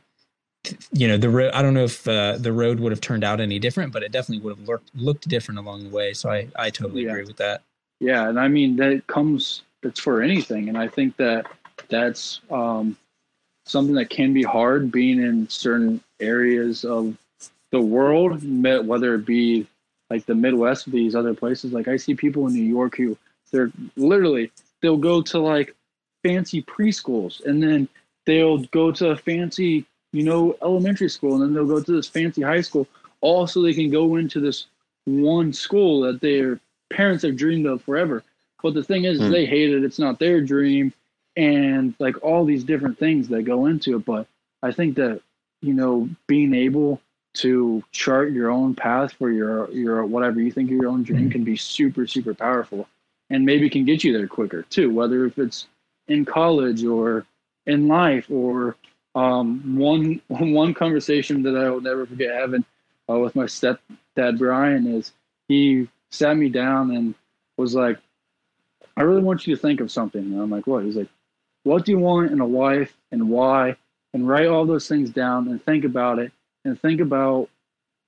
you 0.91 1.07
know 1.07 1.17
the 1.17 1.29
road. 1.29 1.51
I 1.53 1.61
don't 1.61 1.73
know 1.73 1.83
if 1.83 2.07
uh, 2.07 2.37
the 2.37 2.53
road 2.53 2.79
would 2.79 2.91
have 2.91 3.01
turned 3.01 3.23
out 3.23 3.39
any 3.39 3.59
different, 3.59 3.93
but 3.93 4.03
it 4.03 4.11
definitely 4.11 4.43
would 4.43 4.57
have 4.57 4.67
looked 4.67 4.95
looked 4.95 5.27
different 5.27 5.59
along 5.59 5.83
the 5.83 5.89
way. 5.89 6.13
So 6.13 6.29
I 6.29 6.47
I 6.55 6.69
totally 6.69 7.03
yeah. 7.03 7.11
agree 7.11 7.23
with 7.23 7.37
that. 7.37 7.61
Yeah, 7.99 8.27
and 8.27 8.39
I 8.39 8.47
mean 8.47 8.75
that 8.77 9.05
comes 9.07 9.61
it's 9.83 9.99
for 9.99 10.21
anything, 10.21 10.69
and 10.69 10.77
I 10.77 10.87
think 10.87 11.17
that 11.17 11.45
that's 11.89 12.41
um, 12.49 12.97
something 13.65 13.95
that 13.95 14.09
can 14.09 14.33
be 14.33 14.43
hard 14.43 14.91
being 14.91 15.19
in 15.19 15.47
certain 15.49 16.01
areas 16.19 16.85
of 16.85 17.17
the 17.71 17.81
world, 17.81 18.41
whether 18.87 19.15
it 19.15 19.25
be 19.25 19.67
like 20.09 20.25
the 20.25 20.35
Midwest, 20.35 20.91
these 20.91 21.15
other 21.15 21.33
places. 21.33 21.73
Like 21.73 21.87
I 21.87 21.97
see 21.97 22.15
people 22.15 22.47
in 22.47 22.53
New 22.53 22.63
York 22.63 22.97
who 22.97 23.17
they're 23.51 23.71
literally 23.95 24.51
they'll 24.81 24.97
go 24.97 25.21
to 25.21 25.39
like 25.39 25.75
fancy 26.23 26.61
preschools 26.63 27.43
and 27.45 27.61
then 27.61 27.87
they'll 28.25 28.59
go 28.65 28.91
to 28.91 29.09
a 29.09 29.15
fancy, 29.15 29.85
you 30.11 30.23
know, 30.23 30.55
elementary 30.61 31.09
school 31.09 31.33
and 31.33 31.43
then 31.43 31.53
they'll 31.53 31.65
go 31.65 31.81
to 31.81 31.91
this 31.91 32.07
fancy 32.07 32.41
high 32.41 32.61
school 32.61 32.87
all 33.21 33.47
so 33.47 33.61
they 33.61 33.73
can 33.73 33.89
go 33.89 34.17
into 34.17 34.39
this 34.39 34.67
one 35.05 35.53
school 35.53 36.01
that 36.01 36.21
their 36.21 36.59
parents 36.91 37.23
have 37.23 37.35
dreamed 37.35 37.65
of 37.65 37.81
forever. 37.81 38.23
But 38.61 38.73
the 38.73 38.83
thing 38.83 39.05
is, 39.05 39.19
mm. 39.19 39.31
they 39.31 39.45
hate 39.45 39.71
it. 39.71 39.83
It's 39.83 39.99
not 39.99 40.19
their 40.19 40.41
dream. 40.41 40.93
And 41.37 41.93
like 41.99 42.23
all 42.23 42.45
these 42.45 42.63
different 42.63 42.97
things 42.97 43.27
that 43.27 43.43
go 43.43 43.65
into 43.65 43.97
it. 43.97 44.05
But 44.05 44.27
I 44.63 44.71
think 44.71 44.95
that, 44.95 45.21
you 45.65 45.73
know, 45.73 46.09
being 46.27 46.53
able 46.53 47.01
to 47.35 47.83
chart 47.91 48.31
your 48.31 48.49
own 48.49 48.75
path 48.75 49.11
for 49.13 49.29
your 49.29 49.69
your 49.71 50.05
whatever 50.05 50.39
you 50.39 50.51
think 50.51 50.69
your 50.69 50.87
own 50.87 51.03
dream 51.03 51.29
mm. 51.29 51.31
can 51.31 51.43
be 51.43 51.57
super, 51.57 52.07
super 52.07 52.33
powerful 52.33 52.87
and 53.29 53.45
maybe 53.45 53.69
can 53.69 53.85
get 53.85 54.03
you 54.03 54.13
there 54.13 54.27
quicker 54.27 54.61
too, 54.63 54.93
whether 54.93 55.25
if 55.25 55.37
it's 55.37 55.67
in 56.07 56.25
college 56.25 56.85
or 56.85 57.25
in 57.65 57.87
life 57.87 58.29
or 58.29 58.75
um, 59.15 59.77
one 59.77 60.21
one 60.27 60.73
conversation 60.73 61.43
that 61.43 61.57
I 61.57 61.69
will 61.69 61.81
never 61.81 62.05
forget 62.05 62.35
having 62.35 62.65
uh, 63.09 63.17
with 63.17 63.35
my 63.35 63.45
stepdad 63.45 64.37
Brian 64.37 64.87
is 64.87 65.11
he 65.47 65.87
sat 66.11 66.37
me 66.37 66.49
down 66.49 66.95
and 66.95 67.15
was 67.57 67.75
like, 67.75 67.97
"I 68.97 69.01
really 69.01 69.21
want 69.21 69.45
you 69.45 69.55
to 69.55 69.61
think 69.61 69.81
of 69.81 69.91
something." 69.91 70.21
And 70.21 70.41
I'm 70.41 70.49
like, 70.49 70.67
"What?" 70.67 70.83
He's 70.83 70.95
like, 70.95 71.09
"What 71.63 71.85
do 71.85 71.91
you 71.91 71.99
want 71.99 72.31
in 72.31 72.39
a 72.39 72.45
wife 72.45 72.95
and 73.11 73.29
why?" 73.29 73.77
And 74.15 74.25
write 74.27 74.47
all 74.47 74.65
those 74.65 74.87
things 74.87 75.09
down 75.09 75.49
and 75.49 75.63
think 75.65 75.83
about 75.83 76.19
it 76.19 76.31
and 76.63 76.79
think 76.81 77.01
about 77.01 77.49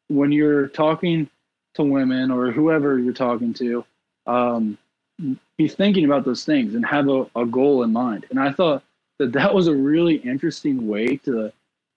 when 0.08 0.32
you're 0.32 0.70
talking 0.70 1.30
to 1.74 1.84
women 1.84 2.32
or 2.32 2.50
whoever 2.50 2.98
you're 2.98 3.12
talking 3.12 3.54
to. 3.56 3.84
Um, 4.26 4.78
be 5.58 5.68
thinking 5.68 6.06
about 6.06 6.24
those 6.24 6.46
things 6.46 6.76
and 6.76 6.86
have 6.86 7.10
a, 7.10 7.26
a 7.36 7.46
goal 7.46 7.84
in 7.84 7.92
mind. 7.92 8.26
And 8.30 8.40
I 8.40 8.54
thought 8.54 8.84
that 9.20 9.34
that 9.34 9.54
was 9.54 9.68
a 9.68 9.76
really 9.76 10.16
interesting 10.16 10.88
way 10.88 11.18
to 11.18 11.52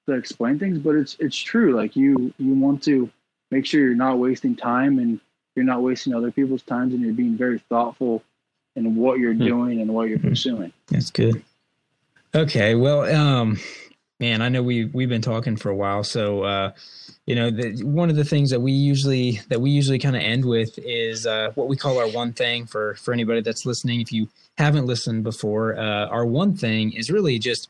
to 0.06 0.12
explain 0.12 0.58
things, 0.58 0.78
but 0.78 0.96
it's 0.96 1.16
it's 1.20 1.36
true. 1.36 1.76
Like 1.76 1.94
you 1.94 2.34
you 2.38 2.54
want 2.54 2.82
to 2.84 3.08
make 3.52 3.64
sure 3.64 3.80
you're 3.80 3.94
not 3.94 4.18
wasting 4.18 4.56
time 4.56 4.98
and 4.98 5.20
you're 5.54 5.64
not 5.64 5.82
wasting 5.82 6.14
other 6.14 6.32
people's 6.32 6.62
times 6.62 6.94
and 6.94 7.02
you're 7.02 7.14
being 7.14 7.36
very 7.36 7.60
thoughtful 7.68 8.24
in 8.74 8.96
what 8.96 9.20
you're 9.20 9.34
hmm. 9.34 9.44
doing 9.44 9.80
and 9.80 9.94
what 9.94 10.08
you're 10.08 10.18
hmm. 10.18 10.30
pursuing. 10.30 10.72
That's 10.88 11.10
good. 11.10 11.44
Okay, 12.34 12.74
well, 12.74 13.02
um, 13.14 13.58
man, 14.20 14.42
I 14.42 14.48
know 14.48 14.62
we 14.62 14.84
we've 14.84 15.08
been 15.08 15.22
talking 15.22 15.56
for 15.56 15.70
a 15.70 15.74
while, 15.74 16.04
so 16.04 16.44
uh, 16.44 16.72
you 17.26 17.34
know 17.34 17.50
the, 17.50 17.82
one 17.82 18.10
of 18.10 18.16
the 18.16 18.24
things 18.24 18.50
that 18.50 18.60
we 18.60 18.72
usually 18.72 19.40
that 19.48 19.60
we 19.60 19.70
usually 19.70 19.98
kind 19.98 20.14
of 20.14 20.22
end 20.22 20.44
with 20.44 20.78
is 20.78 21.26
uh, 21.26 21.50
what 21.54 21.68
we 21.68 21.76
call 21.76 21.98
our 21.98 22.08
one 22.08 22.32
thing 22.32 22.66
for 22.66 22.94
for 22.96 23.12
anybody 23.12 23.40
that's 23.40 23.66
listening. 23.66 24.00
If 24.00 24.12
you 24.12 24.28
haven't 24.58 24.86
listened 24.86 25.24
before 25.24 25.76
uh, 25.76 26.06
our 26.06 26.26
one 26.26 26.54
thing 26.54 26.92
is 26.92 27.10
really 27.10 27.38
just 27.38 27.68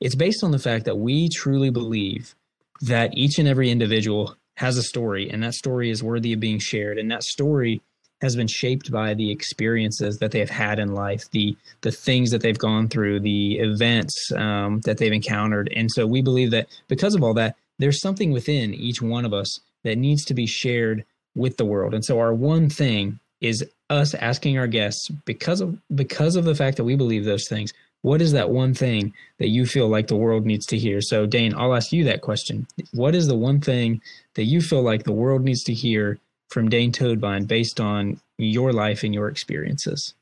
it's 0.00 0.14
based 0.14 0.42
on 0.42 0.50
the 0.50 0.58
fact 0.58 0.86
that 0.86 0.98
we 0.98 1.28
truly 1.28 1.70
believe 1.70 2.34
that 2.80 3.16
each 3.16 3.38
and 3.38 3.46
every 3.46 3.70
individual 3.70 4.34
has 4.56 4.76
a 4.76 4.82
story 4.82 5.30
and 5.30 5.42
that 5.42 5.54
story 5.54 5.90
is 5.90 6.02
worthy 6.02 6.32
of 6.32 6.40
being 6.40 6.58
shared 6.58 6.98
and 6.98 7.10
that 7.10 7.22
story 7.22 7.82
has 8.20 8.36
been 8.36 8.46
shaped 8.46 8.90
by 8.90 9.14
the 9.14 9.30
experiences 9.30 10.18
that 10.18 10.30
they've 10.30 10.50
had 10.50 10.78
in 10.78 10.92
life 10.92 11.30
the 11.30 11.56
the 11.80 11.92
things 11.92 12.30
that 12.30 12.40
they've 12.40 12.58
gone 12.58 12.88
through 12.88 13.20
the 13.20 13.58
events 13.58 14.30
um, 14.36 14.80
that 14.80 14.98
they've 14.98 15.12
encountered 15.12 15.72
and 15.74 15.90
so 15.90 16.06
we 16.06 16.22
believe 16.22 16.50
that 16.50 16.68
because 16.88 17.14
of 17.14 17.22
all 17.22 17.34
that 17.34 17.56
there's 17.80 18.00
something 18.00 18.30
within 18.30 18.74
each 18.74 19.00
one 19.00 19.24
of 19.24 19.32
us 19.32 19.58
that 19.84 19.96
needs 19.96 20.24
to 20.26 20.34
be 20.34 20.46
shared 20.46 21.04
with 21.34 21.56
the 21.56 21.64
world. 21.64 21.94
And 21.94 22.04
so 22.04 22.18
our 22.18 22.34
one 22.34 22.68
thing 22.68 23.18
is 23.40 23.64
us 23.88 24.14
asking 24.14 24.58
our 24.58 24.66
guests 24.66 25.08
because 25.24 25.60
of 25.60 25.78
because 25.94 26.36
of 26.36 26.44
the 26.44 26.54
fact 26.54 26.76
that 26.76 26.84
we 26.84 26.94
believe 26.94 27.24
those 27.24 27.48
things, 27.48 27.72
what 28.02 28.20
is 28.20 28.32
that 28.32 28.50
one 28.50 28.74
thing 28.74 29.12
that 29.38 29.48
you 29.48 29.66
feel 29.66 29.88
like 29.88 30.06
the 30.06 30.16
world 30.16 30.44
needs 30.44 30.66
to 30.66 30.78
hear? 30.78 31.00
So 31.00 31.26
Dane, 31.26 31.54
I'll 31.56 31.74
ask 31.74 31.90
you 31.92 32.04
that 32.04 32.20
question. 32.20 32.66
What 32.92 33.14
is 33.14 33.26
the 33.26 33.36
one 33.36 33.60
thing 33.60 34.02
that 34.34 34.44
you 34.44 34.60
feel 34.60 34.82
like 34.82 35.04
the 35.04 35.12
world 35.12 35.42
needs 35.42 35.64
to 35.64 35.74
hear 35.74 36.18
from 36.50 36.68
Dane 36.68 36.92
Toadvine 36.92 37.46
based 37.46 37.80
on 37.80 38.20
your 38.38 38.72
life 38.72 39.02
and 39.02 39.14
your 39.14 39.28
experiences? 39.28 40.14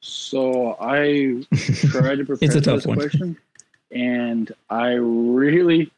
So 0.00 0.76
I 0.80 1.44
tried 1.90 2.16
to 2.16 2.24
prepare 2.26 2.38
it's 2.40 2.54
a 2.54 2.60
tough 2.60 2.76
this 2.76 2.86
one. 2.86 2.98
question, 2.98 3.38
and 3.90 4.52
I 4.70 4.92
really 4.92 5.90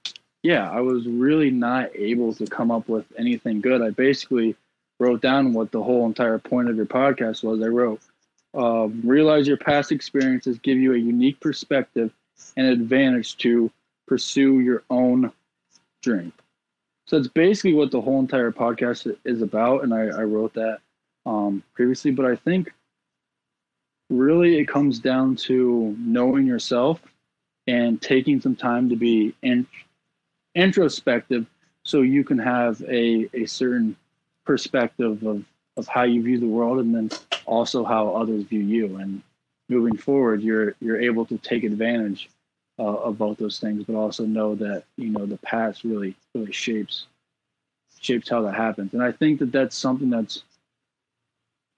yeah, 0.45 0.71
I 0.71 0.81
was 0.83 1.07
really 1.07 1.51
not 1.51 1.89
able 1.97 2.35
to 2.35 2.47
come 2.47 2.71
up 2.71 2.87
with 2.87 3.07
anything 3.19 3.63
good. 3.63 3.81
I 3.81 3.91
basically 3.91 4.55
wrote 5.01 5.23
down 5.23 5.55
what 5.55 5.73
the 5.73 5.83
whole 5.83 6.05
entire 6.05 6.39
point 6.39 6.69
of 6.69 6.77
your 6.77 6.85
podcast 6.85 7.43
was. 7.43 7.63
I 7.63 7.69
wrote, 7.69 8.01
um, 8.53 9.01
realize 9.03 9.49
your 9.49 9.57
past 9.57 9.91
experiences 9.91 10.59
give 10.59 10.77
you 10.77 10.93
a 10.93 10.99
unique 10.99 11.41
perspective 11.41 12.13
and 12.59 12.67
advantage 12.67 13.39
to 13.39 13.71
pursue 14.07 14.61
your 14.61 14.83
own 14.91 15.33
dream. 16.03 16.31
So 17.07 17.19
that's 17.19 17.29
basically 17.29 17.75
what 17.75 17.91
the 17.91 18.01
whole 18.01 18.21
entire 18.21 18.51
podcast 18.51 19.15
is 19.25 19.43
about. 19.43 19.85
And 19.85 19.93
I, 19.93 20.07
I 20.07 20.23
wrote 20.23 20.55
that 20.55 20.79
um, 21.27 21.63
previously, 21.75 22.11
but 22.11 22.25
I 22.27 22.37
think 22.37 22.73
really 24.11 24.59
it 24.59 24.69
comes 24.69 24.99
down 24.99 25.37
to 25.37 25.95
knowing 25.99 26.47
yourself 26.47 27.01
and 27.67 28.01
taking 28.01 28.41
some 28.41 28.57
time 28.57 28.89
to 28.91 28.97
be 28.97 29.35
in, 29.43 29.67
introspective 30.55 31.47
so 31.83 32.03
you 32.03 32.25
can 32.25 32.39
have 32.39 32.81
a, 32.83 33.29
a 33.35 33.47
certain 33.47 33.97
perspective 34.45 35.23
of, 35.25 35.45
of 35.77 35.87
how 35.89 36.03
you 36.03 36.23
view 36.23 36.39
the 36.39 36.47
world 36.47 36.79
and 36.79 36.95
then 36.95 37.11
also 37.47 37.85
how 37.85 38.11
others 38.15 38.45
view 38.45 38.61
you 38.61 38.97
and 38.97 39.23
moving 39.71 39.97
forward 39.97 40.43
you're 40.43 40.75
you're 40.81 41.01
able 41.01 41.25
to 41.25 41.39
take 41.39 41.65
advantage 41.65 42.29
uh, 42.79 42.83
of 42.83 43.19
both 43.19 43.39
those 43.39 43.59
things 43.59 43.85
but 43.85 43.95
also 43.95 44.25
know 44.25 44.55
that 44.55 44.85
you 44.97 45.11
know 45.11 45.27
the 45.27 45.39
past 45.39 45.85
really 45.85 46.15
really 46.35 46.53
shapes 46.53 47.07
shapes 48.01 48.29
how 48.29 48.43
that 48.43 48.55
happens 48.55 48.93
and 48.93 49.03
i 49.03 49.13
think 49.13 49.39
that 49.39 49.53
that's 49.53 49.77
something 49.77 50.11
that's 50.11 50.45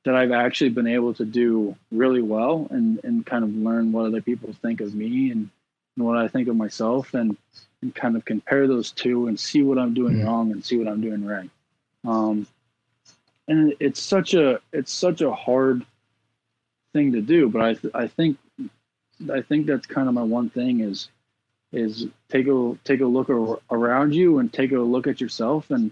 that 0.05 0.15
i've 0.15 0.33
actually 0.33 0.71
been 0.71 0.87
able 0.87 1.13
to 1.13 1.25
do 1.25 1.77
really 1.93 2.23
well 2.23 2.67
and 2.71 3.01
and 3.05 3.27
kind 3.27 3.45
of 3.45 3.51
learn 3.55 3.93
what 3.93 4.07
other 4.07 4.23
people 4.23 4.53
think 4.63 4.81
of 4.81 4.95
me 4.95 5.31
and, 5.31 5.51
and 5.97 6.07
what 6.07 6.17
i 6.17 6.27
think 6.27 6.49
of 6.49 6.57
myself 6.57 7.15
and 7.15 7.37
and 7.83 7.95
kind 7.95 8.17
of 8.17 8.25
compare 8.25 8.67
those 8.67 8.91
two 8.91 9.29
and 9.29 9.39
see 9.39 9.63
what 9.63 9.79
I'm 9.79 9.95
doing 9.95 10.17
mm-hmm. 10.17 10.27
wrong 10.27 10.53
and 10.53 10.65
see 10.65 10.77
what 10.77 10.89
I'm 10.89 11.01
doing 11.01 11.25
right. 11.25 11.51
Um, 12.05 12.47
and 13.49 13.75
it's 13.81 14.01
such 14.01 14.35
a 14.35 14.61
it's 14.73 14.93
such 14.93 15.21
a 15.21 15.33
hard 15.33 15.85
thing 16.93 17.13
to 17.13 17.21
do. 17.21 17.49
But 17.49 17.63
I 17.63 17.75
th- 17.75 17.95
I 17.95 18.09
think 18.09 18.39
I 19.33 19.43
think 19.43 19.67
that's 19.67 19.87
kind 19.87 20.09
of 20.09 20.15
my 20.15 20.23
one 20.23 20.51
thing 20.51 20.81
is 20.81 21.09
is 21.73 22.07
take 22.29 22.47
a 22.47 22.79
take 22.85 23.01
a 23.01 23.07
look 23.07 23.29
ar- 23.31 23.61
around 23.71 24.15
you 24.15 24.39
and 24.39 24.53
take 24.53 24.73
a 24.73 24.79
look 24.79 25.07
at 25.07 25.21
yourself 25.21 25.71
and 25.71 25.91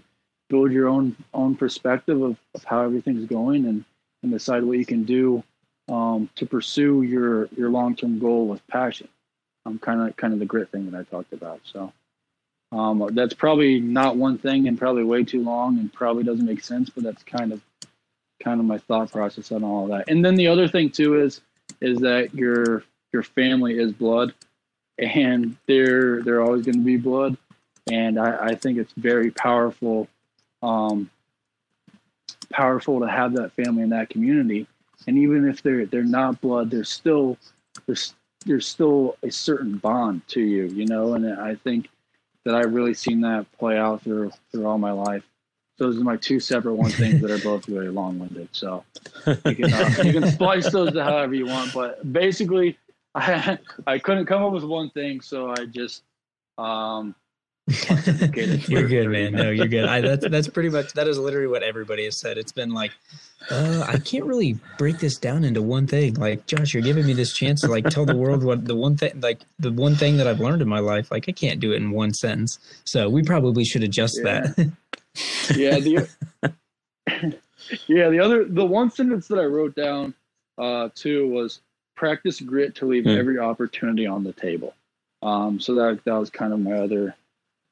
build 0.49 0.71
your 0.71 0.87
own 0.87 1.15
own 1.33 1.55
perspective 1.55 2.21
of, 2.21 2.37
of 2.53 2.63
how 2.63 2.81
everything's 2.81 3.27
going 3.27 3.65
and 3.65 3.83
and 4.23 4.31
decide 4.31 4.63
what 4.63 4.77
you 4.77 4.85
can 4.85 5.03
do 5.03 5.43
um, 5.89 6.29
to 6.35 6.45
pursue 6.45 7.03
your 7.03 7.47
your 7.55 7.69
long 7.69 7.95
term 7.95 8.19
goal 8.19 8.47
with 8.47 8.65
passion. 8.67 9.07
Um, 9.65 9.79
kind 9.79 10.01
of 10.01 10.15
kind 10.15 10.33
of 10.33 10.39
the 10.39 10.45
grit 10.45 10.71
thing 10.71 10.89
that 10.89 10.97
I 10.97 11.03
talked 11.03 11.33
about. 11.33 11.59
So 11.63 11.91
um, 12.71 13.09
that's 13.13 13.33
probably 13.33 13.79
not 13.79 14.17
one 14.17 14.37
thing 14.37 14.67
and 14.67 14.77
probably 14.77 15.03
way 15.03 15.23
too 15.23 15.43
long 15.43 15.79
and 15.79 15.91
probably 15.91 16.23
doesn't 16.23 16.45
make 16.45 16.63
sense, 16.63 16.89
but 16.89 17.03
that's 17.03 17.23
kind 17.23 17.51
of 17.51 17.61
kind 18.43 18.59
of 18.59 18.65
my 18.65 18.77
thought 18.77 19.11
process 19.11 19.51
on 19.51 19.63
all 19.63 19.85
of 19.85 19.89
that. 19.89 20.09
And 20.09 20.23
then 20.23 20.35
the 20.35 20.47
other 20.47 20.67
thing 20.67 20.89
too 20.89 21.21
is 21.21 21.41
is 21.81 21.99
that 21.99 22.33
your 22.33 22.83
your 23.15 23.23
family 23.23 23.79
is 23.79 23.93
blood 23.93 24.33
and 24.99 25.55
they're 25.67 26.21
they're 26.21 26.41
always 26.41 26.65
going 26.65 26.79
to 26.79 26.83
be 26.83 26.97
blood. 26.97 27.37
And 27.89 28.19
I, 28.19 28.47
I 28.47 28.55
think 28.55 28.77
it's 28.77 28.91
very 28.97 29.31
powerful 29.31 30.09
um, 30.61 31.09
powerful 32.51 32.99
to 32.99 33.07
have 33.07 33.33
that 33.35 33.53
family 33.53 33.83
and 33.83 33.91
that 33.93 34.09
community. 34.09 34.67
And 35.07 35.17
even 35.17 35.47
if 35.47 35.63
they're 35.63 35.85
they're 35.85 36.03
not 36.03 36.41
blood 36.41 36.69
there's 36.69 36.89
still 36.89 37.37
there's 37.85 38.13
there's 38.45 38.67
still 38.67 39.15
a 39.23 39.31
certain 39.31 39.77
bond 39.77 40.27
to 40.27 40.41
you 40.41 40.65
you 40.65 40.85
know? 40.85 41.13
And 41.13 41.39
i 41.39 41.55
think 41.55 41.89
that 42.43 42.53
i've 42.53 42.73
really 42.73 42.93
seen 42.93 43.21
that 43.21 43.45
play 43.57 43.77
out 43.77 44.01
through 44.03 44.31
through 44.51 44.65
all 44.65 44.77
my 44.77 44.91
life. 44.91 45.23
Those 45.77 45.97
are 45.97 46.03
my 46.03 46.15
two 46.15 46.39
separate 46.39 46.75
one 46.75 46.91
things 46.91 47.21
that 47.21 47.29
are 47.31 47.39
both 47.39 47.67
really 47.67 47.89
long-winded 47.89 48.49
so 48.51 48.83
you 49.27 49.55
can, 49.55 49.73
uh, 49.73 49.93
you 50.03 50.13
can 50.13 50.27
splice 50.31 50.71
those 50.71 50.93
to 50.93 51.03
however 51.03 51.33
you 51.33 51.45
want 51.45 51.73
but 51.73 52.11
basically 52.13 52.77
i 53.15 53.57
i 53.87 53.97
couldn't 53.97 54.25
come 54.25 54.43
up 54.43 54.51
with 54.53 54.63
one 54.63 54.89
thing 54.91 55.21
so 55.21 55.49
i 55.51 55.65
just 55.65 56.03
um 56.57 57.15
you're 58.67 58.87
good, 58.87 59.09
man. 59.09 59.31
No, 59.31 59.49
you're 59.49 59.65
good. 59.67 59.85
I, 59.85 59.99
that's 59.99 60.27
that's 60.29 60.47
pretty 60.47 60.69
much 60.69 60.93
that 60.93 61.07
is 61.07 61.17
literally 61.17 61.47
what 61.47 61.63
everybody 61.63 62.05
has 62.05 62.15
said. 62.15 62.37
It's 62.37 62.51
been 62.51 62.69
like, 62.75 62.91
uh, 63.49 63.83
I 63.87 63.97
can't 63.97 64.25
really 64.25 64.59
break 64.77 64.99
this 64.99 65.17
down 65.17 65.43
into 65.43 65.63
one 65.63 65.87
thing. 65.87 66.13
Like, 66.13 66.45
Josh, 66.45 66.75
you're 66.75 66.83
giving 66.83 67.07
me 67.07 67.13
this 67.13 67.33
chance 67.33 67.61
to 67.61 67.67
like 67.67 67.89
tell 67.89 68.05
the 68.05 68.15
world 68.15 68.43
what 68.43 68.65
the 68.65 68.75
one 68.75 68.97
thing, 68.97 69.19
like 69.19 69.41
the 69.57 69.71
one 69.71 69.95
thing 69.95 70.17
that 70.17 70.27
I've 70.27 70.39
learned 70.39 70.61
in 70.61 70.67
my 70.67 70.77
life. 70.77 71.09
Like, 71.09 71.27
I 71.27 71.31
can't 71.31 71.59
do 71.59 71.71
it 71.73 71.77
in 71.77 71.89
one 71.89 72.13
sentence. 72.13 72.59
So 72.83 73.09
we 73.09 73.23
probably 73.23 73.65
should 73.65 73.81
adjust 73.81 74.19
Yeah. 74.23 74.41
that. 74.55 74.71
yeah 75.55 75.79
the 75.79 76.07
yeah 77.87 78.09
the 78.09 78.19
other 78.19 78.45
the 78.45 78.65
one 78.65 78.91
sentence 78.91 79.27
that 79.27 79.39
i 79.39 79.43
wrote 79.43 79.73
down 79.75 80.13
uh 80.59 80.89
too 80.93 81.27
was 81.29 81.61
practice 81.95 82.41
grit 82.41 82.75
to 82.75 82.85
leave 82.85 83.05
Hmm. 83.05 83.11
every 83.17 83.39
opportunity 83.39 84.05
on 84.05 84.23
the 84.23 84.33
table 84.33 84.73
um 85.21 85.59
so 85.59 85.75
that 85.75 86.01
that 86.05 86.13
was 86.13 86.29
kind 86.29 86.53
of 86.53 86.59
my 86.59 86.73
other 86.73 87.15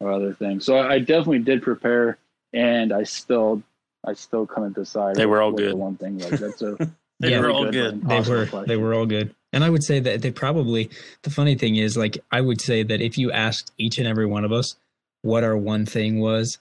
my 0.01 0.11
other 0.11 0.33
thing 0.33 0.59
so 0.59 0.77
i 0.77 0.99
definitely 0.99 1.39
did 1.39 1.61
prepare 1.61 2.17
and 2.53 2.91
i 2.93 3.03
still 3.03 3.61
i 4.05 4.13
still 4.13 4.45
couldn't 4.45 4.73
decide 4.75 5.15
They 5.15 5.25
were 5.25 5.41
all 5.41 5.51
good. 5.51 5.75
one 5.75 5.95
thing 5.97 6.17
was 6.19 6.39
that's 6.39 6.61
a 6.61 6.77
They 7.19 7.29
Yeah. 7.31 7.41
were 7.41 7.49
all 7.51 7.63
but 7.65 7.71
good. 7.71 8.01
they 8.01 8.19
were 8.21 8.45
question. 8.47 8.63
they 8.67 8.77
were 8.77 8.93
all 8.93 9.05
good 9.05 9.35
and 9.51 9.63
i 9.63 9.69
would 9.69 9.83
say 9.83 9.99
that 9.99 10.21
they 10.21 10.31
probably 10.31 10.89
the 11.23 11.29
funny 11.29 11.55
thing 11.55 11.75
is 11.75 11.95
like 11.97 12.17
i 12.31 12.39
would 12.41 12.61
say 12.61 12.83
that 12.83 13.01
if 13.01 13.17
you 13.17 13.31
asked 13.31 13.71
each 13.77 13.97
and 13.97 14.07
every 14.07 14.25
one 14.25 14.45
of 14.45 14.51
us 14.51 14.75
what 15.21 15.43
our 15.43 15.57
one 15.57 15.85
thing 15.85 16.19
was 16.19 16.57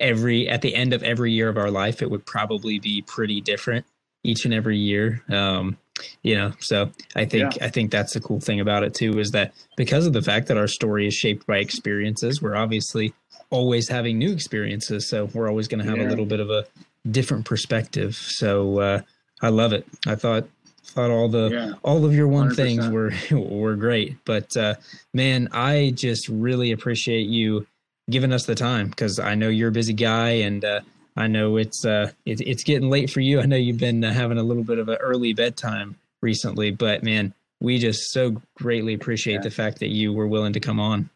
every 0.00 0.48
at 0.48 0.62
the 0.62 0.74
end 0.74 0.92
of 0.92 1.02
every 1.02 1.32
year 1.32 1.48
of 1.48 1.56
our 1.58 1.70
life 1.70 2.02
it 2.02 2.10
would 2.10 2.24
probably 2.26 2.78
be 2.78 3.02
pretty 3.02 3.40
different 3.40 3.84
each 4.24 4.44
and 4.44 4.52
every 4.54 4.76
year 4.78 5.22
um 5.30 5.76
you 6.22 6.34
know 6.34 6.52
so 6.60 6.90
i 7.14 7.24
think 7.24 7.60
i 7.62 7.68
think 7.68 7.90
that's 7.90 8.14
the 8.14 8.20
cool 8.20 8.40
thing 8.40 8.60
about 8.60 8.82
it 8.82 8.94
too 8.94 9.18
is 9.18 9.30
that 9.30 9.54
because 9.76 10.06
of 10.06 10.12
the 10.12 10.22
fact 10.22 10.46
that 10.46 10.56
our 10.56 10.68
story 10.68 11.06
is 11.06 11.14
shaped 11.14 11.46
by 11.46 11.58
experiences 11.58 12.42
we're 12.42 12.56
obviously 12.56 13.14
always 13.50 13.88
having 13.88 14.18
new 14.18 14.32
experiences 14.32 15.08
so 15.08 15.26
we're 15.34 15.48
always 15.48 15.68
going 15.68 15.82
to 15.82 15.88
have 15.88 15.98
a 15.98 16.08
little 16.08 16.26
bit 16.26 16.40
of 16.40 16.50
a 16.50 16.66
different 17.10 17.44
perspective. 17.44 18.14
So 18.14 18.80
uh 18.80 19.00
i 19.42 19.48
love 19.48 19.72
it. 19.72 19.86
I 20.06 20.14
thought 20.14 20.48
thought 20.84 21.10
all 21.10 21.28
the 21.28 21.50
yeah. 21.50 21.72
all 21.82 22.04
of 22.04 22.14
your 22.14 22.28
one 22.28 22.54
things 22.54 22.86
100%. 22.86 22.92
were 23.32 23.40
were 23.56 23.74
great 23.74 24.16
but 24.24 24.56
uh 24.56 24.74
man 25.12 25.48
i 25.50 25.92
just 25.96 26.28
really 26.28 26.70
appreciate 26.70 27.26
you 27.26 27.66
giving 28.08 28.32
us 28.32 28.46
the 28.46 28.54
time 28.54 28.88
because 28.88 29.18
i 29.18 29.34
know 29.34 29.48
you're 29.48 29.70
a 29.70 29.72
busy 29.72 29.92
guy 29.92 30.30
and 30.30 30.64
uh 30.64 30.80
i 31.16 31.26
know 31.26 31.56
it's 31.56 31.84
uh 31.84 32.10
it, 32.24 32.40
it's 32.40 32.62
getting 32.64 32.88
late 32.90 33.10
for 33.10 33.20
you 33.20 33.40
i 33.40 33.46
know 33.46 33.56
you've 33.56 33.78
been 33.78 34.04
uh, 34.04 34.12
having 34.12 34.38
a 34.38 34.42
little 34.42 34.64
bit 34.64 34.78
of 34.78 34.88
an 34.88 34.96
early 34.96 35.32
bedtime 35.32 35.96
recently 36.20 36.70
but 36.70 37.02
man 37.02 37.32
we 37.60 37.78
just 37.78 38.10
so 38.12 38.40
greatly 38.56 38.94
appreciate 38.94 39.34
Yeah. 39.36 39.40
the 39.42 39.50
fact 39.50 39.78
that 39.80 39.88
you 39.88 40.12
were 40.12 40.26
willing 40.26 40.52
to 40.52 40.60
come 40.60 40.78
on 40.80 41.08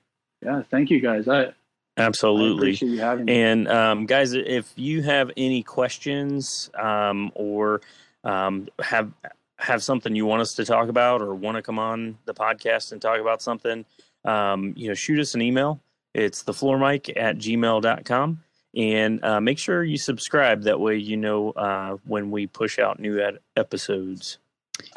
yeah 0.42 0.62
thank 0.70 0.90
you 0.90 1.00
guys 1.00 1.28
i, 1.28 1.44
I 1.44 1.52
Absolutely. 1.96 2.56
appreciate 2.68 2.88
you 2.92 3.00
having 3.00 3.26
me 3.26 3.34
And 3.42 3.68
um, 3.68 4.06
guys, 4.06 4.32
if 4.32 4.72
you 4.76 5.02
have 5.02 5.30
any 5.36 5.62
questions 5.62 6.70
um, 6.78 7.30
or 7.34 7.82
um, 8.24 8.68
have 8.80 9.12
have 9.58 9.82
something 9.82 10.14
you 10.16 10.24
want 10.24 10.40
us 10.40 10.54
to 10.54 10.64
talk 10.64 10.88
about 10.88 11.20
or 11.20 11.34
want 11.34 11.56
to 11.56 11.62
come 11.62 11.78
on 11.78 12.16
the 12.24 12.32
podcast 12.32 12.92
and 12.92 13.02
talk 13.02 13.20
about 13.20 13.42
something, 13.42 13.84
um, 14.24 14.72
you 14.76 14.88
know, 14.88 14.94
shoot 14.94 15.18
us 15.20 15.34
an 15.34 15.42
email. 15.42 15.78
It's 16.14 16.42
the 16.44 16.54
floor 16.54 16.78
mic 16.78 17.10
at 17.18 17.36
gmail.com. 17.36 18.40
And 18.76 19.24
uh, 19.24 19.40
make 19.40 19.58
sure 19.58 19.82
you 19.82 19.98
subscribe. 19.98 20.62
That 20.62 20.78
way, 20.78 20.96
you 20.96 21.16
know 21.16 21.50
uh, 21.50 21.96
when 22.04 22.30
we 22.30 22.46
push 22.46 22.78
out 22.78 23.00
new 23.00 23.20
episodes. 23.56 24.38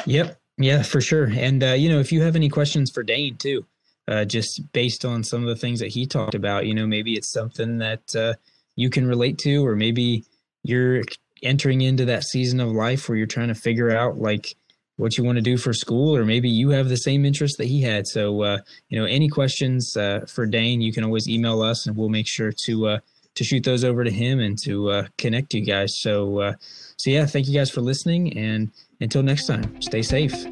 Yep. 0.06 0.38
Yeah, 0.58 0.84
for 0.84 1.02
sure. 1.02 1.26
And 1.26 1.64
uh, 1.64 1.74
you 1.74 1.90
know, 1.90 2.00
if 2.00 2.12
you 2.12 2.22
have 2.22 2.36
any 2.36 2.50
questions 2.50 2.91
for 2.91 3.04
Dane 3.04 3.38
too, 3.38 3.66
uh, 4.08 4.26
just 4.26 4.62
based 4.74 5.06
on 5.06 5.24
some 5.24 5.41
of 5.41 5.50
the 5.50 5.56
things 5.56 5.80
that 5.80 5.90
he 5.90 6.06
talked 6.06 6.36
about, 6.36 6.68
you 6.68 6.76
know, 6.76 6.86
maybe 6.86 7.14
it's 7.14 7.32
something 7.32 7.80
that 7.80 8.16
uh, 8.16 8.34
you 8.76 8.90
can 8.90 9.08
relate 9.08 9.38
to, 9.40 9.66
or 9.66 9.76
maybe 9.76 10.24
you're 10.64 11.02
entering 11.41 11.82
into 11.82 12.06
that 12.06 12.24
season 12.24 12.60
of 12.60 12.70
life 12.70 13.10
where 13.10 13.18
you're 13.18 13.28
trying 13.28 13.48
to 13.48 13.56
figure 13.56 13.95
out 13.95 14.20
like 14.20 14.56
what 14.98 15.18
you 15.18 15.24
want 15.24 15.38
to 15.38 15.41
do 15.41 15.58
for 15.58 15.74
school, 15.74 16.16
or 16.16 16.24
maybe 16.24 16.48
you 16.48 16.70
have 16.70 16.88
the 16.88 16.98
same 16.98 17.26
interest 17.26 17.58
that 17.58 17.66
he 17.66 17.82
had. 17.82 18.06
So, 18.06 18.44
uh, 18.44 18.60
you 18.90 19.00
know, 19.00 19.06
any 19.06 19.30
questions 19.30 19.94
for 20.28 20.45
Dane, 20.45 20.82
you 20.82 20.94
can 20.94 21.04
always 21.04 21.28
email 21.28 21.64
us, 21.64 21.88
and 21.88 21.98
we'll 21.98 22.10
make 22.10 22.28
sure 22.28 22.52
to 22.66 23.00
to 23.35 23.43
shoot 23.43 23.64
those 23.64 23.84
over 23.84 24.03
to 24.03 24.11
him 24.11 24.39
and 24.39 24.57
to 24.64 24.89
uh, 24.89 25.07
connect 25.18 25.53
you 25.53 25.61
guys. 25.61 25.97
So, 25.97 26.39
uh, 26.39 26.53
so 26.97 27.10
yeah, 27.10 27.26
thank 27.26 27.47
you 27.47 27.53
guys 27.53 27.69
for 27.69 27.81
listening, 27.81 28.38
and 28.38 28.72
until 29.01 29.23
next 29.23 29.47
time, 29.47 29.81
stay 29.81 30.01
safe. 30.01 30.45